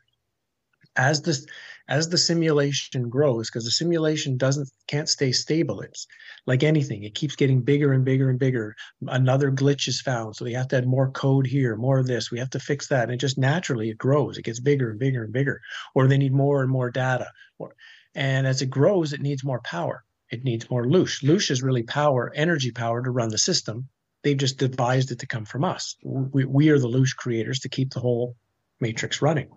As 0.95 1.23
this 1.23 1.45
as 1.89 2.07
the 2.07 2.17
simulation 2.17 3.09
grows, 3.09 3.49
because 3.49 3.65
the 3.65 3.71
simulation 3.71 4.37
doesn't 4.37 4.69
can't 4.87 5.09
stay 5.09 5.31
stable. 5.31 5.81
It's 5.81 6.05
like 6.45 6.61
anything, 6.61 7.03
it 7.03 7.15
keeps 7.15 7.35
getting 7.35 7.61
bigger 7.61 7.93
and 7.93 8.05
bigger 8.05 8.29
and 8.29 8.37
bigger. 8.37 8.75
Another 9.07 9.51
glitch 9.51 9.87
is 9.87 10.01
found. 10.01 10.35
So 10.35 10.45
we 10.45 10.53
have 10.53 10.67
to 10.69 10.77
add 10.77 10.87
more 10.87 11.09
code 11.09 11.47
here, 11.47 11.75
more 11.75 11.97
of 11.97 12.05
this. 12.07 12.29
We 12.29 12.39
have 12.39 12.51
to 12.51 12.59
fix 12.59 12.87
that. 12.89 13.05
And 13.05 13.13
it 13.13 13.19
just 13.19 13.39
naturally 13.39 13.89
it 13.89 13.97
grows. 13.97 14.37
It 14.37 14.45
gets 14.45 14.59
bigger 14.59 14.91
and 14.91 14.99
bigger 14.99 15.23
and 15.23 15.33
bigger. 15.33 15.61
Or 15.95 16.07
they 16.07 16.17
need 16.17 16.33
more 16.33 16.61
and 16.61 16.71
more 16.71 16.91
data. 16.91 17.31
Or 17.57 17.75
and 18.15 18.45
as 18.47 18.61
it 18.61 18.69
grows, 18.69 19.13
it 19.13 19.21
needs 19.21 19.43
more 19.43 19.61
power. 19.61 20.03
It 20.31 20.43
needs 20.43 20.69
more 20.69 20.85
loosh. 20.85 21.23
Loosh 21.23 21.51
is 21.51 21.61
really 21.61 21.83
power, 21.83 22.31
energy 22.33 22.71
power 22.71 23.03
to 23.03 23.11
run 23.11 23.29
the 23.29 23.37
system. 23.37 23.89
They've 24.23 24.37
just 24.37 24.57
devised 24.57 25.11
it 25.11 25.19
to 25.19 25.27
come 25.27 25.45
from 25.45 25.63
us. 25.63 25.95
We, 26.03 26.45
we 26.45 26.69
are 26.69 26.79
the 26.79 26.87
loosh 26.87 27.15
creators 27.15 27.59
to 27.61 27.69
keep 27.69 27.91
the 27.91 27.99
whole 27.99 28.35
matrix 28.79 29.21
running. 29.21 29.49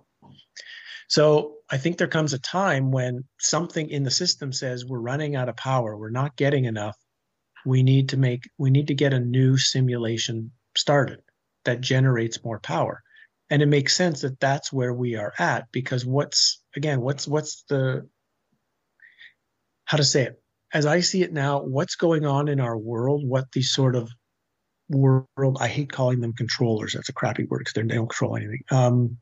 So 1.09 1.57
I 1.71 1.79
think 1.79 1.99
there 1.99 2.09
comes 2.09 2.33
a 2.33 2.39
time 2.39 2.91
when 2.91 3.25
something 3.39 3.89
in 3.89 4.03
the 4.03 4.11
system 4.11 4.53
says 4.53 4.85
we're 4.85 4.99
running 4.99 5.37
out 5.37 5.49
of 5.49 5.57
power, 5.57 5.97
we're 5.97 6.11
not 6.11 6.37
getting 6.37 6.65
enough. 6.65 6.97
We 7.65 7.83
need 7.83 8.11
to 8.11 8.17
make 8.17 8.49
we 8.59 8.71
need 8.71 8.89
to 8.89 8.95
get 8.95 9.13
a 9.13 9.21
new 9.21 9.57
simulation 9.57 10.53
started 10.77 11.21
that 11.65 11.81
generates 11.81 12.45
more 12.45 12.61
power. 12.61 13.03
And 13.51 13.63
it 13.63 13.67
makes 13.67 13.97
sense 13.97 14.23
that 14.23 14.41
that's 14.41 14.73
where 14.73 14.93
we 14.93 15.17
are 15.17 15.33
at 15.39 15.71
because 15.73 16.05
what's 16.05 16.61
again 16.75 17.01
what's 17.01 17.29
what's 17.29 17.65
the 17.69 18.09
how 19.87 19.97
to 19.97 20.05
say 20.05 20.25
it 20.25 20.43
as 20.73 20.87
I 20.87 21.01
see 21.01 21.23
it 21.23 21.33
now, 21.33 21.61
what's 21.61 21.97
going 21.97 22.27
on 22.27 22.49
in 22.49 22.61
our 22.61 22.77
world, 22.77 23.27
what 23.27 23.51
these 23.53 23.71
sort 23.71 23.95
of 23.97 24.11
world, 24.89 25.59
I 25.61 25.69
hate 25.69 25.91
calling 25.91 26.21
them 26.21 26.33
controllers. 26.33 26.93
That's 26.93 27.09
a 27.09 27.15
crappy 27.15 27.45
word 27.45 27.61
because 27.61 27.73
they 27.75 27.83
don't 27.83 28.09
control 28.09 28.37
anything. 28.37 28.63
Um, 28.71 29.19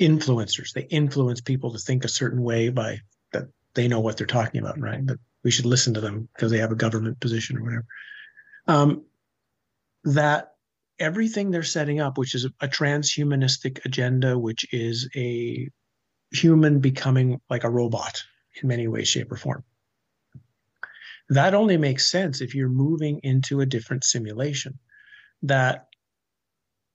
influencers, 0.00 0.72
they 0.72 0.82
influence 0.82 1.40
people 1.40 1.72
to 1.72 1.78
think 1.78 2.04
a 2.04 2.08
certain 2.08 2.42
way 2.42 2.68
by 2.68 3.00
that 3.32 3.44
they 3.74 3.88
know 3.88 4.00
what 4.00 4.16
they're 4.16 4.26
talking 4.26 4.60
about, 4.60 4.80
right? 4.80 5.04
That 5.06 5.18
we 5.44 5.50
should 5.50 5.66
listen 5.66 5.94
to 5.94 6.00
them 6.00 6.28
because 6.34 6.50
they 6.50 6.58
have 6.58 6.72
a 6.72 6.76
government 6.76 7.20
position 7.20 7.58
or 7.58 7.62
whatever. 7.62 7.86
Um, 8.66 9.04
that 10.04 10.52
everything 10.98 11.50
they're 11.50 11.62
setting 11.62 12.00
up, 12.00 12.18
which 12.18 12.34
is 12.34 12.44
a 12.44 12.68
transhumanistic 12.68 13.84
agenda, 13.84 14.38
which 14.38 14.66
is 14.72 15.08
a 15.16 15.68
human 16.32 16.80
becoming 16.80 17.40
like 17.48 17.64
a 17.64 17.70
robot 17.70 18.24
in 18.60 18.68
many 18.68 18.88
ways, 18.88 19.08
shape, 19.08 19.32
or 19.32 19.36
form 19.36 19.64
that 21.28 21.54
only 21.54 21.76
makes 21.76 22.10
sense 22.10 22.40
if 22.40 22.54
you're 22.54 22.68
moving 22.68 23.20
into 23.22 23.60
a 23.60 23.66
different 23.66 24.04
simulation. 24.04 24.78
That 25.42 25.86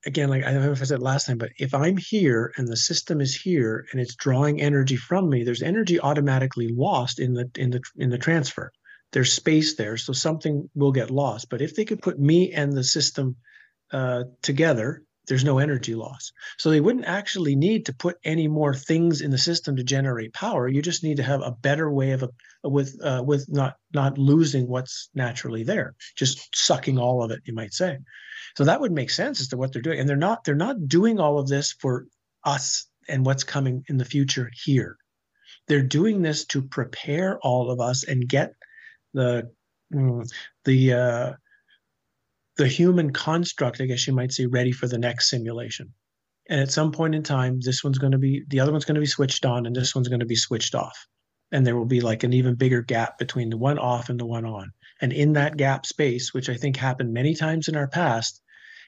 again, 0.06 0.30
like 0.30 0.44
I 0.44 0.52
don't 0.52 0.64
know 0.66 0.72
if 0.72 0.82
I 0.82 0.86
said 0.86 1.02
last 1.02 1.28
time, 1.28 1.38
but 1.38 1.52
if 1.58 1.74
I'm 1.74 1.98
here 1.98 2.54
and 2.58 2.68
the 2.68 2.78
system 2.78 3.22
is 3.22 3.36
here 3.36 3.86
and 3.92 4.02
it's 4.02 4.16
drawing 4.16 4.62
energy 4.62 4.96
from 4.96 5.30
me, 5.30 5.44
there's 5.44 5.62
energy 5.62 6.00
automatically 6.00 6.68
lost 6.68 7.20
in 7.20 7.34
the 7.34 7.50
in 7.56 7.70
the 7.70 7.82
in 7.98 8.10
the 8.10 8.18
transfer. 8.18 8.72
There's 9.12 9.34
space 9.34 9.76
there, 9.76 9.98
so 9.98 10.12
something 10.12 10.70
will 10.74 10.92
get 10.92 11.12
lost. 11.12 11.50
But 11.50 11.62
if 11.62 11.76
they 11.76 11.86
could 11.86 12.02
put 12.02 12.20
me 12.20 12.52
and 12.52 12.74
the 12.74 12.84
system 12.84 13.36
uh, 13.92 14.24
together, 14.42 15.04
there's 15.28 15.46
no 15.46 15.60
energy 15.60 15.96
loss. 15.96 16.34
So 16.58 16.70
they 16.70 16.82
wouldn't 16.82 17.06
actually 17.06 17.56
need 17.56 17.86
to 17.86 17.94
put 17.94 18.18
any 18.24 18.48
more 18.48 18.74
things 18.74 19.22
in 19.22 19.32
the 19.32 19.38
system 19.38 19.78
to 19.78 19.84
generate 19.84 20.34
power. 20.34 20.68
You 20.68 20.82
just 20.82 21.04
need 21.04 21.18
to 21.18 21.24
have 21.24 21.42
a 21.42 21.52
better 21.52 21.90
way 21.90 22.12
of 22.12 22.24
a, 22.24 22.30
with 22.70 22.98
uh, 23.04 23.24
with 23.26 23.46
not 23.50 23.76
not 23.94 24.18
losing 24.18 24.68
what's 24.68 25.10
naturally 25.14 25.64
there, 25.64 25.96
just 26.16 26.56
sucking 26.56 26.98
all 26.98 27.24
of 27.24 27.32
it. 27.32 27.42
You 27.46 27.54
might 27.54 27.74
say. 27.74 27.98
So 28.58 28.66
that 28.66 28.82
would 28.82 28.92
make 28.92 29.10
sense 29.10 29.42
as 29.42 29.48
to 29.50 29.58
what 29.58 29.72
they're 29.74 29.82
doing, 29.82 30.00
and 30.00 30.08
they're 30.08 30.18
not 30.18 30.44
they're 30.44 30.56
not 30.56 30.88
doing 30.88 31.20
all 31.20 31.40
of 31.40 31.48
this 31.48 31.72
for 31.72 32.06
us 32.44 32.88
and 33.08 33.26
what's 33.26 33.44
coming 33.44 33.84
in 33.88 33.98
the 33.98 34.06
future 34.06 34.52
here. 34.54 34.98
They're 35.68 35.84
doing 35.84 36.22
this 36.22 36.46
to 36.48 36.62
prepare 36.62 37.40
all 37.40 37.72
of 37.72 37.80
us 37.80 38.04
and 38.04 38.28
get 38.28 38.54
the 39.14 39.52
mm, 39.94 40.30
the 40.66 40.94
uh, 40.94 41.34
the 42.58 42.68
human 42.68 43.12
construct, 43.12 43.82
I 43.82 43.86
guess 43.86 44.06
you 44.08 44.14
might 44.14 44.32
say, 44.32 44.45
ready 44.45 44.72
for 44.72 44.88
the 44.88 44.97
next 44.97 45.30
simulation. 45.30 45.93
And 46.49 46.60
at 46.60 46.72
some 46.72 46.91
point 46.91 47.16
in 47.16 47.24
time, 47.24 47.60
this 47.62 47.84
one's 47.84 47.97
going 47.97 48.12
to 48.12 48.18
be, 48.18 48.43
the 48.49 48.60
other 48.60 48.72
one's 48.72 48.86
going 48.86 48.95
to 48.95 49.01
be 49.01 49.08
switched 49.08 49.45
on, 49.45 49.66
and 49.66 49.76
this 49.76 49.95
one's 49.95 50.10
going 50.10 50.20
to 50.20 50.26
be 50.26 50.36
switched 50.36 50.76
off. 50.76 51.08
And 51.51 51.66
there 51.66 51.78
will 51.78 51.86
be 51.86 52.01
like 52.01 52.24
an 52.24 52.34
even 52.34 52.56
bigger 52.56 52.82
gap 52.82 53.18
between 53.18 53.49
the 53.49 53.58
one 53.58 53.80
off 53.80 54.10
and 54.10 54.20
the 54.20 54.26
one 54.26 54.45
on. 54.45 54.72
And 55.01 55.14
in 55.14 55.34
that 55.34 55.58
gap 55.58 55.86
space, 55.86 56.34
which 56.34 56.49
I 56.49 56.56
think 56.56 56.76
happened 56.76 57.14
many 57.14 57.36
times 57.36 57.68
in 57.68 57.76
our 57.76 57.88
past, 57.88 58.41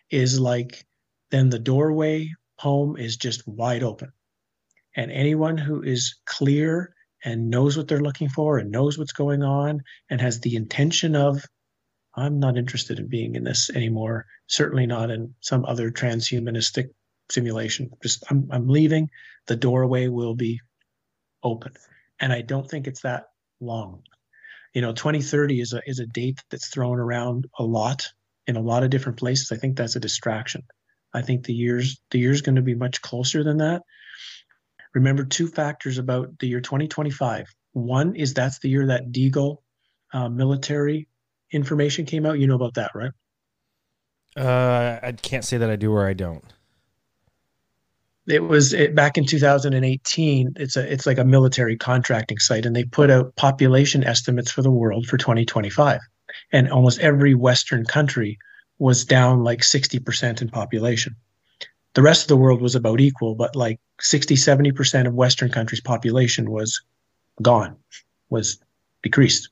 is 0.10 0.40
like 0.40 0.86
then 1.32 1.50
the 1.50 1.60
doorway 1.60 2.32
home 2.58 2.98
is 2.98 3.18
just 3.18 3.48
wide 3.48 3.84
open. 3.84 4.12
And 4.96 5.12
anyone 5.12 5.58
who 5.58 5.82
is 5.82 6.16
clear 6.26 6.94
and 7.24 7.50
knows 7.50 7.76
what 7.76 7.88
they're 7.88 8.00
looking 8.00 8.30
for 8.30 8.58
and 8.58 8.72
knows 8.72 8.98
what's 8.98 9.12
going 9.12 9.44
on 9.44 9.82
and 10.10 10.22
has 10.22 10.40
the 10.40 10.56
intention 10.56 11.16
of 11.16 11.44
I'm 12.16 12.40
not 12.40 12.58
interested 12.58 13.00
in 13.00 13.08
being 13.08 13.36
in 13.36 13.44
this 13.44 13.70
anymore. 13.70 14.26
Certainly 14.48 14.88
not 14.88 15.12
in 15.12 15.36
some 15.42 15.66
other 15.66 15.92
transhumanistic 15.92 16.90
simulation. 17.30 17.92
Just 18.02 18.24
I'm 18.30 18.48
I'm 18.52 18.68
leaving. 18.68 19.10
The 19.48 19.56
doorway 19.56 20.08
will 20.08 20.36
be 20.36 20.62
open. 21.44 21.74
And 22.20 22.32
I 22.32 22.42
don't 22.42 22.70
think 22.70 22.88
it's 22.88 23.02
that 23.02 23.26
long. 23.60 24.04
You 24.74 24.82
know, 24.82 24.94
2030 24.94 25.62
is 25.62 25.74
a 25.74 25.82
is 25.86 26.00
a 26.00 26.06
date 26.06 26.42
that's 26.50 26.68
thrown 26.68 27.00
around 27.00 27.48
a 27.60 27.64
lot 27.64 28.08
in 28.48 28.56
a 28.56 28.62
lot 28.62 28.84
of 28.84 28.90
different 28.90 29.20
places. 29.20 29.52
I 29.52 29.58
think 29.58 29.76
that's 29.76 29.96
a 29.96 30.02
distraction. 30.02 30.64
I 31.14 31.22
think 31.22 31.46
the 31.46 31.54
years 31.54 32.00
the 32.12 32.20
year's 32.20 32.42
going 32.42 32.56
to 32.56 32.62
be 32.62 32.76
much 32.76 33.02
closer 33.02 33.44
than 33.44 33.58
that. 33.58 33.82
Remember 34.94 35.26
two 35.26 35.48
factors 35.48 35.98
about 35.98 36.40
the 36.40 36.48
year 36.48 36.62
2025. 36.62 37.48
One 37.74 38.16
is 38.16 38.34
that's 38.34 38.60
the 38.60 38.70
year 38.70 38.88
that 38.88 39.12
Deagel 39.12 39.58
uh, 40.14 40.30
military 40.30 41.10
information 41.52 42.06
came 42.06 42.26
out. 42.26 42.40
You 42.40 42.48
know 42.48 42.56
about 42.56 42.76
that, 42.76 42.92
right? 42.94 43.12
Uh, 44.36 45.00
I 45.02 45.14
can't 45.14 45.46
say 45.46 45.58
that 45.58 45.70
I 45.70 45.76
do 45.76 45.92
or 45.92 46.08
I 46.08 46.14
don't. 46.14 46.44
It 48.28 48.44
was 48.44 48.74
it, 48.74 48.96
back 48.96 49.18
in 49.18 49.26
2018. 49.26 50.54
It's 50.56 50.76
a 50.76 50.92
it's 50.92 51.06
like 51.06 51.20
a 51.20 51.26
military 51.26 51.78
contracting 51.78 52.40
site, 52.40 52.66
and 52.66 52.76
they 52.76 52.84
put 52.84 53.12
out 53.12 53.36
population 53.36 54.04
estimates 54.04 54.52
for 54.52 54.62
the 54.62 54.72
world 54.72 55.06
for 55.06 55.18
2025, 55.18 56.02
and 56.52 56.72
almost 56.72 57.00
every 57.00 57.36
Western 57.36 57.86
country 57.86 58.40
was 58.78 59.06
down 59.06 59.44
like 59.44 59.62
60% 59.62 60.42
in 60.42 60.50
population. 60.50 61.16
The 61.94 62.02
rest 62.02 62.24
of 62.24 62.28
the 62.28 62.38
world 62.38 62.62
was 62.62 62.76
about 62.76 63.00
equal, 63.00 63.36
but 63.36 63.56
like 63.56 63.80
60, 64.02 64.36
70% 64.36 65.08
of 65.08 65.14
Western 65.14 65.50
countries' 65.50 65.80
population 65.80 66.52
was 66.52 66.82
gone, 67.42 67.78
was 68.30 68.60
decreased. 69.02 69.50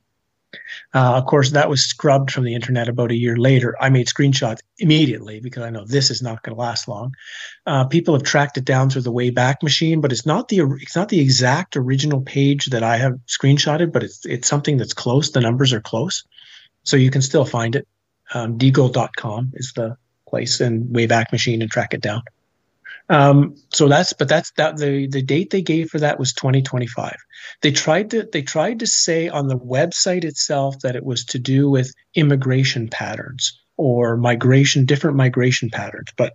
Uh, 0.93 1.15
of 1.15 1.25
course, 1.25 1.51
that 1.51 1.69
was 1.69 1.85
scrubbed 1.85 2.31
from 2.31 2.43
the 2.43 2.53
internet 2.53 2.87
about 2.87 3.11
a 3.11 3.15
year 3.15 3.37
later. 3.37 3.75
I 3.81 3.89
made 3.89 4.07
screenshots 4.07 4.59
immediately 4.77 5.39
because 5.39 5.63
I 5.63 5.69
know 5.69 5.85
this 5.85 6.11
is 6.11 6.21
not 6.21 6.43
going 6.43 6.55
to 6.55 6.61
last 6.61 6.87
long. 6.87 7.13
Uh, 7.65 7.85
people 7.85 8.13
have 8.13 8.23
tracked 8.23 8.57
it 8.57 8.65
down 8.65 8.89
through 8.89 9.01
the 9.01 9.11
Wayback 9.11 9.63
Machine, 9.63 10.01
but 10.01 10.11
it's 10.11 10.25
not 10.25 10.49
the 10.49 10.61
it's 10.79 10.95
not 10.95 11.09
the 11.09 11.19
exact 11.19 11.75
original 11.75 12.21
page 12.21 12.67
that 12.67 12.83
I 12.83 12.97
have 12.97 13.19
screenshotted, 13.27 13.91
but 13.91 14.03
it's 14.03 14.25
it's 14.25 14.47
something 14.47 14.77
that's 14.77 14.93
close. 14.93 15.31
The 15.31 15.41
numbers 15.41 15.73
are 15.73 15.81
close, 15.81 16.23
so 16.83 16.97
you 16.97 17.11
can 17.11 17.21
still 17.21 17.45
find 17.45 17.75
it. 17.75 17.87
Um, 18.33 18.57
Deagel.com 18.57 19.51
is 19.55 19.73
the 19.75 19.97
place, 20.27 20.59
and 20.61 20.87
Wayback 20.95 21.31
Machine 21.31 21.61
and 21.61 21.69
track 21.69 21.93
it 21.93 22.01
down. 22.01 22.21
Um, 23.13 23.55
so 23.71 23.87
that's 23.87 24.11
but 24.13 24.27
that's 24.27 24.51
that 24.57 24.77
the 24.77 25.07
the 25.07 25.21
date 25.21 25.51
they 25.51 25.61
gave 25.61 25.91
for 25.91 25.99
that 25.99 26.17
was 26.17 26.33
2025. 26.33 27.15
They 27.61 27.71
tried 27.71 28.09
to 28.09 28.27
they 28.31 28.41
tried 28.41 28.79
to 28.79 28.87
say 28.87 29.29
on 29.29 29.47
the 29.47 29.57
website 29.57 30.23
itself 30.23 30.79
that 30.79 30.95
it 30.95 31.05
was 31.05 31.23
to 31.25 31.39
do 31.39 31.69
with 31.69 31.93
immigration 32.15 32.87
patterns 32.87 33.61
or 33.77 34.17
migration 34.17 34.85
different 34.85 35.15
migration 35.15 35.69
patterns, 35.69 36.09
but 36.17 36.33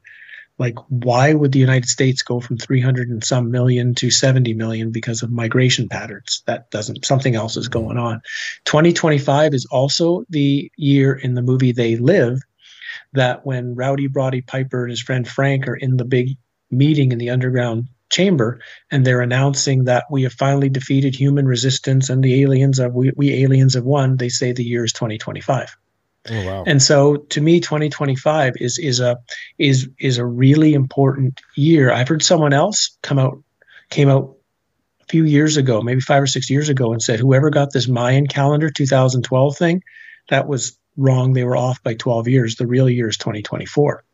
like 0.60 0.76
why 0.88 1.34
would 1.34 1.52
the 1.52 1.58
united 1.58 1.88
states 1.88 2.22
go 2.22 2.40
from 2.40 2.58
300 2.58 3.08
and 3.08 3.22
some 3.22 3.50
million 3.50 3.94
to 3.94 4.10
70 4.10 4.54
million 4.54 4.90
because 4.90 5.22
of 5.22 5.30
migration 5.30 5.88
patterns 5.88 6.42
that 6.46 6.68
doesn't 6.72 7.04
something 7.04 7.36
else 7.36 7.56
is 7.56 7.68
going 7.68 7.96
on 7.96 8.20
2025 8.64 9.54
is 9.54 9.66
also 9.66 10.24
the 10.30 10.70
year 10.76 11.14
in 11.14 11.34
the 11.34 11.42
movie 11.42 11.70
they 11.70 11.94
live 11.94 12.40
that 13.12 13.46
when 13.46 13.76
rowdy 13.76 14.08
roddy 14.08 14.40
piper 14.40 14.82
and 14.82 14.90
his 14.90 15.00
friend 15.00 15.28
frank 15.28 15.68
are 15.68 15.76
in 15.76 15.96
the 15.96 16.04
big 16.04 16.36
meeting 16.70 17.12
in 17.12 17.18
the 17.18 17.30
underground 17.30 17.88
chamber 18.10 18.60
and 18.90 19.04
they're 19.04 19.20
announcing 19.20 19.84
that 19.84 20.04
we 20.10 20.22
have 20.22 20.32
finally 20.32 20.68
defeated 20.68 21.14
human 21.14 21.46
resistance 21.46 22.08
and 22.08 22.24
the 22.24 22.42
aliens 22.42 22.78
have 22.78 22.94
we, 22.94 23.12
we 23.16 23.32
aliens 23.44 23.74
have 23.74 23.84
won 23.84 24.16
they 24.16 24.30
say 24.30 24.52
the 24.52 24.64
year 24.64 24.84
is 24.84 24.92
2025 24.92 25.76
Oh, 26.30 26.46
wow. 26.46 26.64
And 26.66 26.82
so 26.82 27.16
to 27.16 27.40
me 27.40 27.60
2025 27.60 28.54
is 28.56 28.78
is 28.78 29.00
a 29.00 29.18
is 29.58 29.88
is 29.98 30.18
a 30.18 30.26
really 30.26 30.74
important 30.74 31.40
year. 31.56 31.92
I've 31.92 32.08
heard 32.08 32.22
someone 32.22 32.52
else 32.52 32.96
come 33.02 33.18
out 33.18 33.42
came 33.90 34.08
out 34.08 34.36
a 35.00 35.04
few 35.06 35.24
years 35.24 35.56
ago, 35.56 35.80
maybe 35.80 36.00
5 36.00 36.24
or 36.24 36.26
6 36.26 36.50
years 36.50 36.68
ago 36.68 36.92
and 36.92 37.02
said 37.02 37.18
whoever 37.18 37.50
got 37.50 37.72
this 37.72 37.88
Mayan 37.88 38.26
calendar 38.26 38.68
2012 38.68 39.56
thing, 39.56 39.82
that 40.28 40.48
was 40.48 40.78
wrong. 40.96 41.32
They 41.32 41.44
were 41.44 41.56
off 41.56 41.82
by 41.82 41.94
12 41.94 42.28
years. 42.28 42.56
The 42.56 42.66
real 42.66 42.90
year 42.90 43.08
is 43.08 43.16
2024. 43.16 44.04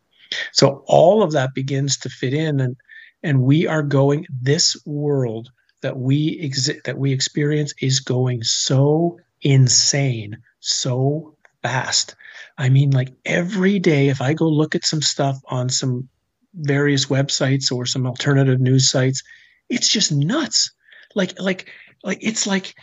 So 0.51 0.83
all 0.87 1.23
of 1.23 1.31
that 1.33 1.53
begins 1.53 1.97
to 1.97 2.09
fit 2.09 2.33
in 2.33 2.59
and 2.59 2.75
and 3.23 3.41
we 3.41 3.65
are 3.65 3.81
going 3.81 4.27
this 4.29 4.77
world 4.85 5.49
that 5.81 5.97
we 5.97 6.39
exist 6.39 6.79
that 6.85 6.97
we 6.97 7.11
experience 7.11 7.73
is 7.81 7.99
going 7.99 8.43
so 8.43 9.19
insane 9.41 10.37
so 10.59 11.35
fast. 11.61 12.15
I 12.57 12.69
mean, 12.69 12.91
like 12.91 13.13
every 13.25 13.79
day, 13.79 14.07
if 14.07 14.21
I 14.21 14.33
go 14.33 14.47
look 14.47 14.75
at 14.75 14.85
some 14.85 15.01
stuff 15.01 15.39
on 15.47 15.69
some 15.69 16.09
various 16.53 17.05
websites 17.07 17.71
or 17.71 17.85
some 17.85 18.07
alternative 18.07 18.59
news 18.59 18.89
sites, 18.89 19.23
it's 19.69 19.87
just 19.87 20.11
nuts. 20.11 20.71
Like, 21.13 21.39
like, 21.39 21.69
like 22.03 22.19
it's 22.21 22.47
like 22.47 22.75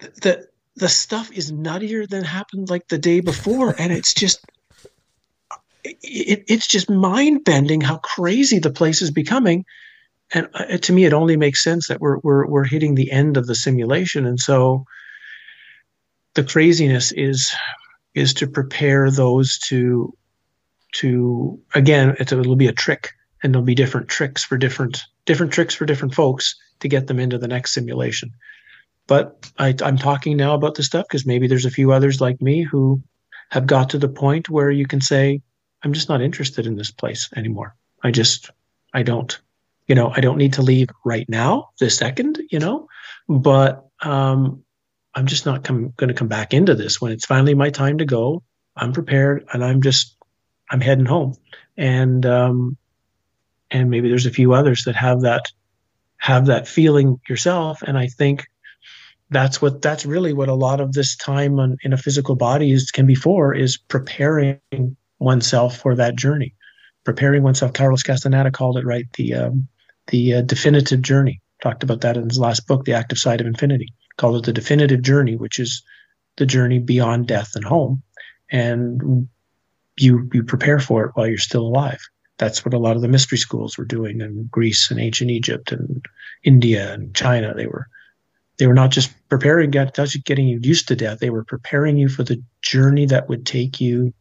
the 0.00 0.46
the 0.76 0.88
stuff 0.88 1.32
is 1.32 1.50
nuttier 1.50 2.08
than 2.08 2.22
happened 2.22 2.70
like 2.70 2.88
the 2.88 2.98
day 2.98 3.20
before, 3.20 3.74
and 3.78 3.92
it's 3.92 4.14
just 4.14 4.44
it, 5.84 6.44
it's 6.48 6.66
just 6.66 6.90
mind 6.90 7.44
bending 7.44 7.80
how 7.80 7.98
crazy 7.98 8.58
the 8.58 8.70
place 8.70 9.02
is 9.02 9.10
becoming. 9.10 9.64
And 10.32 10.48
uh, 10.54 10.76
to 10.78 10.92
me, 10.92 11.04
it 11.04 11.12
only 11.12 11.36
makes 11.36 11.62
sense 11.62 11.88
that 11.88 12.00
we're 12.00 12.18
we're 12.18 12.46
we're 12.46 12.64
hitting 12.64 12.94
the 12.94 13.10
end 13.10 13.36
of 13.36 13.46
the 13.46 13.54
simulation, 13.54 14.26
and 14.26 14.38
so 14.38 14.84
the 16.34 16.44
craziness 16.44 17.12
is 17.12 17.54
is 18.14 18.34
to 18.34 18.46
prepare 18.46 19.10
those 19.10 19.58
to 19.58 20.14
to 20.92 21.60
again 21.74 22.14
it'll 22.18 22.56
be 22.56 22.68
a 22.68 22.72
trick 22.72 23.10
and 23.42 23.52
there'll 23.52 23.64
be 23.64 23.74
different 23.74 24.08
tricks 24.08 24.44
for 24.44 24.56
different 24.56 25.04
different 25.26 25.52
tricks 25.52 25.74
for 25.74 25.84
different 25.84 26.14
folks 26.14 26.56
to 26.80 26.88
get 26.88 27.06
them 27.06 27.18
into 27.18 27.38
the 27.38 27.48
next 27.48 27.74
simulation 27.74 28.30
but 29.06 29.50
I, 29.58 29.74
i'm 29.82 29.98
talking 29.98 30.36
now 30.36 30.54
about 30.54 30.74
this 30.74 30.86
stuff 30.86 31.06
because 31.08 31.26
maybe 31.26 31.46
there's 31.46 31.66
a 31.66 31.70
few 31.70 31.92
others 31.92 32.20
like 32.20 32.40
me 32.40 32.62
who 32.62 33.02
have 33.50 33.66
got 33.66 33.90
to 33.90 33.98
the 33.98 34.08
point 34.08 34.48
where 34.48 34.70
you 34.70 34.86
can 34.86 35.00
say 35.00 35.42
i'm 35.82 35.92
just 35.92 36.08
not 36.08 36.22
interested 36.22 36.66
in 36.66 36.76
this 36.76 36.90
place 36.90 37.28
anymore 37.36 37.74
i 38.02 38.10
just 38.10 38.50
i 38.94 39.02
don't 39.02 39.40
you 39.86 39.94
know 39.94 40.12
i 40.14 40.20
don't 40.20 40.38
need 40.38 40.52
to 40.54 40.62
leave 40.62 40.88
right 41.04 41.28
now 41.28 41.68
this 41.80 41.96
second 41.96 42.40
you 42.50 42.58
know 42.58 42.88
but 43.28 43.86
um 44.02 44.62
I'm 45.18 45.26
just 45.26 45.46
not 45.46 45.64
going 45.64 45.92
to 45.96 46.14
come 46.14 46.28
back 46.28 46.54
into 46.54 46.76
this 46.76 47.00
when 47.00 47.10
it's 47.10 47.26
finally 47.26 47.54
my 47.54 47.70
time 47.70 47.98
to 47.98 48.04
go. 48.04 48.44
I'm 48.76 48.92
prepared 48.92 49.44
and 49.52 49.64
I'm 49.64 49.82
just 49.82 50.16
I'm 50.70 50.80
heading 50.80 51.06
home. 51.06 51.34
And 51.76 52.24
um, 52.24 52.76
and 53.70 53.90
maybe 53.90 54.08
there's 54.08 54.26
a 54.26 54.30
few 54.30 54.54
others 54.54 54.84
that 54.84 54.94
have 54.94 55.22
that 55.22 55.46
have 56.18 56.46
that 56.46 56.68
feeling 56.68 57.20
yourself. 57.28 57.82
And 57.82 57.98
I 57.98 58.06
think 58.06 58.46
that's 59.30 59.60
what 59.60 59.82
that's 59.82 60.06
really 60.06 60.32
what 60.32 60.48
a 60.48 60.54
lot 60.54 60.80
of 60.80 60.92
this 60.92 61.16
time 61.16 61.58
on, 61.58 61.78
in 61.82 61.92
a 61.92 61.98
physical 61.98 62.36
body 62.36 62.70
is 62.70 62.92
can 62.92 63.06
be 63.06 63.16
for 63.16 63.52
is 63.52 63.76
preparing 63.76 64.60
oneself 65.18 65.76
for 65.78 65.94
that 65.96 66.16
journey, 66.16 66.54
preparing 67.04 67.42
oneself. 67.42 67.72
Carlos 67.72 68.02
Castaneda 68.02 68.50
called 68.50 68.78
it 68.78 68.86
right 68.86 69.06
the 69.14 69.34
um, 69.34 69.68
the 70.08 70.34
uh, 70.34 70.42
definitive 70.42 71.02
journey. 71.02 71.40
Talked 71.62 71.82
about 71.82 72.02
that 72.02 72.16
in 72.16 72.28
his 72.28 72.38
last 72.38 72.66
book, 72.66 72.84
The 72.84 72.92
Active 72.92 73.18
Side 73.18 73.40
of 73.40 73.46
Infinity 73.46 73.92
called 74.18 74.36
it 74.36 74.44
the 74.44 74.52
definitive 74.52 75.00
journey, 75.00 75.36
which 75.36 75.58
is 75.58 75.82
the 76.36 76.44
journey 76.44 76.78
beyond 76.78 77.26
death 77.26 77.52
and 77.54 77.64
home. 77.64 78.02
And 78.50 79.28
you 79.98 80.28
you 80.32 80.42
prepare 80.42 80.78
for 80.78 81.06
it 81.06 81.12
while 81.14 81.26
you're 81.26 81.38
still 81.38 81.66
alive. 81.66 82.00
That's 82.36 82.64
what 82.64 82.74
a 82.74 82.78
lot 82.78 82.96
of 82.96 83.02
the 83.02 83.08
mystery 83.08 83.38
schools 83.38 83.78
were 83.78 83.84
doing 83.84 84.20
in 84.20 84.48
Greece 84.50 84.90
and 84.90 85.00
ancient 85.00 85.30
Egypt 85.30 85.72
and 85.72 86.04
India 86.44 86.92
and 86.92 87.14
China. 87.14 87.54
They 87.54 87.66
were 87.66 87.88
they 88.58 88.66
were 88.66 88.74
not 88.74 88.90
just 88.90 89.12
preparing 89.28 89.70
getting 89.70 90.48
you 90.48 90.60
used 90.62 90.88
to 90.88 90.96
death, 90.96 91.20
they 91.20 91.30
were 91.30 91.44
preparing 91.44 91.96
you 91.96 92.08
for 92.08 92.22
the 92.22 92.42
journey 92.60 93.06
that 93.06 93.28
would 93.28 93.46
take 93.46 93.80
you 93.80 94.12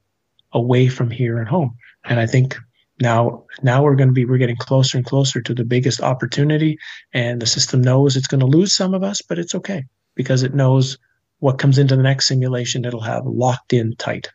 away 0.53 0.88
from 0.88 1.10
here 1.10 1.38
and 1.38 1.48
home. 1.48 1.76
And 2.03 2.19
I 2.19 2.26
think 2.26 2.57
now 2.99 3.45
now 3.61 3.84
we're 3.84 3.95
going 3.95 4.10
to 4.10 4.14
be 4.14 4.26
we're 4.26 4.38
getting 4.38 4.57
closer 4.57 4.98
and 4.98 5.06
closer 5.06 5.41
to 5.41 5.53
the 5.53 5.64
biggest 5.64 6.02
opportunity 6.02 6.78
and 7.14 7.41
the 7.41 7.45
system 7.45 7.82
knows 7.82 8.15
it's 8.15 8.28
going 8.28 8.40
to 8.40 8.45
lose 8.45 8.76
some 8.76 8.94
of 8.94 9.03
us 9.03 9.22
but 9.22 9.38
it's 9.38 9.56
okay 9.56 9.84
because 10.15 10.44
it 10.44 10.53
knows 10.53 10.98
what 11.40 11.60
comes 11.60 11.78
into 11.78 11.95
the 11.95 12.03
next 12.03 12.28
simulation 12.28 12.86
it'll 12.86 13.02
have 13.02 13.26
locked 13.26 13.74
in 13.74 13.95
tight 13.95 14.30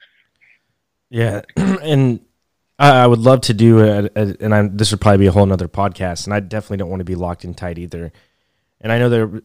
yeah 1.10 1.43
and 1.56 2.20
I, 2.78 3.06
would 3.06 3.20
love 3.20 3.43
to 3.43 3.55
do 3.55 3.78
a, 3.80 4.05
a 4.16 4.36
and 4.40 4.52
I'm, 4.52 4.76
this 4.76 4.90
would 4.90 5.01
probably 5.01 5.18
be 5.18 5.26
a 5.26 5.32
whole 5.32 5.47
nother 5.47 5.68
podcast 5.68 6.24
and 6.26 6.34
i 6.34 6.40
definitely 6.40 6.78
don't 6.78 6.90
want 6.90 7.01
to 7.01 7.05
be 7.05 7.14
locked 7.14 7.44
in 7.44 7.55
tight 7.55 7.78
either 7.78 8.12
and 8.80 8.93
i 8.93 8.98
know 8.98 9.09
there 9.09 9.43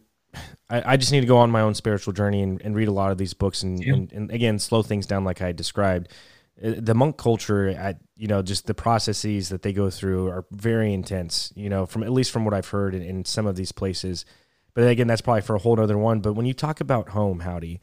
I, 0.69 0.93
I 0.93 0.97
just 0.97 1.11
need 1.11 1.21
to 1.21 1.27
go 1.27 1.37
on 1.37 1.49
my 1.49 1.61
own 1.61 1.73
spiritual 1.73 2.13
journey 2.13 2.43
and, 2.43 2.61
and 2.61 2.75
read 2.75 2.87
a 2.87 2.91
lot 2.91 3.11
of 3.11 3.17
these 3.17 3.33
books 3.33 3.63
and, 3.63 3.83
yeah. 3.83 3.93
and, 3.93 4.11
and 4.11 4.31
again 4.31 4.59
slow 4.59 4.83
things 4.83 5.07
down 5.07 5.23
like 5.23 5.41
i 5.41 5.51
described 5.51 6.09
the 6.59 6.95
monk 6.95 7.17
culture 7.17 7.69
at 7.69 7.99
you 8.15 8.27
know 8.27 8.41
just 8.41 8.65
the 8.65 8.73
processes 8.73 9.49
that 9.49 9.61
they 9.61 9.71
go 9.71 9.89
through 9.89 10.27
are 10.27 10.45
very 10.51 10.91
intense 10.93 11.53
you 11.55 11.69
know 11.69 11.85
from 11.85 12.03
at 12.03 12.11
least 12.11 12.31
from 12.31 12.45
what 12.45 12.53
i've 12.53 12.69
heard 12.69 12.95
in, 12.95 13.01
in 13.01 13.25
some 13.25 13.45
of 13.45 13.55
these 13.55 13.71
places. 13.71 14.25
But 14.73 14.87
again 14.87 15.07
that's 15.07 15.21
probably 15.21 15.41
for 15.41 15.55
a 15.55 15.59
whole 15.59 15.79
other 15.79 15.97
one. 15.97 16.19
But 16.19 16.33
when 16.33 16.45
you 16.45 16.53
talk 16.53 16.81
about 16.81 17.09
home 17.09 17.41
Howdie 17.41 17.81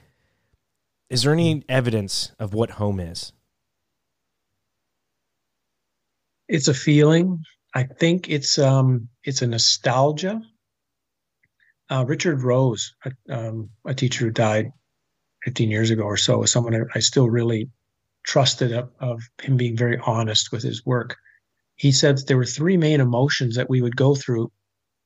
is 1.10 1.22
there 1.22 1.32
any 1.32 1.62
evidence 1.68 2.32
of 2.38 2.54
what 2.54 2.70
home 2.70 2.98
is? 2.98 3.32
It's 6.48 6.68
a 6.68 6.74
feeling. 6.74 7.42
I 7.74 7.84
think 7.84 8.28
it's 8.28 8.58
um 8.58 9.08
it's 9.22 9.42
a 9.42 9.46
nostalgia. 9.46 10.40
Uh, 11.90 12.04
richard 12.06 12.42
rose 12.42 12.94
a, 13.04 13.12
um, 13.28 13.68
a 13.86 13.94
teacher 13.94 14.24
who 14.24 14.30
died 14.30 14.72
15 15.44 15.70
years 15.70 15.90
ago 15.90 16.02
or 16.02 16.16
so 16.16 16.38
was 16.38 16.50
someone 16.50 16.74
I, 16.74 16.78
I 16.94 17.00
still 17.00 17.28
really 17.28 17.68
trusted 18.24 18.72
of, 18.72 18.90
of 18.98 19.22
him 19.40 19.56
being 19.56 19.76
very 19.76 19.98
honest 20.04 20.50
with 20.50 20.62
his 20.62 20.84
work. 20.84 21.16
He 21.76 21.92
said 21.92 22.18
there 22.18 22.36
were 22.36 22.44
three 22.44 22.76
main 22.76 23.00
emotions 23.00 23.56
that 23.56 23.70
we 23.70 23.82
would 23.82 23.96
go 23.96 24.14
through 24.14 24.50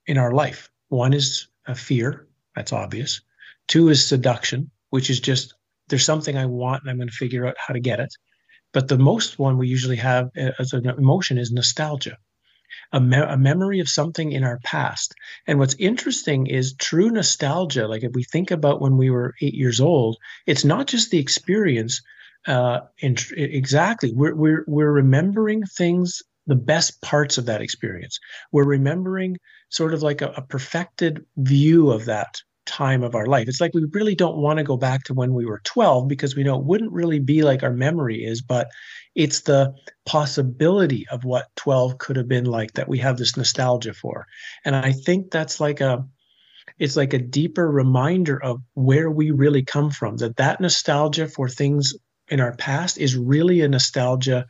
in 0.07 0.19
our 0.19 0.33
life. 0.33 0.71
One 0.89 1.13
is 1.13 1.49
a 1.67 1.75
fear, 1.75 2.27
that's 2.55 2.73
obvious. 2.73 3.21
Two 3.67 3.89
is 3.89 4.07
seduction, 4.07 4.71
which 4.91 5.11
is 5.11 5.21
just 5.21 5.55
there's 5.89 6.05
something 6.05 6.37
I 6.37 6.47
want 6.47 6.83
and 6.83 6.91
I'm 6.91 6.97
going 6.97 7.09
to 7.09 7.15
figure 7.15 7.47
out 7.47 7.57
how 7.59 7.75
to 7.75 7.81
get 7.81 8.01
it. 8.01 8.15
But 8.73 8.89
the 8.89 8.99
most 8.99 9.39
one 9.39 9.59
we 9.59 9.69
usually 9.69 9.97
have 9.97 10.31
uh, 10.37 10.51
as 10.59 10.73
an 10.73 10.87
emotion 10.87 11.39
is 11.39 11.51
nostalgia, 11.51 12.19
a, 12.93 13.01
me- 13.01 13.17
a 13.17 13.37
memory 13.37 13.81
of 13.81 13.89
something 13.89 14.33
in 14.33 14.45
our 14.45 14.59
past. 14.63 15.15
And 15.47 15.59
what's 15.59 15.75
interesting 15.79 16.47
is 16.47 16.75
true 16.75 17.11
nostalgia. 17.11 17.89
Like 17.89 18.03
if 18.03 18.13
we 18.13 18.25
think 18.25 18.51
about 18.51 18.81
when 18.81 18.97
we 18.97 19.11
were 19.11 19.35
eight 19.41 19.55
years 19.55 19.81
old, 19.81 20.19
it's 20.47 20.65
not 20.65 20.87
just 20.87 21.11
the 21.11 21.19
experience, 21.19 22.03
uh, 22.47 22.81
in, 22.99 23.17
exactly. 23.37 24.13
We're, 24.13 24.35
we're, 24.35 24.65
we're 24.67 24.93
remembering 24.93 25.65
things, 25.65 26.23
the 26.47 26.55
best 26.55 27.01
parts 27.03 27.39
of 27.39 27.47
that 27.47 27.61
experience. 27.61 28.19
We're 28.53 28.65
remembering 28.65 29.37
sort 29.71 29.95
of 29.95 30.03
like 30.03 30.23
a, 30.23 30.29
a 30.29 30.43
perfected 30.43 31.25
view 31.37 31.91
of 31.91 32.07
that 32.07 32.41
time 32.69 33.03
of 33.03 33.15
our 33.15 33.27
life. 33.27 33.49
It's 33.49 33.61
like 33.61 33.75
we 33.75 33.87
really 33.93 34.15
don't 34.15 34.37
want 34.37 34.59
to 34.59 34.65
go 34.65 34.77
back 34.77 35.05
to 35.05 35.15
when 35.15 35.35
we 35.35 35.47
were 35.47 35.61
12 35.65 36.07
because 36.07 36.37
we 36.37 36.45
know 36.45 36.59
it 36.59 36.67
wouldn't 36.67 36.93
really 36.93 37.19
be 37.19 37.43
like 37.43 37.63
our 37.63 37.73
memory 37.73 38.25
is, 38.25 38.43
but 38.43 38.69
it's 39.15 39.41
the 39.41 39.75
possibility 40.07 41.07
of 41.11 41.25
what 41.25 41.49
12 41.57 41.99
could 41.99 42.17
have 42.17 42.29
been 42.29 42.45
like 42.45 42.73
that 42.75 42.89
we 42.89 42.99
have 42.99 43.17
this 43.17 43.37
nostalgia 43.37 43.95
for. 43.95 44.27
And 44.65 44.77
I 44.77 44.93
think 44.93 45.31
that's 45.31 45.61
like 45.61 45.81
a 45.81 46.07
it's 46.79 46.97
like 46.97 47.13
a 47.13 47.19
deeper 47.19 47.69
reminder 47.69 48.41
of 48.41 48.61
where 48.75 49.11
we 49.11 49.31
really 49.31 49.65
come 49.65 49.91
from 49.91 50.19
that 50.19 50.37
that 50.37 50.61
nostalgia 50.61 51.27
for 51.27 51.49
things 51.49 51.95
in 52.31 52.41
our 52.41 52.55
past 52.57 52.99
is 52.99 53.17
really 53.17 53.61
a 53.61 53.69
nostalgia 53.69 54.47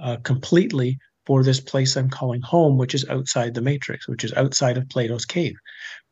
uh, 0.00 0.16
completely 0.22 0.98
for 1.26 1.42
this 1.42 1.60
place 1.60 1.96
I'm 1.96 2.08
calling 2.08 2.40
home, 2.40 2.78
which 2.78 2.94
is 2.94 3.08
outside 3.08 3.54
the 3.54 3.60
matrix, 3.60 4.08
which 4.08 4.24
is 4.24 4.32
outside 4.32 4.78
of 4.78 4.88
Plato's 4.88 5.26
cave, 5.26 5.54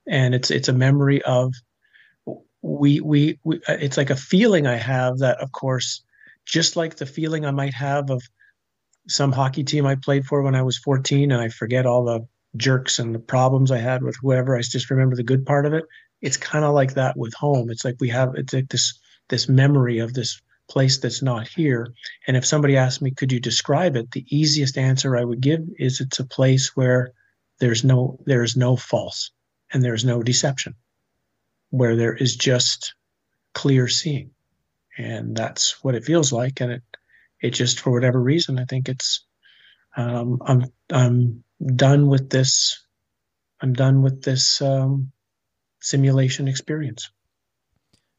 and 0.06 0.34
it's 0.34 0.50
it's 0.50 0.68
a 0.68 0.72
memory 0.74 1.22
of 1.22 1.54
we 2.62 3.00
we, 3.00 3.38
we 3.44 3.56
uh, 3.68 3.78
it's 3.80 3.96
like 3.96 4.10
a 4.10 4.16
feeling 4.16 4.66
I 4.66 4.76
have 4.76 5.18
that, 5.18 5.38
of 5.40 5.52
course, 5.52 6.02
just 6.44 6.76
like 6.76 6.96
the 6.96 7.06
feeling 7.06 7.46
I 7.46 7.50
might 7.50 7.74
have 7.74 8.10
of 8.10 8.22
some 9.08 9.32
hockey 9.32 9.64
team 9.64 9.86
I 9.86 9.94
played 9.94 10.26
for 10.26 10.42
when 10.42 10.54
I 10.54 10.62
was 10.62 10.78
14 10.78 11.30
and 11.30 11.40
I 11.40 11.48
forget 11.48 11.86
all 11.86 12.04
the 12.04 12.26
jerks 12.56 12.98
and 12.98 13.14
the 13.14 13.20
problems 13.20 13.70
I 13.70 13.78
had 13.78 14.02
with 14.02 14.16
whoever. 14.20 14.56
I 14.56 14.62
just 14.62 14.90
remember 14.90 15.16
the 15.16 15.22
good 15.22 15.46
part 15.46 15.64
of 15.66 15.74
it. 15.74 15.84
It's 16.20 16.36
kind 16.36 16.64
of 16.64 16.74
like 16.74 16.94
that 16.94 17.16
with 17.16 17.34
home. 17.34 17.70
It's 17.70 17.84
like 17.84 17.96
we 18.00 18.08
have 18.08 18.34
it's 18.34 18.52
like 18.52 18.68
this 18.68 18.98
this 19.28 19.48
memory 19.48 19.98
of 19.98 20.12
this 20.12 20.40
place 20.68 20.98
that's 20.98 21.22
not 21.22 21.48
here. 21.48 21.94
And 22.26 22.36
if 22.36 22.44
somebody 22.44 22.76
asked 22.76 23.02
me, 23.02 23.10
could 23.10 23.32
you 23.32 23.40
describe 23.40 23.96
it? 23.96 24.10
The 24.10 24.24
easiest 24.28 24.78
answer 24.78 25.16
I 25.16 25.24
would 25.24 25.40
give 25.40 25.60
is 25.78 26.00
it's 26.00 26.18
a 26.18 26.26
place 26.26 26.76
where 26.76 27.12
there's 27.58 27.84
no 27.84 28.18
there 28.26 28.42
is 28.42 28.56
no 28.56 28.76
false 28.76 29.30
and 29.72 29.82
there's 29.82 30.04
no 30.04 30.22
deception, 30.22 30.74
where 31.70 31.96
there 31.96 32.14
is 32.14 32.36
just 32.36 32.94
clear 33.54 33.88
seeing. 33.88 34.30
And 34.98 35.36
that's 35.36 35.82
what 35.82 35.94
it 35.94 36.04
feels 36.04 36.32
like. 36.32 36.60
And 36.60 36.72
it 36.72 36.82
it 37.40 37.50
just 37.50 37.80
for 37.80 37.92
whatever 37.92 38.20
reason, 38.20 38.58
I 38.58 38.64
think 38.64 38.88
it's 38.88 39.24
um, 39.96 40.40
I'm 40.44 40.66
I'm 40.92 41.44
done 41.64 42.08
with 42.08 42.30
this. 42.30 42.84
I'm 43.60 43.72
done 43.72 44.02
with 44.02 44.22
this 44.22 44.60
um, 44.60 45.12
simulation 45.80 46.48
experience. 46.48 47.10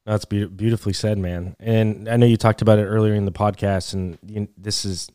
That's 0.08 0.24
be- 0.24 0.46
beautifully 0.46 0.94
said, 0.94 1.18
man. 1.18 1.54
And 1.60 2.08
I 2.08 2.16
know 2.16 2.24
you 2.24 2.38
talked 2.38 2.62
about 2.62 2.78
it 2.78 2.86
earlier 2.86 3.12
in 3.12 3.26
the 3.26 3.30
podcast, 3.30 3.92
and 3.92 4.16
you, 4.26 4.48
this 4.56 4.86
is 4.86 5.10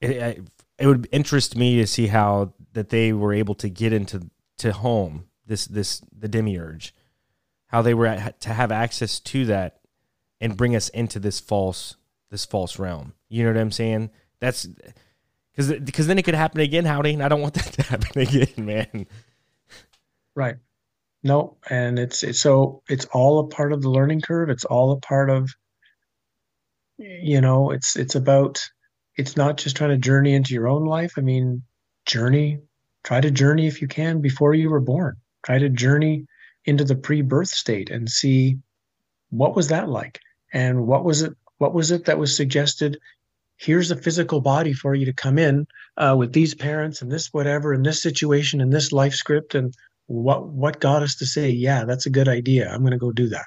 it, 0.00 0.44
it. 0.78 0.86
would 0.86 1.08
interest 1.10 1.56
me 1.56 1.78
to 1.78 1.88
see 1.88 2.06
how 2.06 2.52
that 2.72 2.90
they 2.90 3.12
were 3.12 3.32
able 3.32 3.56
to 3.56 3.68
get 3.68 3.92
into 3.92 4.30
to 4.58 4.72
home 4.72 5.24
this 5.44 5.64
this 5.66 6.02
the 6.16 6.28
demiurge, 6.28 6.94
how 7.66 7.82
they 7.82 7.92
were 7.92 8.06
at, 8.06 8.40
to 8.42 8.50
have 8.50 8.70
access 8.70 9.18
to 9.18 9.44
that 9.46 9.80
and 10.40 10.56
bring 10.56 10.76
us 10.76 10.88
into 10.90 11.18
this 11.18 11.40
false 11.40 11.96
this 12.30 12.44
false 12.44 12.78
realm. 12.78 13.14
You 13.28 13.42
know 13.42 13.50
what 13.50 13.60
I'm 13.60 13.72
saying? 13.72 14.10
That's 14.38 14.68
because 15.50 15.72
because 15.80 16.06
then 16.06 16.16
it 16.16 16.22
could 16.22 16.36
happen 16.36 16.60
again, 16.60 16.84
Howdie, 16.84 17.14
and 17.14 17.24
I 17.24 17.28
don't 17.28 17.42
want 17.42 17.54
that 17.54 17.72
to 17.72 17.82
happen 17.82 18.20
again, 18.22 18.64
man. 18.64 19.06
Right. 20.36 20.58
No, 21.22 21.58
and 21.68 21.98
it's, 21.98 22.22
it's 22.22 22.40
so 22.40 22.82
it's 22.88 23.04
all 23.06 23.40
a 23.40 23.48
part 23.48 23.72
of 23.72 23.82
the 23.82 23.90
learning 23.90 24.22
curve. 24.22 24.48
It's 24.48 24.64
all 24.64 24.92
a 24.92 25.00
part 25.00 25.30
of 25.30 25.50
you 27.00 27.40
know, 27.40 27.70
it's 27.70 27.96
it's 27.96 28.14
about 28.14 28.62
it's 29.16 29.36
not 29.36 29.56
just 29.56 29.76
trying 29.76 29.90
to 29.90 29.96
journey 29.96 30.34
into 30.34 30.54
your 30.54 30.68
own 30.68 30.84
life. 30.84 31.14
I 31.16 31.22
mean, 31.22 31.62
journey, 32.06 32.58
try 33.04 33.20
to 33.20 33.30
journey 33.30 33.66
if 33.66 33.80
you 33.80 33.88
can 33.88 34.20
before 34.20 34.54
you 34.54 34.70
were 34.70 34.80
born. 34.80 35.16
Try 35.44 35.58
to 35.58 35.68
journey 35.68 36.26
into 36.66 36.84
the 36.84 36.94
pre-birth 36.96 37.48
state 37.48 37.90
and 37.90 38.08
see 38.08 38.58
what 39.30 39.56
was 39.56 39.68
that 39.68 39.88
like 39.88 40.20
and 40.52 40.86
what 40.86 41.04
was 41.04 41.22
it 41.22 41.32
what 41.58 41.72
was 41.72 41.90
it 41.90 42.04
that 42.04 42.18
was 42.18 42.36
suggested 42.36 42.98
here's 43.56 43.90
a 43.90 43.96
physical 43.96 44.40
body 44.40 44.72
for 44.72 44.94
you 44.94 45.06
to 45.06 45.12
come 45.12 45.38
in 45.38 45.66
uh, 45.96 46.14
with 46.18 46.32
these 46.32 46.54
parents 46.54 47.00
and 47.00 47.10
this 47.10 47.28
whatever 47.32 47.72
in 47.72 47.82
this 47.82 48.02
situation 48.02 48.60
and 48.60 48.72
this 48.72 48.92
life 48.92 49.14
script 49.14 49.54
and 49.54 49.72
what 50.10 50.48
what 50.48 50.80
got 50.80 51.04
us 51.04 51.14
to 51.14 51.24
say 51.24 51.48
yeah 51.48 51.84
that's 51.84 52.04
a 52.04 52.10
good 52.10 52.26
idea. 52.26 52.68
I'm 52.68 52.80
going 52.80 52.90
to 52.90 52.98
go 52.98 53.12
do 53.12 53.28
that. 53.28 53.46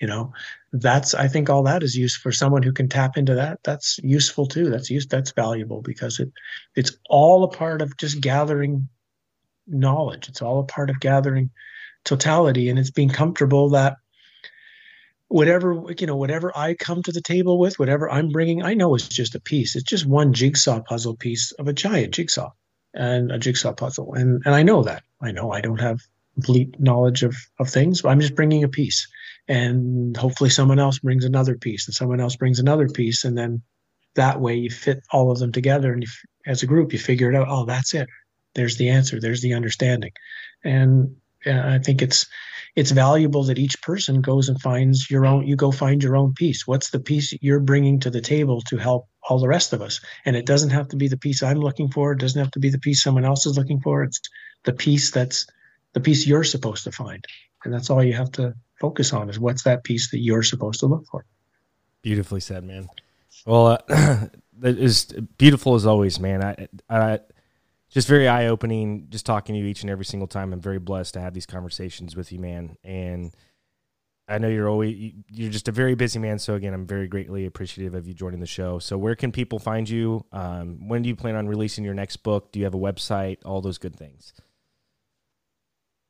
You 0.00 0.06
know 0.06 0.32
that's 0.72 1.12
i 1.14 1.26
think 1.26 1.50
all 1.50 1.64
that 1.64 1.82
is 1.82 1.96
used 1.96 2.20
for 2.20 2.30
someone 2.30 2.62
who 2.62 2.72
can 2.72 2.88
tap 2.88 3.16
into 3.16 3.34
that 3.34 3.58
that's 3.64 3.98
useful 4.04 4.46
too. 4.46 4.70
That's 4.70 4.90
use 4.90 5.08
that's 5.08 5.32
valuable 5.32 5.82
because 5.82 6.20
it 6.20 6.30
it's 6.76 6.96
all 7.10 7.42
a 7.42 7.48
part 7.48 7.82
of 7.82 7.96
just 7.96 8.20
gathering 8.20 8.88
knowledge. 9.66 10.28
It's 10.28 10.40
all 10.40 10.60
a 10.60 10.64
part 10.64 10.88
of 10.88 11.00
gathering 11.00 11.50
totality 12.04 12.68
and 12.68 12.78
it's 12.78 12.92
being 12.92 13.08
comfortable 13.08 13.70
that 13.70 13.96
whatever 15.26 15.82
you 15.98 16.06
know 16.06 16.16
whatever 16.16 16.56
i 16.56 16.74
come 16.74 17.02
to 17.02 17.12
the 17.12 17.20
table 17.20 17.58
with 17.58 17.78
whatever 17.78 18.08
i'm 18.10 18.30
bringing 18.30 18.62
i 18.62 18.72
know 18.72 18.94
it's 18.94 19.08
just 19.08 19.34
a 19.34 19.40
piece. 19.40 19.74
It's 19.74 19.84
just 19.84 20.06
one 20.06 20.32
jigsaw 20.32 20.80
puzzle 20.80 21.16
piece 21.16 21.50
of 21.58 21.66
a 21.66 21.72
giant 21.72 22.14
jigsaw 22.14 22.50
and 22.98 23.30
a 23.32 23.38
jigsaw 23.38 23.72
puzzle. 23.72 24.12
And 24.14 24.42
and 24.44 24.54
I 24.54 24.62
know 24.62 24.82
that. 24.82 25.02
I 25.22 25.30
know 25.30 25.52
I 25.52 25.60
don't 25.60 25.80
have 25.80 26.00
complete 26.34 26.78
knowledge 26.78 27.22
of 27.22 27.34
of 27.58 27.70
things. 27.70 28.02
but 28.02 28.10
I'm 28.10 28.20
just 28.20 28.34
bringing 28.34 28.64
a 28.64 28.68
piece, 28.68 29.08
and 29.46 30.16
hopefully 30.16 30.50
someone 30.50 30.78
else 30.78 30.98
brings 30.98 31.24
another 31.24 31.56
piece, 31.56 31.86
and 31.86 31.94
someone 31.94 32.20
else 32.20 32.36
brings 32.36 32.58
another 32.58 32.88
piece, 32.88 33.24
and 33.24 33.38
then 33.38 33.62
that 34.14 34.40
way 34.40 34.54
you 34.56 34.70
fit 34.70 35.02
all 35.12 35.30
of 35.30 35.38
them 35.38 35.52
together, 35.52 35.92
and 35.92 36.02
you, 36.02 36.08
as 36.46 36.62
a 36.62 36.66
group 36.66 36.92
you 36.92 36.98
figure 36.98 37.30
it 37.30 37.36
out. 37.36 37.46
Oh, 37.48 37.64
that's 37.64 37.94
it. 37.94 38.08
There's 38.54 38.76
the 38.76 38.90
answer. 38.90 39.20
There's 39.20 39.42
the 39.42 39.54
understanding, 39.54 40.12
and 40.64 41.16
uh, 41.46 41.62
I 41.64 41.78
think 41.78 42.02
it's 42.02 42.26
it's 42.76 42.90
valuable 42.90 43.44
that 43.44 43.58
each 43.58 43.80
person 43.82 44.20
goes 44.20 44.48
and 44.48 44.60
finds 44.60 45.10
your 45.10 45.26
own. 45.26 45.46
You 45.46 45.56
go 45.56 45.70
find 45.70 46.02
your 46.02 46.16
own 46.16 46.34
piece. 46.34 46.66
What's 46.66 46.90
the 46.90 47.00
piece 47.00 47.32
you're 47.40 47.60
bringing 47.60 48.00
to 48.00 48.10
the 48.10 48.20
table 48.20 48.60
to 48.62 48.76
help 48.76 49.08
all 49.28 49.38
the 49.38 49.48
rest 49.48 49.72
of 49.72 49.82
us. 49.82 50.00
And 50.24 50.34
it 50.34 50.46
doesn't 50.46 50.70
have 50.70 50.88
to 50.88 50.96
be 50.96 51.06
the 51.06 51.16
piece 51.16 51.42
I'm 51.42 51.60
looking 51.60 51.90
for. 51.90 52.12
It 52.12 52.18
doesn't 52.18 52.40
have 52.40 52.50
to 52.52 52.58
be 52.58 52.70
the 52.70 52.78
piece 52.78 53.02
someone 53.02 53.24
else 53.24 53.46
is 53.46 53.56
looking 53.56 53.80
for. 53.80 54.02
It's 54.02 54.20
the 54.64 54.72
piece 54.72 55.10
that's 55.10 55.46
the 55.92 56.00
piece 56.00 56.26
you're 56.26 56.44
supposed 56.44 56.84
to 56.84 56.92
find. 56.92 57.24
And 57.64 57.72
that's 57.72 57.90
all 57.90 58.02
you 58.02 58.14
have 58.14 58.32
to 58.32 58.54
focus 58.80 59.12
on 59.12 59.28
is 59.28 59.38
what's 59.38 59.64
that 59.64 59.84
piece 59.84 60.10
that 60.10 60.18
you're 60.18 60.42
supposed 60.42 60.80
to 60.80 60.86
look 60.86 61.06
for. 61.06 61.24
Beautifully 62.02 62.40
said, 62.40 62.64
man. 62.64 62.88
Well, 63.44 63.66
uh, 63.66 63.78
that 64.58 64.78
is 64.78 65.04
beautiful 65.36 65.74
as 65.74 65.86
always, 65.86 66.18
man. 66.18 66.42
I, 66.42 66.68
I, 66.88 67.20
just 67.90 68.06
very 68.06 68.28
eye 68.28 68.48
opening, 68.48 69.06
just 69.08 69.24
talking 69.24 69.54
to 69.54 69.60
you 69.60 69.66
each 69.66 69.82
and 69.82 69.90
every 69.90 70.04
single 70.04 70.28
time. 70.28 70.52
I'm 70.52 70.60
very 70.60 70.78
blessed 70.78 71.14
to 71.14 71.20
have 71.20 71.32
these 71.32 71.46
conversations 71.46 72.14
with 72.14 72.30
you, 72.32 72.38
man. 72.38 72.76
And 72.84 73.32
I 74.28 74.38
know 74.38 74.48
you're 74.48 74.68
always 74.68 75.14
you're 75.30 75.50
just 75.50 75.68
a 75.68 75.72
very 75.72 75.94
busy 75.94 76.18
man. 76.18 76.38
So 76.38 76.54
again, 76.54 76.74
I'm 76.74 76.86
very 76.86 77.08
greatly 77.08 77.46
appreciative 77.46 77.94
of 77.94 78.06
you 78.06 78.12
joining 78.12 78.40
the 78.40 78.46
show. 78.46 78.78
So 78.78 78.98
where 78.98 79.16
can 79.16 79.32
people 79.32 79.58
find 79.58 79.88
you? 79.88 80.24
Um, 80.32 80.86
when 80.86 81.02
do 81.02 81.08
you 81.08 81.16
plan 81.16 81.34
on 81.34 81.48
releasing 81.48 81.84
your 81.84 81.94
next 81.94 82.18
book? 82.18 82.52
Do 82.52 82.58
you 82.58 82.66
have 82.66 82.74
a 82.74 82.78
website? 82.78 83.38
All 83.44 83.62
those 83.62 83.78
good 83.78 83.96
things. 83.96 84.34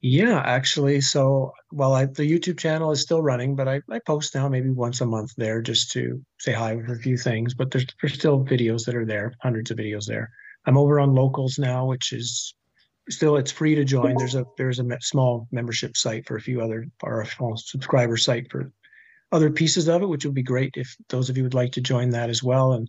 Yeah, 0.00 0.40
actually. 0.44 1.00
So, 1.00 1.52
well, 1.72 1.92
I, 1.92 2.06
the 2.06 2.22
YouTube 2.22 2.58
channel 2.58 2.92
is 2.92 3.00
still 3.00 3.20
running, 3.20 3.56
but 3.56 3.66
I, 3.66 3.80
I 3.90 3.98
post 3.98 4.34
now 4.34 4.48
maybe 4.48 4.70
once 4.70 5.00
a 5.00 5.06
month 5.06 5.32
there 5.36 5.60
just 5.60 5.90
to 5.92 6.22
say 6.38 6.52
hi 6.52 6.76
with 6.76 6.88
a 6.88 6.96
few 6.96 7.16
things. 7.16 7.54
But 7.54 7.72
there's, 7.72 7.86
there's 8.00 8.14
still 8.14 8.44
videos 8.44 8.84
that 8.86 8.94
are 8.94 9.06
there, 9.06 9.34
hundreds 9.42 9.72
of 9.72 9.78
videos 9.78 10.06
there. 10.06 10.30
I'm 10.66 10.78
over 10.78 11.00
on 11.00 11.14
Locals 11.14 11.58
now, 11.58 11.86
which 11.86 12.12
is 12.12 12.54
still 13.10 13.36
it's 13.36 13.52
free 13.52 13.74
to 13.74 13.84
join. 13.84 14.16
There's 14.16 14.34
a 14.34 14.44
there's 14.56 14.78
a 14.78 14.84
small 15.00 15.48
membership 15.50 15.96
site 15.96 16.26
for 16.26 16.36
a 16.36 16.40
few 16.40 16.60
other 16.60 16.86
or 17.02 17.20
a 17.20 17.26
small 17.26 17.56
subscriber 17.56 18.16
site 18.16 18.50
for 18.50 18.72
other 19.32 19.50
pieces 19.50 19.88
of 19.88 20.02
it, 20.02 20.08
which 20.08 20.24
would 20.24 20.34
be 20.34 20.42
great 20.42 20.74
if 20.76 20.94
those 21.08 21.28
of 21.28 21.36
you 21.36 21.42
would 21.42 21.54
like 21.54 21.72
to 21.72 21.80
join 21.80 22.10
that 22.10 22.30
as 22.30 22.42
well. 22.42 22.72
And 22.72 22.88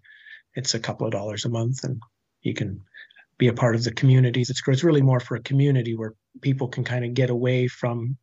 it's 0.56 0.74
a 0.74 0.80
couple 0.80 1.06
of 1.06 1.12
dollars 1.12 1.46
a 1.46 1.50
month, 1.50 1.84
and 1.84 2.02
you 2.42 2.54
can 2.54 2.82
be 3.38 3.48
a 3.48 3.54
part 3.54 3.76
of 3.76 3.84
the 3.84 3.92
community. 3.92 4.42
It's 4.42 4.62
It's 4.68 4.84
really 4.84 5.02
more 5.02 5.20
for 5.20 5.36
a 5.36 5.44
community 5.44 5.96
where 5.96 6.14
people 6.42 6.68
can 6.68 6.84
kind 6.84 7.06
of 7.06 7.14
get 7.14 7.30
away 7.30 7.68
from 7.68 8.18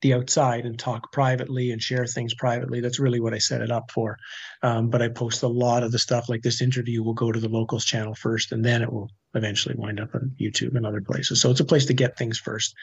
the 0.00 0.14
outside 0.14 0.64
and 0.64 0.78
talk 0.78 1.10
privately 1.12 1.72
and 1.72 1.82
share 1.82 2.06
things 2.06 2.32
privately. 2.34 2.80
That's 2.80 3.00
really 3.00 3.20
what 3.20 3.34
I 3.34 3.38
set 3.38 3.62
it 3.62 3.70
up 3.70 3.90
for. 3.90 4.16
Um, 4.62 4.90
but 4.90 5.02
I 5.02 5.08
post 5.08 5.42
a 5.42 5.48
lot 5.48 5.82
of 5.82 5.90
the 5.90 5.98
stuff 5.98 6.28
like 6.28 6.42
this 6.42 6.62
interview 6.62 7.02
will 7.02 7.14
go 7.14 7.32
to 7.32 7.40
the 7.40 7.48
locals 7.48 7.84
channel 7.84 8.14
first, 8.14 8.52
and 8.52 8.64
then 8.64 8.82
it 8.82 8.92
will 8.92 9.10
eventually 9.38 9.74
wind 9.76 10.00
up 10.00 10.14
on 10.14 10.32
YouTube 10.38 10.76
and 10.76 10.84
other 10.84 11.00
places. 11.00 11.40
So 11.40 11.50
it's 11.50 11.60
a 11.60 11.64
place 11.64 11.86
to 11.86 11.94
get 11.94 12.18
things 12.18 12.38
first. 12.38 12.74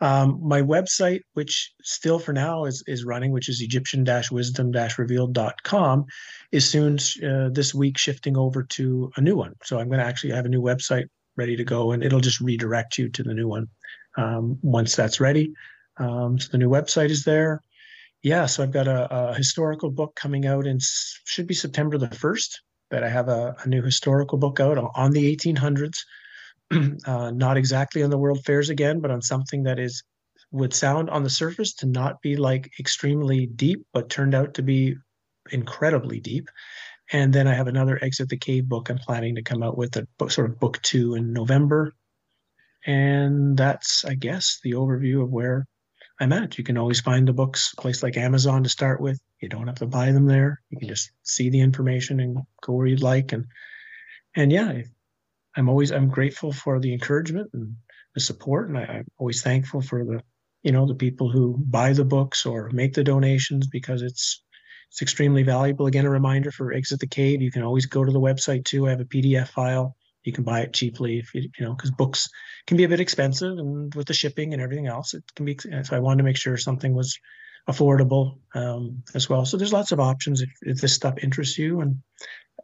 Um, 0.00 0.38
my 0.42 0.62
website, 0.62 1.22
which 1.34 1.74
still 1.82 2.20
for 2.20 2.32
now 2.32 2.64
is, 2.64 2.82
is 2.86 3.04
running, 3.04 3.32
which 3.32 3.48
is 3.48 3.60
egyptian-wisdom-revealed.com, 3.60 6.06
is 6.52 6.70
soon 6.70 6.98
uh, 7.24 7.48
this 7.50 7.74
week 7.74 7.98
shifting 7.98 8.36
over 8.36 8.62
to 8.62 9.10
a 9.16 9.20
new 9.20 9.34
one. 9.36 9.54
So 9.64 9.76
I'm 9.78 9.88
going 9.88 9.98
to 9.98 10.06
actually 10.06 10.34
have 10.34 10.46
a 10.46 10.50
new 10.50 10.62
website 10.62 11.08
ready 11.36 11.56
to 11.56 11.64
go, 11.64 11.90
and 11.92 12.04
it'll 12.04 12.20
just 12.20 12.40
redirect 12.40 12.98
you 12.98 13.08
to 13.08 13.24
the 13.24 13.34
new 13.34 13.48
one 13.48 13.66
um, 14.16 14.60
once 14.62 14.94
that's 14.94 15.18
ready. 15.20 15.52
Um, 15.96 16.38
so 16.38 16.50
the 16.52 16.58
new 16.58 16.70
website 16.70 17.10
is 17.10 17.24
there. 17.24 17.64
Yeah, 18.22 18.46
so 18.46 18.62
I've 18.62 18.72
got 18.72 18.88
a, 18.88 19.12
a 19.12 19.34
historical 19.34 19.90
book 19.90 20.14
coming 20.14 20.46
out 20.46 20.66
and 20.66 20.80
should 20.82 21.46
be 21.46 21.54
September 21.54 21.98
the 21.98 22.08
first. 22.08 22.62
That 22.90 23.04
I 23.04 23.08
have 23.08 23.28
a, 23.28 23.54
a 23.62 23.68
new 23.68 23.82
historical 23.82 24.38
book 24.38 24.60
out 24.60 24.78
on 24.78 25.10
the 25.10 25.36
1800s. 25.36 25.98
uh, 27.06 27.30
not 27.30 27.56
exactly 27.56 28.02
on 28.02 28.10
the 28.10 28.18
world 28.18 28.44
fairs 28.44 28.70
again, 28.70 29.00
but 29.00 29.10
on 29.10 29.22
something 29.22 29.64
that 29.64 29.78
is 29.78 30.02
would 30.50 30.72
sound 30.72 31.10
on 31.10 31.22
the 31.22 31.30
surface 31.30 31.74
to 31.74 31.86
not 31.86 32.22
be 32.22 32.36
like 32.36 32.70
extremely 32.80 33.46
deep, 33.46 33.84
but 33.92 34.08
turned 34.08 34.34
out 34.34 34.54
to 34.54 34.62
be 34.62 34.96
incredibly 35.50 36.20
deep. 36.20 36.48
And 37.12 37.32
then 37.32 37.46
I 37.46 37.54
have 37.54 37.68
another 37.68 37.98
Exit 38.02 38.28
the 38.28 38.36
Cave 38.36 38.68
book 38.68 38.90
I'm 38.90 38.98
planning 38.98 39.34
to 39.36 39.42
come 39.42 39.62
out 39.62 39.76
with, 39.76 39.96
a 39.96 40.06
book, 40.18 40.30
sort 40.30 40.50
of 40.50 40.58
book 40.58 40.80
two 40.82 41.14
in 41.14 41.32
November. 41.32 41.92
And 42.86 43.56
that's, 43.56 44.04
I 44.04 44.14
guess, 44.14 44.60
the 44.62 44.72
overview 44.72 45.22
of 45.22 45.30
where 45.30 45.66
I'm 46.20 46.32
at. 46.32 46.58
You 46.58 46.64
can 46.64 46.76
always 46.76 47.00
find 47.00 47.28
the 47.28 47.32
books 47.32 47.72
a 47.76 47.80
place 47.80 48.02
like 48.02 48.16
Amazon 48.16 48.64
to 48.64 48.68
start 48.68 49.00
with. 49.00 49.20
You 49.40 49.48
don't 49.48 49.68
have 49.68 49.78
to 49.78 49.86
buy 49.86 50.10
them 50.10 50.26
there. 50.26 50.60
You 50.70 50.78
can 50.78 50.88
just 50.88 51.12
see 51.22 51.50
the 51.50 51.60
information 51.60 52.20
and 52.20 52.38
go 52.60 52.72
where 52.72 52.86
you'd 52.86 53.02
like. 53.02 53.32
And 53.32 53.46
and 54.34 54.52
yeah, 54.52 54.82
I'm 55.56 55.68
always 55.68 55.92
I'm 55.92 56.08
grateful 56.08 56.52
for 56.52 56.80
the 56.80 56.92
encouragement 56.92 57.50
and 57.52 57.76
the 58.14 58.20
support, 58.20 58.68
and 58.68 58.78
I, 58.78 58.82
I'm 58.82 59.06
always 59.18 59.42
thankful 59.42 59.80
for 59.80 60.04
the 60.04 60.22
you 60.62 60.72
know 60.72 60.86
the 60.86 60.94
people 60.94 61.30
who 61.30 61.56
buy 61.58 61.92
the 61.92 62.04
books 62.04 62.44
or 62.46 62.70
make 62.70 62.94
the 62.94 63.04
donations 63.04 63.66
because 63.68 64.02
it's 64.02 64.42
it's 64.90 65.02
extremely 65.02 65.42
valuable. 65.42 65.86
Again, 65.86 66.06
a 66.06 66.10
reminder 66.10 66.50
for 66.50 66.72
Exit 66.72 67.00
the 67.00 67.06
Cave. 67.06 67.42
You 67.42 67.52
can 67.52 67.62
always 67.62 67.86
go 67.86 68.04
to 68.04 68.12
the 68.12 68.20
website 68.20 68.64
too. 68.64 68.86
I 68.86 68.90
have 68.90 69.00
a 69.00 69.04
PDF 69.04 69.48
file. 69.48 69.96
You 70.28 70.32
can 70.34 70.44
buy 70.44 70.60
it 70.60 70.74
cheaply 70.74 71.18
if 71.18 71.34
you 71.34 71.48
you 71.58 71.64
know 71.64 71.74
because 71.74 71.90
books 71.90 72.28
can 72.66 72.76
be 72.76 72.84
a 72.84 72.88
bit 72.88 73.00
expensive 73.00 73.58
and 73.58 73.94
with 73.94 74.06
the 74.06 74.14
shipping 74.14 74.52
and 74.52 74.62
everything 74.62 74.86
else, 74.86 75.14
it 75.14 75.24
can 75.34 75.46
be. 75.46 75.56
So 75.58 75.96
I 75.96 76.00
wanted 76.00 76.18
to 76.18 76.24
make 76.24 76.36
sure 76.36 76.56
something 76.56 76.94
was 76.94 77.18
affordable 77.68 78.38
um, 78.54 79.02
as 79.14 79.28
well. 79.28 79.44
So 79.44 79.56
there's 79.56 79.72
lots 79.72 79.92
of 79.92 80.00
options 80.00 80.42
if, 80.42 80.50
if 80.62 80.80
this 80.80 80.94
stuff 80.94 81.14
interests 81.22 81.58
you. 81.58 81.80
And 81.80 82.02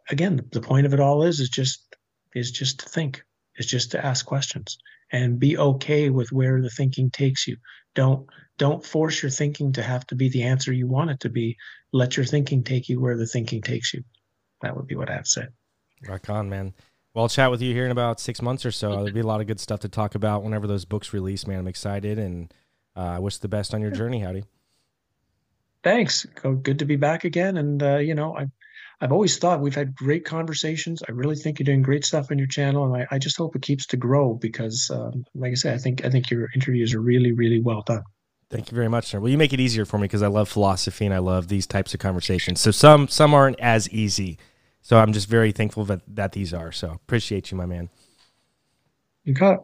again, 0.09 0.35
the, 0.37 0.45
the 0.51 0.61
point 0.61 0.85
of 0.85 0.93
it 0.93 0.99
all 0.99 1.23
is 1.23 1.39
is 1.39 1.49
just 1.49 1.95
is 2.33 2.51
just 2.51 2.81
to 2.81 2.89
think, 2.89 3.23
is 3.57 3.65
just 3.65 3.91
to 3.91 4.05
ask 4.05 4.25
questions 4.25 4.77
and 5.11 5.39
be 5.39 5.57
okay 5.57 6.09
with 6.09 6.31
where 6.31 6.61
the 6.61 6.69
thinking 6.69 7.09
takes 7.11 7.47
you. 7.47 7.57
Don't 7.93 8.27
don't 8.57 8.85
force 8.85 9.21
your 9.21 9.31
thinking 9.31 9.73
to 9.73 9.83
have 9.83 10.05
to 10.07 10.15
be 10.15 10.29
the 10.29 10.43
answer 10.43 10.71
you 10.71 10.87
want 10.87 11.11
it 11.11 11.21
to 11.21 11.29
be. 11.29 11.57
Let 11.91 12.17
your 12.17 12.25
thinking 12.25 12.63
take 12.63 12.89
you 12.89 12.99
where 12.99 13.17
the 13.17 13.27
thinking 13.27 13.61
takes 13.61 13.93
you. 13.93 14.03
That 14.61 14.75
would 14.75 14.87
be 14.87 14.95
what 14.95 15.09
I 15.09 15.13
have 15.13 15.25
to 15.25 15.29
say. 15.29 15.47
Rock 16.07 16.29
on, 16.29 16.49
man. 16.49 16.73
Well, 17.15 17.23
I'll 17.23 17.29
chat 17.29 17.49
with 17.49 17.61
you 17.61 17.73
here 17.73 17.85
in 17.85 17.91
about 17.91 18.19
six 18.19 18.41
months 18.41 18.65
or 18.65 18.71
so. 18.71 18.89
There'll 18.89 19.11
be 19.11 19.21
a 19.21 19.25
lot 19.25 19.39
of 19.39 19.47
good 19.47 19.61
stuff 19.61 19.79
to 19.79 19.89
talk 19.89 20.15
about 20.15 20.43
whenever 20.43 20.67
those 20.67 20.83
books 20.83 21.13
release, 21.13 21.47
man. 21.47 21.59
I'm 21.59 21.67
excited 21.67 22.19
and 22.19 22.53
uh, 22.93 22.99
I 22.99 23.19
wish 23.19 23.37
the 23.37 23.47
best 23.47 23.73
on 23.73 23.81
your 23.81 23.91
journey, 23.91 24.19
Howdie. 24.19 24.43
Thanks. 25.81 26.25
Good 26.25 26.79
to 26.79 26.85
be 26.85 26.97
back 26.97 27.23
again. 27.23 27.55
And, 27.55 27.81
uh, 27.81 27.97
you 27.97 28.15
know, 28.15 28.35
I, 28.37 28.47
I've 28.99 29.13
always 29.13 29.37
thought 29.37 29.61
we've 29.61 29.75
had 29.75 29.95
great 29.95 30.25
conversations. 30.25 31.01
I 31.07 31.13
really 31.13 31.37
think 31.37 31.57
you're 31.57 31.65
doing 31.65 31.83
great 31.83 32.03
stuff 32.03 32.31
on 32.31 32.37
your 32.37 32.47
channel, 32.47 32.85
and 32.85 33.03
I, 33.03 33.15
I 33.15 33.19
just 33.19 33.37
hope 33.37 33.55
it 33.55 33.61
keeps 33.61 33.85
to 33.87 33.97
grow 33.97 34.33
because, 34.33 34.89
um, 34.93 35.25
like 35.35 35.51
I 35.51 35.55
said, 35.55 35.73
I 35.73 35.77
think 35.77 36.05
I 36.05 36.09
think 36.09 36.31
your 36.31 36.49
interviews 36.55 36.93
are 36.93 37.01
really, 37.01 37.31
really 37.31 37.61
well 37.61 37.83
done. 37.85 38.03
Thank 38.49 38.71
you 38.71 38.75
very 38.75 38.87
much, 38.87 39.05
sir. 39.07 39.19
Well, 39.19 39.29
you 39.29 39.37
make 39.37 39.53
it 39.53 39.59
easier 39.59 39.85
for 39.85 39.97
me 39.97 40.05
because 40.05 40.21
I 40.21 40.27
love 40.27 40.49
philosophy 40.49 41.05
and 41.05 41.13
I 41.13 41.19
love 41.19 41.49
these 41.49 41.67
types 41.67 41.93
of 41.93 41.99
conversations. 41.99 42.61
So 42.61 42.71
some 42.71 43.07
some 43.07 43.33
aren't 43.33 43.59
as 43.59 43.89
easy. 43.89 44.37
So 44.85 44.99
I'm 44.99 45.13
just 45.13 45.27
very 45.27 45.51
thankful 45.51 45.83
that 45.85 46.01
that 46.15 46.33
these 46.33 46.53
are. 46.53 46.71
So 46.71 46.91
appreciate 46.91 47.49
you, 47.49 47.57
my 47.57 47.65
man. 47.65 47.89
You 49.23 49.33
got 49.33 49.53
it. 49.53 49.59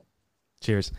Cheers. 0.62 0.92